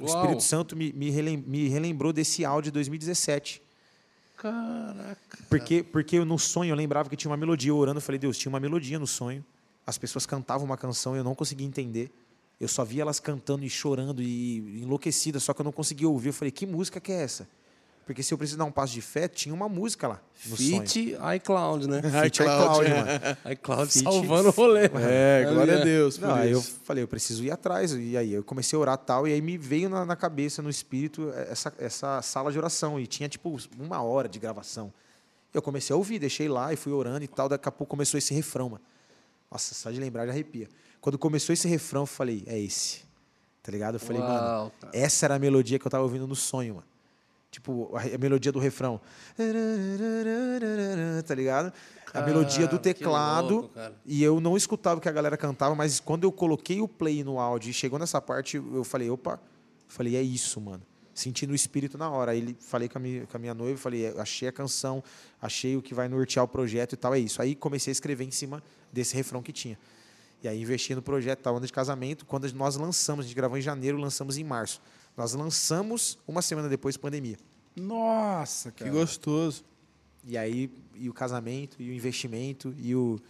O 0.00 0.04
Uau. 0.04 0.16
Espírito 0.22 0.42
Santo 0.42 0.76
me, 0.76 0.92
me, 0.92 1.10
relem- 1.10 1.36
me 1.46 1.68
relembrou 1.68 2.12
desse 2.12 2.44
áudio 2.44 2.70
de 2.70 2.74
2017. 2.74 3.62
Caraca. 4.36 5.38
Porque, 5.48 5.82
porque 5.82 6.16
eu, 6.16 6.24
no 6.24 6.38
sonho 6.38 6.70
eu 6.72 6.76
lembrava 6.76 7.08
que 7.10 7.16
tinha 7.16 7.30
uma 7.30 7.36
melodia. 7.36 7.70
Eu 7.70 7.76
orando, 7.76 7.98
eu 7.98 8.02
falei, 8.02 8.18
Deus, 8.18 8.38
tinha 8.38 8.50
uma 8.50 8.60
melodia 8.60 8.98
no 8.98 9.06
sonho. 9.06 9.44
As 9.86 9.98
pessoas 9.98 10.24
cantavam 10.26 10.64
uma 10.64 10.76
canção 10.76 11.14
e 11.14 11.18
eu 11.18 11.24
não 11.24 11.34
conseguia 11.34 11.66
entender. 11.66 12.10
Eu 12.58 12.68
só 12.68 12.84
via 12.84 13.02
elas 13.02 13.20
cantando 13.20 13.64
e 13.64 13.70
chorando 13.70 14.22
e 14.22 14.82
enlouquecidas, 14.82 15.42
só 15.42 15.52
que 15.54 15.60
eu 15.60 15.64
não 15.64 15.72
conseguia 15.72 16.08
ouvir. 16.08 16.28
Eu 16.28 16.32
falei, 16.34 16.50
que 16.50 16.66
música 16.66 17.00
que 17.00 17.10
é 17.12 17.22
essa? 17.22 17.48
Porque 18.06 18.22
se 18.24 18.34
eu 18.34 18.38
preciso 18.38 18.58
dar 18.58 18.64
um 18.64 18.72
passo 18.72 18.92
de 18.92 19.00
fé, 19.00 19.28
tinha 19.28 19.54
uma 19.54 19.68
música 19.68 20.08
lá 20.08 20.20
no 20.46 20.56
sonho. 20.56 20.80
Fit 20.82 21.16
iCloud, 21.36 21.86
né? 21.88 22.02
Fit 22.24 22.42
iCloud, 22.42 22.90
mano. 22.90 23.52
iCloud 23.52 23.92
Fit- 23.92 24.02
salvando 24.02 24.48
o 24.48 24.52
rolê. 24.52 24.90
É, 24.96 25.46
glória 25.48 25.80
a 25.80 25.84
Deus 25.84 26.18
por 26.18 26.26
Não, 26.28 26.34
aí 26.34 26.50
eu 26.50 26.60
falei, 26.60 27.04
eu 27.04 27.08
preciso 27.08 27.44
ir 27.44 27.52
atrás. 27.52 27.92
E 27.92 28.16
aí 28.16 28.32
eu 28.32 28.42
comecei 28.42 28.76
a 28.76 28.80
orar 28.80 28.98
tal, 28.98 29.28
e 29.28 29.32
aí 29.32 29.40
me 29.40 29.56
veio 29.56 29.88
na, 29.88 30.04
na 30.04 30.16
cabeça, 30.16 30.60
no 30.60 30.68
espírito, 30.68 31.32
essa, 31.48 31.72
essa 31.78 32.20
sala 32.20 32.50
de 32.50 32.58
oração. 32.58 32.98
E 32.98 33.06
tinha 33.06 33.28
tipo 33.28 33.56
uma 33.78 34.02
hora 34.02 34.28
de 34.28 34.38
gravação. 34.40 34.92
Eu 35.54 35.62
comecei 35.62 35.94
a 35.94 35.96
ouvir, 35.96 36.18
deixei 36.18 36.48
lá 36.48 36.72
e 36.72 36.76
fui 36.76 36.92
orando 36.92 37.22
e 37.22 37.28
tal. 37.28 37.48
Daqui 37.48 37.68
a 37.68 37.72
pouco 37.72 37.90
começou 37.90 38.18
esse 38.18 38.34
refrão, 38.34 38.70
mano. 38.70 38.82
Nossa, 39.50 39.74
só 39.74 39.90
de 39.90 40.00
lembrar 40.00 40.26
já 40.26 40.32
arrepia. 40.32 40.68
Quando 41.00 41.18
começou 41.18 41.52
esse 41.52 41.66
refrão, 41.68 42.02
eu 42.02 42.06
falei, 42.06 42.42
é 42.46 42.58
esse. 42.58 43.02
Tá 43.62 43.70
ligado? 43.70 43.94
Eu 43.96 44.00
falei, 44.00 44.20
mano, 44.22 44.34
Uau, 44.34 44.72
cara. 44.80 44.96
essa 44.96 45.26
era 45.26 45.34
a 45.34 45.38
melodia 45.38 45.78
que 45.78 45.86
eu 45.86 45.90
tava 45.90 46.02
ouvindo 46.02 46.26
no 46.26 46.34
sonho, 46.36 46.76
mano. 46.76 46.86
Tipo, 47.50 47.90
a, 47.96 48.18
melodia 48.18 48.52
do 48.52 48.58
refrão. 48.58 49.00
Tá 51.26 51.34
ligado? 51.34 51.72
A 52.14 52.22
melodia 52.22 52.66
do 52.66 52.78
teclado. 52.78 53.54
louco, 53.54 53.80
e 54.04 54.22
eu 54.22 54.40
não 54.40 54.56
escutava 54.56 54.98
o 54.98 55.00
que 55.00 55.08
a 55.08 55.12
galera 55.12 55.36
cantava, 55.36 55.74
mas 55.74 56.00
quando 56.00 56.24
eu 56.24 56.32
coloquei 56.32 56.80
o 56.80 56.88
play 56.88 57.22
no 57.22 57.38
áudio 57.38 57.70
e 57.70 57.72
chegou 57.72 57.98
nessa 57.98 58.20
parte, 58.20 58.56
eu 58.56 58.84
falei, 58.84 59.10
opa, 59.10 59.40
falei, 59.86 60.16
é 60.16 60.22
isso, 60.22 60.60
mano. 60.60 60.82
Senti 61.12 61.46
no 61.46 61.54
espírito 61.54 61.98
na 61.98 62.08
hora. 62.08 62.32
Aí 62.32 62.38
ele 62.38 62.56
falei 62.60 62.88
com 62.88 62.98
a 62.98 63.00
minha, 63.00 63.26
com 63.26 63.36
a 63.36 63.40
minha 63.40 63.52
noiva, 63.54 63.78
falei, 63.78 64.06
"É, 64.06 64.20
achei 64.20 64.48
a 64.48 64.52
canção, 64.52 65.02
achei 65.40 65.76
o 65.76 65.82
que 65.82 65.92
vai 65.92 66.08
nortear 66.08 66.44
o 66.44 66.48
projeto 66.48 66.94
e 66.94 66.96
tal, 66.96 67.14
é 67.14 67.18
isso. 67.18 67.42
Aí 67.42 67.54
comecei 67.54 67.90
a 67.90 67.92
escrever 67.92 68.24
em 68.24 68.30
cima 68.30 68.62
desse 68.92 69.14
refrão 69.14 69.42
que 69.42 69.52
tinha. 69.52 69.78
E 70.42 70.48
aí 70.48 70.62
investi 70.62 70.94
no 70.94 71.02
projeto, 71.02 71.40
tal, 71.40 71.56
ano 71.56 71.66
de 71.66 71.72
casamento. 71.72 72.24
Quando 72.24 72.50
nós 72.54 72.76
lançamos, 72.76 73.24
a 73.24 73.28
gente 73.28 73.36
gravou 73.36 73.58
em 73.58 73.60
janeiro, 73.60 73.98
lançamos 73.98 74.38
em 74.38 74.44
março. 74.44 74.80
Nós 75.20 75.34
lançamos 75.34 76.18
uma 76.26 76.40
semana 76.40 76.66
depois, 76.66 76.96
pandemia. 76.96 77.36
Nossa, 77.76 78.70
Que 78.70 78.84
cara. 78.84 78.90
gostoso. 78.90 79.62
E 80.24 80.38
aí, 80.38 80.70
e 80.94 81.10
o 81.10 81.12
casamento, 81.12 81.76
e 81.78 81.90
o 81.90 81.92
investimento, 81.92 82.74
e 82.78 82.94
o, 82.94 83.20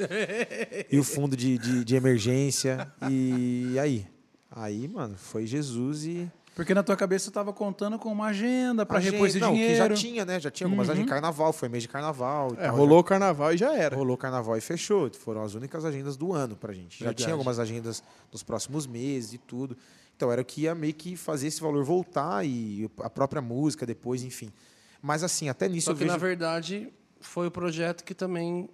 e 0.89 0.97
o 1.01 1.03
fundo 1.03 1.37
de, 1.37 1.59
de, 1.59 1.85
de 1.85 1.97
emergência. 1.97 2.93
E 3.11 3.77
aí? 3.81 4.07
Aí, 4.53 4.87
mano, 4.87 5.17
foi 5.17 5.47
Jesus 5.47 6.05
e. 6.05 6.31
Porque 6.55 6.75
na 6.75 6.83
tua 6.85 6.97
cabeça 6.97 7.25
você 7.25 7.31
tava 7.33 7.53
contando 7.53 7.99
com 7.99 8.13
uma 8.13 8.27
agenda 8.27 8.87
para 8.87 9.01
repor 9.01 9.27
esse 9.27 9.41
não, 9.41 9.53
dinheiro. 9.53 9.73
que 9.73 9.79
já 9.79 9.95
tinha, 9.95 10.25
né? 10.25 10.39
Já 10.39 10.51
tinha 10.51 10.67
algumas 10.69 10.89
agendas 10.91 11.07
de 11.07 11.11
carnaval, 11.11 11.53
foi 11.53 11.69
mês 11.69 11.83
de 11.83 11.89
carnaval. 11.89 12.53
É, 12.57 12.67
tal, 12.67 12.77
rolou 12.77 13.01
o 13.01 13.05
carnaval 13.05 13.53
e 13.53 13.57
já 13.57 13.69
já- 13.73 13.77
era. 13.77 13.97
rolou 13.97 14.17
carnaval 14.17 14.57
e 14.57 14.61
fechou. 14.61 15.11
Foram 15.13 15.43
as 15.43 15.55
únicas 15.55 15.85
agendas 15.85 16.17
do 16.17 16.33
ano 16.33 16.55
pra 16.55 16.73
gente. 16.73 16.99
Já 17.01 17.07
Verdade. 17.07 17.25
tinha 17.25 17.35
algumas 17.35 17.59
agendas 17.59 18.01
nos 18.33 18.45
próximos 18.45 18.87
meses 18.87 19.33
e 19.33 19.39
tudo. 19.39 19.77
Então 20.21 20.31
era 20.31 20.43
o 20.43 20.45
que 20.45 20.61
ia 20.63 20.75
meio 20.75 20.93
que 20.93 21.17
fazer 21.17 21.47
esse 21.47 21.63
valor 21.63 21.83
voltar 21.83 22.45
e 22.45 22.91
a 22.99 23.09
própria 23.09 23.41
música 23.41 23.87
depois, 23.87 24.23
enfim. 24.23 24.53
Mas 25.01 25.23
assim, 25.25 25.49
até 25.49 25.67
nisso 25.67 25.87
Só 25.87 25.93
eu 25.93 25.95
que, 25.97 26.01
vejo. 26.01 26.13
na 26.13 26.19
verdade, 26.19 26.93
foi 27.23 27.47
o 27.47 27.51
projeto 27.51 28.05
que 28.05 28.13
também 28.15 28.69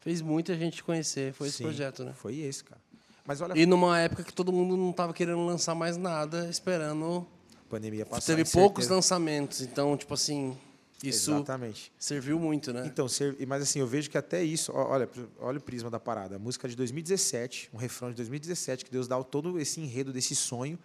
fez 0.00 0.20
muita 0.20 0.54
gente 0.54 0.84
conhecer. 0.84 1.32
Foi 1.32 1.48
esse 1.48 1.56
Sim, 1.56 1.64
projeto, 1.64 2.04
né? 2.04 2.12
Foi 2.14 2.36
esse, 2.36 2.62
cara. 2.62 2.78
Mas 3.24 3.40
olha, 3.40 3.58
E 3.58 3.64
numa 3.64 3.98
época 3.98 4.22
que 4.24 4.32
todo 4.34 4.52
mundo 4.52 4.76
não 4.76 4.90
estava 4.90 5.14
querendo 5.14 5.46
lançar 5.46 5.74
mais 5.74 5.96
nada, 5.96 6.50
esperando. 6.50 7.26
a 7.66 7.70
pandemia 7.70 8.04
passar. 8.04 8.36
Teve 8.36 8.44
poucos 8.50 8.86
lançamentos. 8.86 9.62
Então, 9.62 9.96
tipo 9.96 10.12
assim, 10.12 10.54
isso 11.02 11.32
Exatamente. 11.32 11.92
serviu 11.98 12.38
muito, 12.38 12.72
né? 12.72 12.84
Então, 12.86 13.06
mas 13.46 13.62
assim, 13.62 13.80
eu 13.80 13.86
vejo 13.86 14.08
que 14.08 14.16
até 14.16 14.42
isso, 14.42 14.72
olha, 14.72 15.08
olha 15.38 15.58
o 15.58 15.60
prisma 15.60 15.90
da 15.90 16.00
parada. 16.00 16.36
A 16.36 16.38
música 16.38 16.68
de 16.68 16.76
2017, 16.76 17.70
um 17.72 17.76
refrão 17.76 18.10
de 18.10 18.16
2017, 18.16 18.84
que 18.84 18.90
Deus 18.90 19.08
dá 19.08 19.22
todo 19.22 19.58
esse 19.58 19.80
enredo 19.80 20.12
desse 20.12 20.34
sonho, 20.34 20.78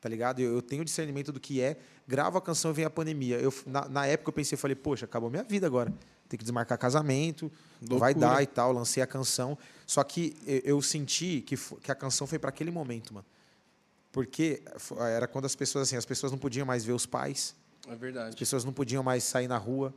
tá 0.00 0.08
ligado? 0.08 0.40
Eu, 0.40 0.54
eu 0.54 0.62
tenho 0.62 0.84
discernimento 0.84 1.32
do 1.32 1.40
que 1.40 1.60
é, 1.60 1.76
gravo 2.06 2.38
a 2.38 2.42
canção 2.42 2.70
e 2.70 2.74
vem 2.74 2.84
a 2.84 2.90
pandemia. 2.90 3.36
Eu, 3.36 3.52
na, 3.66 3.88
na 3.88 4.06
época 4.06 4.28
eu 4.28 4.32
pensei, 4.32 4.56
falei, 4.56 4.76
poxa, 4.76 5.06
acabou 5.06 5.30
minha 5.30 5.42
vida 5.42 5.66
agora. 5.66 5.92
Tem 6.28 6.38
que 6.38 6.44
desmarcar 6.44 6.78
casamento, 6.78 7.50
vai 7.80 8.12
Loucura. 8.12 8.14
dar 8.14 8.42
e 8.42 8.46
tal, 8.46 8.72
lancei 8.72 9.02
a 9.02 9.06
canção. 9.06 9.58
Só 9.86 10.02
que 10.04 10.36
eu, 10.64 10.80
senti 10.80 11.40
que, 11.40 11.56
que 11.56 11.90
a 11.90 11.94
canção 11.94 12.26
foi 12.26 12.38
para 12.38 12.50
aquele 12.50 12.70
momento, 12.70 13.12
mano. 13.12 13.26
Porque 14.12 14.62
era 14.98 15.26
quando 15.26 15.44
as 15.44 15.56
pessoas, 15.56 15.88
assim, 15.88 15.96
as 15.96 16.06
pessoas 16.06 16.30
não 16.30 16.38
podiam 16.38 16.64
mais 16.64 16.84
ver 16.84 16.92
os 16.92 17.04
pais, 17.04 17.54
É 17.88 17.92
as 17.92 17.98
verdade. 17.98 18.36
pessoas 18.36 18.64
não 18.64 18.72
podiam 18.72 19.02
mais 19.02 19.24
sair 19.24 19.48
na 19.48 19.58
rua, 19.58 19.94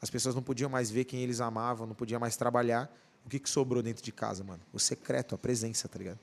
as 0.00 0.10
pessoas 0.10 0.34
não 0.34 0.42
podiam 0.42 0.68
mais 0.70 0.90
ver 0.90 1.04
quem 1.04 1.20
eles 1.22 1.40
amavam, 1.40 1.86
não 1.86 1.94
podiam 1.94 2.20
mais 2.20 2.36
trabalhar. 2.36 2.90
O 3.24 3.28
que, 3.28 3.38
que 3.38 3.50
sobrou 3.50 3.82
dentro 3.82 4.02
de 4.02 4.12
casa, 4.12 4.42
mano? 4.42 4.62
O 4.72 4.78
secreto, 4.78 5.34
a 5.34 5.38
presença, 5.38 5.86
tá 5.88 5.98
ligado? 5.98 6.18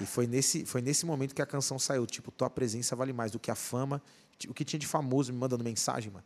E 0.00 0.06
foi 0.06 0.26
nesse, 0.26 0.64
foi 0.64 0.82
nesse 0.82 1.06
momento 1.06 1.34
que 1.34 1.42
a 1.42 1.46
canção 1.46 1.78
saiu. 1.78 2.06
Tipo, 2.06 2.30
tua 2.32 2.50
presença 2.50 2.96
vale 2.96 3.12
mais 3.12 3.30
do 3.30 3.38
que 3.38 3.50
a 3.50 3.54
fama. 3.54 4.02
O 4.48 4.54
que 4.54 4.64
tinha 4.64 4.80
de 4.80 4.86
famoso 4.86 5.32
me 5.32 5.38
mandando 5.38 5.62
mensagem, 5.62 6.10
mano. 6.10 6.24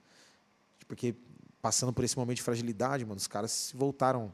Porque 0.89 1.15
passando 1.61 1.93
por 1.93 2.05
esse 2.05 2.17
momento 2.17 2.37
de 2.37 2.43
fragilidade, 2.43 3.05
mano, 3.05 3.17
os 3.17 3.27
caras 3.27 3.51
se 3.51 3.77
voltaram 3.77 4.33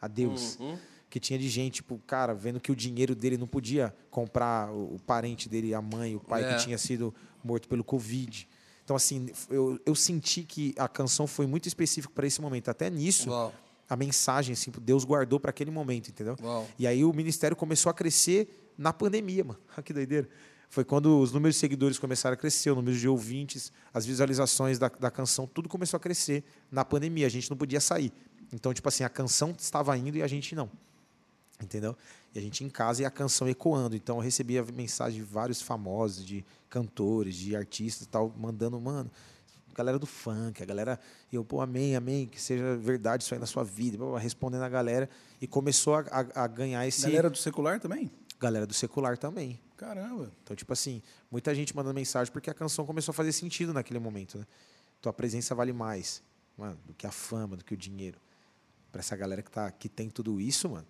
a 0.00 0.08
Deus. 0.08 0.58
Uhum. 0.58 0.78
Que 1.08 1.20
tinha 1.20 1.38
de 1.38 1.48
gente, 1.48 1.74
tipo, 1.74 1.98
cara, 2.06 2.34
vendo 2.34 2.58
que 2.58 2.72
o 2.72 2.76
dinheiro 2.76 3.14
dele 3.14 3.36
não 3.36 3.46
podia 3.46 3.94
comprar 4.10 4.70
o, 4.72 4.94
o 4.94 4.98
parente 5.00 5.48
dele, 5.48 5.74
a 5.74 5.82
mãe, 5.82 6.16
o 6.16 6.20
pai 6.20 6.44
É. 6.44 6.54
que 6.56 6.64
tinha 6.64 6.78
sido 6.78 7.14
morto 7.44 7.68
pelo 7.68 7.84
Covid. 7.84 8.48
Então, 8.90 8.96
assim, 8.96 9.30
eu, 9.48 9.78
eu 9.86 9.94
senti 9.94 10.42
que 10.42 10.74
a 10.76 10.88
canção 10.88 11.24
foi 11.24 11.46
muito 11.46 11.68
específica 11.68 12.12
para 12.12 12.26
esse 12.26 12.40
momento. 12.40 12.70
Até 12.70 12.90
nisso, 12.90 13.30
Uau, 13.30 13.54
a 13.88 13.94
mensagem, 13.94 14.52
assim, 14.52 14.72
Deus 14.80 15.04
guardou 15.04 15.38
para 15.38 15.50
aquele 15.50 15.70
momento, 15.70 16.08
entendeu? 16.08 16.34
uau. 16.42 16.66
E 16.76 16.88
aí 16.88 17.04
o 17.04 17.12
ministério 17.12 17.56
começou 17.56 17.88
a 17.88 17.94
crescer 17.94 18.72
na 18.76 18.92
pandemia, 18.92 19.44
mano. 19.44 19.60
Que 19.84 19.92
doideira. 19.92 20.28
Foi 20.68 20.84
quando 20.84 21.20
os 21.20 21.30
números 21.30 21.54
de 21.54 21.60
seguidores 21.60 22.00
começaram 22.00 22.34
a 22.34 22.36
crescer, 22.36 22.72
o 22.72 22.74
número 22.74 22.98
de 22.98 23.06
ouvintes, 23.06 23.72
as 23.94 24.04
visualizações 24.04 24.76
da, 24.76 24.88
da 24.88 25.08
canção, 25.08 25.46
tudo 25.46 25.68
começou 25.68 25.96
a 25.96 26.00
crescer 26.00 26.42
na 26.68 26.84
pandemia. 26.84 27.28
A 27.28 27.30
gente 27.30 27.48
não 27.48 27.56
podia 27.56 27.80
sair. 27.80 28.12
Então, 28.52 28.74
tipo 28.74 28.88
assim, 28.88 29.04
a 29.04 29.08
canção 29.08 29.54
estava 29.56 29.96
indo 29.96 30.18
e 30.18 30.22
a 30.22 30.26
gente 30.26 30.52
não. 30.56 30.68
Entendeu? 31.62 31.96
E 32.34 32.38
a 32.38 32.42
gente 32.42 32.62
em 32.64 32.68
casa 32.68 33.02
e 33.02 33.04
a 33.04 33.10
canção 33.10 33.48
ecoando. 33.48 33.96
Então 33.96 34.16
eu 34.16 34.22
recebia 34.22 34.64
mensagem 34.74 35.20
de 35.20 35.24
vários 35.24 35.60
famosos, 35.60 36.24
de 36.24 36.44
cantores, 36.68 37.34
de 37.34 37.56
artistas 37.56 38.06
e 38.06 38.08
tal, 38.08 38.32
mandando, 38.38 38.80
mano, 38.80 39.10
galera 39.74 39.98
do 39.98 40.06
funk, 40.06 40.62
a 40.62 40.66
galera, 40.66 41.00
e 41.32 41.36
eu, 41.36 41.44
pô, 41.44 41.60
amém, 41.60 41.96
amém, 41.96 42.26
que 42.26 42.40
seja 42.40 42.76
verdade 42.76 43.24
isso 43.24 43.34
aí 43.34 43.40
na 43.40 43.46
sua 43.46 43.64
vida, 43.64 43.98
respondendo 44.18 44.62
a 44.62 44.68
galera. 44.68 45.08
E 45.40 45.46
começou 45.46 45.94
a, 45.96 46.00
a, 46.10 46.44
a 46.44 46.46
ganhar 46.46 46.86
esse. 46.86 47.02
Galera 47.02 47.30
do 47.30 47.38
secular 47.38 47.80
também? 47.80 48.10
Galera 48.38 48.66
do 48.66 48.74
secular 48.74 49.18
também. 49.18 49.60
Caramba. 49.76 50.30
Então, 50.42 50.54
tipo 50.54 50.72
assim, 50.72 51.02
muita 51.30 51.54
gente 51.54 51.74
mandando 51.74 51.94
mensagem 51.94 52.32
porque 52.32 52.50
a 52.50 52.54
canção 52.54 52.84
começou 52.84 53.12
a 53.12 53.14
fazer 53.14 53.32
sentido 53.32 53.72
naquele 53.72 53.98
momento, 53.98 54.38
né? 54.38 54.46
Tua 55.00 55.12
presença 55.12 55.54
vale 55.54 55.72
mais, 55.72 56.22
mano, 56.56 56.78
do 56.84 56.92
que 56.92 57.06
a 57.06 57.10
fama, 57.10 57.56
do 57.56 57.64
que 57.64 57.72
o 57.72 57.76
dinheiro. 57.76 58.18
Pra 58.92 59.00
essa 59.00 59.16
galera 59.16 59.42
que, 59.42 59.50
tá, 59.50 59.70
que 59.70 59.88
tem 59.88 60.10
tudo 60.10 60.40
isso, 60.40 60.68
mano. 60.68 60.86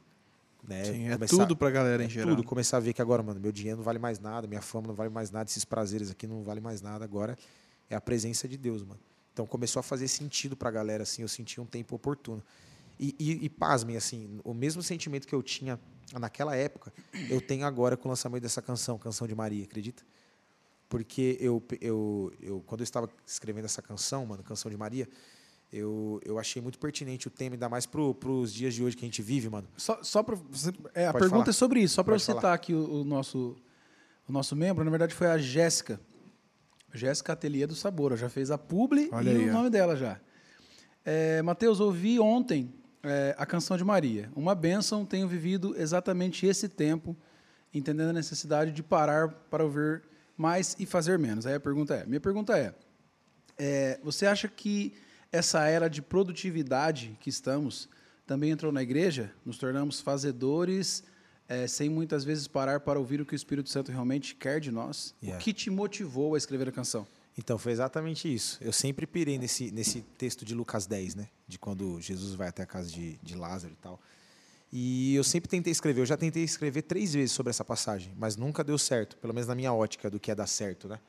Né? 0.67 0.85
Sim, 0.85 1.09
é 1.09 1.13
começar- 1.15 1.37
tudo 1.37 1.57
pra 1.57 1.71
galera 1.71 2.03
em 2.03 2.07
é 2.07 2.09
geral. 2.09 2.37
Tudo, 2.37 2.47
começar 2.47 2.77
a 2.77 2.81
ver 2.81 2.93
que 2.93 3.01
agora, 3.03 3.23
mano, 3.23 3.41
meu 3.41 3.51
dinheiro 3.53 3.79
não 3.79 3.85
vale 3.85 3.99
mais 3.99 4.19
nada, 4.19 4.47
minha 4.47 4.61
fama 4.61 4.89
não 4.89 4.95
vale 4.95 5.11
mais 5.11 5.31
nada, 5.31 5.49
esses 5.49 5.65
prazeres 5.65 6.11
aqui 6.11 6.27
não 6.27 6.43
vale 6.43 6.61
mais 6.61 6.81
nada. 6.83 7.05
Agora 7.05 7.37
é 7.89 7.95
a 7.97 8.01
presença 8.01 8.47
de 8.47 8.57
Deus, 8.57 8.83
mano. 8.83 9.01
Então 9.33 9.47
começou 9.47 9.81
a 9.81 9.83
fazer 9.83 10.07
sentido 10.09 10.57
pra 10.57 10.71
galera, 10.71 11.03
assim, 11.03 11.23
eu 11.23 11.29
senti 11.29 11.61
um 11.61 11.67
tempo 11.67 11.95
oportuno. 11.97 12.43
E, 12.99 13.15
e, 13.19 13.45
e 13.47 13.49
pasmem, 13.49 13.97
assim, 13.97 14.39
o 14.45 14.53
mesmo 14.53 14.83
sentimento 14.83 15.27
que 15.27 15.35
eu 15.35 15.43
tinha 15.43 15.81
naquela 16.19 16.55
época, 16.55 16.93
eu 17.31 17.41
tenho 17.41 17.65
agora 17.65 17.97
com 17.97 18.09
o 18.09 18.11
lançamento 18.11 18.43
dessa 18.43 18.61
canção, 18.61 18.99
Canção 18.99 19.27
de 19.27 19.35
Maria, 19.35 19.65
acredita? 19.65 20.03
Porque 20.89 21.39
eu, 21.41 21.63
eu, 21.81 22.33
eu 22.41 22.61
quando 22.67 22.81
eu 22.81 22.85
estava 22.85 23.09
escrevendo 23.27 23.65
essa 23.65 23.81
canção, 23.81 24.27
mano, 24.27 24.43
Canção 24.43 24.71
de 24.71 24.77
Maria, 24.77 25.09
eu, 25.73 26.21
eu 26.25 26.39
achei 26.39 26.61
muito 26.61 26.79
pertinente 26.79 27.29
o 27.29 27.31
tema, 27.31 27.55
ainda 27.55 27.69
mais 27.69 27.87
pro, 27.87 28.15
pros 28.15 28.53
dias 28.53 28.75
de 28.75 28.83
hoje 28.83 28.97
que 28.97 29.05
a 29.05 29.09
gente 29.09 29.23
vive, 29.23 29.49
mano. 29.49 29.69
Só, 29.77 30.03
só 30.03 30.23
para 30.23 30.35
você, 30.35 30.73
é, 30.95 31.07
a 31.07 31.13
Pode 31.13 31.23
pergunta 31.25 31.45
falar. 31.45 31.51
é 31.51 31.53
sobre 31.53 31.81
isso. 31.81 31.95
Só 31.95 32.03
para 32.03 32.13
eu 32.13 32.17
Pode 32.17 32.27
falar. 32.27 32.39
citar 32.41 32.55
aqui 32.55 32.75
o, 32.75 33.01
o 33.01 33.05
nosso 33.05 33.57
o 34.29 34.33
nosso 34.33 34.55
membro, 34.55 34.85
na 34.85 34.91
verdade 34.91 35.13
foi 35.13 35.27
a 35.27 35.39
Jéssica. 35.39 36.01
Jéssica 36.95 37.33
Ateliê 37.33 37.67
do 37.67 37.75
Sabor. 37.75 38.17
Já 38.17 38.29
fez 38.29 38.51
a 38.51 38.59
publi 38.59 39.09
Olha 39.13 39.31
e 39.31 39.37
aí, 39.37 39.47
o 39.47 39.51
ó. 39.51 39.53
nome 39.55 39.71
dela 39.71 39.97
já. 39.97 40.21
É, 41.05 41.43
Matheus, 41.43 41.81
ouvi 41.81 42.21
ontem 42.21 42.73
é, 43.03 43.35
a 43.37 43.45
canção 43.45 43.77
de 43.77 43.85
Maria. 43.85 44.31
Uma 44.37 44.55
bênção, 44.55 45.05
tenho 45.05 45.27
vivido 45.27 45.75
exatamente 45.77 46.47
esse 46.47 46.69
tempo, 46.69 47.17
entendendo 47.73 48.11
a 48.11 48.13
necessidade 48.13 48.71
de 48.73 48.83
parar 48.83 49.29
para 49.29 49.65
ouvir 49.65 50.03
mais 50.37 50.77
e 50.79 50.87
fazer 50.87 51.19
menos. 51.19 51.47
Aí 51.47 51.55
a 51.55 51.61
pergunta 51.61 51.95
é: 51.95 52.07
minha 52.07 52.21
pergunta 52.21 52.57
é, 52.57 52.75
é, 53.59 54.01
você 54.03 54.27
acha 54.27 54.49
que 54.49 54.95
essa 55.33 55.65
era 55.67 55.89
de 55.89 56.03
produtividade 56.03 57.17
que 57.21 57.31
estamos 57.31 57.89
também 58.27 58.51
entrou 58.51 58.73
na 58.73 58.83
igreja? 58.83 59.33
Nos 59.45 59.59
tornamos 59.59 60.01
fazedores, 60.01 61.05
é, 61.49 61.67
sem 61.67 61.89
muitas 61.89 62.25
vezes 62.25 62.47
parar 62.47 62.81
para 62.81 62.99
ouvir 62.99 63.21
o 63.21 63.27
que 63.27 63.35
o 63.35 63.37
Espírito 63.37 63.69
Santo 63.69 63.91
realmente 63.91 64.35
quer 64.35 64.61
de 64.61 64.71
nós? 64.71 65.15
Yeah. 65.23 65.41
O 65.41 65.43
que 65.43 65.53
te 65.53 65.71
motivou 65.71 66.35
a 66.35 66.39
escrever 66.39 66.69
a 66.69 66.73
canção? 66.73 67.07
Então, 67.37 67.57
foi 67.59 67.73
exatamente 67.73 68.33
isso. 68.33 68.59
Eu 68.61 68.73
sempre 68.73 69.07
pirei 69.07 69.39
nesse, 69.39 69.71
nesse 69.71 70.03
texto 70.19 70.45
de 70.45 70.55
Lucas 70.55 70.87
10, 70.87 71.15
né? 71.15 71.29
De 71.49 71.59
quando 71.59 72.01
Jesus 72.01 72.35
vai 72.35 72.49
até 72.49 72.63
a 72.63 72.67
casa 72.67 72.91
de, 72.91 73.19
de 73.23 73.35
Lázaro 73.35 73.73
e 73.73 73.77
tal. 73.77 74.01
E 74.73 75.15
eu 75.15 75.25
sempre 75.25 75.49
tentei 75.49 75.71
escrever. 75.71 76.03
Eu 76.03 76.07
já 76.07 76.17
tentei 76.17 76.45
escrever 76.45 76.83
três 76.83 77.15
vezes 77.15 77.33
sobre 77.33 77.51
essa 77.51 77.65
passagem, 77.65 78.13
mas 78.17 78.37
nunca 78.37 78.63
deu 78.63 78.79
certo. 78.79 79.17
Pelo 79.17 79.33
menos 79.33 79.49
na 79.49 79.55
minha 79.55 79.73
ótica 79.73 80.11
do 80.11 80.21
que 80.21 80.31
é 80.31 80.35
dar 80.35 80.47
certo, 80.47 80.87
né? 80.87 81.01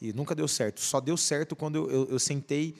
E 0.00 0.12
nunca 0.12 0.34
deu 0.34 0.48
certo. 0.48 0.80
Só 0.80 1.00
deu 1.00 1.16
certo 1.16 1.54
quando 1.54 1.76
eu, 1.76 1.90
eu, 1.90 2.08
eu 2.10 2.18
sentei 2.18 2.74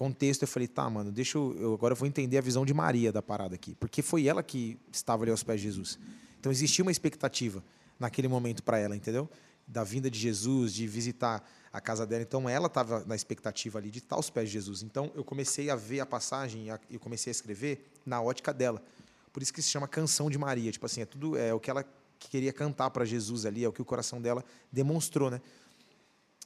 com 0.00 0.08
o 0.08 0.14
texto 0.14 0.44
e 0.44 0.46
falei, 0.46 0.66
tá, 0.66 0.88
mano, 0.88 1.12
deixa 1.12 1.36
eu, 1.36 1.54
eu... 1.60 1.74
Agora 1.74 1.92
eu 1.92 1.96
vou 1.96 2.08
entender 2.08 2.38
a 2.38 2.40
visão 2.40 2.64
de 2.64 2.72
Maria 2.72 3.12
da 3.12 3.20
parada 3.20 3.54
aqui. 3.54 3.74
Porque 3.74 4.00
foi 4.00 4.26
ela 4.26 4.42
que 4.42 4.78
estava 4.90 5.24
ali 5.24 5.30
aos 5.30 5.42
pés 5.42 5.60
de 5.60 5.66
Jesus. 5.66 5.98
Então 6.38 6.50
existia 6.50 6.82
uma 6.82 6.90
expectativa 6.90 7.62
naquele 7.98 8.26
momento 8.26 8.62
para 8.62 8.78
ela, 8.78 8.96
entendeu? 8.96 9.28
Da 9.68 9.84
vinda 9.84 10.10
de 10.10 10.18
Jesus, 10.18 10.72
de 10.72 10.86
visitar 10.86 11.46
a 11.70 11.82
casa 11.82 12.06
dela. 12.06 12.22
Então 12.22 12.48
ela 12.48 12.66
estava 12.66 13.04
na 13.04 13.14
expectativa 13.14 13.78
ali 13.78 13.90
de 13.90 13.98
estar 13.98 14.16
aos 14.16 14.30
pés 14.30 14.48
de 14.48 14.54
Jesus. 14.54 14.82
Então 14.82 15.12
eu 15.14 15.22
comecei 15.22 15.68
a 15.68 15.76
ver 15.76 16.00
a 16.00 16.06
passagem 16.06 16.68
e 16.68 16.94
eu 16.94 16.98
comecei 16.98 17.30
a 17.30 17.32
escrever 17.32 17.84
na 18.06 18.22
ótica 18.22 18.54
dela. 18.54 18.82
Por 19.30 19.42
isso 19.42 19.52
que 19.52 19.60
se 19.60 19.68
chama 19.68 19.86
Canção 19.86 20.30
de 20.30 20.38
Maria. 20.38 20.72
Tipo 20.72 20.86
assim, 20.86 21.02
é 21.02 21.04
tudo 21.04 21.36
é 21.36 21.52
o 21.52 21.60
que 21.60 21.70
ela 21.70 21.84
queria 22.18 22.54
cantar 22.54 22.88
para 22.88 23.04
Jesus 23.04 23.44
ali, 23.44 23.64
é 23.64 23.68
o 23.68 23.72
que 23.72 23.82
o 23.82 23.84
coração 23.84 24.18
dela 24.18 24.42
demonstrou, 24.72 25.30
né? 25.30 25.42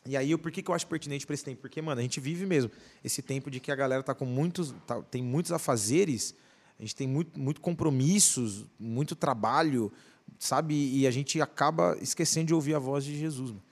E 0.07 0.17
aí, 0.17 0.37
por 0.37 0.51
que, 0.53 0.63
que 0.63 0.71
eu 0.71 0.75
acho 0.75 0.87
pertinente 0.87 1.27
para 1.27 1.35
esse 1.35 1.45
tempo? 1.45 1.63
Porque, 1.63 1.81
mano, 1.81 1.99
a 1.99 2.03
gente 2.03 2.21
vive 2.21 2.45
mesmo 2.45 2.71
esse 3.03 3.23
tempo 3.23 3.51
de 3.51 3.59
que 3.59 3.73
a 3.73 3.75
galera 3.75 4.03
tá 4.03 4.15
com 4.15 4.27
muitos, 4.27 4.75
tá- 4.87 5.01
tem 5.03 5.23
muitos 5.23 5.51
afazeres, 5.51 6.35
a 6.79 6.83
gente 6.83 6.95
tem 6.95 7.09
muito, 7.09 7.39
muito 7.41 7.61
compromissos, 7.61 8.67
muito 8.79 9.17
trabalho, 9.17 9.91
sabe? 10.39 10.75
E 10.75 11.07
a 11.07 11.11
gente 11.11 11.41
acaba 11.41 11.97
esquecendo 12.03 12.47
de 12.47 12.55
ouvir 12.55 12.75
a 12.75 12.79
voz 12.79 13.05
de 13.05 13.17
Jesus. 13.19 13.51
Mano. 13.51 13.63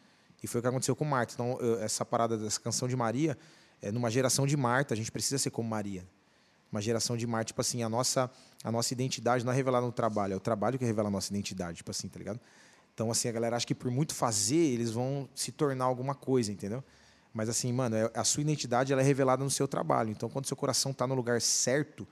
E 0.42 0.46
foi 0.46 0.58
o 0.58 0.62
que 0.62 0.68
aconteceu 0.68 0.96
com 0.96 1.04
Marta. 1.04 1.34
Então, 1.34 1.58
essa 1.80 2.04
parada 2.04 2.36
dessa 2.36 2.60
canção 2.60 2.88
de 2.88 2.96
Maria, 2.96 3.36
é, 3.80 3.92
numa 3.92 4.10
geração 4.10 4.46
de 4.46 4.56
Marta, 4.56 4.94
a 4.94 4.96
gente 4.96 5.12
precisa 5.12 5.38
ser 5.38 5.50
como 5.50 5.68
Maria. 5.68 6.04
Uma 6.70 6.80
geração 6.80 7.16
de 7.16 7.26
Marta, 7.26 7.46
tipo 7.48 7.60
assim, 7.60 7.82
a 7.82 7.88
nossa, 7.88 8.30
a 8.64 8.72
nossa 8.72 8.92
identidade 8.94 9.44
não 9.44 9.52
é 9.52 9.54
revelada 9.54 9.84
no 9.84 9.92
trabalho, 9.92 10.32
é 10.32 10.36
o 10.36 10.40
trabalho 10.40 10.78
que 10.78 10.84
revela 10.84 11.08
a 11.08 11.10
nossa 11.10 11.30
identidade, 11.30 11.76
tipo 11.76 11.90
assim, 11.90 12.08
tá 12.08 12.18
ligado? 12.18 12.40
Então, 12.94 13.10
assim, 13.10 13.28
a 13.28 13.32
galera 13.32 13.56
acha 13.56 13.66
que 13.66 13.74
por 13.74 13.90
muito 13.90 14.14
fazer, 14.14 14.56
eles 14.56 14.90
vão 14.90 15.28
se 15.34 15.50
tornar 15.50 15.84
alguma 15.84 16.14
coisa, 16.14 16.52
entendeu? 16.52 16.84
Mas, 17.32 17.48
assim, 17.48 17.72
mano, 17.72 17.96
é- 17.96 18.10
a 18.14 18.24
sua 18.24 18.42
identidade 18.42 18.92
ela 18.92 19.00
é 19.00 19.04
revelada 19.04 19.42
no 19.42 19.50
seu 19.50 19.66
trabalho. 19.66 20.10
Então, 20.10 20.28
quando 20.28 20.46
seu 20.46 20.56
coração 20.56 20.92
está 20.92 21.06
no 21.06 21.14
lugar 21.14 21.40
certo, 21.40 22.06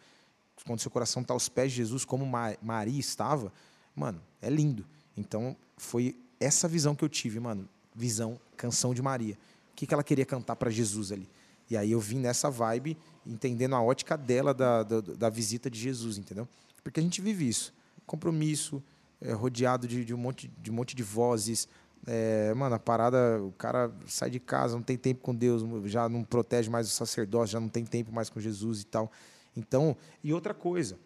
quando 0.65 0.81
seu 0.81 0.91
coração 0.91 1.23
está 1.23 1.35
aos 1.35 1.49
pés 1.49 1.71
de 1.73 1.79
Jesus, 1.79 2.05
como 2.05 2.25
Ma- 2.25 2.57
Maria 2.63 2.99
estava, 2.99 3.53
mano, 3.95 4.21
é 4.41 4.49
lindo. 4.49 4.87
Então, 5.17 5.57
foi 5.77 6.17
essa 6.39 6.67
visão 6.67 6.95
que 6.95 7.05
eu 7.05 7.09
tive, 7.09 7.39
mano. 7.39 7.69
Visão, 7.95 8.41
canção 8.57 8.95
de 8.95 9.03
Maria. 9.03 9.35
O 9.73 9.77
que, 9.77 9.87
que 9.87 9.93
ela 9.93 10.03
queria 10.03 10.25
cantar 10.25 10.57
para 10.57 10.71
Jesus 10.71 11.13
ali? 11.13 11.29
E 11.69 11.77
aí 11.77 11.93
eu 11.93 12.01
vim 12.01 12.19
nessa 12.19 12.51
vibe, 12.51 12.97
entendendo 13.27 13.75
a 13.75 13.83
ótica 13.83 14.17
dela 14.17 14.53
da, 14.55 14.83
da, 14.83 15.01
da 15.01 15.31
visita 15.31 15.71
de 15.71 15.79
Jesus, 15.79 16.19
entendeu? 16.19 16.49
Porque 16.83 16.99
a 16.99 17.03
gente 17.03 17.21
vive 17.21 17.47
isso. 17.49 17.73
Compromisso, 18.07 18.83
é, 19.21 19.33
rodeado 19.33 19.87
de, 19.87 20.05
de 20.05 20.15
um 20.15 20.19
monte, 20.19 20.49
de 20.59 20.71
um 20.71 20.75
monte 20.75 20.95
de 20.95 21.03
vozes. 21.03 21.69
É, 22.07 22.55
mano, 22.55 22.75
a 22.75 22.79
parada, 22.79 23.43
o 23.43 23.53
cara 23.53 23.93
sai 24.07 24.31
de 24.31 24.41
casa, 24.41 24.75
não 24.75 24.83
tem 24.83 24.97
tempo 24.97 25.21
com 25.21 25.35
Deus, 25.35 25.63
já 25.91 26.09
não 26.09 26.25
protege 26.25 26.71
mais 26.71 26.87
o 26.87 26.91
sacerdócio, 26.91 27.53
já 27.53 27.61
não 27.61 27.69
tem 27.69 27.85
tempo 27.85 28.11
mais 28.13 28.31
com 28.31 28.41
Jesus 28.41 28.83
e 28.83 28.87
tal. 28.87 29.11
Então, 29.57 29.97
e 30.25 30.33
outra 30.33 30.55
coisa, 30.55 30.99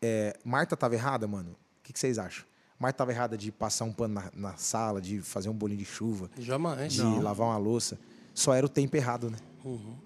é, 0.00 0.36
Marta 0.44 0.74
estava 0.74 0.94
errada, 0.94 1.26
mano? 1.26 1.50
O 1.50 1.82
que, 1.82 1.92
que 1.92 1.98
vocês 1.98 2.18
acham? 2.18 2.44
Marta 2.78 2.94
estava 2.96 3.12
errada 3.12 3.36
de 3.36 3.50
passar 3.50 3.84
um 3.84 3.92
pano 3.92 4.14
na, 4.14 4.30
na 4.34 4.56
sala, 4.56 5.00
de 5.00 5.20
fazer 5.20 5.48
um 5.48 5.54
bolinho 5.54 5.78
de 5.78 5.84
chuva, 5.84 6.30
Jamais. 6.38 6.92
de 6.92 7.02
lavar 7.02 7.48
uma 7.48 7.56
louça. 7.56 7.98
Só 8.32 8.52
era 8.54 8.66
o 8.66 8.68
tempo 8.68 8.96
errado, 8.96 9.30
né? 9.30 9.38
Uhum. 9.64 9.96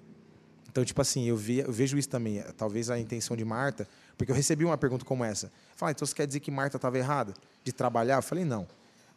Então, 0.70 0.84
tipo 0.84 1.00
assim, 1.00 1.24
eu, 1.24 1.36
vi, 1.36 1.58
eu 1.58 1.72
vejo 1.72 1.98
isso 1.98 2.08
também. 2.08 2.42
Talvez 2.56 2.90
a 2.90 2.98
intenção 2.98 3.36
de 3.36 3.44
Marta, 3.44 3.88
porque 4.18 4.30
eu 4.30 4.36
recebi 4.36 4.64
uma 4.66 4.76
pergunta 4.76 5.04
como 5.04 5.24
essa. 5.24 5.50
Fala, 5.74 5.92
então 5.92 6.06
você 6.06 6.14
quer 6.14 6.26
dizer 6.26 6.40
que 6.40 6.50
Marta 6.50 6.76
estava 6.76 6.98
errada 6.98 7.32
de 7.64 7.72
trabalhar? 7.72 8.16
Eu 8.16 8.22
falei, 8.22 8.44
não. 8.44 8.66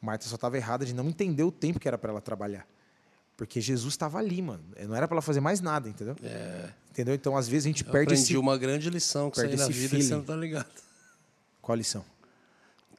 Marta 0.01 0.25
só 0.27 0.35
estava 0.35 0.55
errada 0.55 0.85
de 0.85 0.93
não 0.93 1.09
entender 1.09 1.43
o 1.43 1.51
tempo 1.51 1.79
que 1.79 1.87
era 1.87 1.97
para 1.97 2.11
ela 2.11 2.21
trabalhar. 2.21 2.65
Porque 3.35 3.59
Jesus 3.59 3.93
estava 3.93 4.19
ali, 4.19 4.39
mano. 4.41 4.63
Eh, 4.75 4.85
Não 4.85 4.95
era 4.95 5.07
para 5.07 5.15
ela 5.15 5.21
fazer 5.21 5.39
mais 5.39 5.59
nada, 5.61 5.89
entendeu? 5.89 6.15
Entendeu? 6.91 7.15
Então, 7.15 7.35
às 7.35 7.47
vezes, 7.47 7.65
a 7.65 7.69
gente 7.69 7.83
Eu 7.83 7.91
perde 7.91 8.13
aprendi 8.13 8.23
esse... 8.33 8.37
uma 8.37 8.55
grande 8.57 8.89
lição 8.89 9.31
com 9.31 9.35
perde 9.41 9.55
na 9.55 9.63
esse 9.63 9.73
vida 9.73 9.85
e 9.85 9.89
você 9.89 9.95
feeling. 10.07 10.09
não 10.11 10.23
tá 10.23 10.35
ligado. 10.35 10.67
Qual 11.61 11.73
a 11.73 11.77
lição? 11.77 12.05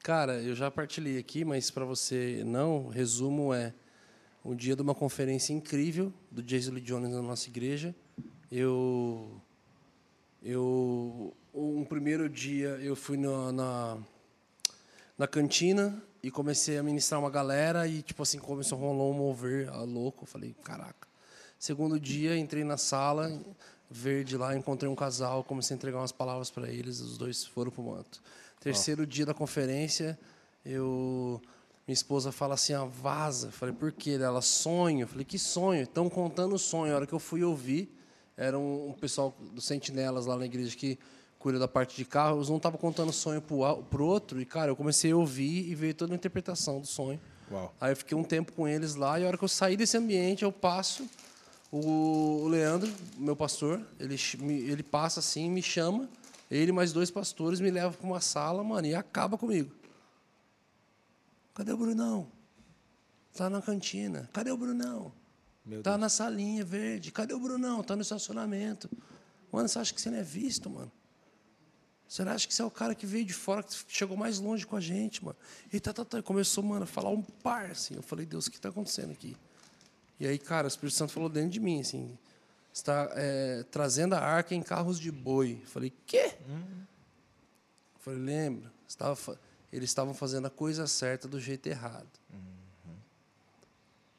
Cara, 0.01 0.41
eu 0.41 0.53
já 0.53 0.69
partilhei 0.69 1.17
aqui, 1.17 1.45
mas 1.45 1.71
para 1.71 1.85
você 1.85 2.43
não, 2.45 2.89
resumo 2.89 3.53
é 3.53 3.73
um 4.43 4.53
dia 4.53 4.75
de 4.75 4.81
uma 4.81 4.93
conferência 4.93 5.53
incrível 5.53 6.11
do 6.29 6.43
Jason 6.43 6.71
Lee 6.71 6.81
Jones 6.83 7.09
na 7.09 7.21
nossa 7.21 7.47
igreja. 7.47 7.95
Eu 8.51 9.41
eu 10.41 11.33
um 11.53 11.85
primeiro 11.85 12.27
dia 12.27 12.69
eu 12.81 12.95
fui 12.95 13.17
na, 13.17 13.51
na 13.51 13.97
na 15.17 15.27
cantina 15.27 16.01
e 16.23 16.31
comecei 16.31 16.77
a 16.77 16.83
ministrar 16.83 17.19
uma 17.19 17.29
galera 17.29 17.87
e 17.87 18.01
tipo 18.01 18.23
assim 18.23 18.39
começou 18.39 18.77
a 18.77 18.81
rolar 18.81 19.03
um 19.03 19.13
mover 19.13 19.69
a 19.69 19.83
louco, 19.83 20.23
eu 20.23 20.27
falei, 20.27 20.55
caraca. 20.63 21.07
Segundo 21.59 21.99
dia, 21.99 22.37
entrei 22.37 22.63
na 22.63 22.77
sala 22.77 23.31
verde 23.89 24.35
lá, 24.35 24.55
encontrei 24.55 24.89
um 24.89 24.95
casal, 24.95 25.43
comecei 25.43 25.75
a 25.75 25.77
entregar 25.77 25.99
umas 25.99 26.11
palavras 26.11 26.49
para 26.49 26.69
eles, 26.69 26.99
os 26.99 27.17
dois 27.17 27.45
foram 27.45 27.71
pro 27.71 27.83
manto. 27.83 28.21
Terceiro 28.59 29.05
dia 29.05 29.25
da 29.25 29.33
conferência, 29.33 30.17
eu 30.65 31.41
minha 31.85 31.93
esposa 31.93 32.31
fala 32.31 32.53
assim, 32.53 32.73
ah, 32.73 32.85
vaza. 32.85 33.47
Eu 33.47 33.51
falei, 33.51 33.75
por 33.75 33.91
quê? 33.91 34.11
Ela, 34.11 34.41
sonho. 34.41 35.01
Eu 35.01 35.07
falei, 35.07 35.25
que 35.25 35.37
sonho? 35.37 35.83
Estão 35.83 36.09
contando 36.09 36.55
o 36.55 36.57
sonho. 36.59 36.93
A 36.93 36.95
hora 36.95 37.05
que 37.05 37.11
eu 37.11 37.19
fui 37.19 37.43
ouvir, 37.43 37.93
era 38.37 38.57
um, 38.57 38.89
um 38.89 38.93
pessoal 38.93 39.35
dos 39.51 39.65
sentinelas 39.65 40.25
lá 40.25 40.37
na 40.37 40.45
igreja 40.45 40.75
que 40.77 40.97
cuida 41.43 41.59
da 41.59 41.67
parte 41.67 41.97
de 41.97 42.05
carros, 42.05 42.49
um 42.49 42.55
estava 42.55 42.77
contando 42.77 43.11
sonho 43.11 43.41
pro, 43.41 43.65
a- 43.65 43.75
pro 43.75 44.05
outro, 44.05 44.39
e, 44.39 44.45
cara, 44.45 44.71
eu 44.71 44.75
comecei 44.77 45.11
a 45.11 45.17
ouvir 45.17 45.69
e 45.69 45.75
veio 45.75 45.93
toda 45.93 46.13
a 46.13 46.15
interpretação 46.15 46.79
do 46.79 46.87
sonho. 46.87 47.19
Uau. 47.51 47.75
Aí 47.81 47.91
eu 47.91 47.97
fiquei 47.97 48.17
um 48.17 48.23
tempo 48.23 48.53
com 48.53 48.65
eles 48.65 48.95
lá 48.95 49.19
e 49.19 49.25
a 49.25 49.27
hora 49.27 49.37
que 49.37 49.43
eu 49.43 49.47
saí 49.49 49.75
desse 49.75 49.97
ambiente, 49.97 50.43
eu 50.43 50.51
passo. 50.53 51.05
O 51.69 52.43
o 52.43 52.47
Leandro, 52.47 52.89
meu 53.17 53.35
pastor, 53.35 53.81
ele, 53.99 54.15
ele 54.69 54.83
passa 54.83 55.19
assim, 55.19 55.49
me 55.49 55.61
chama. 55.61 56.07
Ele 56.49 56.69
e 56.69 56.73
mais 56.73 56.93
dois 56.93 57.11
pastores 57.11 57.59
me 57.59 57.69
levam 57.69 57.91
para 57.91 58.07
uma 58.07 58.21
sala, 58.21 58.63
mano, 58.63 58.87
e 58.87 58.95
acaba 58.95 59.37
comigo. 59.37 59.71
Cadê 61.53 61.73
o 61.73 61.77
Brunão? 61.77 62.27
Tá 63.35 63.49
na 63.49 63.61
cantina. 63.61 64.29
Cadê 64.31 64.51
o 64.51 64.57
Brunão? 64.57 65.11
Meu 65.65 65.81
tá 65.83 65.97
na 65.97 66.07
salinha 66.09 66.63
verde. 66.63 67.11
Cadê 67.11 67.33
o 67.33 67.39
Brunão? 67.39 67.83
Tá 67.83 67.95
no 67.95 68.01
estacionamento. 68.01 68.89
Mano, 69.51 69.67
você 69.67 69.79
acha 69.79 69.93
que 69.93 69.99
você 70.01 70.09
não 70.09 70.17
é 70.19 70.23
visto, 70.23 70.69
mano? 70.69 70.91
Você 72.13 72.21
acha 72.21 72.47
que 72.47 72.53
você 72.53 72.61
é 72.61 72.65
o 72.65 72.69
cara 72.69 72.93
que 72.93 73.07
veio 73.07 73.25
de 73.25 73.33
fora, 73.33 73.63
que 73.63 73.75
chegou 73.87 74.15
mais 74.15 74.37
longe 74.37 74.67
com 74.67 74.75
a 74.75 74.79
gente, 74.79 75.25
mano? 75.25 75.35
E 75.71 75.79
tá, 75.79 75.91
tá, 75.91 76.05
tá. 76.05 76.21
Começou, 76.21 76.63
mano, 76.63 76.83
a 76.83 76.85
falar 76.85 77.09
um 77.09 77.23
par, 77.23 77.71
assim. 77.71 77.95
Eu 77.95 78.03
falei, 78.03 78.23
Deus, 78.23 78.45
o 78.45 78.51
que 78.51 78.61
tá 78.61 78.69
acontecendo 78.69 79.09
aqui? 79.09 79.35
E 80.19 80.27
aí, 80.27 80.37
cara, 80.37 80.65
o 80.65 80.67
Espírito 80.67 80.95
Santo 80.95 81.11
falou 81.11 81.27
dentro 81.27 81.49
de 81.49 81.59
mim, 81.59 81.81
assim, 81.81 82.15
está 82.71 83.09
é, 83.13 83.63
trazendo 83.71 84.13
a 84.13 84.19
arca 84.19 84.53
em 84.53 84.61
carros 84.61 84.99
de 84.99 85.11
boi. 85.11 85.57
Eu 85.59 85.67
falei, 85.67 85.91
quê? 86.05 86.35
Eu 87.95 87.99
falei, 87.99 88.19
lembra? 88.19 88.71
Estava 88.87 89.17
eles 89.71 89.89
estavam 89.89 90.13
fazendo 90.13 90.45
a 90.45 90.51
coisa 90.51 90.85
certa 90.85 91.27
do 91.27 91.39
jeito 91.39 91.65
errado. 91.65 92.19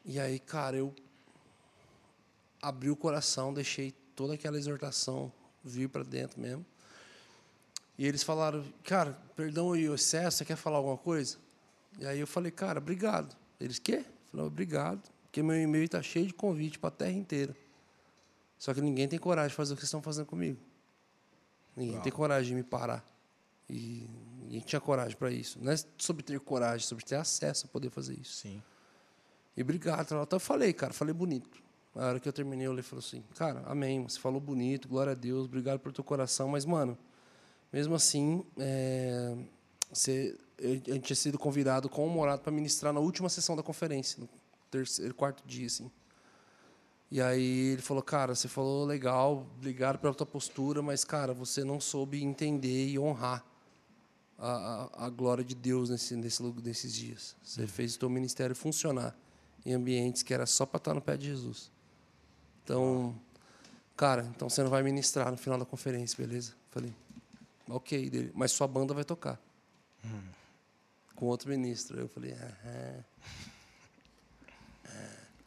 E 0.05 0.19
aí, 0.19 0.41
cara, 0.41 0.77
eu 0.77 0.93
abri 2.61 2.91
o 2.91 2.97
coração, 2.97 3.55
deixei 3.55 3.93
toda 4.17 4.35
aquela 4.35 4.59
exortação 4.59 5.33
vir 5.63 5.89
para 5.89 6.03
dentro 6.03 6.41
mesmo. 6.41 6.67
E 7.97 8.07
eles 8.07 8.23
falaram, 8.23 8.65
cara, 8.83 9.19
perdão 9.37 9.77
e 9.77 9.89
o 9.89 9.95
excesso, 9.95 10.39
você 10.39 10.45
quer 10.45 10.57
falar 10.57 10.79
alguma 10.79 10.97
coisa? 10.97 11.37
E 11.99 12.07
aí 12.07 12.19
eu 12.19 12.27
falei, 12.27 12.51
cara, 12.51 12.79
obrigado. 12.79 13.37
Eles, 13.61 13.79
quê? 13.79 14.05
Eu 14.05 14.31
falei, 14.31 14.47
obrigado, 14.47 15.03
porque 15.23 15.43
meu 15.43 15.61
e-mail 15.61 15.85
está 15.85 16.03
cheio 16.03 16.27
de 16.27 16.35
convite 16.35 16.79
para 16.79 16.89
a 16.89 16.93
terra 16.93 17.13
inteira. 17.13 17.57
Só 18.59 18.75
que 18.75 18.81
ninguém 18.81 19.07
tem 19.07 19.19
coragem 19.19 19.51
de 19.51 19.55
fazer 19.55 19.75
o 19.75 19.77
que 19.77 19.83
vocês 19.83 19.89
estão 19.89 20.03
fazendo 20.03 20.27
comigo. 20.27 20.59
Ninguém 21.77 22.01
tem 22.01 22.13
coragem 22.13 22.51
de 22.51 22.55
me 22.55 22.63
parar. 22.63 23.05
E 23.69 24.09
ninguém 24.41 24.61
tinha 24.61 24.81
coragem 24.81 25.17
para 25.17 25.31
isso. 25.31 25.59
Não 25.61 25.73
é 25.73 25.77
sobre 25.99 26.23
ter 26.23 26.39
coragem, 26.41 26.85
é 26.85 26.89
sobre 26.89 27.05
ter 27.05 27.17
acesso 27.17 27.67
a 27.67 27.69
poder 27.69 27.91
fazer 27.91 28.15
isso. 28.15 28.37
Sim. 28.37 28.63
E 29.57 29.63
obrigado. 29.63 30.05
Então 30.05 30.27
eu 30.31 30.41
falei, 30.41 30.73
cara, 30.73 30.93
falei 30.93 31.15
bonito. 31.15 31.63
Na 31.95 32.09
hora 32.09 32.21
que 32.21 32.29
eu 32.29 32.33
terminei, 32.33 32.67
ele 32.67 32.83
falou 32.83 33.05
assim, 33.05 33.23
cara, 33.37 33.63
amém, 33.67 34.03
você 34.03 34.19
falou 34.19 34.41
bonito, 34.41 34.89
glória 34.89 35.13
a 35.13 35.15
Deus, 35.15 35.45
obrigado 35.45 35.79
por 35.79 35.93
teu 35.93 36.03
coração, 36.03 36.49
mas, 36.49 36.65
mano, 36.65 36.99
mesmo 37.75 37.97
assim, 37.97 38.47
é, 38.57 39.37
você, 39.93 40.39
eu- 40.59 40.81
a 40.87 40.95
gente 40.95 41.01
tinha 41.01 41.17
sido 41.17 41.37
convidado 41.37 41.89
com 41.89 42.07
o 42.07 42.09
Morado 42.09 42.41
para 42.41 42.53
ministrar 42.53 42.93
na 42.93 43.01
última 43.01 43.29
sessão 43.29 43.57
da 43.57 43.65
conferência, 43.65 44.21
no 44.21 44.29
terceiro, 44.71 45.13
quarto 45.13 45.43
dia, 45.45 45.67
assim. 45.67 45.91
E 47.11 47.21
aí 47.21 47.73
ele 47.73 47.83
falou, 47.83 48.01
cara, 48.01 48.33
você 48.33 48.47
falou 48.47 48.85
legal, 48.85 49.45
obrigado 49.57 49.99
pela 49.99 50.15
tua 50.15 50.25
postura, 50.25 50.83
mas, 50.83 51.05
cara, 51.05 51.35
você 51.35 51.65
não 51.65 51.81
soube 51.81 52.23
entender 52.23 52.91
e 52.91 52.97
honrar 52.97 53.45
a, 54.39 54.89
a, 54.95 55.07
a 55.07 55.11
glória 55.11 55.43
de 55.43 55.57
Deus 55.57 55.91
nesse, 55.91 56.15
nesse, 56.15 56.41
nesses 56.63 56.95
dias. 56.95 57.35
Você 57.43 57.67
fez 57.67 57.97
o 57.97 57.99
teu 57.99 58.09
ministério 58.09 58.55
funcionar 58.55 59.19
em 59.67 59.73
ambientes 59.73 60.23
que 60.23 60.33
era 60.33 60.47
só 60.47 60.65
para 60.65 60.79
estar 60.79 60.95
no 60.95 61.01
pé 61.01 61.17
de 61.17 61.27
Jesus. 61.27 61.73
Então, 62.63 63.17
cara, 63.97 64.31
então 64.33 64.49
você 64.49 64.63
não 64.63 64.71
vai 64.71 64.85
ministrar 64.85 65.29
no 65.33 65.37
final 65.37 65.59
da 65.59 65.65
conferência, 65.65 66.17
beleza? 66.25 66.55
Falei, 66.71 66.95
ok, 67.69 68.11
dele, 68.11 68.33
mas 68.35 68.53
sua 68.53 68.67
banda 68.67 68.93
vai 68.95 69.05
tocar. 69.05 69.41
Com 71.15 71.27
outro 71.27 71.49
ministro. 71.49 71.99
Eu 71.99 72.09
falei, 72.09 72.33
aham. 72.33 73.05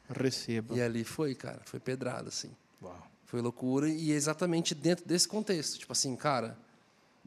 Receba. 0.09 0.75
E 0.75 0.81
ali 0.81 1.03
foi, 1.03 1.35
cara, 1.35 1.59
foi 1.65 1.79
pedrada, 1.79 2.29
assim. 2.29 2.51
Uau. 2.81 3.07
Foi 3.25 3.41
loucura 3.41 3.89
e 3.89 4.11
exatamente 4.11 4.73
dentro 4.73 5.05
desse 5.05 5.27
contexto. 5.27 5.77
Tipo 5.77 5.91
assim, 5.91 6.15
cara, 6.15 6.57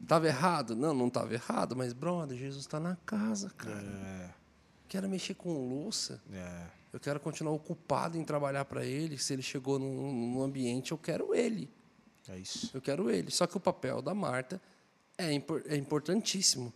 tava 0.07 0.27
errado? 0.27 0.75
Não, 0.75 0.93
não 0.93 1.09
tava 1.09 1.33
errado, 1.33 1.75
mas, 1.75 1.93
brother, 1.93 2.35
Jesus 2.37 2.63
está 2.63 2.79
na 2.79 2.95
casa, 3.05 3.51
cara. 3.51 3.83
É, 3.83 4.29
Quero 4.87 5.07
mexer 5.07 5.35
com 5.35 5.53
louça. 5.67 6.21
é. 6.33 6.81
Eu 6.93 6.99
quero 6.99 7.21
continuar 7.21 7.53
ocupado 7.53 8.17
em 8.17 8.23
trabalhar 8.25 8.65
para 8.65 8.83
ele. 8.83 9.17
Se 9.17 9.31
ele 9.31 9.41
chegou 9.41 9.79
num, 9.79 10.11
num 10.11 10.41
ambiente, 10.43 10.91
eu 10.91 10.97
quero 10.97 11.33
ele. 11.33 11.69
É 12.27 12.37
isso. 12.37 12.69
Eu 12.73 12.81
quero 12.81 13.09
ele. 13.09 13.31
Só 13.31 13.47
que 13.47 13.55
o 13.55 13.61
papel 13.61 14.01
da 14.01 14.13
Marta 14.13 14.61
é, 15.21 15.33
impor- 15.33 15.63
é 15.65 15.75
importantíssimo. 15.75 16.73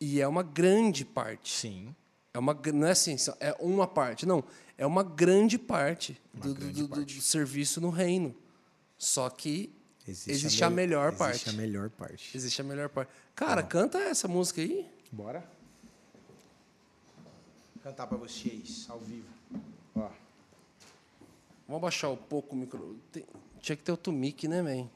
E 0.00 0.20
é 0.20 0.26
uma 0.28 0.42
grande 0.42 1.04
parte. 1.04 1.50
Sim. 1.52 1.94
É 2.32 2.38
uma, 2.38 2.52
não 2.72 2.86
é 2.86 2.90
assim, 2.90 3.16
é 3.40 3.54
uma 3.60 3.86
parte. 3.86 4.26
Não, 4.26 4.42
é 4.76 4.84
uma 4.84 5.02
grande 5.04 5.56
parte, 5.58 6.20
do, 6.32 6.52
do- 6.52 6.60
grande 6.60 6.82
do- 6.82 6.88
do- 6.88 6.96
parte. 6.96 7.14
do 7.16 7.22
serviço 7.22 7.80
no 7.80 7.90
reino. 7.90 8.34
Só 8.98 9.30
que 9.30 9.72
existe, 10.06 10.64
a, 10.64 10.68
me- 10.70 10.76
melhor 10.76 11.12
existe 11.12 11.18
parte. 11.18 11.50
a 11.50 11.52
melhor 11.52 11.90
parte. 11.90 12.36
Existe 12.36 12.60
a 12.60 12.64
melhor 12.64 12.88
parte. 12.88 13.10
Cara, 13.34 13.62
canta 13.62 13.98
essa 13.98 14.26
música 14.26 14.60
aí. 14.60 14.86
Bora? 15.12 15.44
Cantar 17.82 18.06
pra 18.06 18.16
vocês, 18.16 18.86
ao 18.88 18.98
vivo. 18.98 19.26
Ó. 19.94 20.08
Vamos 21.68 21.78
abaixar 21.82 22.10
um 22.10 22.16
pouco 22.16 22.54
o 22.54 22.58
micro. 22.58 22.98
Tem- 23.12 23.24
tinha 23.60 23.76
que 23.76 23.82
ter 23.82 23.90
outro 23.92 24.12
mic, 24.12 24.46
né, 24.48 24.60
man? 24.62 24.88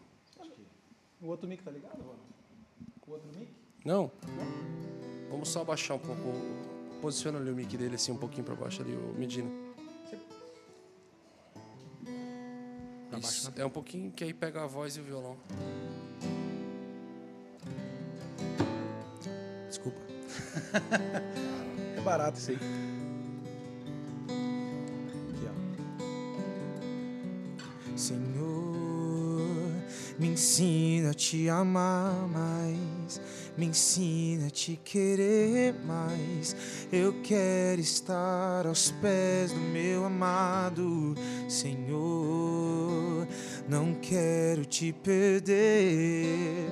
O 1.20 1.26
outro 1.28 1.48
mic 1.48 1.62
tá 1.62 1.70
ligado, 1.70 1.98
mano? 1.98 2.18
O 3.08 3.12
outro 3.12 3.28
mic? 3.32 3.48
Não? 3.84 4.10
Vamos 5.30 5.48
só 5.48 5.62
abaixar 5.62 5.96
um 5.96 6.00
pouco. 6.00 6.22
Posiciona 7.00 7.38
ali 7.38 7.50
o 7.50 7.54
mic 7.54 7.76
dele 7.76 7.94
assim 7.94 8.12
um 8.12 8.16
pouquinho 8.16 8.44
para 8.44 8.54
baixo 8.54 8.82
ali, 8.82 8.92
o 8.92 9.14
Medina. 9.18 9.50
Isso, 13.18 13.52
é 13.56 13.64
um 13.64 13.70
pouquinho 13.70 14.12
que 14.12 14.22
aí 14.22 14.34
pega 14.34 14.62
a 14.62 14.66
voz 14.66 14.96
e 14.96 15.00
o 15.00 15.04
violão. 15.04 15.36
Desculpa. 19.68 20.00
É 21.96 22.00
barato 22.00 22.38
isso 22.38 22.52
aí. 22.52 22.58
Me 30.18 30.28
ensina 30.28 31.10
a 31.10 31.14
te 31.14 31.48
amar 31.48 32.28
mais, 32.28 33.20
me 33.56 33.66
ensina 33.66 34.48
a 34.48 34.50
te 34.50 34.78
querer 34.84 35.74
mais. 35.86 36.56
Eu 36.90 37.14
quero 37.22 37.80
estar 37.80 38.66
aos 38.66 38.90
pés 39.00 39.52
do 39.52 39.60
meu 39.60 40.04
amado 40.04 41.14
Senhor. 41.48 43.28
Não 43.68 43.94
quero 43.94 44.64
te 44.64 44.92
perder, 44.92 46.68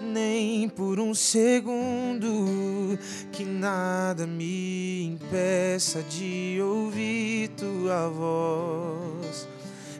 nem 0.00 0.68
por 0.68 1.00
um 1.00 1.14
segundo. 1.14 2.96
Que 3.32 3.44
nada 3.44 4.26
me 4.26 5.04
impeça 5.04 6.02
de 6.02 6.60
ouvir 6.62 7.48
tua 7.56 8.08
voz. 8.08 9.48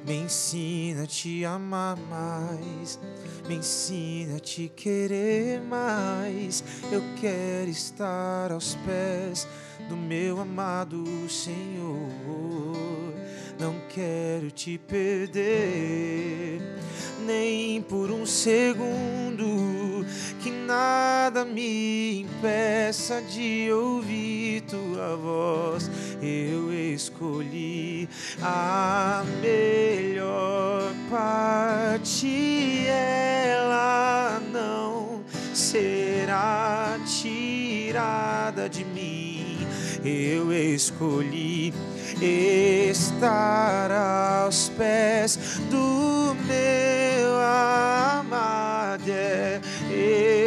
Me 0.06 0.16
ensina 0.16 1.04
a 1.04 1.06
te 1.06 1.46
amar 1.46 1.96
mais, 1.96 3.00
me 3.48 3.54
ensina 3.54 4.36
a 4.36 4.38
te 4.38 4.68
querer 4.68 5.62
mais. 5.62 6.62
Eu 6.92 7.02
quero 7.18 7.70
estar 7.70 8.52
aos 8.52 8.74
pés 8.86 9.48
do 9.88 9.96
meu 9.96 10.40
amado 10.40 11.02
Senhor. 11.30 12.04
Não 13.58 13.74
quero 13.88 14.50
te 14.50 14.76
perder, 14.76 16.60
nem 17.24 17.80
por 17.80 18.10
um 18.10 18.26
segundo. 18.26 19.83
Que 20.42 20.50
nada 20.50 21.44
me 21.44 22.22
impeça 22.22 23.22
de 23.22 23.70
ouvir 23.72 24.62
tua 24.62 25.16
voz. 25.16 25.90
Eu 26.22 26.72
escolhi 26.72 28.08
a 28.42 29.24
melhor 29.40 30.92
parte, 31.10 32.86
ela 32.86 34.40
não 34.52 35.22
será 35.52 36.98
tirada 37.06 38.68
de 38.68 38.84
mim. 38.84 39.56
Eu 40.04 40.52
escolhi 40.52 41.72
estar 42.20 43.90
aos 43.90 44.68
pés 44.70 45.38
do 45.70 46.36
meu 46.46 47.40
amado. 47.40 49.08
É 49.08 49.60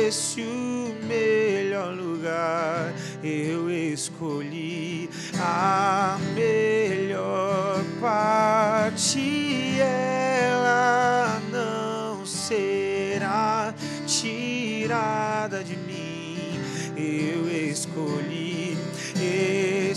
esse 0.08 0.42
o 0.42 0.96
melhor 1.06 1.94
lugar. 1.94 2.94
Eu 3.22 3.70
escolhi 3.70 5.10
a 5.38 6.18
melhor 6.34 7.84
parte. 8.00 9.80
Ela 9.82 11.42
não 11.52 12.26
será 12.26 13.74
tirada 14.06 15.62
de 15.62 15.76
mim. 15.76 16.58
Eu 16.96 17.50
escolhi 17.70 18.78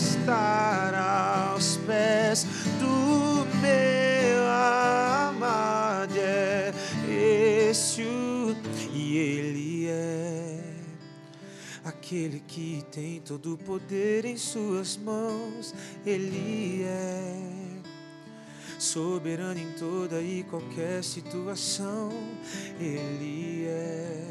estar 0.00 0.92
aos 0.94 1.76
pés 1.86 2.46
aquele 12.10 12.42
que 12.48 12.84
tem 12.90 13.20
todo 13.20 13.54
o 13.54 13.56
poder 13.56 14.24
em 14.24 14.36
suas 14.36 14.96
mãos 14.96 15.72
ele 16.04 16.82
é 16.82 17.36
soberano 18.80 19.60
em 19.60 19.70
toda 19.74 20.20
e 20.20 20.42
qualquer 20.42 21.04
situação 21.04 22.10
ele 22.80 23.66
é 23.68 24.26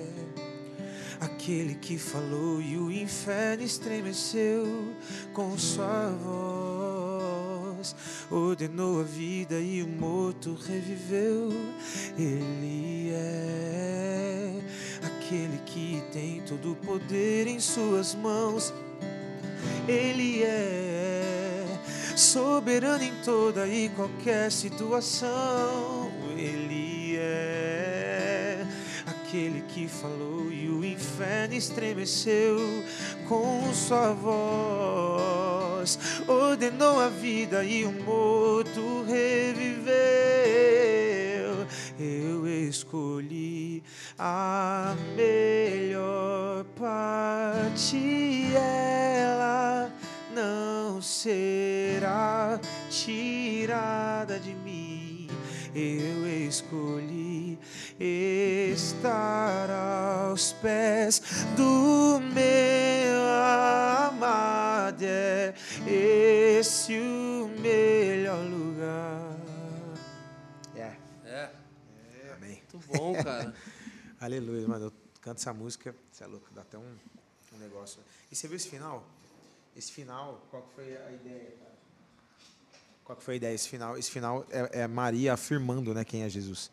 aquele 1.22 1.76
que 1.76 1.98
falou 1.98 2.62
e 2.62 2.78
o 2.78 2.92
inferno 2.92 3.64
estremeceu 3.64 4.66
com 5.34 5.58
sua 5.58 6.10
voz, 6.22 7.96
ordenou 8.30 9.00
a 9.00 9.04
vida 9.04 9.60
e 9.60 9.82
o 9.84 9.88
morto 9.88 10.54
reviveu. 10.54 11.50
Ele 12.18 13.12
é 13.12 14.60
aquele 15.30 15.62
que 15.64 16.04
tem 16.12 16.42
todo 16.42 16.72
o 16.72 16.76
poder 16.76 17.46
em 17.46 17.60
suas 17.60 18.16
mãos. 18.16 18.74
Ele 19.88 20.42
é 20.42 21.68
soberano 22.16 23.04
em 23.04 23.14
toda 23.24 23.68
e 23.68 23.90
qualquer 23.90 24.52
situação. 24.52 26.12
Ele 26.36 27.16
é 27.18 28.66
aquele 29.06 29.62
que 29.68 29.88
falou 29.88 30.52
e 30.52 30.68
o 30.68 30.84
inferno 30.84 31.54
estremeceu 31.54 32.58
com 33.28 33.72
sua 33.72 34.14
voz, 34.14 36.00
ordenou 36.28 37.00
a 37.00 37.10
vida 37.10 37.64
e 37.64 37.86
o 37.86 37.92
morto 37.92 39.06
reviveu. 39.08 40.00
Eu 42.02 42.48
escolhi 42.48 43.84
a 44.18 44.96
melhor 45.18 46.64
parte, 46.74 48.54
ela 48.56 49.92
não 50.34 51.02
será 51.02 52.58
tirada 52.90 54.40
de 54.40 54.56
mim. 54.56 55.28
Eu 55.76 56.26
escolhi 56.48 57.60
estar 58.00 59.70
aos 59.70 60.54
pés 60.54 61.22
do 61.58 62.22
meu 62.34 63.22
amado. 64.08 65.04
É 65.04 65.54
esse 66.60 66.98
o 66.98 67.19
cara. 73.24 73.54
Aleluia, 74.20 74.68
mano. 74.68 74.86
Eu 74.86 74.94
canto 75.22 75.38
essa 75.38 75.54
música, 75.54 75.96
você 76.12 76.24
é 76.24 76.28
louco, 76.28 76.48
dá 76.54 76.62
até 76.62 76.78
um, 76.78 76.96
um 77.54 77.58
negócio. 77.58 78.02
E 78.32 78.36
você 78.36 78.48
viu 78.48 78.58
esse 78.58 78.70
final? 78.70 79.08
Esse 79.76 79.92
final, 79.92 80.46
qual 80.50 80.64
que 80.64 80.76
foi 80.76 80.98
a 80.98 81.12
ideia, 81.12 81.52
cara? 81.58 81.80
Qual 83.04 83.18
que 83.18 83.24
foi 83.24 83.34
a 83.36 83.38
ideia? 83.38 83.56
Esse 83.56 83.70
final, 83.70 83.98
esse 83.98 84.12
final 84.12 84.46
é, 84.50 84.82
é 84.82 84.88
Maria 84.88 85.34
afirmando, 85.34 85.94
né, 85.94 86.04
quem 86.04 86.24
é 86.24 86.30
Jesus. 86.30 86.72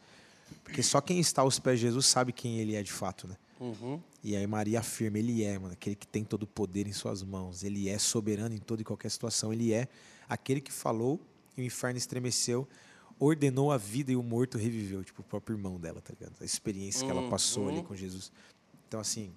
Porque 0.62 0.82
só 0.82 1.01
quem 1.01 1.18
está 1.18 1.43
aos 1.43 1.59
pés 1.59 1.78
de 1.78 1.86
Jesus 1.86 2.06
sabe 2.06 2.32
quem 2.32 2.59
ele 2.59 2.74
é 2.74 2.82
de 2.82 2.93
fato, 2.93 3.27
né? 3.27 3.36
Uhum. 3.59 4.01
E 4.23 4.36
aí 4.36 4.47
Maria 4.47 4.81
afirma, 4.81 5.18
ele 5.18 5.43
é, 5.44 5.59
mano, 5.59 5.73
aquele 5.73 5.97
que 5.97 6.06
tem 6.06 6.24
todo 6.24 6.43
o 6.43 6.47
poder 6.47 6.86
em 6.86 6.93
suas 6.93 7.23
mãos. 7.23 7.64
Ele 7.64 7.89
é 7.89 7.98
soberano 7.98 8.55
em 8.55 8.59
toda 8.59 8.82
e 8.82 8.85
qualquer 8.85 9.10
situação. 9.10 9.52
Ele 9.52 9.73
é 9.73 9.89
aquele 10.28 10.60
que 10.60 10.73
falou 10.73 11.20
e 11.56 11.62
o 11.62 11.64
inferno 11.64 11.97
estremeceu, 11.97 12.68
ordenou 13.18 13.72
a 13.72 13.76
vida 13.76 14.12
e 14.12 14.16
o 14.16 14.22
morto 14.22 14.59
reviveu, 14.59 15.02
tipo 15.05 15.22
o 15.22 15.24
próprio 15.24 15.56
irmão 15.56 15.78
dela, 15.78 16.01
tá 16.01 16.12
ligado? 16.12 16.34
A 16.40 16.44
experiência 16.44 17.05
que 17.05 17.10
ela 17.10 17.28
passou 17.30 17.68
ali 17.68 17.82
com 17.82 17.94
Jesus. 17.94 18.30
Então 18.86 19.01
assim, 19.01 19.32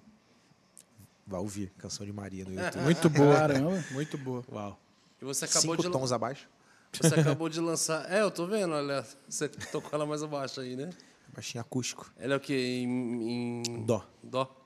vai 1.26 1.40
ouvir 1.40 1.72
canção 1.78 2.04
de 2.04 2.12
Maria 2.12 2.44
no 2.44 2.52
YouTube. 2.52 2.82
Muito 2.82 3.10
boa. 3.10 3.34
Caramba. 3.34 3.84
Muito 3.92 4.18
boa. 4.18 4.44
Uau. 4.50 4.80
E 5.20 5.24
você 5.24 5.44
acabou 5.44 5.76
Cinco 5.76 5.82
de 5.82 5.90
tons 5.90 6.12
abaixo. 6.12 6.48
Você 6.92 7.14
acabou 7.14 7.48
de 7.48 7.60
lançar. 7.60 8.10
É, 8.10 8.20
eu 8.20 8.30
tô 8.30 8.46
vendo, 8.46 8.72
olha. 8.72 9.06
Você 9.28 9.48
tocou 9.48 9.90
ela 9.92 10.06
mais 10.06 10.22
abaixo 10.22 10.60
aí, 10.60 10.74
né? 10.74 10.90
Baixinho 11.32 11.60
acústico. 11.60 12.12
Ela 12.18 12.34
é 12.34 12.36
o 12.36 12.40
quê? 12.40 12.82
Em. 12.82 13.62
em... 13.62 13.84
Dó. 13.84 14.04
Dó. 14.22 14.56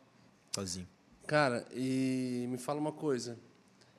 Sozinho. 0.54 0.88
Cara, 1.26 1.66
e 1.72 2.46
me 2.48 2.56
fala 2.56 2.80
uma 2.80 2.92
coisa. 2.92 3.38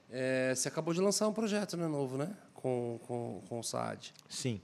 É, 0.09 0.53
você 0.55 0.67
acabou 0.67 0.93
de 0.93 1.01
lançar 1.01 1.27
um 1.27 1.33
projeto, 1.33 1.75
né, 1.75 1.87
novo, 1.87 2.17
né? 2.17 2.35
Com, 2.53 2.99
com, 3.05 3.43
com 3.47 3.59
o 3.59 3.63
Saad. 3.63 4.13
Sim. 4.29 4.61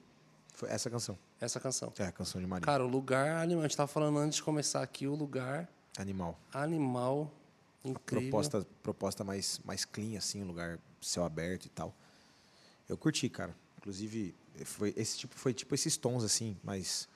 Foi 0.61 0.69
essa 0.69 0.91
canção. 0.91 1.17
Essa 1.39 1.59
canção. 1.59 1.91
É 1.97 2.03
a 2.05 2.11
canção 2.11 2.39
de 2.39 2.45
Maria. 2.45 2.63
Cara, 2.63 2.85
o 2.85 2.87
lugar 2.87 3.41
animal. 3.41 3.63
A 3.63 3.67
gente 3.67 3.75
tava 3.75 3.87
falando 3.87 4.19
antes 4.19 4.35
de 4.35 4.43
começar 4.43 4.83
aqui, 4.83 5.07
o 5.07 5.15
lugar 5.15 5.67
Animal. 5.97 6.39
animal 6.53 7.33
incrível. 7.83 8.29
proposta, 8.29 8.67
proposta 8.83 9.23
mais, 9.23 9.59
mais 9.65 9.85
clean, 9.85 10.19
assim, 10.19 10.43
um 10.43 10.45
lugar 10.45 10.77
céu 11.01 11.23
aberto 11.25 11.65
e 11.65 11.69
tal. 11.69 11.95
Eu 12.87 12.95
curti, 12.95 13.27
cara. 13.27 13.55
Inclusive, 13.79 14.35
foi, 14.63 14.93
esse 14.95 15.17
tipo, 15.17 15.33
foi 15.35 15.51
tipo 15.51 15.73
esses 15.73 15.97
tons, 15.97 16.23
assim, 16.23 16.55
mais, 16.63 17.09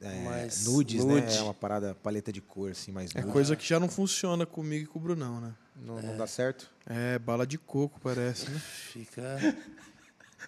é, 0.00 0.22
Mais 0.22 0.64
nudes, 0.64 1.04
nude. 1.04 1.26
né? 1.26 1.36
É 1.38 1.42
uma 1.42 1.52
parada, 1.54 1.96
paleta 1.96 2.32
de 2.32 2.40
cor, 2.40 2.70
assim, 2.70 2.92
mais 2.92 3.10
É 3.16 3.20
nude. 3.20 3.32
coisa 3.32 3.56
que 3.56 3.66
já 3.66 3.80
não 3.80 3.88
funciona 3.88 4.46
comigo 4.46 4.84
e 4.84 4.86
com 4.86 5.00
o 5.00 5.02
Brunão, 5.02 5.40
né? 5.40 5.52
Não, 5.74 6.00
não 6.00 6.16
dá 6.16 6.28
certo? 6.28 6.70
É, 6.86 7.18
bala 7.18 7.44
de 7.44 7.58
coco, 7.58 7.98
parece, 8.00 8.48
né? 8.48 8.60
Fica. 8.60 9.38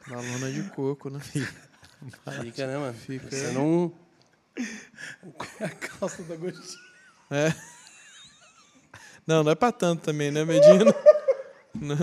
Balona 0.09 0.52
de 0.52 0.62
coco, 0.70 1.10
né? 1.10 1.18
Fica, 2.42 2.66
né, 2.66 2.76
mano? 2.78 2.94
Fica. 2.94 3.30
Você 3.30 3.52
não. 3.52 3.92
A 5.60 5.68
calça 5.68 6.22
da 6.24 6.34
Agostinho. 6.34 6.80
É. 7.30 7.54
Não, 9.26 9.42
não 9.42 9.52
é 9.52 9.54
pra 9.54 9.72
tanto 9.72 10.02
também, 10.04 10.30
né, 10.30 10.44
Medina? 10.44 10.94
Não, 11.76 11.96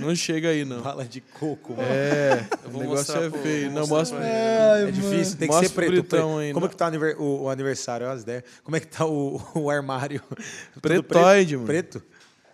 não 0.00 0.14
chega 0.14 0.50
aí, 0.50 0.66
não. 0.66 0.82
Bala 0.82 1.02
de 1.06 1.22
coco, 1.22 1.72
mano. 1.74 1.88
É, 1.88 2.46
Eu 2.62 2.68
o 2.68 2.78
negócio 2.78 3.14
mostrar 3.14 3.22
é 3.24 3.30
feio. 3.42 3.70
Não, 3.70 3.86
mostra. 3.86 4.18
pra 4.18 4.26
É, 4.28 4.82
É 4.86 4.90
difícil, 4.90 5.38
tem 5.38 5.48
que 5.48 5.54
Mostra 5.54 5.68
ser 5.70 5.74
preto. 5.74 5.90
britão 5.92 6.28
preto. 6.34 6.38
aí, 6.40 6.52
Como 6.52 6.66
né? 6.66 6.70
que 6.70 6.76
tá 6.76 6.84
o 6.84 6.88
aniver- 6.88 7.18
o, 7.18 7.42
o 7.44 7.48
aniversário? 7.48 8.04
Olha 8.06 8.14
as 8.16 8.20
ideias. 8.20 8.44
Como 8.62 8.76
é 8.76 8.80
que 8.80 8.86
tá 8.86 9.06
o, 9.06 9.40
o 9.54 9.70
armário? 9.70 10.22
Pretoide, 10.82 11.56
mano. 11.56 11.66
Preto? 11.66 12.02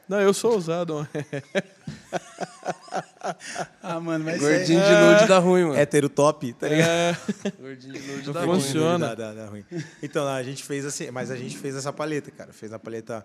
Não, 0.08 0.20
eu 0.20 0.32
sou 0.32 0.52
ousado. 0.52 1.08
Ah, 3.82 3.98
mano, 3.98 4.24
mas 4.24 4.38
Gordinho 4.40 4.80
é... 4.80 4.84
de 4.84 5.14
nude 5.14 5.28
dá 5.28 5.38
ruim, 5.38 5.62
mano. 5.64 5.76
Hétero 5.76 6.08
top, 6.08 6.52
tá 6.52 6.68
ligado? 6.68 6.88
É, 6.88 7.16
Gordinho 7.60 7.92
de 7.94 8.00
nude 8.00 8.26
Não 8.26 8.32
dá 8.32 8.44
ruim. 8.44 8.60
funciona. 8.60 9.08
Dá, 9.08 9.14
dá, 9.14 9.32
dá 9.32 9.46
ruim. 9.46 9.64
Então, 10.02 10.26
a 10.28 10.42
gente 10.42 10.62
fez 10.64 10.84
assim, 10.84 11.10
mas 11.10 11.30
a 11.30 11.36
gente 11.36 11.56
fez 11.56 11.74
essa 11.74 11.92
paleta, 11.92 12.30
cara. 12.30 12.52
Fez 12.52 12.72
a 12.72 12.78
paleta. 12.78 13.24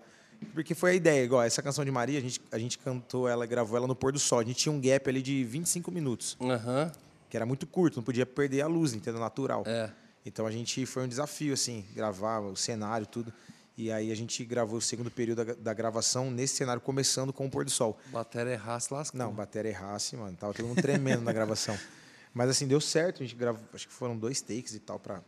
Porque 0.52 0.74
foi 0.74 0.92
a 0.92 0.94
ideia, 0.94 1.24
igual 1.24 1.42
essa 1.42 1.62
canção 1.62 1.84
de 1.84 1.90
Maria, 1.90 2.18
a 2.18 2.22
gente, 2.22 2.40
a 2.52 2.58
gente 2.58 2.78
cantou 2.78 3.28
ela, 3.28 3.46
gravou 3.46 3.76
ela 3.76 3.86
no 3.86 3.94
pôr 3.94 4.12
do 4.12 4.18
sol. 4.18 4.40
A 4.40 4.44
gente 4.44 4.56
tinha 4.56 4.72
um 4.72 4.80
gap 4.80 5.08
ali 5.08 5.22
de 5.22 5.44
25 5.44 5.90
minutos, 5.90 6.36
Aham. 6.40 6.92
que 7.30 7.36
era 7.36 7.46
muito 7.46 7.66
curto, 7.66 7.96
não 7.96 8.02
podia 8.04 8.26
perder 8.26 8.60
a 8.62 8.66
luz, 8.66 8.92
entendeu? 8.92 9.20
Natural. 9.20 9.62
É. 9.66 9.90
Então 10.26 10.46
a 10.46 10.50
gente 10.50 10.84
foi 10.84 11.04
um 11.04 11.08
desafio, 11.08 11.54
assim, 11.54 11.84
gravar 11.94 12.40
o 12.40 12.56
cenário, 12.56 13.06
tudo. 13.06 13.32
E 13.76 13.92
aí 13.92 14.10
a 14.10 14.14
gente 14.14 14.42
gravou 14.44 14.78
o 14.78 14.80
segundo 14.80 15.10
período 15.10 15.44
da, 15.44 15.52
da 15.54 15.74
gravação 15.74 16.30
nesse 16.30 16.56
cenário, 16.56 16.80
começando 16.80 17.30
com 17.30 17.44
o 17.46 17.50
pôr 17.50 17.64
do 17.64 17.70
sol. 17.70 17.98
Bateria 18.06 18.54
errasse, 18.54 18.92
lascou. 18.92 19.18
Não, 19.18 19.32
bateria 19.32 19.70
errasse, 19.70 20.16
mano. 20.16 20.34
Tava 20.34 20.54
todo 20.54 20.66
mundo 20.66 20.80
tremendo 20.80 21.22
na 21.22 21.32
gravação. 21.32 21.78
Mas 22.32 22.48
assim, 22.48 22.66
deu 22.66 22.80
certo. 22.80 23.22
A 23.22 23.26
gente 23.26 23.36
gravou, 23.36 23.62
acho 23.74 23.86
que 23.86 23.92
foram 23.92 24.16
dois 24.16 24.40
takes 24.40 24.74
e 24.74 24.80
tal, 24.80 24.98
pra, 24.98 25.22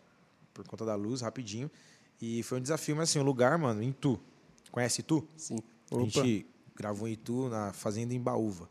por 0.55 0.67
conta 0.67 0.85
da 0.87 0.95
luz, 0.95 1.21
rapidinho. 1.21 1.71
E 2.21 2.43
foi 2.43 2.59
um 2.59 2.61
desafio, 2.61 2.97
mas 2.97 3.11
assim, 3.11 3.21
o 3.21 3.23
lugar, 3.23 3.57
mano, 3.57 3.81
em 3.81 3.93
Tu. 3.93 4.19
Conhece 4.73 5.03
Tu? 5.05 5.25
Sim. 5.37 5.59
A 5.93 6.01
gente 6.01 6.47
gravou 6.75 7.07
em 7.07 7.13
Itu, 7.13 7.49
na 7.49 7.73
fazenda 7.73 8.13
em 8.13 8.21
Baúva. 8.21 8.69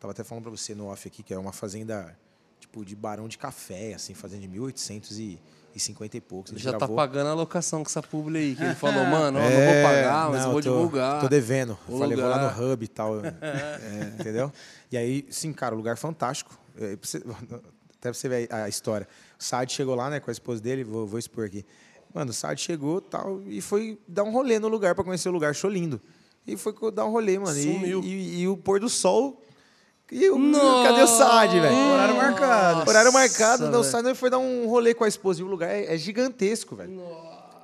Tava 0.00 0.12
até 0.12 0.24
falando 0.24 0.44
pra 0.44 0.50
você 0.50 0.74
no 0.74 0.86
off 0.86 1.06
aqui, 1.06 1.22
que 1.22 1.34
é 1.34 1.38
uma 1.38 1.52
fazenda, 1.52 2.18
tipo, 2.58 2.84
de 2.84 2.96
barão 2.96 3.28
de 3.28 3.36
café, 3.36 3.94
assim, 3.94 4.14
fazenda 4.14 4.42
de 4.42 4.48
1850 4.48 5.12
e 5.12 5.38
poucos. 6.26 6.50
A 6.50 6.54
Ele 6.54 6.58
gente 6.58 6.64
já 6.64 6.72
tá 6.72 6.78
gravou- 6.78 6.96
pagando 6.96 7.28
a 7.30 7.34
locação 7.34 7.82
com 7.82 7.88
essa 7.88 8.02
publi 8.02 8.38
aí. 8.38 8.54
Que 8.56 8.62
ele 8.64 8.74
falou, 8.76 9.04
mano, 9.04 9.38
ó, 9.38 9.42
não 9.42 9.48
É, 9.48 9.82
vou 9.82 9.90
pagar, 9.90 10.30
mas 10.30 10.42
não, 10.44 10.52
vou 10.52 10.62
tô- 10.62 10.70
divulgar. 10.70 11.20
Tô 11.20 11.28
devendo. 11.28 11.78
O 11.88 11.98
Falei, 11.98 12.16
vou 12.16 12.28
lá 12.28 12.36
lugar. 12.42 12.56
no 12.58 12.72
hub 12.72 12.84
e 12.84 12.88
tal. 12.88 13.14
é, 13.24 14.20
entendeu? 14.20 14.52
E 14.90 14.96
aí, 14.96 15.26
sim, 15.30 15.52
cara, 15.52 15.74
o 15.74 15.78
lugar 15.78 15.96
fantástico. 15.96 16.58
É, 16.78 16.96
pra 16.96 17.08
você- 17.08 17.18
até 17.98 18.10
pra 18.10 18.12
você 18.14 18.28
ver 18.28 18.48
a 18.52 18.68
história. 18.68 19.08
O 19.38 19.42
Saad 19.42 19.72
chegou 19.72 19.94
lá, 19.94 20.08
né, 20.10 20.20
com 20.20 20.30
a 20.30 20.32
esposa 20.32 20.60
dele, 20.62 20.84
vou, 20.84 21.06
vou 21.06 21.18
expor 21.18 21.44
aqui. 21.46 21.64
Mano, 22.14 22.30
o 22.30 22.34
Saad 22.34 22.60
chegou 22.60 23.00
tal, 23.00 23.42
e 23.46 23.60
foi 23.60 23.98
dar 24.08 24.22
um 24.24 24.30
rolê 24.32 24.58
no 24.58 24.68
lugar 24.68 24.94
pra 24.94 25.04
conhecer 25.04 25.28
o 25.28 25.32
lugar, 25.32 25.50
achou 25.50 25.68
lindo. 25.70 26.00
E 26.46 26.56
foi 26.56 26.72
dar 26.92 27.04
um 27.04 27.10
rolê, 27.10 27.38
mano. 27.38 27.58
E- 27.58 27.62
Sumiu. 27.62 28.00
E, 28.02 28.40
e 28.42 28.48
o 28.48 28.56
pôr 28.56 28.80
do 28.80 28.88
sol. 28.88 29.42
E 30.10 30.30
o, 30.30 30.52
cadê 30.84 31.02
o 31.02 31.06
Saad, 31.06 31.60
velho? 31.60 31.76
Horário 31.76 32.16
marcado. 32.16 32.88
Horário 32.88 33.12
marcado, 33.12 33.62
Nossa, 33.64 33.72
não, 33.72 33.80
o. 33.80 33.84
Saad 33.84 34.14
foi 34.14 34.30
dar 34.30 34.38
um 34.38 34.66
rolê 34.66 34.94
com 34.94 35.04
a 35.04 35.08
esposa. 35.08 35.40
E 35.40 35.44
o 35.44 35.46
lugar 35.46 35.68
é, 35.70 35.94
é 35.94 35.98
gigantesco, 35.98 36.74
velho. 36.74 37.00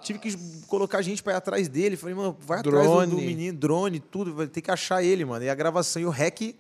Tive 0.02 0.18
que 0.18 0.36
colocar 0.66 1.00
gente 1.00 1.22
pra 1.22 1.32
ir 1.32 1.36
atrás 1.36 1.68
dele. 1.68 1.96
Falei, 1.96 2.14
mano, 2.14 2.36
vai 2.40 2.60
atrás 2.60 2.86
do, 2.86 2.92
do 2.92 3.06
Drone. 3.06 3.26
menino, 3.26 3.58
drone, 3.58 4.00
tudo. 4.00 4.34
Vai 4.34 4.46
ter 4.46 4.60
que 4.60 4.70
achar 4.70 5.02
ele, 5.02 5.24
mano. 5.24 5.44
E 5.44 5.48
a 5.48 5.54
gravação 5.54 6.02
e 6.02 6.04
o 6.06 6.10
rec 6.10 6.54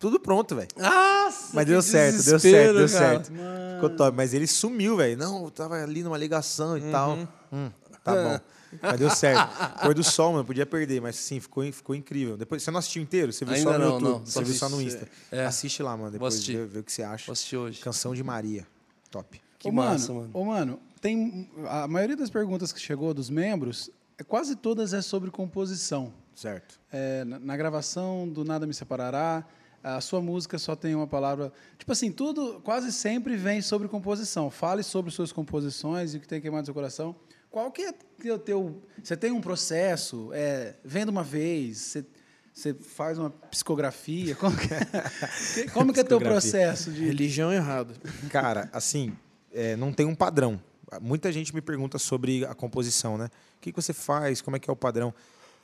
tudo 0.00 0.18
pronto, 0.18 0.56
velho. 0.56 0.68
Nossa, 0.78 1.50
Mas 1.52 1.64
que 1.66 1.70
deu 1.72 1.82
certo, 1.82 2.24
deu 2.24 2.40
certo, 2.40 2.74
deu 2.74 2.88
certo. 2.88 3.30
Ficou 3.74 3.90
top. 3.90 4.16
Mas 4.16 4.32
ele 4.32 4.46
sumiu, 4.46 4.96
velho. 4.96 5.14
Não, 5.14 5.44
eu 5.44 5.50
tava 5.50 5.74
ali 5.74 6.02
numa 6.02 6.16
ligação 6.16 6.78
e 6.78 6.90
tal. 6.90 7.18
Hum, 7.52 7.70
tá 8.02 8.14
bom. 8.14 8.40
Mas 8.80 8.98
deu 8.98 9.10
certo. 9.10 9.50
Pôr 9.82 9.94
do 9.94 10.04
sol, 10.04 10.32
mano, 10.32 10.44
podia 10.44 10.64
perder, 10.66 11.00
mas 11.00 11.16
sim, 11.16 11.40
ficou, 11.40 11.64
ficou 11.72 11.94
incrível. 11.94 12.36
Depois, 12.36 12.62
você 12.62 12.70
não 12.70 12.78
assistiu 12.78 13.02
inteiro? 13.02 13.32
Você 13.32 13.44
viu 13.44 13.54
Ainda 13.54 13.72
só 13.72 13.78
no 13.78 13.84
não, 13.84 13.92
YouTube? 13.94 14.08
não. 14.10 14.26
Você 14.26 14.38
viu 14.44 14.52
vi- 14.52 14.58
só 14.58 14.68
no 14.68 14.80
Insta. 14.80 15.08
é. 15.32 15.44
Assiste 15.44 15.82
lá, 15.82 15.96
mano. 15.96 16.10
Depois 16.12 16.44
vê, 16.46 16.64
vê 16.66 16.78
o 16.80 16.84
que 16.84 16.92
você 16.92 17.02
acha. 17.02 17.26
Vou 17.26 17.32
assistir 17.32 17.56
hoje. 17.56 17.80
Canção 17.80 18.14
de 18.14 18.22
Maria. 18.22 18.66
Top. 19.10 19.40
Que 19.58 19.68
Ô, 19.68 19.72
massa, 19.72 20.12
mano. 20.12 20.30
mano. 20.32 20.38
Ô, 20.38 20.44
mano, 20.44 20.80
tem 21.00 21.50
a 21.68 21.86
maioria 21.88 22.16
das 22.16 22.30
perguntas 22.30 22.72
que 22.72 22.80
chegou 22.80 23.12
dos 23.12 23.28
membros, 23.28 23.90
é, 24.18 24.22
quase 24.24 24.54
todas 24.56 24.92
é 24.92 25.02
sobre 25.02 25.30
composição. 25.30 26.12
Certo. 26.34 26.78
É, 26.92 27.24
na, 27.24 27.38
na 27.38 27.56
gravação 27.56 28.26
do 28.28 28.44
Nada 28.44 28.66
Me 28.66 28.72
Separará, 28.72 29.44
a 29.82 30.00
sua 30.00 30.20
música 30.20 30.58
só 30.58 30.76
tem 30.76 30.94
uma 30.94 31.06
palavra. 31.06 31.52
Tipo 31.78 31.90
assim, 31.92 32.12
tudo 32.12 32.60
quase 32.62 32.92
sempre 32.92 33.34
vem 33.36 33.60
sobre 33.62 33.88
composição. 33.88 34.50
Fale 34.50 34.82
sobre 34.82 35.10
suas 35.10 35.32
composições 35.32 36.14
e 36.14 36.18
o 36.18 36.20
que 36.20 36.28
tem 36.28 36.40
queimado 36.40 36.62
no 36.62 36.66
seu 36.66 36.74
coração. 36.74 37.16
Qual 37.50 37.70
que 37.72 37.82
é 37.82 37.94
é 38.28 38.32
o 38.32 38.38
teu. 38.38 38.82
Você 39.02 39.16
tem 39.16 39.32
um 39.32 39.40
processo? 39.40 40.30
É, 40.32 40.74
vem 40.84 41.04
de 41.04 41.10
uma 41.10 41.24
vez? 41.24 41.78
Você, 41.78 42.06
você 42.52 42.74
faz 42.74 43.18
uma 43.18 43.30
psicografia? 43.30 44.34
Como 44.34 44.56
que 44.56 44.68
é, 44.72 45.66
como 45.72 45.92
que 45.92 46.00
é 46.00 46.04
teu 46.04 46.20
processo 46.20 46.90
de. 46.90 47.04
Religião 47.04 47.52
errada. 47.52 47.94
Cara, 48.28 48.68
assim, 48.72 49.16
é, 49.52 49.76
não 49.76 49.92
tem 49.92 50.06
um 50.06 50.14
padrão. 50.14 50.60
Muita 51.00 51.32
gente 51.32 51.54
me 51.54 51.60
pergunta 51.60 51.98
sobre 51.98 52.44
a 52.44 52.54
composição, 52.54 53.16
né? 53.16 53.26
O 53.56 53.60
que, 53.60 53.72
que 53.72 53.80
você 53.80 53.92
faz? 53.92 54.40
Como 54.40 54.56
é 54.56 54.60
que 54.60 54.68
é 54.68 54.72
o 54.72 54.76
padrão? 54.76 55.14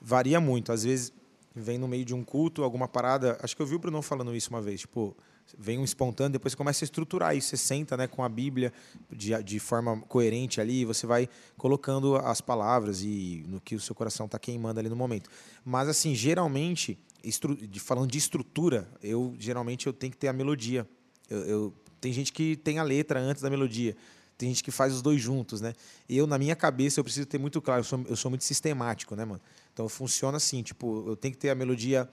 Varia 0.00 0.40
muito. 0.40 0.72
Às 0.72 0.84
vezes 0.84 1.12
vem 1.54 1.78
no 1.78 1.88
meio 1.88 2.04
de 2.04 2.14
um 2.14 2.22
culto, 2.22 2.62
alguma 2.62 2.86
parada. 2.86 3.38
Acho 3.42 3.56
que 3.56 3.62
eu 3.62 3.66
vi 3.66 3.74
o 3.74 3.78
Bruno 3.78 4.00
falando 4.02 4.34
isso 4.34 4.50
uma 4.50 4.62
vez. 4.62 4.80
Tipo, 4.80 5.16
vem 5.58 5.78
um 5.78 5.84
espontâneo, 5.84 6.32
depois 6.32 6.52
você 6.52 6.56
começa 6.56 6.84
a 6.84 6.86
estruturar 6.86 7.36
isso. 7.36 7.48
Você 7.48 7.56
senta 7.56 7.96
né, 7.96 8.06
com 8.06 8.22
a 8.24 8.28
Bíblia 8.28 8.72
de, 9.10 9.42
de 9.42 9.58
forma 9.58 10.00
coerente 10.02 10.60
ali, 10.60 10.84
você 10.84 11.06
vai 11.06 11.28
colocando 11.56 12.16
as 12.16 12.40
palavras 12.40 13.02
e 13.02 13.44
no 13.46 13.60
que 13.60 13.74
o 13.74 13.80
seu 13.80 13.94
coração 13.94 14.26
está 14.26 14.38
queimando 14.38 14.80
ali 14.80 14.88
no 14.88 14.96
momento. 14.96 15.30
Mas, 15.64 15.88
assim, 15.88 16.14
geralmente, 16.14 16.98
estru- 17.22 17.56
falando 17.78 18.10
de 18.10 18.18
estrutura, 18.18 18.88
eu 19.02 19.34
geralmente 19.38 19.86
eu 19.86 19.92
tenho 19.92 20.10
que 20.12 20.16
ter 20.18 20.28
a 20.28 20.32
melodia. 20.32 20.88
Eu, 21.28 21.38
eu- 21.44 21.74
tem 22.00 22.12
gente 22.12 22.32
que 22.32 22.56
tem 22.56 22.78
a 22.78 22.82
letra 22.82 23.18
antes 23.20 23.42
da 23.42 23.50
melodia. 23.50 23.96
Tem 24.38 24.50
gente 24.50 24.62
que 24.62 24.70
faz 24.70 24.92
os 24.92 25.00
dois 25.00 25.20
juntos, 25.20 25.60
né? 25.62 25.72
Eu, 26.08 26.26
na 26.26 26.36
minha 26.36 26.54
cabeça, 26.54 27.00
eu 27.00 27.04
preciso 27.04 27.26
ter 27.26 27.38
muito 27.38 27.60
claro. 27.62 27.80
Eu 27.80 27.84
sou, 27.84 28.04
eu 28.06 28.16
sou 28.16 28.30
muito 28.30 28.44
sistemático, 28.44 29.16
né, 29.16 29.24
mano? 29.24 29.40
Então, 29.72 29.88
funciona 29.88 30.36
assim. 30.36 30.62
Tipo, 30.62 31.04
eu 31.08 31.16
tenho 31.16 31.32
que 31.32 31.38
ter 31.38 31.48
a 31.48 31.54
melodia 31.54 32.08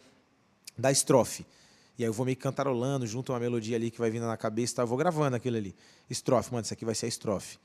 da 0.78 0.90
estrofe. 0.92 1.46
E 1.98 2.04
aí 2.04 2.10
eu 2.10 2.14
vou 2.14 2.26
meio 2.26 2.38
cantarolando 2.38 3.06
junto 3.06 3.32
a 3.32 3.36
uma 3.36 3.40
melodia 3.42 3.76
ali 3.76 3.92
que 3.92 4.00
vai 4.00 4.10
vindo 4.10 4.26
na 4.26 4.36
cabeça, 4.38 4.76
tá? 4.78 4.82
Eu 4.84 4.88
vou 4.88 4.98
gravando 4.98 5.36
aquilo 5.36 5.58
ali. 5.58 5.76
Estrofe, 6.10 6.52
mano, 6.52 6.64
isso 6.64 6.74
aqui 6.74 6.84
vai 6.86 6.96
ser 6.96 7.06
a 7.06 7.10
estrofe. 7.10 7.58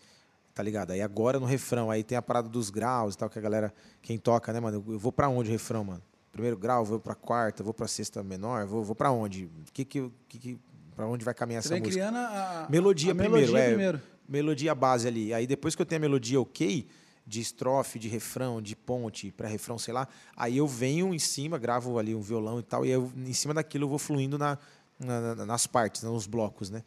Tá 0.54 0.62
ligado? 0.62 0.90
Aí 0.90 1.00
agora 1.00 1.38
no 1.38 1.46
refrão, 1.46 1.90
aí 1.90 2.02
tem 2.02 2.18
a 2.18 2.22
parada 2.22 2.48
dos 2.48 2.68
graus 2.68 3.14
e 3.14 3.18
tal, 3.18 3.30
que 3.30 3.38
a 3.38 3.42
galera, 3.42 3.72
quem 4.02 4.18
toca, 4.18 4.52
né, 4.52 4.60
mano? 4.60 4.84
Eu 4.88 4.98
vou 4.98 5.12
pra 5.12 5.28
onde 5.28 5.48
o 5.48 5.52
refrão, 5.52 5.84
mano? 5.84 6.02
Primeiro 6.32 6.56
grau, 6.58 6.84
vou 6.84 6.98
pra 7.00 7.14
quarta, 7.14 7.62
vou 7.62 7.72
pra 7.72 7.86
sexta 7.88 8.22
menor, 8.22 8.66
vou, 8.66 8.82
vou 8.84 8.94
pra 8.94 9.10
onde? 9.10 9.48
Que 9.72 9.84
que, 9.84 10.10
que, 10.28 10.38
que, 10.38 10.58
pra 10.94 11.06
onde 11.06 11.24
vai 11.24 11.32
caminhar 11.32 11.62
Você 11.62 11.68
essa 11.74 11.78
música? 11.82 11.94
criando 11.94 12.16
a, 12.16 12.64
a- 12.64 12.68
Melodia 12.68 13.12
a 13.12 13.14
primeiro, 13.14 13.36
melodia 13.46 13.60
é. 13.64 13.68
primeiro. 13.68 14.00
Melodia 14.28 14.74
base 14.74 15.08
ali. 15.08 15.32
Aí 15.32 15.46
depois 15.46 15.74
que 15.74 15.80
eu 15.80 15.86
tenho 15.86 16.00
a 16.00 16.02
melodia 16.02 16.40
ok, 16.40 16.86
de 17.28 17.40
estrofe, 17.42 17.98
de 17.98 18.08
refrão, 18.08 18.62
de 18.62 18.74
ponte, 18.74 19.30
pré-refrão, 19.30 19.78
sei 19.78 19.92
lá, 19.92 20.08
aí 20.34 20.56
eu 20.56 20.66
venho 20.66 21.12
em 21.14 21.18
cima, 21.18 21.58
gravo 21.58 21.98
ali 21.98 22.14
um 22.14 22.22
violão 22.22 22.58
e 22.58 22.62
tal, 22.62 22.86
e 22.86 22.90
eu, 22.90 23.12
em 23.16 23.34
cima 23.34 23.52
daquilo 23.52 23.84
eu 23.84 23.88
vou 23.90 23.98
fluindo 23.98 24.38
na, 24.38 24.56
na- 24.98 25.34
na- 25.34 25.46
nas 25.46 25.66
partes, 25.66 26.02
né, 26.02 26.08
nos 26.08 26.26
blocos, 26.26 26.70
né? 26.70 26.82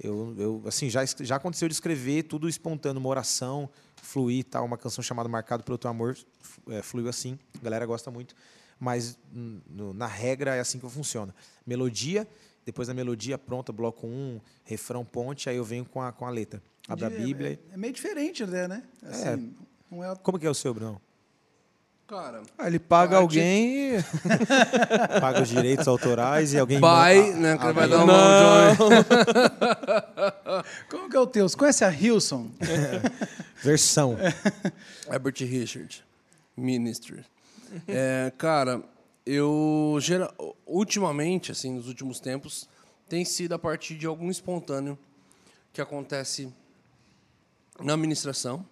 Eu, 0.00 0.34
eu, 0.36 0.62
assim, 0.66 0.90
já, 0.90 1.04
já 1.20 1.36
aconteceu 1.36 1.68
de 1.68 1.74
escrever 1.74 2.24
tudo 2.24 2.48
espontâneo, 2.48 2.98
uma 2.98 3.08
oração, 3.08 3.70
fluir 4.02 4.38
e 4.40 4.42
tal, 4.42 4.64
uma 4.64 4.76
canção 4.76 5.00
chamada 5.04 5.28
Marcado 5.28 5.62
pelo 5.62 5.78
Teu 5.78 5.88
Amor, 5.88 6.16
é, 6.70 6.82
fluiu 6.82 7.08
assim, 7.08 7.38
a 7.60 7.62
galera 7.62 7.86
gosta 7.86 8.10
muito, 8.10 8.34
mas 8.80 9.16
hum, 9.32 9.60
no- 9.70 9.94
na 9.94 10.08
regra 10.08 10.56
é 10.56 10.60
assim 10.60 10.80
que 10.80 10.88
funciona. 10.90 11.32
Melodia, 11.64 12.26
depois 12.66 12.88
da 12.88 12.94
melodia 12.94 13.38
pronta, 13.38 13.72
bloco 13.72 14.08
1, 14.08 14.10
um, 14.10 14.40
refrão, 14.64 15.04
ponte, 15.04 15.48
aí 15.48 15.56
eu 15.56 15.64
venho 15.64 15.84
com 15.84 16.02
a, 16.02 16.10
com 16.10 16.26
a 16.26 16.30
letra. 16.30 16.60
Abro 16.88 17.06
a 17.06 17.08
De- 17.08 17.16
Bíblia. 17.16 17.60
É, 17.70 17.74
é 17.74 17.76
meio 17.76 17.92
diferente 17.92 18.44
né? 18.44 18.82
Assim, 19.02 19.54
não 19.90 20.04
é 20.04 20.14
Como 20.16 20.38
que 20.38 20.46
é 20.46 20.50
o 20.50 20.54
seu, 20.54 20.72
Bruno? 20.74 21.00
Cara, 22.06 22.42
Ah, 22.58 22.66
ele 22.66 22.78
paga 22.78 23.12
Parte- 23.12 23.22
alguém 23.22 23.96
e. 23.96 24.02
Paga 25.22 25.40
os 25.42 25.48
direitos 25.48 25.88
autorais 25.88 26.52
e 26.52 26.58
alguém... 26.58 26.78
pai, 26.78 27.16
manda- 27.32 27.38
né? 27.38 27.56
Que 27.58 27.72
vai 27.72 27.88
dar 27.88 28.04
uma. 28.04 28.76
Como 30.90 31.08
que 31.08 31.16
é 31.16 31.20
o 31.20 31.26
teu? 31.26 31.48
Você 31.48 31.56
conhece 31.56 31.82
a 31.84 31.90
Hilson? 31.90 32.50
Versão. 33.62 34.18
Herbert 35.10 35.34
Richard, 35.40 36.04
Ministry. 36.54 37.24
É, 37.88 38.30
cara, 38.36 38.82
eu 39.24 39.96
gera, 40.00 40.30
ultimamente, 40.66 41.50
assim, 41.52 41.72
nos 41.74 41.88
últimos 41.88 42.20
tempos, 42.20 42.68
tem 43.08 43.24
sido 43.24 43.54
a 43.54 43.58
partir 43.58 43.94
de 43.94 44.06
algum 44.06 44.30
espontâneo 44.30 44.98
que 45.72 45.80
acontece 45.80 46.52
na 47.80 47.94
administração. 47.94 48.64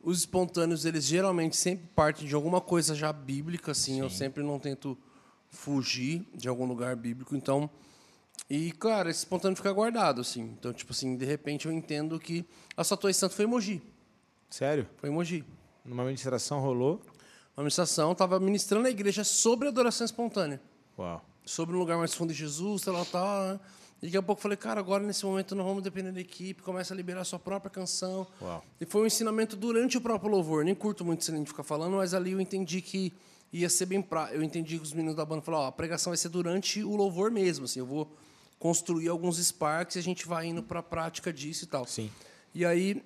Os 0.00 0.18
espontâneos, 0.18 0.84
eles 0.84 1.04
geralmente 1.04 1.56
sempre 1.56 1.86
partem 1.94 2.26
de 2.26 2.34
alguma 2.34 2.60
coisa 2.60 2.94
já 2.94 3.12
bíblica, 3.12 3.72
assim, 3.72 4.00
eu 4.00 4.10
sempre 4.10 4.42
não 4.42 4.58
tento 4.58 4.96
fugir 5.48 6.26
de 6.34 6.48
algum 6.48 6.66
lugar 6.66 6.96
bíblico, 6.96 7.36
então 7.36 7.70
e, 8.48 8.72
cara, 8.72 9.10
esse 9.10 9.20
espontâneo 9.20 9.56
fica 9.56 9.72
guardado, 9.72 10.20
assim. 10.20 10.42
Então, 10.58 10.72
tipo 10.72 10.92
assim, 10.92 11.16
de 11.16 11.24
repente 11.24 11.66
eu 11.66 11.72
entendo 11.72 12.18
que 12.18 12.44
a 12.76 12.84
sua 12.84 12.96
Torre 12.96 13.14
Santo 13.14 13.34
foi 13.34 13.44
emoji. 13.44 13.80
Sério? 14.50 14.86
Foi 14.98 15.08
emoji. 15.08 15.44
Numa 15.84 16.04
ministração 16.04 16.60
rolou? 16.60 17.00
A 17.56 17.60
administração 17.60 18.12
estava 18.12 18.38
ministrando 18.38 18.86
a 18.86 18.90
igreja 18.90 19.24
sobre 19.24 19.68
adoração 19.68 20.04
espontânea. 20.04 20.60
Uau. 20.98 21.24
Sobre 21.44 21.74
um 21.74 21.78
lugar 21.78 21.96
mais 21.96 22.12
fundo 22.14 22.32
de 22.32 22.38
Jesus, 22.38 22.82
tal, 22.82 22.94
tal, 22.94 23.06
tal. 23.06 23.48
né? 23.48 23.60
E 24.02 24.06
daqui 24.06 24.16
a 24.16 24.22
pouco 24.22 24.38
eu 24.38 24.42
falei, 24.42 24.56
cara, 24.56 24.80
agora 24.80 25.02
nesse 25.02 25.24
momento 25.24 25.54
não 25.54 25.64
vamos 25.64 25.82
depender 25.82 26.12
da 26.12 26.20
equipe, 26.20 26.62
começa 26.62 26.92
a 26.92 26.96
liberar 26.96 27.22
a 27.22 27.24
sua 27.24 27.38
própria 27.38 27.70
canção. 27.70 28.26
Uau. 28.40 28.62
E 28.80 28.84
foi 28.84 29.02
um 29.02 29.06
ensinamento 29.06 29.56
durante 29.56 29.96
o 29.96 30.00
próprio 30.00 30.30
louvor. 30.30 30.64
Nem 30.64 30.74
curto 30.74 31.04
muito 31.04 31.24
se 31.24 31.30
a 31.32 31.36
gente 31.36 31.46
ficar 31.48 31.62
falando, 31.62 31.96
mas 31.96 32.12
ali 32.12 32.32
eu 32.32 32.40
entendi 32.40 32.82
que 32.82 33.12
ia 33.52 33.70
ser 33.70 33.86
bem 33.86 34.02
pra... 34.02 34.32
Eu 34.34 34.42
entendi 34.42 34.76
que 34.78 34.84
os 34.84 34.92
meninos 34.92 35.16
da 35.16 35.24
banda 35.24 35.40
falaram, 35.40 35.64
ó, 35.64 35.68
a 35.68 35.72
pregação 35.72 36.10
vai 36.10 36.18
ser 36.18 36.28
durante 36.28 36.82
o 36.82 36.94
louvor 36.96 37.30
mesmo, 37.30 37.64
assim, 37.64 37.78
eu 37.78 37.86
vou 37.86 38.14
construir 38.58 39.08
alguns 39.08 39.38
sparks 39.38 39.96
e 39.96 39.98
a 39.98 40.02
gente 40.02 40.26
vai 40.26 40.46
indo 40.46 40.62
para 40.62 40.80
a 40.80 40.82
prática 40.82 41.32
disso 41.32 41.64
e 41.64 41.68
tal. 41.68 41.86
Sim. 41.86 42.10
E 42.54 42.64
aí, 42.64 43.02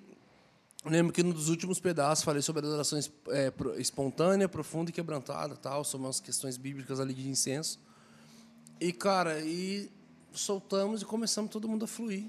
lembro 0.85 1.13
que 1.13 1.21
nos 1.21 1.49
últimos 1.49 1.79
pedaços 1.79 2.23
falei 2.25 2.41
sobre 2.41 2.65
a 2.65 2.67
adoração 2.67 2.97
es- 2.97 3.11
é, 3.29 3.53
espontânea, 3.77 4.49
profunda 4.49 4.89
e 4.89 4.93
quebrantada, 4.93 5.55
tal, 5.55 5.83
sobre 5.83 6.07
umas 6.07 6.19
questões 6.19 6.57
bíblicas 6.57 6.99
ali 6.99 7.13
de 7.13 7.27
incenso. 7.29 7.79
E, 8.81 8.91
cara, 8.91 9.39
e 9.41 9.91
soltamos 10.33 11.01
e 11.01 11.05
começamos 11.05 11.51
todo 11.51 11.67
mundo 11.67 11.85
a 11.85 11.87
fluir. 11.87 12.25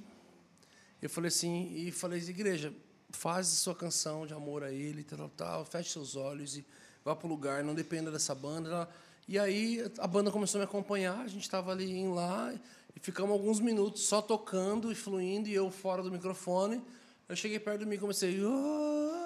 Eu 1.00 1.08
falei 1.08 1.28
assim, 1.28 1.72
e 1.74 1.90
falei, 1.90 2.20
igreja, 2.20 2.72
faz 3.10 3.46
sua 3.48 3.74
canção 3.74 4.26
de 4.26 4.34
amor 4.34 4.62
a 4.62 4.70
ele, 4.70 5.02
tal, 5.02 5.28
tal, 5.30 5.64
feche 5.64 5.90
seus 5.90 6.16
olhos 6.16 6.56
e 6.56 6.66
vá 7.04 7.16
para 7.16 7.26
o 7.26 7.30
lugar, 7.30 7.64
não 7.64 7.74
dependa 7.74 8.10
dessa 8.10 8.34
banda. 8.34 8.88
E 9.26 9.38
aí 9.38 9.84
a 9.98 10.06
banda 10.06 10.30
começou 10.30 10.58
a 10.58 10.64
me 10.64 10.64
acompanhar, 10.64 11.20
a 11.20 11.28
gente 11.28 11.42
estava 11.42 11.72
ali 11.72 11.90
em 11.90 12.12
lá 12.12 12.52
e 12.94 13.00
ficamos 13.00 13.32
alguns 13.32 13.60
minutos 13.60 14.02
só 14.02 14.20
tocando 14.20 14.90
e 14.90 14.94
fluindo 14.94 15.48
e 15.48 15.54
eu 15.54 15.70
fora 15.70 16.02
do 16.02 16.10
microfone. 16.10 16.82
Eu 17.28 17.36
cheguei 17.36 17.60
perto 17.60 17.80
de 17.80 17.86
mim 17.86 17.94
e 17.94 17.98
comecei. 17.98 18.40
Uau. 18.42 19.20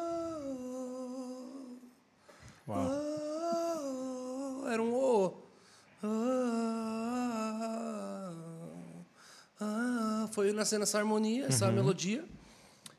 Era 4.68 4.82
um 4.82 4.94
o. 4.94 5.44
Ah, 9.60 10.28
foi 10.32 10.52
nascendo 10.52 10.82
essa 10.82 10.98
harmonia, 10.98 11.46
essa 11.46 11.70
melodia. 11.70 12.24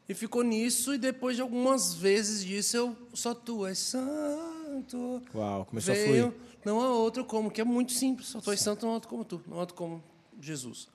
E 0.08 0.14
ficou 0.14 0.44
nisso, 0.44 0.94
e 0.94 0.98
depois 0.98 1.36
de 1.36 1.42
algumas 1.42 1.96
vezes 1.96 2.46
disso, 2.46 2.78
eu 2.78 2.98
só 3.14 3.34
tu 3.34 3.66
és 3.66 3.78
santo. 3.80 5.22
Uau, 5.34 5.66
começou 5.66 5.94
a 5.94 5.98
Veio, 5.98 6.32
fluir. 6.32 6.34
Não 6.64 6.80
há 6.80 6.90
outro 6.90 7.26
como, 7.26 7.50
que 7.50 7.60
é 7.60 7.64
muito 7.64 7.92
simples. 7.92 8.28
Só 8.28 8.40
tu 8.40 8.52
és 8.52 8.60
santo, 8.60 8.86
não 8.86 8.92
há 8.92 8.96
outro 8.96 9.10
como 9.10 9.26
tu, 9.26 9.42
não 9.48 9.58
há 9.58 9.62
outro 9.62 9.76
como 9.76 10.04
Jesus. 10.40 10.88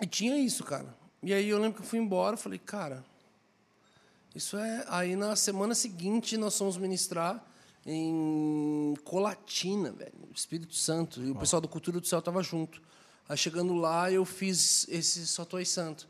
E 0.00 0.06
tinha 0.06 0.36
isso, 0.36 0.62
cara. 0.62 0.94
E 1.22 1.32
aí 1.32 1.48
eu 1.48 1.58
lembro 1.58 1.78
que 1.78 1.82
eu 1.82 1.88
fui 1.88 1.98
embora, 1.98 2.36
falei, 2.36 2.58
cara, 2.58 3.02
isso 4.34 4.58
é. 4.58 4.84
Aí 4.88 5.16
na 5.16 5.34
semana 5.34 5.74
seguinte 5.74 6.36
nós 6.36 6.58
fomos 6.58 6.76
ministrar 6.76 7.42
em 7.86 8.94
Colatina, 9.04 9.90
velho, 9.92 10.12
Espírito 10.34 10.74
Santo. 10.74 11.22
E 11.22 11.30
o 11.30 11.34
pessoal 11.34 11.62
do 11.62 11.68
Cultura 11.68 11.98
do 11.98 12.06
Céu 12.06 12.18
estava 12.18 12.42
junto. 12.42 12.82
Aí 13.28 13.36
chegando 13.36 13.74
lá, 13.74 14.10
eu 14.12 14.24
fiz 14.24 14.86
esse 14.88 15.26
Só 15.26 15.44
Tu 15.44 15.58
És 15.58 15.68
Santo. 15.70 16.06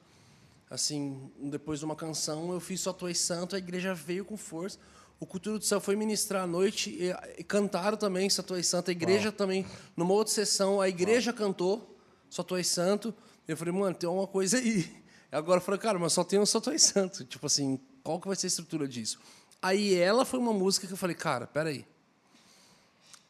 Assim, 0.68 1.30
depois 1.38 1.78
de 1.78 1.84
uma 1.84 1.94
canção, 1.94 2.52
eu 2.52 2.58
fiz 2.60 2.80
Só 2.80 2.92
Tu 2.92 3.06
És 3.08 3.18
Santo, 3.18 3.54
a 3.54 3.58
igreja 3.58 3.94
veio 3.94 4.24
com 4.24 4.36
força. 4.36 4.78
o 5.20 5.26
Cultura 5.26 5.58
do 5.58 5.64
Céu 5.64 5.80
foi 5.80 5.96
ministrar 5.96 6.42
à 6.42 6.46
noite 6.46 6.90
e, 6.90 7.10
e 7.38 7.44
cantaram 7.44 7.96
também 7.96 8.28
Santo 8.28 8.56
e 8.56 8.64
Santo. 8.64 8.90
A 8.90 8.92
igreja 8.92 9.30
também, 9.30 9.64
numa 9.96 10.12
outra 10.12 10.34
sessão, 10.34 10.80
a 10.80 10.88
igreja 10.88 11.32
cantou 11.32 11.96
Santo 12.28 12.58
e 12.58 12.64
Santo. 12.64 13.14
Eu 13.46 13.56
falei, 13.56 13.72
mano, 13.72 13.94
tem 13.94 14.08
uma 14.08 14.26
coisa 14.26 14.58
aí. 14.58 14.90
Agora 15.30 15.58
eu 15.58 15.64
falei, 15.64 15.80
cara, 15.80 15.98
mas 15.98 16.12
só 16.12 16.24
tem 16.24 16.38
um 16.38 16.46
Santo 16.46 16.72
e 16.72 16.78
Santo. 16.78 17.24
Tipo 17.24 17.46
assim, 17.46 17.78
qual 18.02 18.20
que 18.20 18.26
vai 18.26 18.36
ser 18.36 18.46
a 18.46 18.48
estrutura 18.48 18.88
disso? 18.88 19.18
Aí 19.62 19.94
ela 19.94 20.24
foi 20.24 20.38
uma 20.38 20.52
música 20.52 20.86
que 20.86 20.92
eu 20.92 20.96
falei, 20.96 21.16
cara, 21.16 21.46
peraí. 21.46 21.86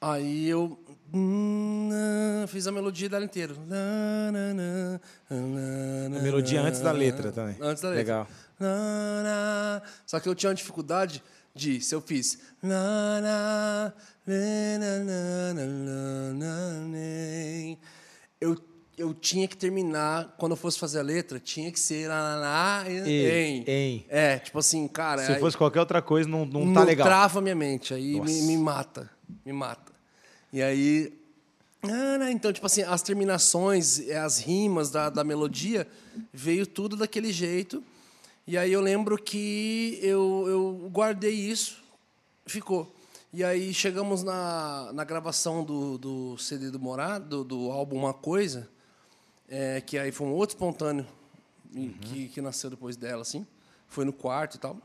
Aí 0.01 0.49
eu 0.49 0.79
Fiz 2.49 2.67
a 2.67 2.73
melodia 2.73 3.09
dela 3.09 3.25
inteira. 3.25 3.55
A 5.31 6.23
melodia 6.23 6.61
antes 6.61 6.81
da 6.81 6.93
letra 6.93 7.31
também. 7.31 7.57
Antes 7.61 7.83
da 7.83 7.91
letra. 7.91 8.03
Legal. 8.03 8.29
Só 10.07 10.19
que 10.21 10.29
eu 10.29 10.35
tinha 10.35 10.51
uma 10.51 10.55
dificuldade 10.55 11.23
de, 11.55 11.81
se 11.81 11.95
eu 11.95 12.01
fiz. 12.01 12.39
Eu, 18.41 18.57
eu 18.99 19.15
tinha 19.15 19.47
que 19.47 19.57
terminar, 19.57 20.35
quando 20.37 20.53
eu 20.53 20.57
fosse 20.57 20.79
fazer 20.79 20.99
a 20.99 21.03
letra, 21.03 21.39
tinha 21.39 21.71
que 21.71 21.79
ser 21.79 22.11
em. 22.97 23.65
em. 23.67 24.07
É, 24.09 24.39
tipo 24.39 24.59
assim, 24.59 24.87
cara. 24.89 25.25
Se 25.25 25.33
aí, 25.33 25.41
fosse 25.41 25.57
qualquer 25.57 25.81
outra 25.81 26.03
coisa, 26.03 26.29
não, 26.29 26.45
não, 26.45 26.67
não 26.67 26.75
tá 26.75 26.83
legal. 26.83 27.07
Trava 27.07 27.41
minha 27.41 27.55
mente, 27.55 27.95
aí 27.95 28.21
me, 28.21 28.43
me 28.43 28.57
mata. 28.57 29.09
Me 29.45 29.53
mata. 29.53 29.94
E 30.55 30.63
aí, 30.63 31.13
ah, 31.83 32.17
né, 32.17 32.31
então 32.31 32.53
tipo 32.53 32.65
assim, 32.65 32.83
as 32.83 33.03
terminações, 33.03 33.99
eh, 34.09 34.17
as 34.17 34.39
rimas 34.39 34.89
da, 34.89 35.11
da 35.11 35.25
melodia 35.25 35.85
veio 36.33 36.65
tudo 36.65 36.97
daquele 36.97 37.33
jeito. 37.33 37.83
E 38.47 38.57
aí 38.57 38.73
eu 38.73 38.81
lembro 38.81 39.21
que 39.21 39.99
eu, 40.01 40.45
eu 40.47 40.91
guardei 40.93 41.35
isso, 41.35 41.83
ficou. 42.47 42.95
E 43.33 43.43
aí 43.43 43.75
chegamos 43.75 44.23
na, 44.23 44.93
na 44.93 45.03
gravação 45.03 45.65
do, 45.65 45.99
do 45.99 46.39
CD 46.39 46.71
do 46.71 46.79
Morado, 46.79 47.43
do, 47.43 47.45
do 47.45 47.73
álbum 47.73 47.97
Uma 47.97 48.15
Coisa, 48.15 48.69
é, 49.49 49.81
que 49.81 49.99
aí 49.99 50.13
foi 50.13 50.29
um 50.29 50.33
outro 50.35 50.55
espontâneo 50.55 51.05
e- 51.75 51.89
que, 51.89 52.29
que 52.29 52.41
nasceu 52.41 52.71
depois 52.71 52.97
dela, 52.97 53.23
assim. 53.23 53.45
Foi 53.89 54.05
no 54.05 54.13
quarto 54.13 54.55
e 54.55 54.61
tal. 54.61 54.79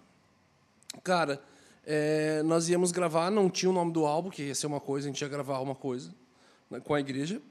Cara, 1.03 1.39
é, 1.85 2.41
nós 2.43 2.69
íamos 2.69 2.91
gravar, 2.91 3.29
não 3.29 3.49
tinha 3.49 3.69
o 3.69 3.73
nome 3.73 3.91
do 3.91 4.05
álbum, 4.05 4.29
que 4.29 4.43
ia 4.43 4.55
ser 4.55 4.67
uma 4.67 4.79
coisa, 4.79 5.07
a 5.07 5.11
gente 5.11 5.21
ia 5.21 5.27
gravar 5.27 5.59
uma 5.59 5.75
coisa 5.75 6.13
né, 6.69 6.79
com 6.79 6.93
a 6.93 6.99
igreja. 6.99 7.41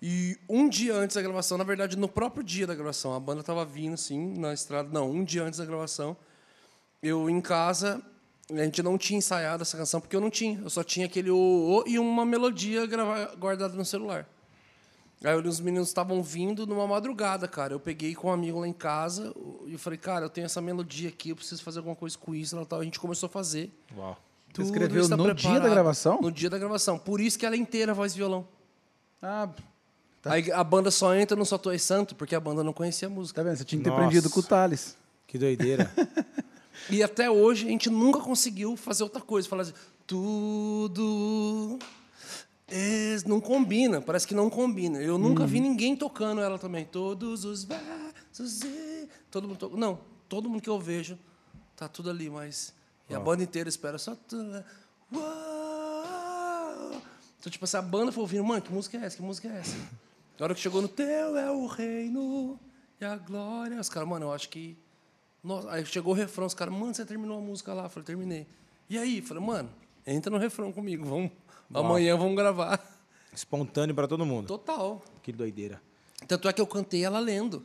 E 0.00 0.36
um 0.48 0.68
dia 0.68 0.94
antes 0.94 1.16
da 1.16 1.22
gravação, 1.22 1.58
na 1.58 1.64
verdade, 1.64 1.96
no 1.96 2.08
próprio 2.08 2.42
dia 2.42 2.66
da 2.66 2.74
gravação, 2.74 3.14
a 3.14 3.20
banda 3.20 3.40
estava 3.40 3.64
vindo 3.64 3.94
assim 3.94 4.38
na 4.38 4.54
estrada. 4.54 4.88
Não, 4.92 5.10
um 5.10 5.24
dia 5.24 5.42
antes 5.42 5.58
da 5.58 5.64
gravação, 5.64 6.16
eu 7.02 7.28
em 7.28 7.40
casa, 7.40 8.00
a 8.50 8.64
gente 8.64 8.82
não 8.82 8.96
tinha 8.96 9.18
ensaiado 9.18 9.62
essa 9.62 9.76
canção 9.76 10.00
porque 10.00 10.14
eu 10.14 10.20
não 10.20 10.30
tinha. 10.30 10.60
Eu 10.60 10.70
só 10.70 10.84
tinha 10.84 11.06
aquele 11.06 11.30
o, 11.30 11.36
o 11.36 11.84
e 11.88 11.98
uma 11.98 12.24
melodia 12.24 12.82
guardada 13.36 13.74
no 13.74 13.84
celular. 13.84 14.28
Aí 15.24 15.34
os 15.36 15.58
meninos 15.60 15.88
estavam 15.88 16.22
vindo 16.22 16.64
numa 16.66 16.86
madrugada, 16.86 17.48
cara. 17.48 17.72
Eu 17.74 17.80
peguei 17.80 18.14
com 18.14 18.28
um 18.28 18.32
amigo 18.32 18.60
lá 18.60 18.68
em 18.68 18.72
casa 18.72 19.34
e 19.66 19.72
eu 19.72 19.78
falei, 19.78 19.98
cara, 19.98 20.26
eu 20.26 20.30
tenho 20.30 20.44
essa 20.44 20.60
melodia 20.60 21.08
aqui, 21.08 21.30
eu 21.30 21.36
preciso 21.36 21.62
fazer 21.62 21.78
alguma 21.80 21.96
coisa 21.96 22.16
com 22.16 22.34
isso. 22.34 22.54
Ela 22.56 22.64
tal. 22.64 22.80
A 22.80 22.84
gente 22.84 23.00
começou 23.00 23.26
a 23.26 23.30
fazer. 23.30 23.72
Uau. 23.96 24.16
Tu 24.52 24.54
Tudo 24.54 24.66
escreveu 24.66 25.02
está 25.02 25.16
no 25.16 25.24
dia 25.24 25.34
preparado. 25.34 25.62
da 25.62 25.68
gravação? 25.68 26.20
No 26.22 26.30
dia 26.30 26.48
da 26.48 26.58
gravação. 26.58 26.98
Por 26.98 27.20
isso 27.20 27.38
que 27.38 27.44
ela 27.44 27.54
é 27.56 27.58
inteira, 27.58 27.92
voz 27.92 28.12
e 28.14 28.16
violão. 28.16 28.46
Ah, 29.20 29.48
Tá. 30.20 30.32
Aí 30.32 30.50
a 30.50 30.64
banda 30.64 30.90
só 30.90 31.14
entra 31.14 31.36
no 31.36 31.46
Só 31.46 31.56
Tu 31.56 31.70
És 31.70 31.82
Santo 31.82 32.16
porque 32.16 32.34
a 32.34 32.40
banda 32.40 32.64
não 32.64 32.72
conhecia 32.72 33.06
a 33.06 33.10
música. 33.10 33.40
tá 33.40 33.48
vendo? 33.48 33.56
Você 33.58 33.64
tinha 33.64 33.78
que 33.78 33.84
ter 33.84 33.90
Nossa. 33.90 34.02
aprendido 34.02 34.28
com 34.28 34.40
o 34.40 34.42
Thales. 34.42 34.96
Que 35.26 35.36
doideira. 35.38 35.90
E 36.90 37.02
até 37.02 37.28
hoje 37.28 37.66
a 37.66 37.70
gente 37.70 37.90
nunca 37.90 38.20
conseguiu 38.20 38.74
fazer 38.76 39.02
outra 39.02 39.20
coisa. 39.20 39.46
Falar 39.48 39.62
assim, 39.62 39.74
tudo. 40.06 41.78
Es- 42.70 43.24
Não 43.24 43.40
combina, 43.40 44.00
parece 44.00 44.26
que 44.26 44.34
não 44.34 44.48
combina. 44.50 45.00
Eu 45.00 45.18
nunca 45.18 45.46
vi 45.46 45.60
ninguém 45.60 45.96
tocando 45.96 46.40
ela 46.40 46.58
também. 46.58 46.84
Todos 46.84 47.44
os 47.44 47.64
versos. 47.64 48.62
e- 48.62 49.08
Todo 49.30 49.46
mundo 49.48 49.58
to... 49.58 49.76
Não, 49.76 49.98
todo 50.28 50.48
mundo 50.48 50.62
que 50.62 50.70
eu 50.70 50.78
vejo 50.80 51.18
tá 51.76 51.86
tudo 51.88 52.10
ali, 52.10 52.28
mas. 52.30 52.72
E 53.08 53.14
a 53.14 53.20
banda 53.20 53.42
inteira 53.42 53.68
espera 53.68 53.98
só. 53.98 54.14
tu- 54.14 54.36
Uau! 55.12 57.02
Então, 57.38 57.50
tipo 57.52 57.64
assim, 57.64 57.76
a 57.76 57.82
banda 57.82 58.10
foi 58.12 58.22
ouvindo, 58.22 58.44
mano, 58.44 58.60
que 58.62 58.72
música 58.72 58.98
é 58.98 59.04
essa? 59.04 59.16
Que 59.16 59.22
música 59.22 59.48
é 59.48 59.58
essa? 59.60 59.76
Na 60.38 60.44
hora 60.44 60.54
que 60.54 60.60
chegou 60.60 60.82
no 60.82 60.88
Teu 60.88 61.36
é 61.36 61.50
o 61.50 61.66
reino 61.66 62.58
e 63.00 63.04
a 63.04 63.16
glória. 63.16 63.78
Os 63.80 63.88
caras, 63.88 64.08
mano, 64.08 64.26
eu 64.26 64.32
acho 64.32 64.48
que. 64.48 64.76
Nossa, 65.42 65.70
aí 65.70 65.86
chegou 65.86 66.12
o 66.12 66.16
refrão, 66.16 66.46
os 66.46 66.54
caras, 66.54 66.74
mano, 66.74 66.92
você 66.94 67.04
terminou 67.04 67.38
a 67.38 67.40
música 67.40 67.72
lá? 67.72 67.84
Eu 67.84 67.88
falei, 67.90 68.04
terminei. 68.06 68.46
E 68.90 68.98
aí? 68.98 69.18
Eu 69.18 69.24
falei, 69.24 69.42
mano, 69.42 69.70
entra 70.06 70.30
no 70.30 70.38
refrão 70.38 70.72
comigo, 70.72 71.04
vamos. 71.04 71.30
Amanhã 71.72 72.16
vamos 72.16 72.36
gravar. 72.36 72.80
Espontâneo 73.32 73.94
pra 73.94 74.06
todo 74.08 74.24
mundo. 74.24 74.46
Total. 74.46 75.02
Que 75.22 75.32
doideira. 75.32 75.80
Tanto 76.26 76.48
é 76.48 76.52
que 76.52 76.60
eu 76.60 76.66
cantei 76.66 77.04
ela 77.04 77.18
lendo. 77.18 77.64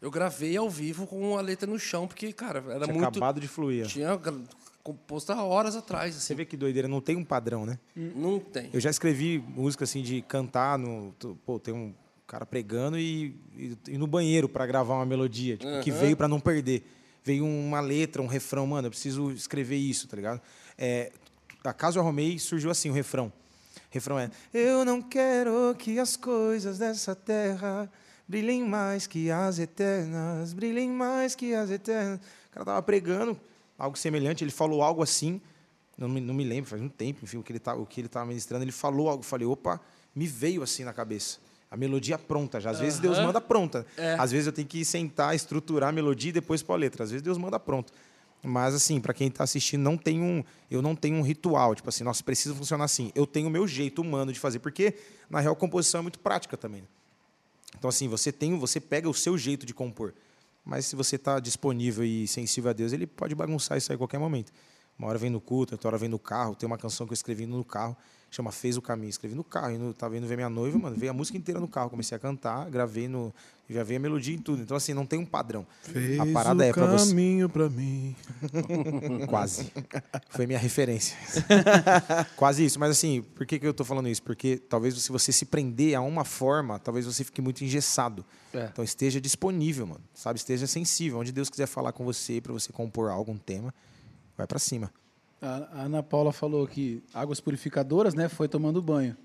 Eu 0.00 0.10
gravei 0.10 0.56
ao 0.56 0.68
vivo 0.70 1.06
com 1.06 1.36
a 1.36 1.40
letra 1.40 1.66
no 1.68 1.78
chão, 1.78 2.06
porque, 2.06 2.32
cara, 2.32 2.58
era 2.68 2.84
Tinha 2.84 2.94
muito. 2.94 3.08
acabado 3.08 3.40
de 3.40 3.48
fluir. 3.48 3.86
Tinha 3.86 4.10
há 4.12 5.44
horas 5.44 5.74
atrás, 5.74 6.14
Você 6.14 6.18
assim. 6.32 6.34
vê 6.34 6.44
que 6.44 6.56
doideira, 6.56 6.86
não 6.86 7.00
tem 7.00 7.16
um 7.16 7.24
padrão, 7.24 7.66
né? 7.66 7.78
Não 7.94 8.38
tem. 8.38 8.70
Eu 8.72 8.80
já 8.80 8.90
escrevi 8.90 9.38
música 9.38 9.84
assim 9.84 10.02
de 10.02 10.22
cantar 10.22 10.78
no. 10.78 11.12
Pô, 11.44 11.58
tem 11.58 11.74
um 11.74 11.92
cara 12.26 12.44
pregando 12.46 12.98
e, 12.98 13.34
e, 13.56 13.76
e 13.88 13.98
no 13.98 14.06
banheiro 14.06 14.48
pra 14.48 14.66
gravar 14.66 14.94
uma 14.94 15.06
melodia, 15.06 15.56
tipo, 15.56 15.80
que 15.80 15.90
Aham. 15.90 16.00
veio 16.00 16.16
pra 16.16 16.28
não 16.28 16.38
perder. 16.40 16.84
Veio 17.24 17.44
uma 17.44 17.80
letra, 17.80 18.22
um 18.22 18.26
refrão, 18.26 18.66
mano, 18.66 18.86
eu 18.86 18.90
preciso 18.90 19.32
escrever 19.32 19.76
isso, 19.76 20.06
tá 20.06 20.14
ligado? 20.16 20.40
É, 20.78 21.10
a 21.66 21.72
Caso 21.72 21.98
Arrumei 22.00 22.38
surgiu 22.38 22.70
assim, 22.70 22.90
o 22.90 22.92
refrão. 22.92 23.26
O 23.26 23.80
refrão 23.90 24.18
é: 24.18 24.30
Eu 24.52 24.84
não 24.84 25.02
quero 25.02 25.74
que 25.78 25.98
as 25.98 26.16
coisas 26.16 26.78
dessa 26.78 27.14
terra 27.14 27.90
brilhem 28.28 28.64
mais 28.64 29.06
que 29.06 29.30
as 29.30 29.58
eternas, 29.58 30.52
brilhem 30.52 30.90
mais 30.90 31.34
que 31.34 31.54
as 31.54 31.70
eternas. 31.70 32.18
O 32.50 32.52
cara 32.52 32.64
tava 32.64 32.82
pregando 32.82 33.38
algo 33.78 33.96
semelhante, 33.96 34.42
ele 34.42 34.50
falou 34.50 34.82
algo 34.82 35.02
assim, 35.02 35.40
não 35.96 36.08
me, 36.08 36.20
não 36.20 36.34
me 36.34 36.44
lembro, 36.44 36.68
faz 36.68 36.80
um 36.80 36.88
tempo, 36.88 37.20
enfim, 37.24 37.36
o 37.36 37.42
que 37.42 37.52
ele 37.52 37.58
tá, 37.58 37.76
estava 37.96 38.26
ministrando, 38.26 38.64
ele 38.64 38.72
falou 38.72 39.08
algo, 39.08 39.20
eu 39.20 39.26
falei, 39.26 39.46
opa, 39.46 39.80
me 40.14 40.26
veio 40.26 40.62
assim 40.62 40.84
na 40.84 40.92
cabeça. 40.92 41.38
A 41.70 41.76
melodia 41.76 42.16
pronta 42.16 42.60
já. 42.60 42.70
Às 42.70 42.78
vezes 42.78 43.00
Deus 43.00 43.18
manda 43.18 43.40
pronta. 43.40 43.84
É. 43.96 44.14
Às 44.14 44.30
vezes 44.30 44.46
eu 44.46 44.52
tenho 44.52 44.68
que 44.68 44.84
sentar, 44.84 45.34
estruturar 45.34 45.88
a 45.88 45.92
melodia 45.92 46.30
e 46.30 46.32
depois 46.32 46.62
pôr 46.62 46.74
a 46.74 46.76
letra. 46.76 47.02
Às 47.02 47.10
vezes 47.10 47.22
Deus 47.22 47.36
manda 47.36 47.58
pronto. 47.58 47.92
Mas 48.46 48.74
assim, 48.74 49.00
para 49.00 49.12
quem 49.12 49.26
está 49.26 49.42
assistindo, 49.42 49.82
não 49.82 49.96
tem 49.96 50.22
um, 50.22 50.44
eu 50.70 50.80
não 50.80 50.94
tenho 50.94 51.16
um 51.16 51.22
ritual, 51.22 51.74
tipo 51.74 51.88
assim, 51.88 52.04
nossa, 52.04 52.22
precisa 52.22 52.54
funcionar 52.54 52.84
assim. 52.84 53.10
Eu 53.14 53.26
tenho 53.26 53.48
o 53.48 53.50
meu 53.50 53.66
jeito 53.66 54.00
humano 54.00 54.32
de 54.32 54.38
fazer, 54.38 54.60
porque 54.60 54.94
na 55.28 55.40
real 55.40 55.52
a 55.52 55.56
composição 55.56 55.98
é 55.98 56.02
muito 56.02 56.20
prática 56.20 56.56
também. 56.56 56.82
né? 56.82 56.86
Então 57.76 57.88
assim, 57.88 58.06
você 58.06 58.30
tem, 58.30 58.56
você 58.56 58.78
pega 58.80 59.08
o 59.08 59.14
seu 59.14 59.36
jeito 59.36 59.66
de 59.66 59.74
compor. 59.74 60.14
Mas 60.64 60.86
se 60.86 60.94
você 60.94 61.16
está 61.16 61.40
disponível 61.40 62.04
e 62.04 62.28
sensível 62.28 62.70
a 62.70 62.72
Deus, 62.72 62.92
ele 62.92 63.06
pode 63.06 63.34
bagunçar 63.34 63.78
isso 63.78 63.90
aí 63.90 63.96
a 63.96 63.98
qualquer 63.98 64.18
momento. 64.18 64.52
Uma 64.98 65.08
hora 65.08 65.18
vem 65.18 65.30
no 65.30 65.40
culto, 65.40 65.74
outra 65.74 65.88
hora 65.88 65.98
vem 65.98 66.08
no 66.08 66.18
carro. 66.18 66.54
Tem 66.54 66.66
uma 66.66 66.78
canção 66.78 67.06
que 67.06 67.12
eu 67.12 67.14
escrevi 67.14 67.44
no 67.44 67.62
carro, 67.64 67.96
chama 68.30 68.50
Fez 68.50 68.76
o 68.76 68.82
Caminho. 68.82 69.10
Escrevi 69.10 69.34
no 69.34 69.44
carro, 69.44 69.72
indo, 69.72 69.92
tava 69.92 70.16
indo 70.16 70.26
ver 70.26 70.36
minha 70.36 70.48
noiva, 70.48 70.78
mano, 70.78 70.96
veio 70.96 71.10
a 71.10 71.14
música 71.14 71.36
inteira 71.36 71.60
no 71.60 71.68
carro. 71.68 71.90
Comecei 71.90 72.16
a 72.16 72.18
cantar, 72.18 72.68
gravei 72.70 73.06
no. 73.06 73.32
Já 73.68 73.82
veio 73.82 73.98
a 73.98 74.02
melodia 74.02 74.34
em 74.34 74.38
tudo. 74.38 74.62
Então, 74.62 74.76
assim, 74.76 74.94
não 74.94 75.04
tem 75.04 75.18
um 75.18 75.26
padrão. 75.26 75.66
a 76.20 76.32
parada 76.32 76.64
é 76.64 76.72
para 76.72 76.86
você. 76.86 77.08
caminho 77.08 77.48
pra 77.48 77.68
mim. 77.68 78.14
Quase. 79.28 79.72
Foi 80.30 80.46
minha 80.46 80.58
referência. 80.58 81.16
Quase 82.36 82.64
isso. 82.64 82.78
Mas 82.78 82.92
assim, 82.92 83.22
por 83.34 83.44
que, 83.44 83.58
que 83.58 83.66
eu 83.66 83.72
estou 83.72 83.84
falando 83.84 84.08
isso? 84.08 84.22
Porque 84.22 84.56
talvez 84.56 84.94
se 85.02 85.10
você 85.10 85.32
se 85.32 85.44
prender 85.44 85.96
a 85.96 86.00
uma 86.00 86.24
forma, 86.24 86.78
talvez 86.78 87.06
você 87.06 87.24
fique 87.24 87.42
muito 87.42 87.64
engessado. 87.64 88.24
É. 88.54 88.68
Então 88.72 88.84
esteja 88.84 89.20
disponível, 89.20 89.84
mano. 89.84 90.04
Sabe? 90.14 90.38
Esteja 90.38 90.68
sensível. 90.68 91.18
Onde 91.18 91.32
Deus 91.32 91.50
quiser 91.50 91.66
falar 91.66 91.90
com 91.90 92.04
você 92.04 92.40
para 92.40 92.52
você 92.52 92.72
compor 92.72 93.10
algum 93.10 93.36
tema, 93.36 93.74
vai 94.36 94.46
para 94.46 94.58
cima. 94.58 94.92
A 95.40 95.82
Ana 95.82 96.02
Paula 96.02 96.32
falou 96.32 96.66
que 96.66 97.02
águas 97.12 97.40
purificadoras, 97.40 98.14
né? 98.14 98.28
Foi 98.28 98.48
tomando 98.48 98.80
banho. 98.82 99.16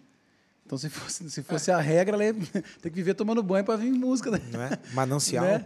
Então, 0.65 0.77
se 0.77 0.89
fosse, 0.89 1.29
se 1.29 1.41
fosse 1.43 1.71
a 1.71 1.79
regra, 1.79 2.15
ela 2.15 2.25
ia 2.25 2.33
ter 2.81 2.89
que 2.89 2.95
viver 2.95 3.13
tomando 3.13 3.41
banho 3.41 3.65
para 3.65 3.77
vir 3.77 3.91
música. 3.91 4.29
Né? 4.31 4.39
Não 4.51 4.61
é? 4.61 4.77
Manancial. 4.93 5.43
Né? 5.43 5.65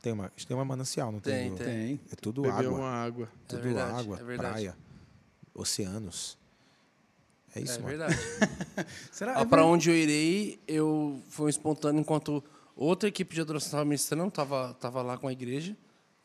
Tem 0.00 0.12
uma, 0.12 0.30
tem 0.30 0.56
uma 0.56 0.64
manancial, 0.64 1.10
não 1.12 1.20
tem? 1.20 1.34
Tem, 1.34 1.50
do- 1.50 1.56
tem. 1.56 1.66
Tem. 1.66 2.00
É 2.12 2.16
tudo 2.16 2.42
Beber 2.42 2.56
água. 2.66 2.78
uma 2.78 2.88
água. 2.90 3.28
Tudo 3.46 3.62
verdade, 3.62 4.00
água, 4.00 4.18
é 4.20 4.24
verdade. 4.24 4.50
praia, 4.52 4.76
oceanos. 5.54 6.38
É 7.54 7.60
isso, 7.60 7.74
é 7.78 7.82
mano. 7.82 7.88
verdade. 7.88 8.16
Será? 9.10 9.40
É 9.40 9.44
para 9.44 9.64
onde 9.64 9.90
eu 9.90 9.96
irei, 9.96 10.60
eu 10.68 11.20
foi 11.28 11.46
um 11.46 11.48
espontâneo 11.48 12.00
enquanto 12.00 12.42
outra 12.76 13.08
equipe 13.08 13.34
de 13.34 13.40
adoração 13.40 13.66
estava 13.66 13.84
ministrando, 13.84 14.28
estava 14.28 14.74
tava 14.74 15.02
lá 15.02 15.18
com 15.18 15.26
a 15.26 15.32
igreja. 15.32 15.76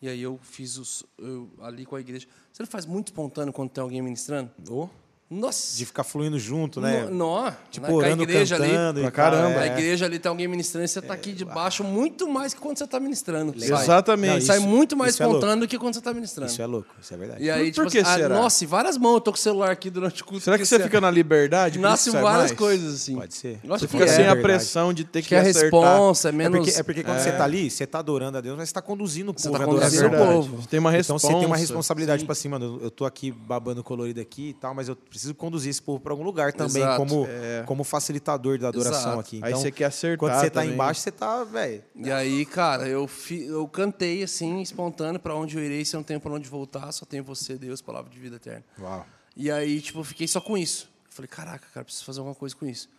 E 0.04 0.10
aí 0.10 0.22
eu 0.22 0.38
fiz 0.42 0.78
os 0.78 1.06
eu, 1.18 1.50
ali 1.62 1.86
com 1.86 1.96
a 1.96 2.02
igreja. 2.02 2.28
Você 2.52 2.62
não 2.62 2.68
faz 2.68 2.86
muito 2.86 3.08
espontâneo 3.08 3.54
quando 3.54 3.70
tem 3.70 3.82
alguém 3.82 4.02
ministrando? 4.02 4.52
Ô, 4.70 4.90
Nossa. 5.30 5.78
De 5.78 5.86
ficar 5.86 6.04
fluindo 6.04 6.38
junto, 6.38 6.80
né? 6.80 7.08
Nó, 7.10 7.52
Tipo, 7.72 7.88
na- 7.88 7.92
a 7.94 7.96
orando, 7.96 8.22
igreja 8.24 8.56
cantando 8.58 9.00
ali. 9.00 9.08
e 9.08 9.12
caramba. 9.12 9.60
A 9.62 9.66
é. 9.66 9.72
igreja 9.72 10.06
ali 10.06 10.20
tem 10.20 10.30
alguém 10.30 10.48
ministrando 10.48 10.86
e 10.86 10.88
você 10.88 11.02
tá 11.02 11.14
aqui 11.16 11.32
debaixo 11.34 11.84
muito 11.84 12.28
mais 12.30 12.54
que 12.54 12.60
quando 12.62 12.78
você 12.78 12.86
tá 12.86 13.00
ministrando. 13.00 13.60
Sai. 13.60 13.82
Exatamente. 13.84 14.34
Não, 14.34 14.42
Sai 14.42 14.58
Isso- 14.60 14.68
muito 14.68 14.96
mais 14.96 15.20
é 15.20 15.24
louco. 15.24 15.38
espontâneo 15.40 15.66
do 15.66 15.68
que 15.68 15.80
quando 15.80 15.96
você 15.96 16.02
tá 16.02 16.14
ministrando. 16.14 16.52
Isso 16.52 16.62
é 16.62 16.66
louco, 16.68 16.94
isso 17.02 17.14
é 17.14 17.18
verdade. 17.18 17.44
E 17.44 17.50
aí, 17.50 17.72
Por- 17.72 17.84
por 17.86 17.90
tipo 17.90 17.92
que 17.92 17.98
assim, 18.00 18.12
ah, 18.12 18.16
será? 18.24 18.36
nossa, 18.36 18.64
e 18.64 18.68
várias 18.68 18.98
mãos. 18.98 19.16
Eu 19.16 19.22
tô 19.22 19.32
com 19.32 19.38
o 19.38 19.42
celular 19.42 19.72
aqui 19.72 19.90
durante 19.90 20.22
o 20.22 20.26
culto. 20.26 20.44
Será 20.44 20.58
que 20.58 20.66
você 20.66 20.80
fica 20.80 21.02
na 21.02 21.10
liberdade? 21.10 21.80
Nasce 21.80 22.12
sai 22.12 22.22
várias 22.22 22.52
mais? 22.52 22.60
coisas, 22.60 22.94
assim. 22.94 23.16
Pode 23.16 23.34
ser. 23.34 23.60
Acho 23.64 23.80
Você 23.80 23.88
fica 23.88 24.04
é. 24.04 24.08
sem 24.08 24.28
a 24.28 24.36
pressão 24.36 24.94
de 24.94 25.04
ter 25.04 25.20
Acho 25.20 25.24
que 25.28 25.30
que 25.30 25.36
é 25.36 25.40
a 25.40 25.42
acertar. 25.42 25.62
responsa, 25.82 26.28
é 26.28 26.30
É 26.30 26.32
menos... 26.32 26.60
porque, 26.60 26.80
é 26.80 26.84
porque 26.84 27.04
quando 27.04 27.20
você 27.20 27.32
tá 27.32 27.44
ali, 27.44 27.72
você 27.72 27.88
tá 27.88 28.00
adorando 28.00 28.38
a 28.38 28.42
Deus, 28.42 28.56
mas 28.56 28.70
você 28.70 28.74
tá 28.76 28.82
conduzindo 28.84 29.32
o 29.32 29.34
Você 29.36 29.48
povo 29.48 29.58
tá 29.58 29.64
à 29.64 29.68
conduzindo 29.68 30.06
adoração. 30.06 30.40
o 30.40 30.44
povo. 30.44 30.68
Tem 30.68 30.80
uma 30.80 30.96
Então 30.96 31.18
você 31.18 31.28
tem 31.28 31.46
uma 31.48 31.58
responsabilidade, 31.58 32.20
tipo 32.22 32.32
assim, 32.32 32.50
mano, 32.50 32.80
eu 32.84 32.92
tô 32.92 33.04
aqui 33.06 33.32
babando 33.32 33.84
colorido 33.84 34.22
aqui 34.22 34.50
e 34.50 34.54
tal, 34.54 34.76
mas 34.76 34.88
eu 34.88 34.96
preciso 35.14 35.36
conduzir 35.36 35.70
esse 35.70 35.82
povo 35.82 36.00
pra 36.00 36.12
algum 36.12 36.24
lugar 36.24 36.52
também, 36.52 36.82
Exato. 36.82 36.98
como, 36.98 37.28
É. 37.28 37.64
como 37.68 37.84
facilitador 37.84 38.58
da 38.58 38.70
adoração 38.70 39.00
Exato. 39.14 39.20
aqui. 39.20 39.40
Aí 39.44 39.52
Então, 39.52 39.62
você 39.62 39.72
quer 39.72 39.86
acertar 39.86 40.18
quando 40.18 40.34
você 40.40 40.50
tá 40.50 40.60
também. 40.62 40.74
embaixo, 40.74 41.02
você 41.02 41.12
tá, 41.12 41.44
velho. 41.44 41.84
E 41.96 42.12
aí, 42.12 42.44
cara, 42.48 42.88
eu, 42.88 43.08
fi- 43.08 43.46
eu 43.46 43.68
cantei 43.68 44.24
assim, 44.24 44.60
espontâneo, 44.62 45.20
pra 45.20 45.36
onde 45.36 45.56
eu 45.56 45.64
irei, 45.64 45.86
se 45.86 45.96
eu 45.96 46.00
não 46.00 46.04
tenho 46.04 46.20
pra 46.20 46.34
onde 46.34 46.50
voltar, 46.50 46.92
só 46.92 47.06
tenho 47.06 47.24
você, 47.24 47.56
Deus, 47.58 47.80
palavra 47.82 48.10
de 48.12 48.18
vida 48.20 48.38
eterna. 48.38 48.64
Uau. 48.80 49.06
E 49.38 49.52
aí, 49.52 49.80
tipo, 49.82 50.00
eu 50.00 50.04
fiquei 50.04 50.28
só 50.28 50.42
com 50.42 50.58
isso. 50.58 50.90
Eu 51.06 51.12
falei, 51.16 51.28
caraca, 51.30 51.68
cara, 51.74 51.84
preciso 51.84 52.06
fazer 52.06 52.20
alguma 52.20 52.36
coisa 52.36 52.56
com 52.56 52.66
isso. 52.66 52.90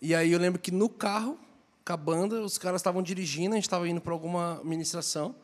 E 0.00 0.14
aí 0.14 0.30
eu 0.32 0.38
lembro 0.38 0.60
que 0.60 0.70
no 0.70 0.88
carro, 0.88 1.36
com 1.84 1.92
a 1.92 1.96
banda, 1.96 2.40
os 2.42 2.58
caras 2.58 2.80
estavam 2.80 3.02
dirigindo, 3.02 3.54
a 3.54 3.56
gente 3.56 3.64
estava 3.66 3.88
indo 3.88 4.00
para 4.00 4.12
alguma 4.12 4.60
ministração. 4.62 5.34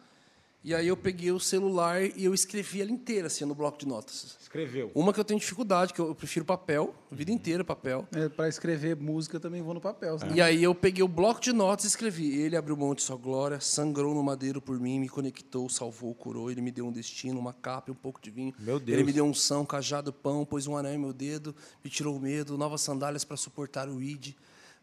E 0.66 0.74
aí 0.74 0.88
eu 0.88 0.96
peguei 0.96 1.30
o 1.30 1.38
celular 1.38 2.02
e 2.02 2.24
eu 2.24 2.34
escrevi 2.34 2.80
ela 2.82 2.90
inteira, 2.90 3.28
assim, 3.28 3.44
no 3.44 3.54
bloco 3.54 3.78
de 3.78 3.86
notas. 3.86 4.36
Escreveu. 4.42 4.90
Uma 4.96 5.12
que 5.12 5.20
eu 5.20 5.22
tenho 5.24 5.38
dificuldade, 5.38 5.94
que 5.94 6.00
eu 6.00 6.12
prefiro 6.12 6.44
papel, 6.44 6.92
a 7.08 7.14
vida 7.14 7.30
inteira 7.30 7.62
papel. 7.62 8.04
É, 8.12 8.28
para 8.28 8.48
escrever 8.48 8.96
música 8.96 9.38
também 9.38 9.62
vou 9.62 9.72
no 9.72 9.80
papel. 9.80 10.18
senão- 10.18 10.34
E 10.34 10.40
aí 10.40 10.60
eu 10.60 10.74
peguei 10.74 11.04
o 11.04 11.08
bloco 11.08 11.40
de 11.40 11.52
notas 11.52 11.84
e 11.84 11.88
escrevi. 11.88 12.36
Ele 12.40 12.56
abriu 12.56 12.76
mão 12.76 12.96
de 12.96 13.02
sua 13.02 13.14
glória, 13.16 13.60
sangrou 13.60 14.12
no 14.12 14.24
madeiro 14.24 14.60
por 14.60 14.76
mim, 14.80 14.98
me 14.98 15.08
conectou, 15.08 15.68
salvou, 15.68 16.12
curou. 16.16 16.50
Ele 16.50 16.60
me 16.60 16.72
deu 16.72 16.84
um 16.84 16.90
destino, 16.90 17.38
uma 17.38 17.52
capa 17.52 17.88
e 17.88 17.92
um 17.92 17.94
pouco 17.94 18.20
de 18.20 18.32
vinho. 18.32 18.52
Meu 18.58 18.80
Deus. 18.80 18.98
Ele 18.98 19.06
me 19.06 19.12
deu 19.12 19.24
um 19.24 19.32
são, 19.32 19.64
cajado, 19.64 20.12
pão, 20.12 20.44
pôs 20.44 20.66
um 20.66 20.76
anel 20.76 20.94
em 20.94 20.98
meu 20.98 21.12
dedo, 21.12 21.54
me 21.84 21.88
tirou 21.88 22.16
o 22.16 22.20
medo, 22.20 22.58
novas 22.58 22.80
sandálias 22.80 23.22
para 23.24 23.36
suportar 23.36 23.88
o 23.88 24.02
id. 24.02 24.34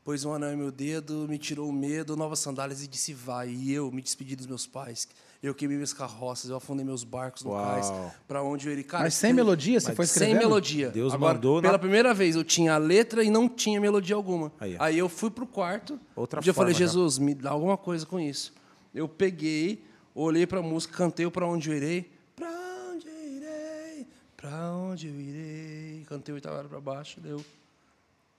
Pôs 0.01 0.23
um 0.23 0.33
anel 0.33 0.53
em 0.53 0.57
meu 0.57 0.71
dedo, 0.71 1.27
me 1.29 1.37
tirou 1.37 1.67
o 1.69 1.73
medo, 1.73 2.15
novas 2.15 2.39
sandálias 2.39 2.81
e 2.83 2.87
disse 2.87 3.13
vai. 3.13 3.49
E 3.49 3.73
eu 3.73 3.91
me 3.91 4.01
despedi 4.01 4.33
dos 4.33 4.47
meus 4.47 4.65
pais. 4.65 5.07
Eu 5.43 5.53
queimei 5.53 5.75
minhas 5.75 5.91
carroças, 5.91 6.49
eu 6.49 6.55
afundei 6.55 6.85
meus 6.85 7.03
barcos 7.03 7.43
no 7.43 7.51
Uau. 7.51 7.65
cais. 7.65 7.91
Para 8.25 8.41
onde 8.41 8.65
eu 8.65 8.71
iria. 8.71 8.83
Cara, 8.85 9.03
Mas 9.03 9.13
sem 9.13 9.33
melodia, 9.33 9.77
você 9.77 9.93
foi 9.93 10.05
escrevendo? 10.05 10.31
sem 10.39 10.39
melodia. 10.47 10.89
Deus 10.89 11.13
Agora, 11.13 11.33
mandou 11.33 11.55
na- 11.57 11.67
Pela 11.67 11.77
primeira 11.79 12.13
vez 12.13 12.37
eu 12.37 12.45
tinha 12.45 12.75
a 12.75 12.77
letra 12.77 13.21
e 13.25 13.29
não 13.29 13.49
tinha 13.49 13.79
melodia 13.81 14.15
alguma. 14.15 14.53
Aí, 14.57 14.77
Aí, 14.79 14.97
eu 14.97 15.09
fui 15.09 15.29
pro 15.29 15.45
quarto. 15.45 15.99
Outra 16.15 16.39
um 16.39 16.41
dia 16.43 16.51
eu 16.51 16.53
falei, 16.53 16.73
já. 16.73 16.79
Jesus, 16.79 17.17
me 17.17 17.35
dá 17.35 17.49
alguma 17.51 17.75
coisa 17.75 18.05
com 18.05 18.17
isso. 18.17 18.53
Eu 18.95 19.09
peguei, 19.09 19.83
olhei 20.15 20.47
pra 20.47 20.61
música, 20.61 20.95
cantei 20.95 21.25
o 21.25 21.31
Pra 21.31 21.45
Onde 21.45 21.69
Eu 21.69 21.75
Irei. 21.75 22.09
Pra 22.37 22.49
onde 22.93 23.07
eu 23.09 23.13
irei? 23.35 24.07
Pra 24.37 24.71
onde 24.75 25.07
eu 25.09 25.19
irei? 25.19 26.05
Cantei 26.07 26.31
o 26.31 26.35
oitavo 26.35 26.69
pra 26.69 26.79
baixo, 26.79 27.19
deu. 27.19 27.43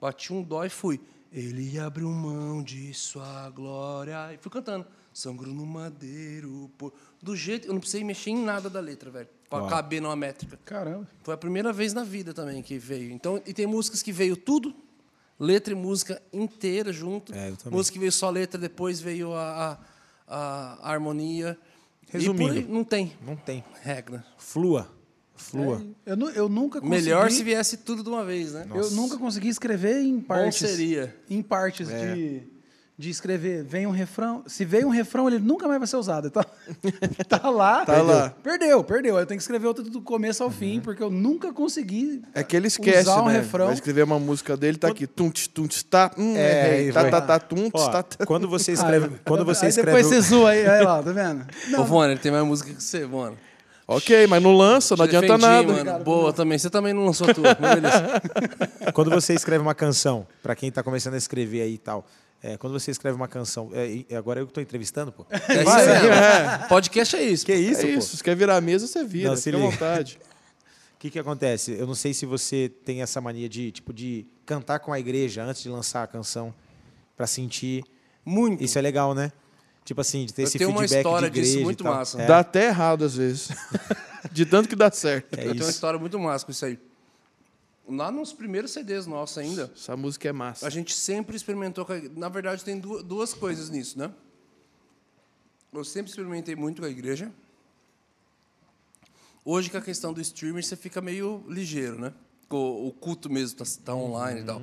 Bati 0.01 0.33
um 0.33 0.43
dó 0.43 0.65
e 0.65 0.71
fui. 0.71 0.99
Ele 1.31 1.79
abriu 1.79 2.09
mão 2.09 2.63
de 2.63 2.95
sua 2.95 3.51
glória. 3.51 4.33
E 4.33 4.39
fui 4.39 4.51
cantando. 4.51 4.87
Sangro 5.15 5.55
no 5.55 5.65
madeiro. 5.65 6.71
pô. 6.77 6.93
Do 7.23 7.35
jeito. 7.37 7.67
Eu 7.69 7.73
não 7.73 7.81
precisei 7.81 8.05
mexer 8.05 8.31
em 8.31 8.45
nada 8.45 8.69
da 8.69 8.81
letra, 8.81 9.11
velho. 9.11 9.29
Pra 9.49 9.61
Uau. 9.61 9.69
caber 9.71 10.03
numa 10.03 10.17
métrica. 10.17 10.59
Caramba. 10.65 11.09
Foi 11.23 11.33
a 11.33 11.37
primeira 11.39 11.73
vez 11.73 11.93
na 11.95 12.03
vida 12.05 12.35
também 12.35 12.61
que 12.63 12.77
veio. 12.77 13.13
Então, 13.13 13.41
e 13.47 13.55
tem 13.55 13.67
músicas 13.67 14.03
que 14.03 14.11
veio 14.11 14.37
tudo, 14.37 14.75
letra 15.39 15.73
e 15.73 15.77
música 15.77 16.21
inteira 16.33 16.93
junto. 16.93 17.33
É, 17.33 17.51
eu 17.51 17.57
também. 17.57 17.79
música 17.79 17.93
que 17.95 17.99
veio 18.01 18.11
só 18.13 18.29
letra, 18.29 18.61
depois 18.61 19.01
veio 19.01 19.33
a, 19.33 19.79
a, 20.27 20.79
a 20.83 20.93
harmonia. 20.93 21.57
E 22.03 22.07
por 22.07 22.19
Resumindo. 22.19 22.53
aí, 22.53 22.65
não 22.65 22.83
tem 22.85 23.13
Não 23.25 23.37
tem. 23.37 23.65
regra. 23.83 24.25
Flua. 24.37 24.91
Flua. 25.37 25.85
Eu, 26.07 26.17
nu- 26.17 26.31
eu 26.31 26.49
nunca 26.49 26.81
consegui... 26.81 27.03
Melhor 27.03 27.31
se 27.31 27.43
viesse 27.43 27.77
tudo 27.79 28.03
de 28.03 28.09
uma 28.09 28.25
vez, 28.25 28.53
né? 28.53 28.67
Eu 28.75 28.91
nunca 28.93 29.17
consegui 29.19 29.49
escrever 29.49 30.01
em 30.03 30.21
partes. 30.21 30.59
seria. 30.59 31.17
Em 31.31 31.43
partes 31.43 31.89
É. 31.91 32.15
de, 32.15 32.43
de 32.97 33.11
escrever. 33.11 33.65
Vem 33.65 33.87
um 33.87 33.91
refrão. 33.91 34.45
Se 34.47 34.65
veio 34.65 34.87
um 34.87 34.91
refrão, 34.91 35.27
ele 35.29 35.39
nunca 35.41 35.67
mais 35.67 35.79
vai 35.81 35.87
ser 35.89 35.97
usado. 35.97 36.31
Tá, 36.31 36.45
tá 37.29 37.51
lá. 37.51 37.85
Tá 37.85 38.01
lá. 38.01 38.31
Perdeu, 38.43 38.85
perdeu. 38.85 39.19
Eu 39.19 39.27
tenho 39.27 39.39
que 39.39 39.43
escrever 39.43 39.67
outro 39.67 39.83
do 39.83 40.01
começo 40.01 40.43
ao 40.43 40.49
Uhum. 40.49 40.55
fim, 40.55 40.81
porque 40.81 41.03
eu 41.03 41.11
nunca 41.11 41.53
consegui. 41.53 42.23
É 42.35 42.43
que 42.45 42.57
ele 42.57 42.69
esquece, 42.69 43.01
Usar 43.09 43.23
um 43.23 43.27
né? 43.27 43.39
refrão. 43.39 43.67
Vai 43.67 43.75
escrever 43.75 44.03
uma 44.05 44.19
música 44.21 44.57
dele, 44.57 44.79
tá 44.79 44.89
aqui. 44.89 45.07
Tum, 45.07 45.31
tum, 45.31 45.67
tá. 45.91 46.13
Hum, 46.17 46.37
É, 46.37 46.69
errei. 46.69 46.87
aí 46.87 46.93
Tá, 46.93 47.11
tá, 47.11 47.21
tá, 47.21 47.39
tum, 47.41 47.69
tá, 47.71 48.03
tá. 48.05 48.25
quando 48.27 48.49
você 48.49 48.73
escreve. 48.73 49.11
quando 49.25 49.45
você 49.45 49.65
aí 49.67 49.71
escreve. 49.71 49.91
depois 49.99 50.07
você 50.07 50.21
zoa 50.21 50.51
aí, 50.51 50.67
aí 50.67 50.85
lá, 50.85 51.03
tá 51.03 51.11
vendo? 51.13 51.45
Ô, 51.79 51.85
Vona, 51.85 52.13
ele 52.13 52.21
tem 52.21 52.31
mais 52.31 52.45
música 52.47 52.73
que 52.73 52.83
você, 52.83 53.05
Vona. 53.05 53.35
Ok, 53.87 54.27
mas 54.29 54.43
não 54.43 54.57
lança, 54.57 54.97
não 54.97 55.05
Te 55.07 55.15
adianta 55.17 55.37
defendi, 55.37 55.67
nada. 55.73 55.85
Mano. 55.93 56.05
Boa 56.05 56.33
também. 56.33 56.57
Você 56.59 56.71
também 56.71 56.95
não 56.95 57.05
lançou 57.05 57.29
a 57.29 57.35
tua. 57.35 57.55
mas 57.61 57.75
beleza. 57.75 58.23
Quando 58.95 59.11
você 59.11 59.35
escreve 59.35 59.61
uma 59.61 59.75
canção, 59.75 60.27
pra 60.43 60.55
quem 60.55 60.71
tá 60.71 60.83
começando 60.83 61.15
a 61.15 61.19
escrever 61.19 61.61
aí 61.63 61.75
e 61.75 61.79
tal. 61.79 62.07
É, 62.47 62.57
quando 62.59 62.73
você 62.75 62.91
escreve 62.91 63.17
uma 63.17 63.27
canção. 63.29 63.71
é, 63.73 63.87
e- 63.89 64.07
agora 64.15 64.41
eu 64.41 64.47
que 64.47 64.53
tô 64.53 64.61
entrevistando, 64.61 65.11
pô. 65.11 65.25
É 65.33 65.63
isso 65.63 65.71
aí 65.73 65.87
mesmo. 65.87 66.69
Podcast 66.69 67.17
é 67.17 67.23
isso. 67.23 67.47
Que 67.47 67.55
isso, 67.55 67.81
É 67.81 67.93
pô? 67.93 67.99
isso, 67.99 68.17
se 68.19 68.23
quer 68.23 68.37
virar 68.37 68.57
a 68.57 68.61
mesa, 68.61 68.87
você 68.87 69.03
vira. 69.03 69.31
Não, 69.31 69.37
se 69.37 69.45
fica 69.45 69.57
à 69.57 69.61
liga. 69.61 69.71
vontade. 69.73 70.19
O 70.95 70.99
que, 71.05 71.11
que 71.11 71.19
acontece? 71.19 71.73
Eu 71.73 71.87
não 71.87 71.95
sei 71.95 72.15
se 72.15 72.25
você 72.25 72.67
tem 72.83 73.03
essa 73.03 73.21
mania 73.21 73.47
de, 73.47 73.71
tipo, 73.71 73.93
de 73.93 74.27
cantar 74.47 74.79
com 74.79 74.91
a 74.91 74.99
igreja 74.99 75.45
antes 75.45 75.63
de 75.63 75.69
lançar 75.69 76.03
a 76.03 76.07
canção 76.07 76.55
pra 77.15 77.27
sentir. 77.27 77.85
Muito. 78.25 78.65
Isso 78.65 78.79
é 78.79 78.81
legal, 78.81 79.15
né? 79.15 79.31
Tipo 79.85 80.01
assim, 80.01 80.25
de 80.25 80.33
ter 80.33 80.43
Eu 80.43 80.47
esse 80.47 80.65
uma 80.65 80.79
feedback 80.81 80.97
história 81.01 81.29
de 81.31 81.37
igreja 81.37 81.51
disso 81.51 81.61
e 81.61 81.65
muito 81.65 81.85
tal. 81.85 81.95
massa. 81.95 82.23
É, 82.23 82.27
Dá 82.27 82.39
até 82.39 82.69
errado 82.69 83.05
às 83.05 83.17
vezes. 83.17 83.51
De 84.33 84.47
tanto 84.47 84.67
que 84.67 84.75
dá 84.75 84.91
certo. 84.91 85.35
é 85.35 85.41
eu 85.41 85.43
tenho 85.43 85.53
uma 85.57 85.61
isso. 85.61 85.71
história 85.73 85.99
muito 86.01 86.19
massa 86.19 86.43
com 86.47 86.53
isso 86.53 86.65
aí. 86.65 86.79
Lá 87.89 88.11
nos 88.11 88.33
primeiros 88.33 88.71
CDs 88.73 89.07
nossos 89.07 89.37
ainda, 89.37 89.71
Essa 89.75 89.95
música 89.97 90.29
é 90.29 90.33
massa. 90.33 90.67
a 90.67 90.71
gente 90.71 90.95
sempre 90.95 91.37
experimentou. 91.37 91.85
com 91.85 91.93
a- 91.93 92.01
Na 92.17 92.29
verdade, 92.29 92.65
tem 92.65 92.79
du- 92.81 93.03
duas 93.03 93.35
coisas 93.35 93.69
nisso, 93.69 93.99
né? 93.99 94.11
Eu 95.73 95.85
sempre 95.85 96.09
experimentei 96.11 96.55
muito 96.57 96.81
com 96.81 96.87
a 96.87 96.91
igreja. 96.91 97.31
Hoje, 99.45 99.69
com 99.71 99.77
a 99.77 99.81
questão 99.83 100.13
do 100.13 100.21
streaming, 100.21 100.63
você 100.63 100.77
fica 100.77 101.01
meio 101.01 101.45
ligeiro, 101.49 101.99
né? 101.99 102.13
O, 102.51 102.93
culto 102.99 103.29
mesmo 103.31 103.59
tá, 103.59 103.65
tá 103.85 103.95
online 103.95 104.41
e 104.41 104.45
tal. 104.45 104.63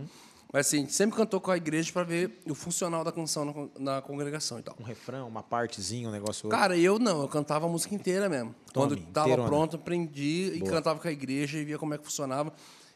Mas 0.54 0.68
assim, 0.68 0.78
a 0.78 0.80
gente 0.82 0.94
sempre 0.94 1.16
cantou 1.16 1.40
com 1.42 1.52
a 1.52 1.58
igreja 1.58 1.92
para 1.92 2.04
ver 2.04 2.42
o 2.50 2.56
funcional 2.56 3.04
da 3.04 3.12
canção 3.12 3.46
na, 3.46 3.94
na 3.96 4.02
congregação 4.02 4.60
e 4.60 4.64
tal. 4.64 4.76
Um 4.80 4.84
refrão, 4.84 5.28
uma 5.28 5.44
partezinha, 5.44 6.08
um 6.08 6.12
negócio 6.12 6.46
outro. 6.48 6.58
Cara, 6.58 6.78
eu 6.78 6.98
não, 6.98 7.22
eu 7.22 7.28
cantava 7.28 7.66
a 7.66 7.70
música 7.70 7.94
inteira 7.94 8.28
mesmo. 8.30 8.56
Quando 8.74 8.96
Tome, 8.96 9.08
estava 9.08 9.28
inteirona. 9.28 9.50
pronto, 9.50 9.76
aprendi 9.76 10.54
e 10.56 10.62
cantava 10.62 11.00
com 11.00 11.08
a 11.08 11.12
igreja 11.12 11.58
e 11.60 11.66
via 11.66 11.78
como 11.78 11.94
é 11.94 11.98
que 11.98 12.04
funcionava. 12.06 12.52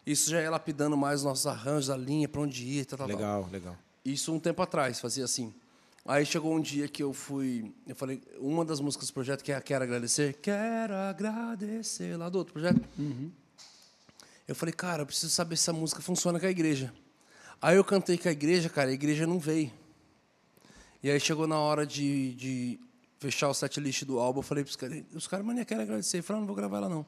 Isso 0.05 0.29
já 0.29 0.41
ia 0.41 0.51
lapidando 0.51 0.95
mais 0.95 1.21
os 1.21 1.25
nossos 1.25 1.47
arranjos, 1.47 1.89
a 1.89 1.97
linha, 1.97 2.27
para 2.29 2.41
onde 2.41 2.63
ir, 2.63 2.85
tal, 2.85 2.97
tal, 2.97 3.07
tal. 3.07 3.17
legal, 3.17 3.49
legal. 3.51 3.77
Isso 4.03 4.31
um 4.31 4.39
tempo 4.39 4.61
atrás, 4.61 4.99
fazia 4.99 5.25
assim. 5.25 5.53
Aí 6.07 6.23
chegou 6.23 6.53
um 6.53 6.61
dia 6.61 6.87
que 6.87 7.01
eu 7.01 7.11
fui. 7.11 7.73
Eu 7.87 7.95
falei, 7.95 8.21
uma 8.37 8.63
das 8.63 8.79
músicas 8.79 9.07
do 9.07 9.13
projeto 9.13 9.43
que 9.43 9.51
é 9.51 9.59
Quero 9.59 9.83
Agradecer. 9.83 10.33
Quero 10.33 10.93
agradecer, 10.93 12.15
lá 12.15 12.29
do 12.29 12.37
outro 12.37 12.53
projeto. 12.53 12.79
Eu 14.47 14.53
falei, 14.53 14.71
cara, 14.71 15.01
eu 15.01 15.05
preciso 15.07 15.33
saber 15.33 15.57
se 15.57 15.63
essa 15.63 15.73
música 15.73 16.01
funciona 16.01 16.39
com 16.39 16.45
a 16.45 16.49
igreja. 16.49 16.93
Aí 17.59 17.77
eu 17.77 17.83
cantei 17.83 18.15
com 18.15 18.29
a 18.29 18.31
igreja, 18.31 18.69
cara, 18.69 18.91
a 18.91 18.93
igreja 18.93 19.25
não 19.25 19.39
veio. 19.39 19.71
E 21.01 21.09
aí 21.09 21.19
chegou 21.19 21.47
na 21.47 21.57
hora 21.57 21.85
de, 21.85 22.35
de 22.35 22.79
fechar 23.19 23.49
o 23.49 23.53
setlist 23.55 24.03
do 24.03 24.19
álbum, 24.19 24.39
eu 24.39 24.43
falei 24.43 24.63
pros 24.63 24.75
caras, 24.75 25.03
os 25.13 25.27
caras, 25.27 25.43
mano, 25.43 25.59
eu 25.59 25.65
quero 25.65 25.81
agradecer. 25.81 26.19
Eu 26.19 26.23
falei, 26.23 26.37
ah, 26.37 26.41
não 26.41 26.47
vou 26.47 26.55
gravar 26.55 26.77
ela 26.77 26.89
não. 26.89 27.05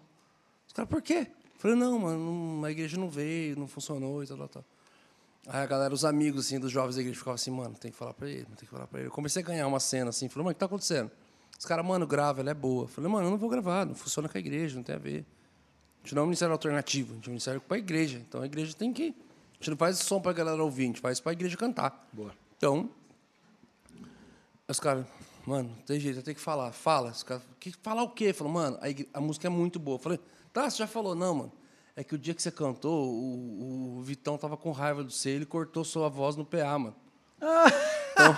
Os 0.65 0.73
caras, 0.73 0.89
por 0.89 1.03
quê? 1.03 1.27
Falei, 1.57 1.75
não, 1.75 1.99
mano, 1.99 2.63
a 2.65 2.71
igreja 2.71 2.97
não 2.97 3.09
veio, 3.09 3.57
não 3.57 3.67
funcionou 3.67 4.23
e 4.23 4.27
tal, 4.27 4.37
tal, 4.37 4.47
tal. 4.47 4.65
Aí 5.47 5.61
a 5.61 5.65
galera, 5.65 5.93
os 5.93 6.03
amigos 6.03 6.45
assim, 6.45 6.59
dos 6.59 6.71
jovens 6.71 6.95
da 6.95 7.01
igreja 7.01 7.17
ficavam 7.17 7.35
assim, 7.35 7.51
mano, 7.51 7.73
tem 7.75 7.89
que 7.89 7.97
falar 7.97 8.13
pra 8.13 8.29
ele, 8.29 8.45
tem 8.45 8.55
que 8.57 8.65
falar 8.67 8.85
pra 8.85 8.99
ele. 8.99 9.07
Eu 9.07 9.11
comecei 9.11 9.41
a 9.41 9.45
ganhar 9.45 9.65
uma 9.65 9.79
cena 9.79 10.09
assim, 10.09 10.27
falei, 10.27 10.43
mano, 10.43 10.51
o 10.51 10.53
que 10.53 10.59
tá 10.59 10.65
acontecendo? 10.65 11.09
Os 11.57 11.65
caras, 11.65 11.85
mano, 11.85 12.05
grava, 12.05 12.41
ela 12.41 12.51
é 12.51 12.53
boa. 12.53 12.83
Eu 12.83 12.87
falei, 12.87 13.09
mano, 13.09 13.27
eu 13.27 13.31
não 13.31 13.37
vou 13.37 13.49
gravar, 13.49 13.85
não 13.85 13.95
funciona 13.95 14.29
com 14.29 14.37
a 14.37 14.39
igreja, 14.39 14.75
não 14.75 14.83
tem 14.83 14.93
a 14.93 14.99
ver. 14.99 15.25
A 16.03 16.03
gente 16.03 16.15
não 16.15 16.21
é 16.21 16.23
um 16.23 16.27
ministério 16.27 16.51
alternativo, 16.51 17.13
a 17.13 17.15
gente 17.15 17.25
é 17.25 17.29
um 17.29 17.31
ministério 17.31 17.61
para 17.61 17.77
a 17.77 17.79
igreja. 17.79 18.17
Então 18.27 18.41
a 18.41 18.45
igreja 18.45 18.73
tem 18.75 18.93
que. 18.93 19.15
A 19.53 19.55
gente 19.55 19.69
não 19.71 19.77
faz 19.77 19.97
som 19.97 20.21
para 20.21 20.31
a 20.31 20.33
galera 20.33 20.63
ouvir, 20.63 20.83
a 20.83 20.87
gente 20.87 21.01
faz 21.01 21.19
para 21.19 21.31
a 21.31 21.33
igreja 21.33 21.57
cantar. 21.57 22.07
Boa. 22.13 22.31
Então, 22.57 22.89
os 24.67 24.79
caras, 24.79 25.05
mano, 25.45 25.75
tem 25.85 25.99
jeito, 25.99 26.19
eu 26.19 26.23
tenho 26.23 26.35
que 26.35 26.41
falar. 26.41 26.71
Fala. 26.71 27.09
Os 27.11 27.23
caras, 27.23 27.41
que, 27.59 27.71
falar 27.71 28.03
o 28.03 28.09
quê? 28.09 28.33
Falou, 28.33 28.53
mano, 28.53 28.77
a, 28.77 29.17
a 29.17 29.21
música 29.21 29.47
é 29.47 29.49
muito 29.49 29.79
boa. 29.79 29.95
Eu 29.95 29.99
falei, 29.99 30.19
tá, 30.57 30.69
você 30.69 30.77
já 30.77 30.87
falou, 30.87 31.13
não, 31.13 31.35
mano. 31.35 31.51
É 31.95 32.03
que 32.03 32.15
o 32.15 32.17
dia 32.17 32.33
que 32.33 32.41
você 32.41 32.51
cantou, 32.51 33.11
o, 33.11 33.97
o 33.97 34.01
Vitão 34.01 34.37
tava 34.37 34.55
com 34.57 34.71
raiva 34.71 35.03
do 35.03 35.11
você, 35.11 35.29
ele 35.29 35.45
cortou 35.45 35.83
sua 35.83 36.09
voz 36.09 36.35
no 36.35 36.45
PA, 36.45 36.77
mano. 36.77 36.95
Então, 38.19 38.35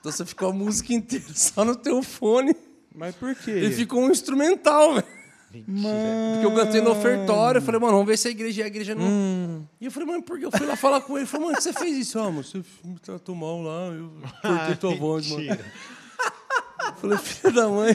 então 0.00 0.10
você 0.10 0.26
ficou 0.26 0.48
a 0.50 0.52
música 0.52 0.92
inteira 0.92 1.26
só 1.32 1.64
no 1.64 1.76
teu 1.76 2.02
fone 2.02 2.56
Mas 2.92 3.14
por 3.14 3.36
quê? 3.36 3.52
e 3.52 3.70
ficou 3.70 4.00
um 4.00 4.10
instrumental, 4.10 4.94
velho. 4.94 5.06
Porque 5.52 6.44
eu 6.44 6.54
cantei 6.56 6.80
no 6.80 6.90
ofertório, 6.90 7.58
eu 7.58 7.62
falei, 7.62 7.80
mano, 7.80 7.92
vamos 7.92 8.08
ver 8.08 8.18
se 8.18 8.26
a 8.26 8.32
igreja 8.32 8.62
é 8.62 8.64
a 8.64 8.66
igreja 8.66 8.96
não. 8.96 9.68
E 9.80 9.84
eu 9.84 9.92
falei, 9.92 10.08
mano, 10.08 10.24
por 10.24 10.40
que 10.40 10.46
eu 10.46 10.50
fui 10.50 10.66
lá 10.66 10.74
falar 10.74 11.02
com 11.02 11.12
ele? 11.12 11.20
Ele 11.20 11.26
falou, 11.26 11.46
mano, 11.46 11.54
o 11.54 11.56
que 11.56 11.62
você 11.62 11.72
fez 11.72 11.96
isso? 11.96 12.18
Ah, 12.18 12.28
mano, 12.28 12.42
você 12.42 12.60
me 12.82 12.98
tratou 12.98 13.36
mal 13.36 13.62
lá, 13.62 13.86
eu 13.94 14.10
cortei 14.42 14.74
tua 14.74 14.96
voz, 14.96 15.30
mano. 15.30 15.44
Eu 15.44 16.94
falei, 16.96 17.18
filho 17.18 17.54
da 17.54 17.68
mãe. 17.68 17.94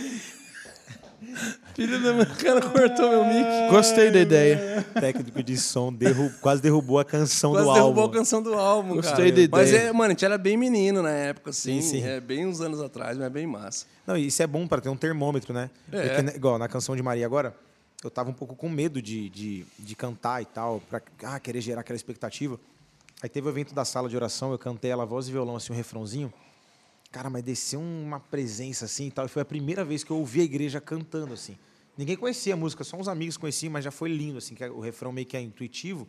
Filho 1.75 2.01
da 2.03 2.13
mãe, 2.13 2.23
o 2.23 2.35
cara 2.43 2.61
cortou 2.61 3.09
meu 3.09 3.25
mic. 3.25 3.69
Gostei 3.71 4.11
da 4.11 4.19
ideia. 4.19 4.85
Técnico 4.99 5.41
de 5.43 5.57
som 5.57 5.93
derru- 5.93 6.31
quase 6.41 6.61
derrubou 6.61 6.99
a 6.99 7.05
canção 7.05 7.51
Quase 7.51 7.65
do 7.67 7.73
derrubou 7.73 8.03
álbum. 8.03 8.15
a 8.15 8.17
canção 8.19 8.41
do 8.41 8.53
álbum, 8.53 8.95
Gostei 8.95 9.31
cara. 9.31 9.47
da 9.47 9.57
Mas, 9.57 9.69
ideia. 9.69 9.81
é, 9.89 9.91
mano, 9.93 10.05
a 10.05 10.09
gente 10.09 10.25
era 10.25 10.37
bem 10.37 10.57
menino 10.57 11.01
na 11.01 11.11
época, 11.11 11.51
assim. 11.51 11.81
Sim, 11.81 11.89
sim. 12.01 12.03
É, 12.03 12.19
bem 12.19 12.45
uns 12.45 12.59
anos 12.61 12.81
atrás, 12.81 13.17
mas 13.17 13.27
é 13.27 13.29
bem 13.29 13.47
massa. 13.47 13.85
Não, 14.05 14.17
e 14.17 14.27
isso 14.27 14.41
é 14.43 14.47
bom 14.47 14.67
para 14.67 14.81
ter 14.81 14.89
um 14.89 14.97
termômetro, 14.97 15.53
né? 15.53 15.69
É. 15.91 16.07
Porque, 16.07 16.21
né, 16.23 16.33
igual 16.35 16.57
na 16.57 16.67
canção 16.67 16.95
de 16.95 17.01
Maria 17.03 17.25
agora, 17.25 17.55
eu 18.03 18.09
tava 18.09 18.29
um 18.29 18.33
pouco 18.33 18.55
com 18.55 18.67
medo 18.69 19.01
de, 19.01 19.29
de, 19.29 19.65
de 19.77 19.95
cantar 19.95 20.41
e 20.41 20.45
tal, 20.45 20.81
pra 20.89 21.01
ah, 21.23 21.39
querer 21.39 21.61
gerar 21.61 21.81
aquela 21.81 21.97
expectativa. 21.97 22.59
Aí 23.21 23.27
teve 23.29 23.47
o 23.47 23.49
evento 23.49 23.73
da 23.73 23.83
sala 23.83 24.07
de 24.07 24.15
oração, 24.15 24.51
eu 24.51 24.57
cantei 24.57 24.89
ela 24.91 25.05
voz 25.05 25.27
e 25.27 25.31
violão, 25.31 25.55
assim, 25.57 25.73
um 25.73 25.75
refrãozinho. 25.75 26.31
Cara, 27.11 27.29
mas 27.29 27.43
desceu 27.43 27.79
uma 27.79 28.19
presença 28.19 28.85
assim 28.85 29.07
e 29.07 29.11
tal. 29.11 29.25
E 29.25 29.29
foi 29.29 29.41
a 29.41 29.45
primeira 29.45 29.83
vez 29.83 30.03
que 30.03 30.11
eu 30.11 30.17
ouvi 30.17 30.41
a 30.41 30.43
igreja 30.43 30.79
cantando, 30.79 31.33
assim. 31.33 31.57
Ninguém 31.97 32.15
conhecia 32.15 32.53
a 32.53 32.57
música, 32.57 32.83
só 32.83 32.95
uns 32.97 33.07
amigos 33.07 33.35
conheciam, 33.35 33.71
mas 33.73 33.83
já 33.83 33.91
foi 33.91 34.09
lindo, 34.09 34.37
assim, 34.37 34.55
que 34.55 34.63
o 34.65 34.79
refrão 34.79 35.11
meio 35.11 35.25
que 35.27 35.35
é 35.35 35.41
intuitivo. 35.41 36.07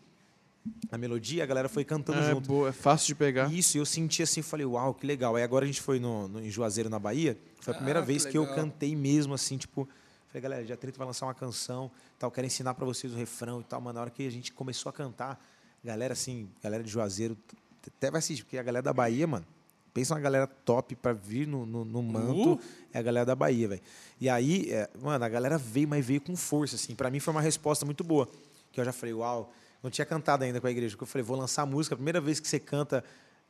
A 0.93 0.99
melodia, 0.99 1.43
a 1.43 1.47
galera 1.47 1.69
foi 1.71 1.85
cantando 1.85 2.19
É 2.21 2.31
junto. 2.31 2.47
boa, 2.47 2.69
é 2.69 2.73
fácil 2.73 3.09
de 3.09 3.15
pegar. 3.15 3.51
Isso, 3.53 3.79
eu 3.79 3.87
senti 3.87 4.23
assim, 4.23 4.43
falei, 4.43 4.67
uau, 4.67 4.93
que 4.93 5.07
legal. 5.07 5.35
Aí 5.37 5.43
agora 5.43 5.65
a 5.65 5.67
gente 5.67 5.81
foi 5.81 5.99
no, 5.99 6.29
no, 6.29 6.41
em 6.45 6.51
Juazeiro, 6.51 6.91
na 6.91 6.99
Bahia. 6.99 7.37
Foi 7.61 7.73
a 7.73 7.77
primeira 7.77 8.01
Ah, 8.01 8.03
que 8.03 8.07
vez 8.09 8.27
que 8.27 8.37
eu 8.37 8.43
legal. 8.43 8.57
cantei 8.57 8.95
mesmo, 8.95 9.33
assim, 9.35 9.57
tipo. 9.57 9.89
Falei, 10.29 10.43
galera, 10.43 10.65
dia 10.65 10.77
30 10.77 10.97
vai 10.99 11.07
lançar 11.09 11.27
uma 11.27 11.35
canção, 11.35 11.91
tal, 12.19 12.31
quero 12.31 12.47
ensinar 12.47 12.75
pra 12.75 12.85
vocês 12.85 13.13
o 13.13 13.17
refrão 13.17 13.61
e 13.63 13.65
tal. 13.65 13.81
Mas 13.81 13.95
na 13.95 14.03
hora 14.03 14.11
que 14.11 14.25
a 14.25 14.31
gente 14.31 14.53
começou 14.53 14.91
a 14.91 14.93
cantar, 14.93 15.43
galera, 15.83 16.13
assim, 16.13 16.49
galera 16.63 16.85
de 16.85 16.91
Juazeiro, 16.91 17.37
até 17.85 18.11
vai 18.13 18.19
assistir, 18.21 18.45
porque 18.45 18.59
a 18.59 18.63
galera 18.63 18.83
da 18.83 18.93
Bahia, 18.93 19.27
mano, 19.27 19.45
pensa 19.93 20.15
uma 20.15 20.21
galera 20.21 20.47
top 20.47 20.95
pra 20.97 21.12
vir 21.12 21.47
no, 21.47 21.67
no, 21.67 21.85
no 21.85 22.03
manto, 22.03 22.53
Uh! 22.55 22.61
é 22.93 22.99
a 22.99 23.03
galera 23.03 23.27
da 23.27 23.35
Bahia, 23.35 23.69
velho. 23.69 23.83
E 24.21 24.29
aí, 24.29 24.71
é, 24.73 24.89
mano, 25.01 25.25
a 25.25 25.29
galera 25.29 25.59
veio, 25.59 25.89
mas 25.89 26.05
veio 26.05 26.21
com 26.21 26.37
força, 26.37 26.77
assim. 26.77 26.95
Pra 26.95 27.11
mim 27.11 27.21
foi 27.21 27.33
uma 27.33 27.41
resposta 27.41 27.85
muito 27.85 28.03
boa. 28.05 28.29
Que 28.73 28.81
eu 28.81 28.85
já 28.85 28.93
falei, 28.93 29.15
uau, 29.15 29.53
não 29.83 29.91
tinha 29.91 30.05
cantado 30.05 30.45
ainda 30.45 30.61
com 30.61 30.67
a 30.67 30.71
igreja. 30.71 30.97
Que 30.97 31.03
eu 31.03 31.07
falei, 31.07 31.25
vou 31.25 31.37
lançar 31.37 31.67
música, 31.67 31.95
a 31.95 31.97
primeira 31.97 32.21
vez 32.21 32.39
que 32.39 32.47
você 32.47 32.61
canta, 32.61 33.03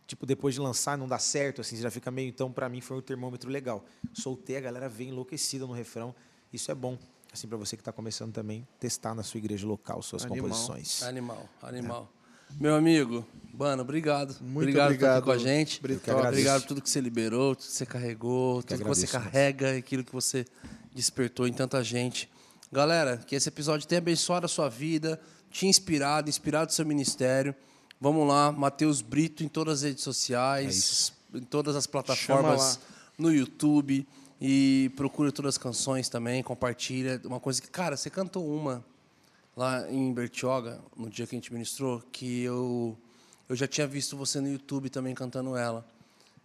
tipo, 0.07 0.25
depois 0.25 0.55
de 0.55 0.61
lançar, 0.61 0.97
não 0.97 1.07
dá 1.09 1.19
certo, 1.19 1.61
assim, 1.61 1.77
você 1.77 1.83
já 1.83 1.91
fica 1.91 2.11
meio. 2.11 2.29
Então, 2.29 2.51
pra 2.51 2.69
mim 2.69 2.81
foi 2.81 2.97
um 2.97 3.03
termômetro 3.03 3.51
legal. 3.51 3.85
Soltei, 4.15 4.57
a 4.57 4.61
galera 4.61 4.89
veio 4.89 5.11
enlouquecida 5.11 5.67
no 5.67 5.73
refrão. 5.73 6.15
Isso 6.53 6.71
é 6.71 6.75
bom. 6.75 6.99
Assim, 7.33 7.47
pra 7.47 7.57
você 7.57 7.77
que 7.77 7.83
tá 7.83 7.93
começando 7.93 8.33
também, 8.33 8.67
testar 8.81 9.15
na 9.15 9.23
sua 9.23 9.39
igreja 9.39 9.65
local 9.67 10.03
suas 10.03 10.25
Animal. 10.25 10.43
composições. 10.49 11.03
Animal, 11.05 11.49
animal. 11.62 12.11
Meu 12.59 12.75
amigo, 12.75 13.27
mano, 13.53 13.83
obrigado. 13.83 14.37
Muito 14.41 14.69
obrigado, 14.69 14.89
por 14.89 14.95
estar 14.95 15.17
aqui 15.17 15.21
obrigado, 15.21 15.25
com 15.25 15.31
a 15.31 15.39
gente. 15.39 15.81
Que. 15.81 16.11
Obrigado 16.11 16.61
por 16.63 16.69
tudo 16.69 16.83
que 16.83 16.91
você 16.91 17.01
liberou, 17.01 17.55
tudo 17.55 17.67
que 17.67 17.73
você 17.73 17.87
carregou, 17.87 18.63
tudo 18.63 18.79
que 18.79 18.89
você 18.89 19.07
agradeço, 19.07 19.31
carrega, 19.31 19.77
aquilo 19.77 20.05
que 20.05 20.13
você 20.13 20.47
despertou 20.95 21.47
em 21.47 21.53
tanta 21.53 21.83
gente. 21.85 22.29
Galera, 22.73 23.17
que 23.17 23.35
esse 23.35 23.49
episódio 23.49 23.87
tenha 23.87 23.99
abençoado 23.99 24.47
a 24.47 24.49
sua 24.49 24.69
vida, 24.69 25.21
te 25.51 25.67
inspirado, 25.67 26.29
inspirado 26.29 26.71
o 26.71 26.75
seu 26.75 26.87
ministério. 26.87 27.55
Vamos 28.01 28.27
lá, 28.27 28.51
Matheus 28.53 29.03
Brito 29.03 29.45
em 29.45 29.49
todas 29.49 29.79
as 29.79 29.83
redes 29.83 30.05
sociais, 30.05 31.13
em 31.35 31.43
todas 31.43 31.77
as 31.77 31.87
plataformas, 31.87 32.81
no 33.19 33.33
YouTube. 33.33 34.07
E 34.41 34.91
procura 34.97 35.31
todas 35.31 35.57
as 35.57 35.59
canções 35.59 36.09
também, 36.09 36.43
compartilha. 36.43 37.21
Uma 37.25 37.39
coisa 37.39 37.61
que, 37.61 37.69
cara, 37.69 37.95
você 37.95 38.09
cantou 38.09 38.49
uma 38.49 38.83
lá 39.61 39.91
em 39.93 40.11
Bertioga, 40.15 40.81
no 40.97 41.11
dia 41.11 41.27
que 41.27 41.35
a 41.35 41.39
gente 41.39 41.53
ministrou, 41.53 42.03
que 42.11 42.43
eu, 42.43 42.97
eu 43.47 43.55
já 43.55 43.69
tinha 43.69 43.87
visto 43.87 44.16
você 44.16 44.41
no 44.41 44.49
YouTube 44.51 44.89
também 44.89 45.15
cantando 45.15 45.55
ela. 45.55 45.87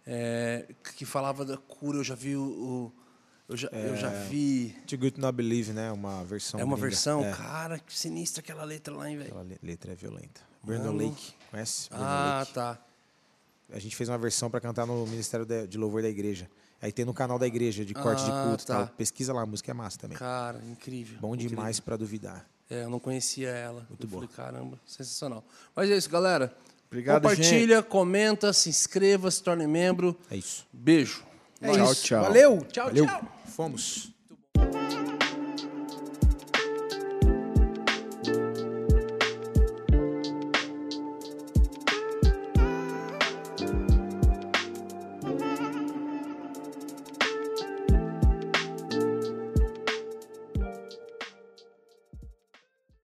É, 0.06 0.66
que 0.94 1.04
falava 1.06 1.42
da 1.44 1.56
cura, 1.56 1.98
eu 1.98 2.04
já 2.04 2.14
vi 2.14 2.36
o. 2.36 2.42
o- 2.42 2.92
eu, 3.48 3.56
já, 3.56 3.68
eu 3.68 3.96
já 3.96 4.10
vi. 4.24 4.74
Too 4.86 4.98
Good 4.98 5.12
to 5.12 5.20
Not 5.20 5.34
Believe, 5.34 5.72
né? 5.72 5.90
Uma 5.92 6.24
versão. 6.24 6.60
É 6.60 6.64
uma 6.64 6.74
gringa. 6.76 6.88
versão, 6.90 7.24
É. 7.24 7.32
cara, 7.32 7.78
que 7.78 7.96
sinistra 7.96 8.40
aquela 8.42 8.64
letra 8.64 8.94
lá, 8.94 9.08
hein, 9.08 9.16
velho. 9.16 9.28
Aquela 9.28 9.44
le- 9.44 9.58
letra 9.62 9.92
é 9.92 9.94
violenta. 9.94 10.40
Brandon. 10.62 10.92
Lake, 10.96 11.32
conhece? 11.50 11.88
Brandon 11.88 12.04
Ah, 12.04 12.38
Lake. 12.40 12.52
tá. 12.52 12.78
A 13.72 13.78
gente 13.78 13.96
fez 13.96 14.08
uma 14.08 14.18
versão 14.18 14.50
para 14.50 14.60
cantar 14.60 14.84
no 14.86 15.06
Ministério 15.06 15.46
de, 15.46 15.78
Louvor 15.78 16.02
da 16.02 16.08
Igreja. 16.08 16.48
Aí 16.82 16.92
tem 16.92 17.04
no 17.04 17.14
canal 17.14 17.38
da 17.38 17.46
igreja, 17.46 17.84
de 17.84 17.94
corte 17.94 18.22
Ah, 18.22 18.24
de 18.26 18.48
culto 18.48 18.64
e 18.64 18.66
tá. 18.66 18.74
tal. 18.86 18.88
Pesquisa 18.96 19.32
lá, 19.32 19.42
a 19.42 19.46
música 19.46 19.70
é 19.70 19.74
massa 19.74 19.96
também. 19.98 20.18
Cara, 20.18 20.60
incrível. 20.70 21.18
Bom 21.20 21.34
incrível. 21.34 21.56
demais 21.56 21.80
para 21.80 21.96
duvidar. 21.96 22.46
É, 22.70 22.82
eu 22.82 22.90
não 22.90 22.98
conhecia 22.98 23.48
ela. 23.50 23.86
Muito 23.88 24.04
eu 24.04 24.08
boa. 24.08 24.26
falei, 24.28 24.36
caramba, 24.36 24.80
sensacional. 24.86 25.44
Mas 25.74 25.90
é 25.90 25.96
isso, 25.96 26.10
galera. 26.10 26.54
Obrigado, 26.88 27.22
Compartilha, 27.22 27.82
comenta, 27.82 28.52
se 28.52 28.68
inscreva, 28.68 29.30
se 29.30 29.42
torne 29.42 29.66
membro. 29.66 30.16
É 30.30 30.36
isso. 30.36 30.66
Beijo. 30.72 31.24
É 31.60 31.72
Tchau, 31.72 31.92
isso. 31.92 32.04
tchau. 32.04 32.22
Valeu. 32.22 32.58
Tchau, 32.70 32.86
Valeu. 32.86 33.06
tchau. 33.06 33.28
Fomos. 33.48 34.12
Muito 34.56 34.72
bom. 35.08 35.15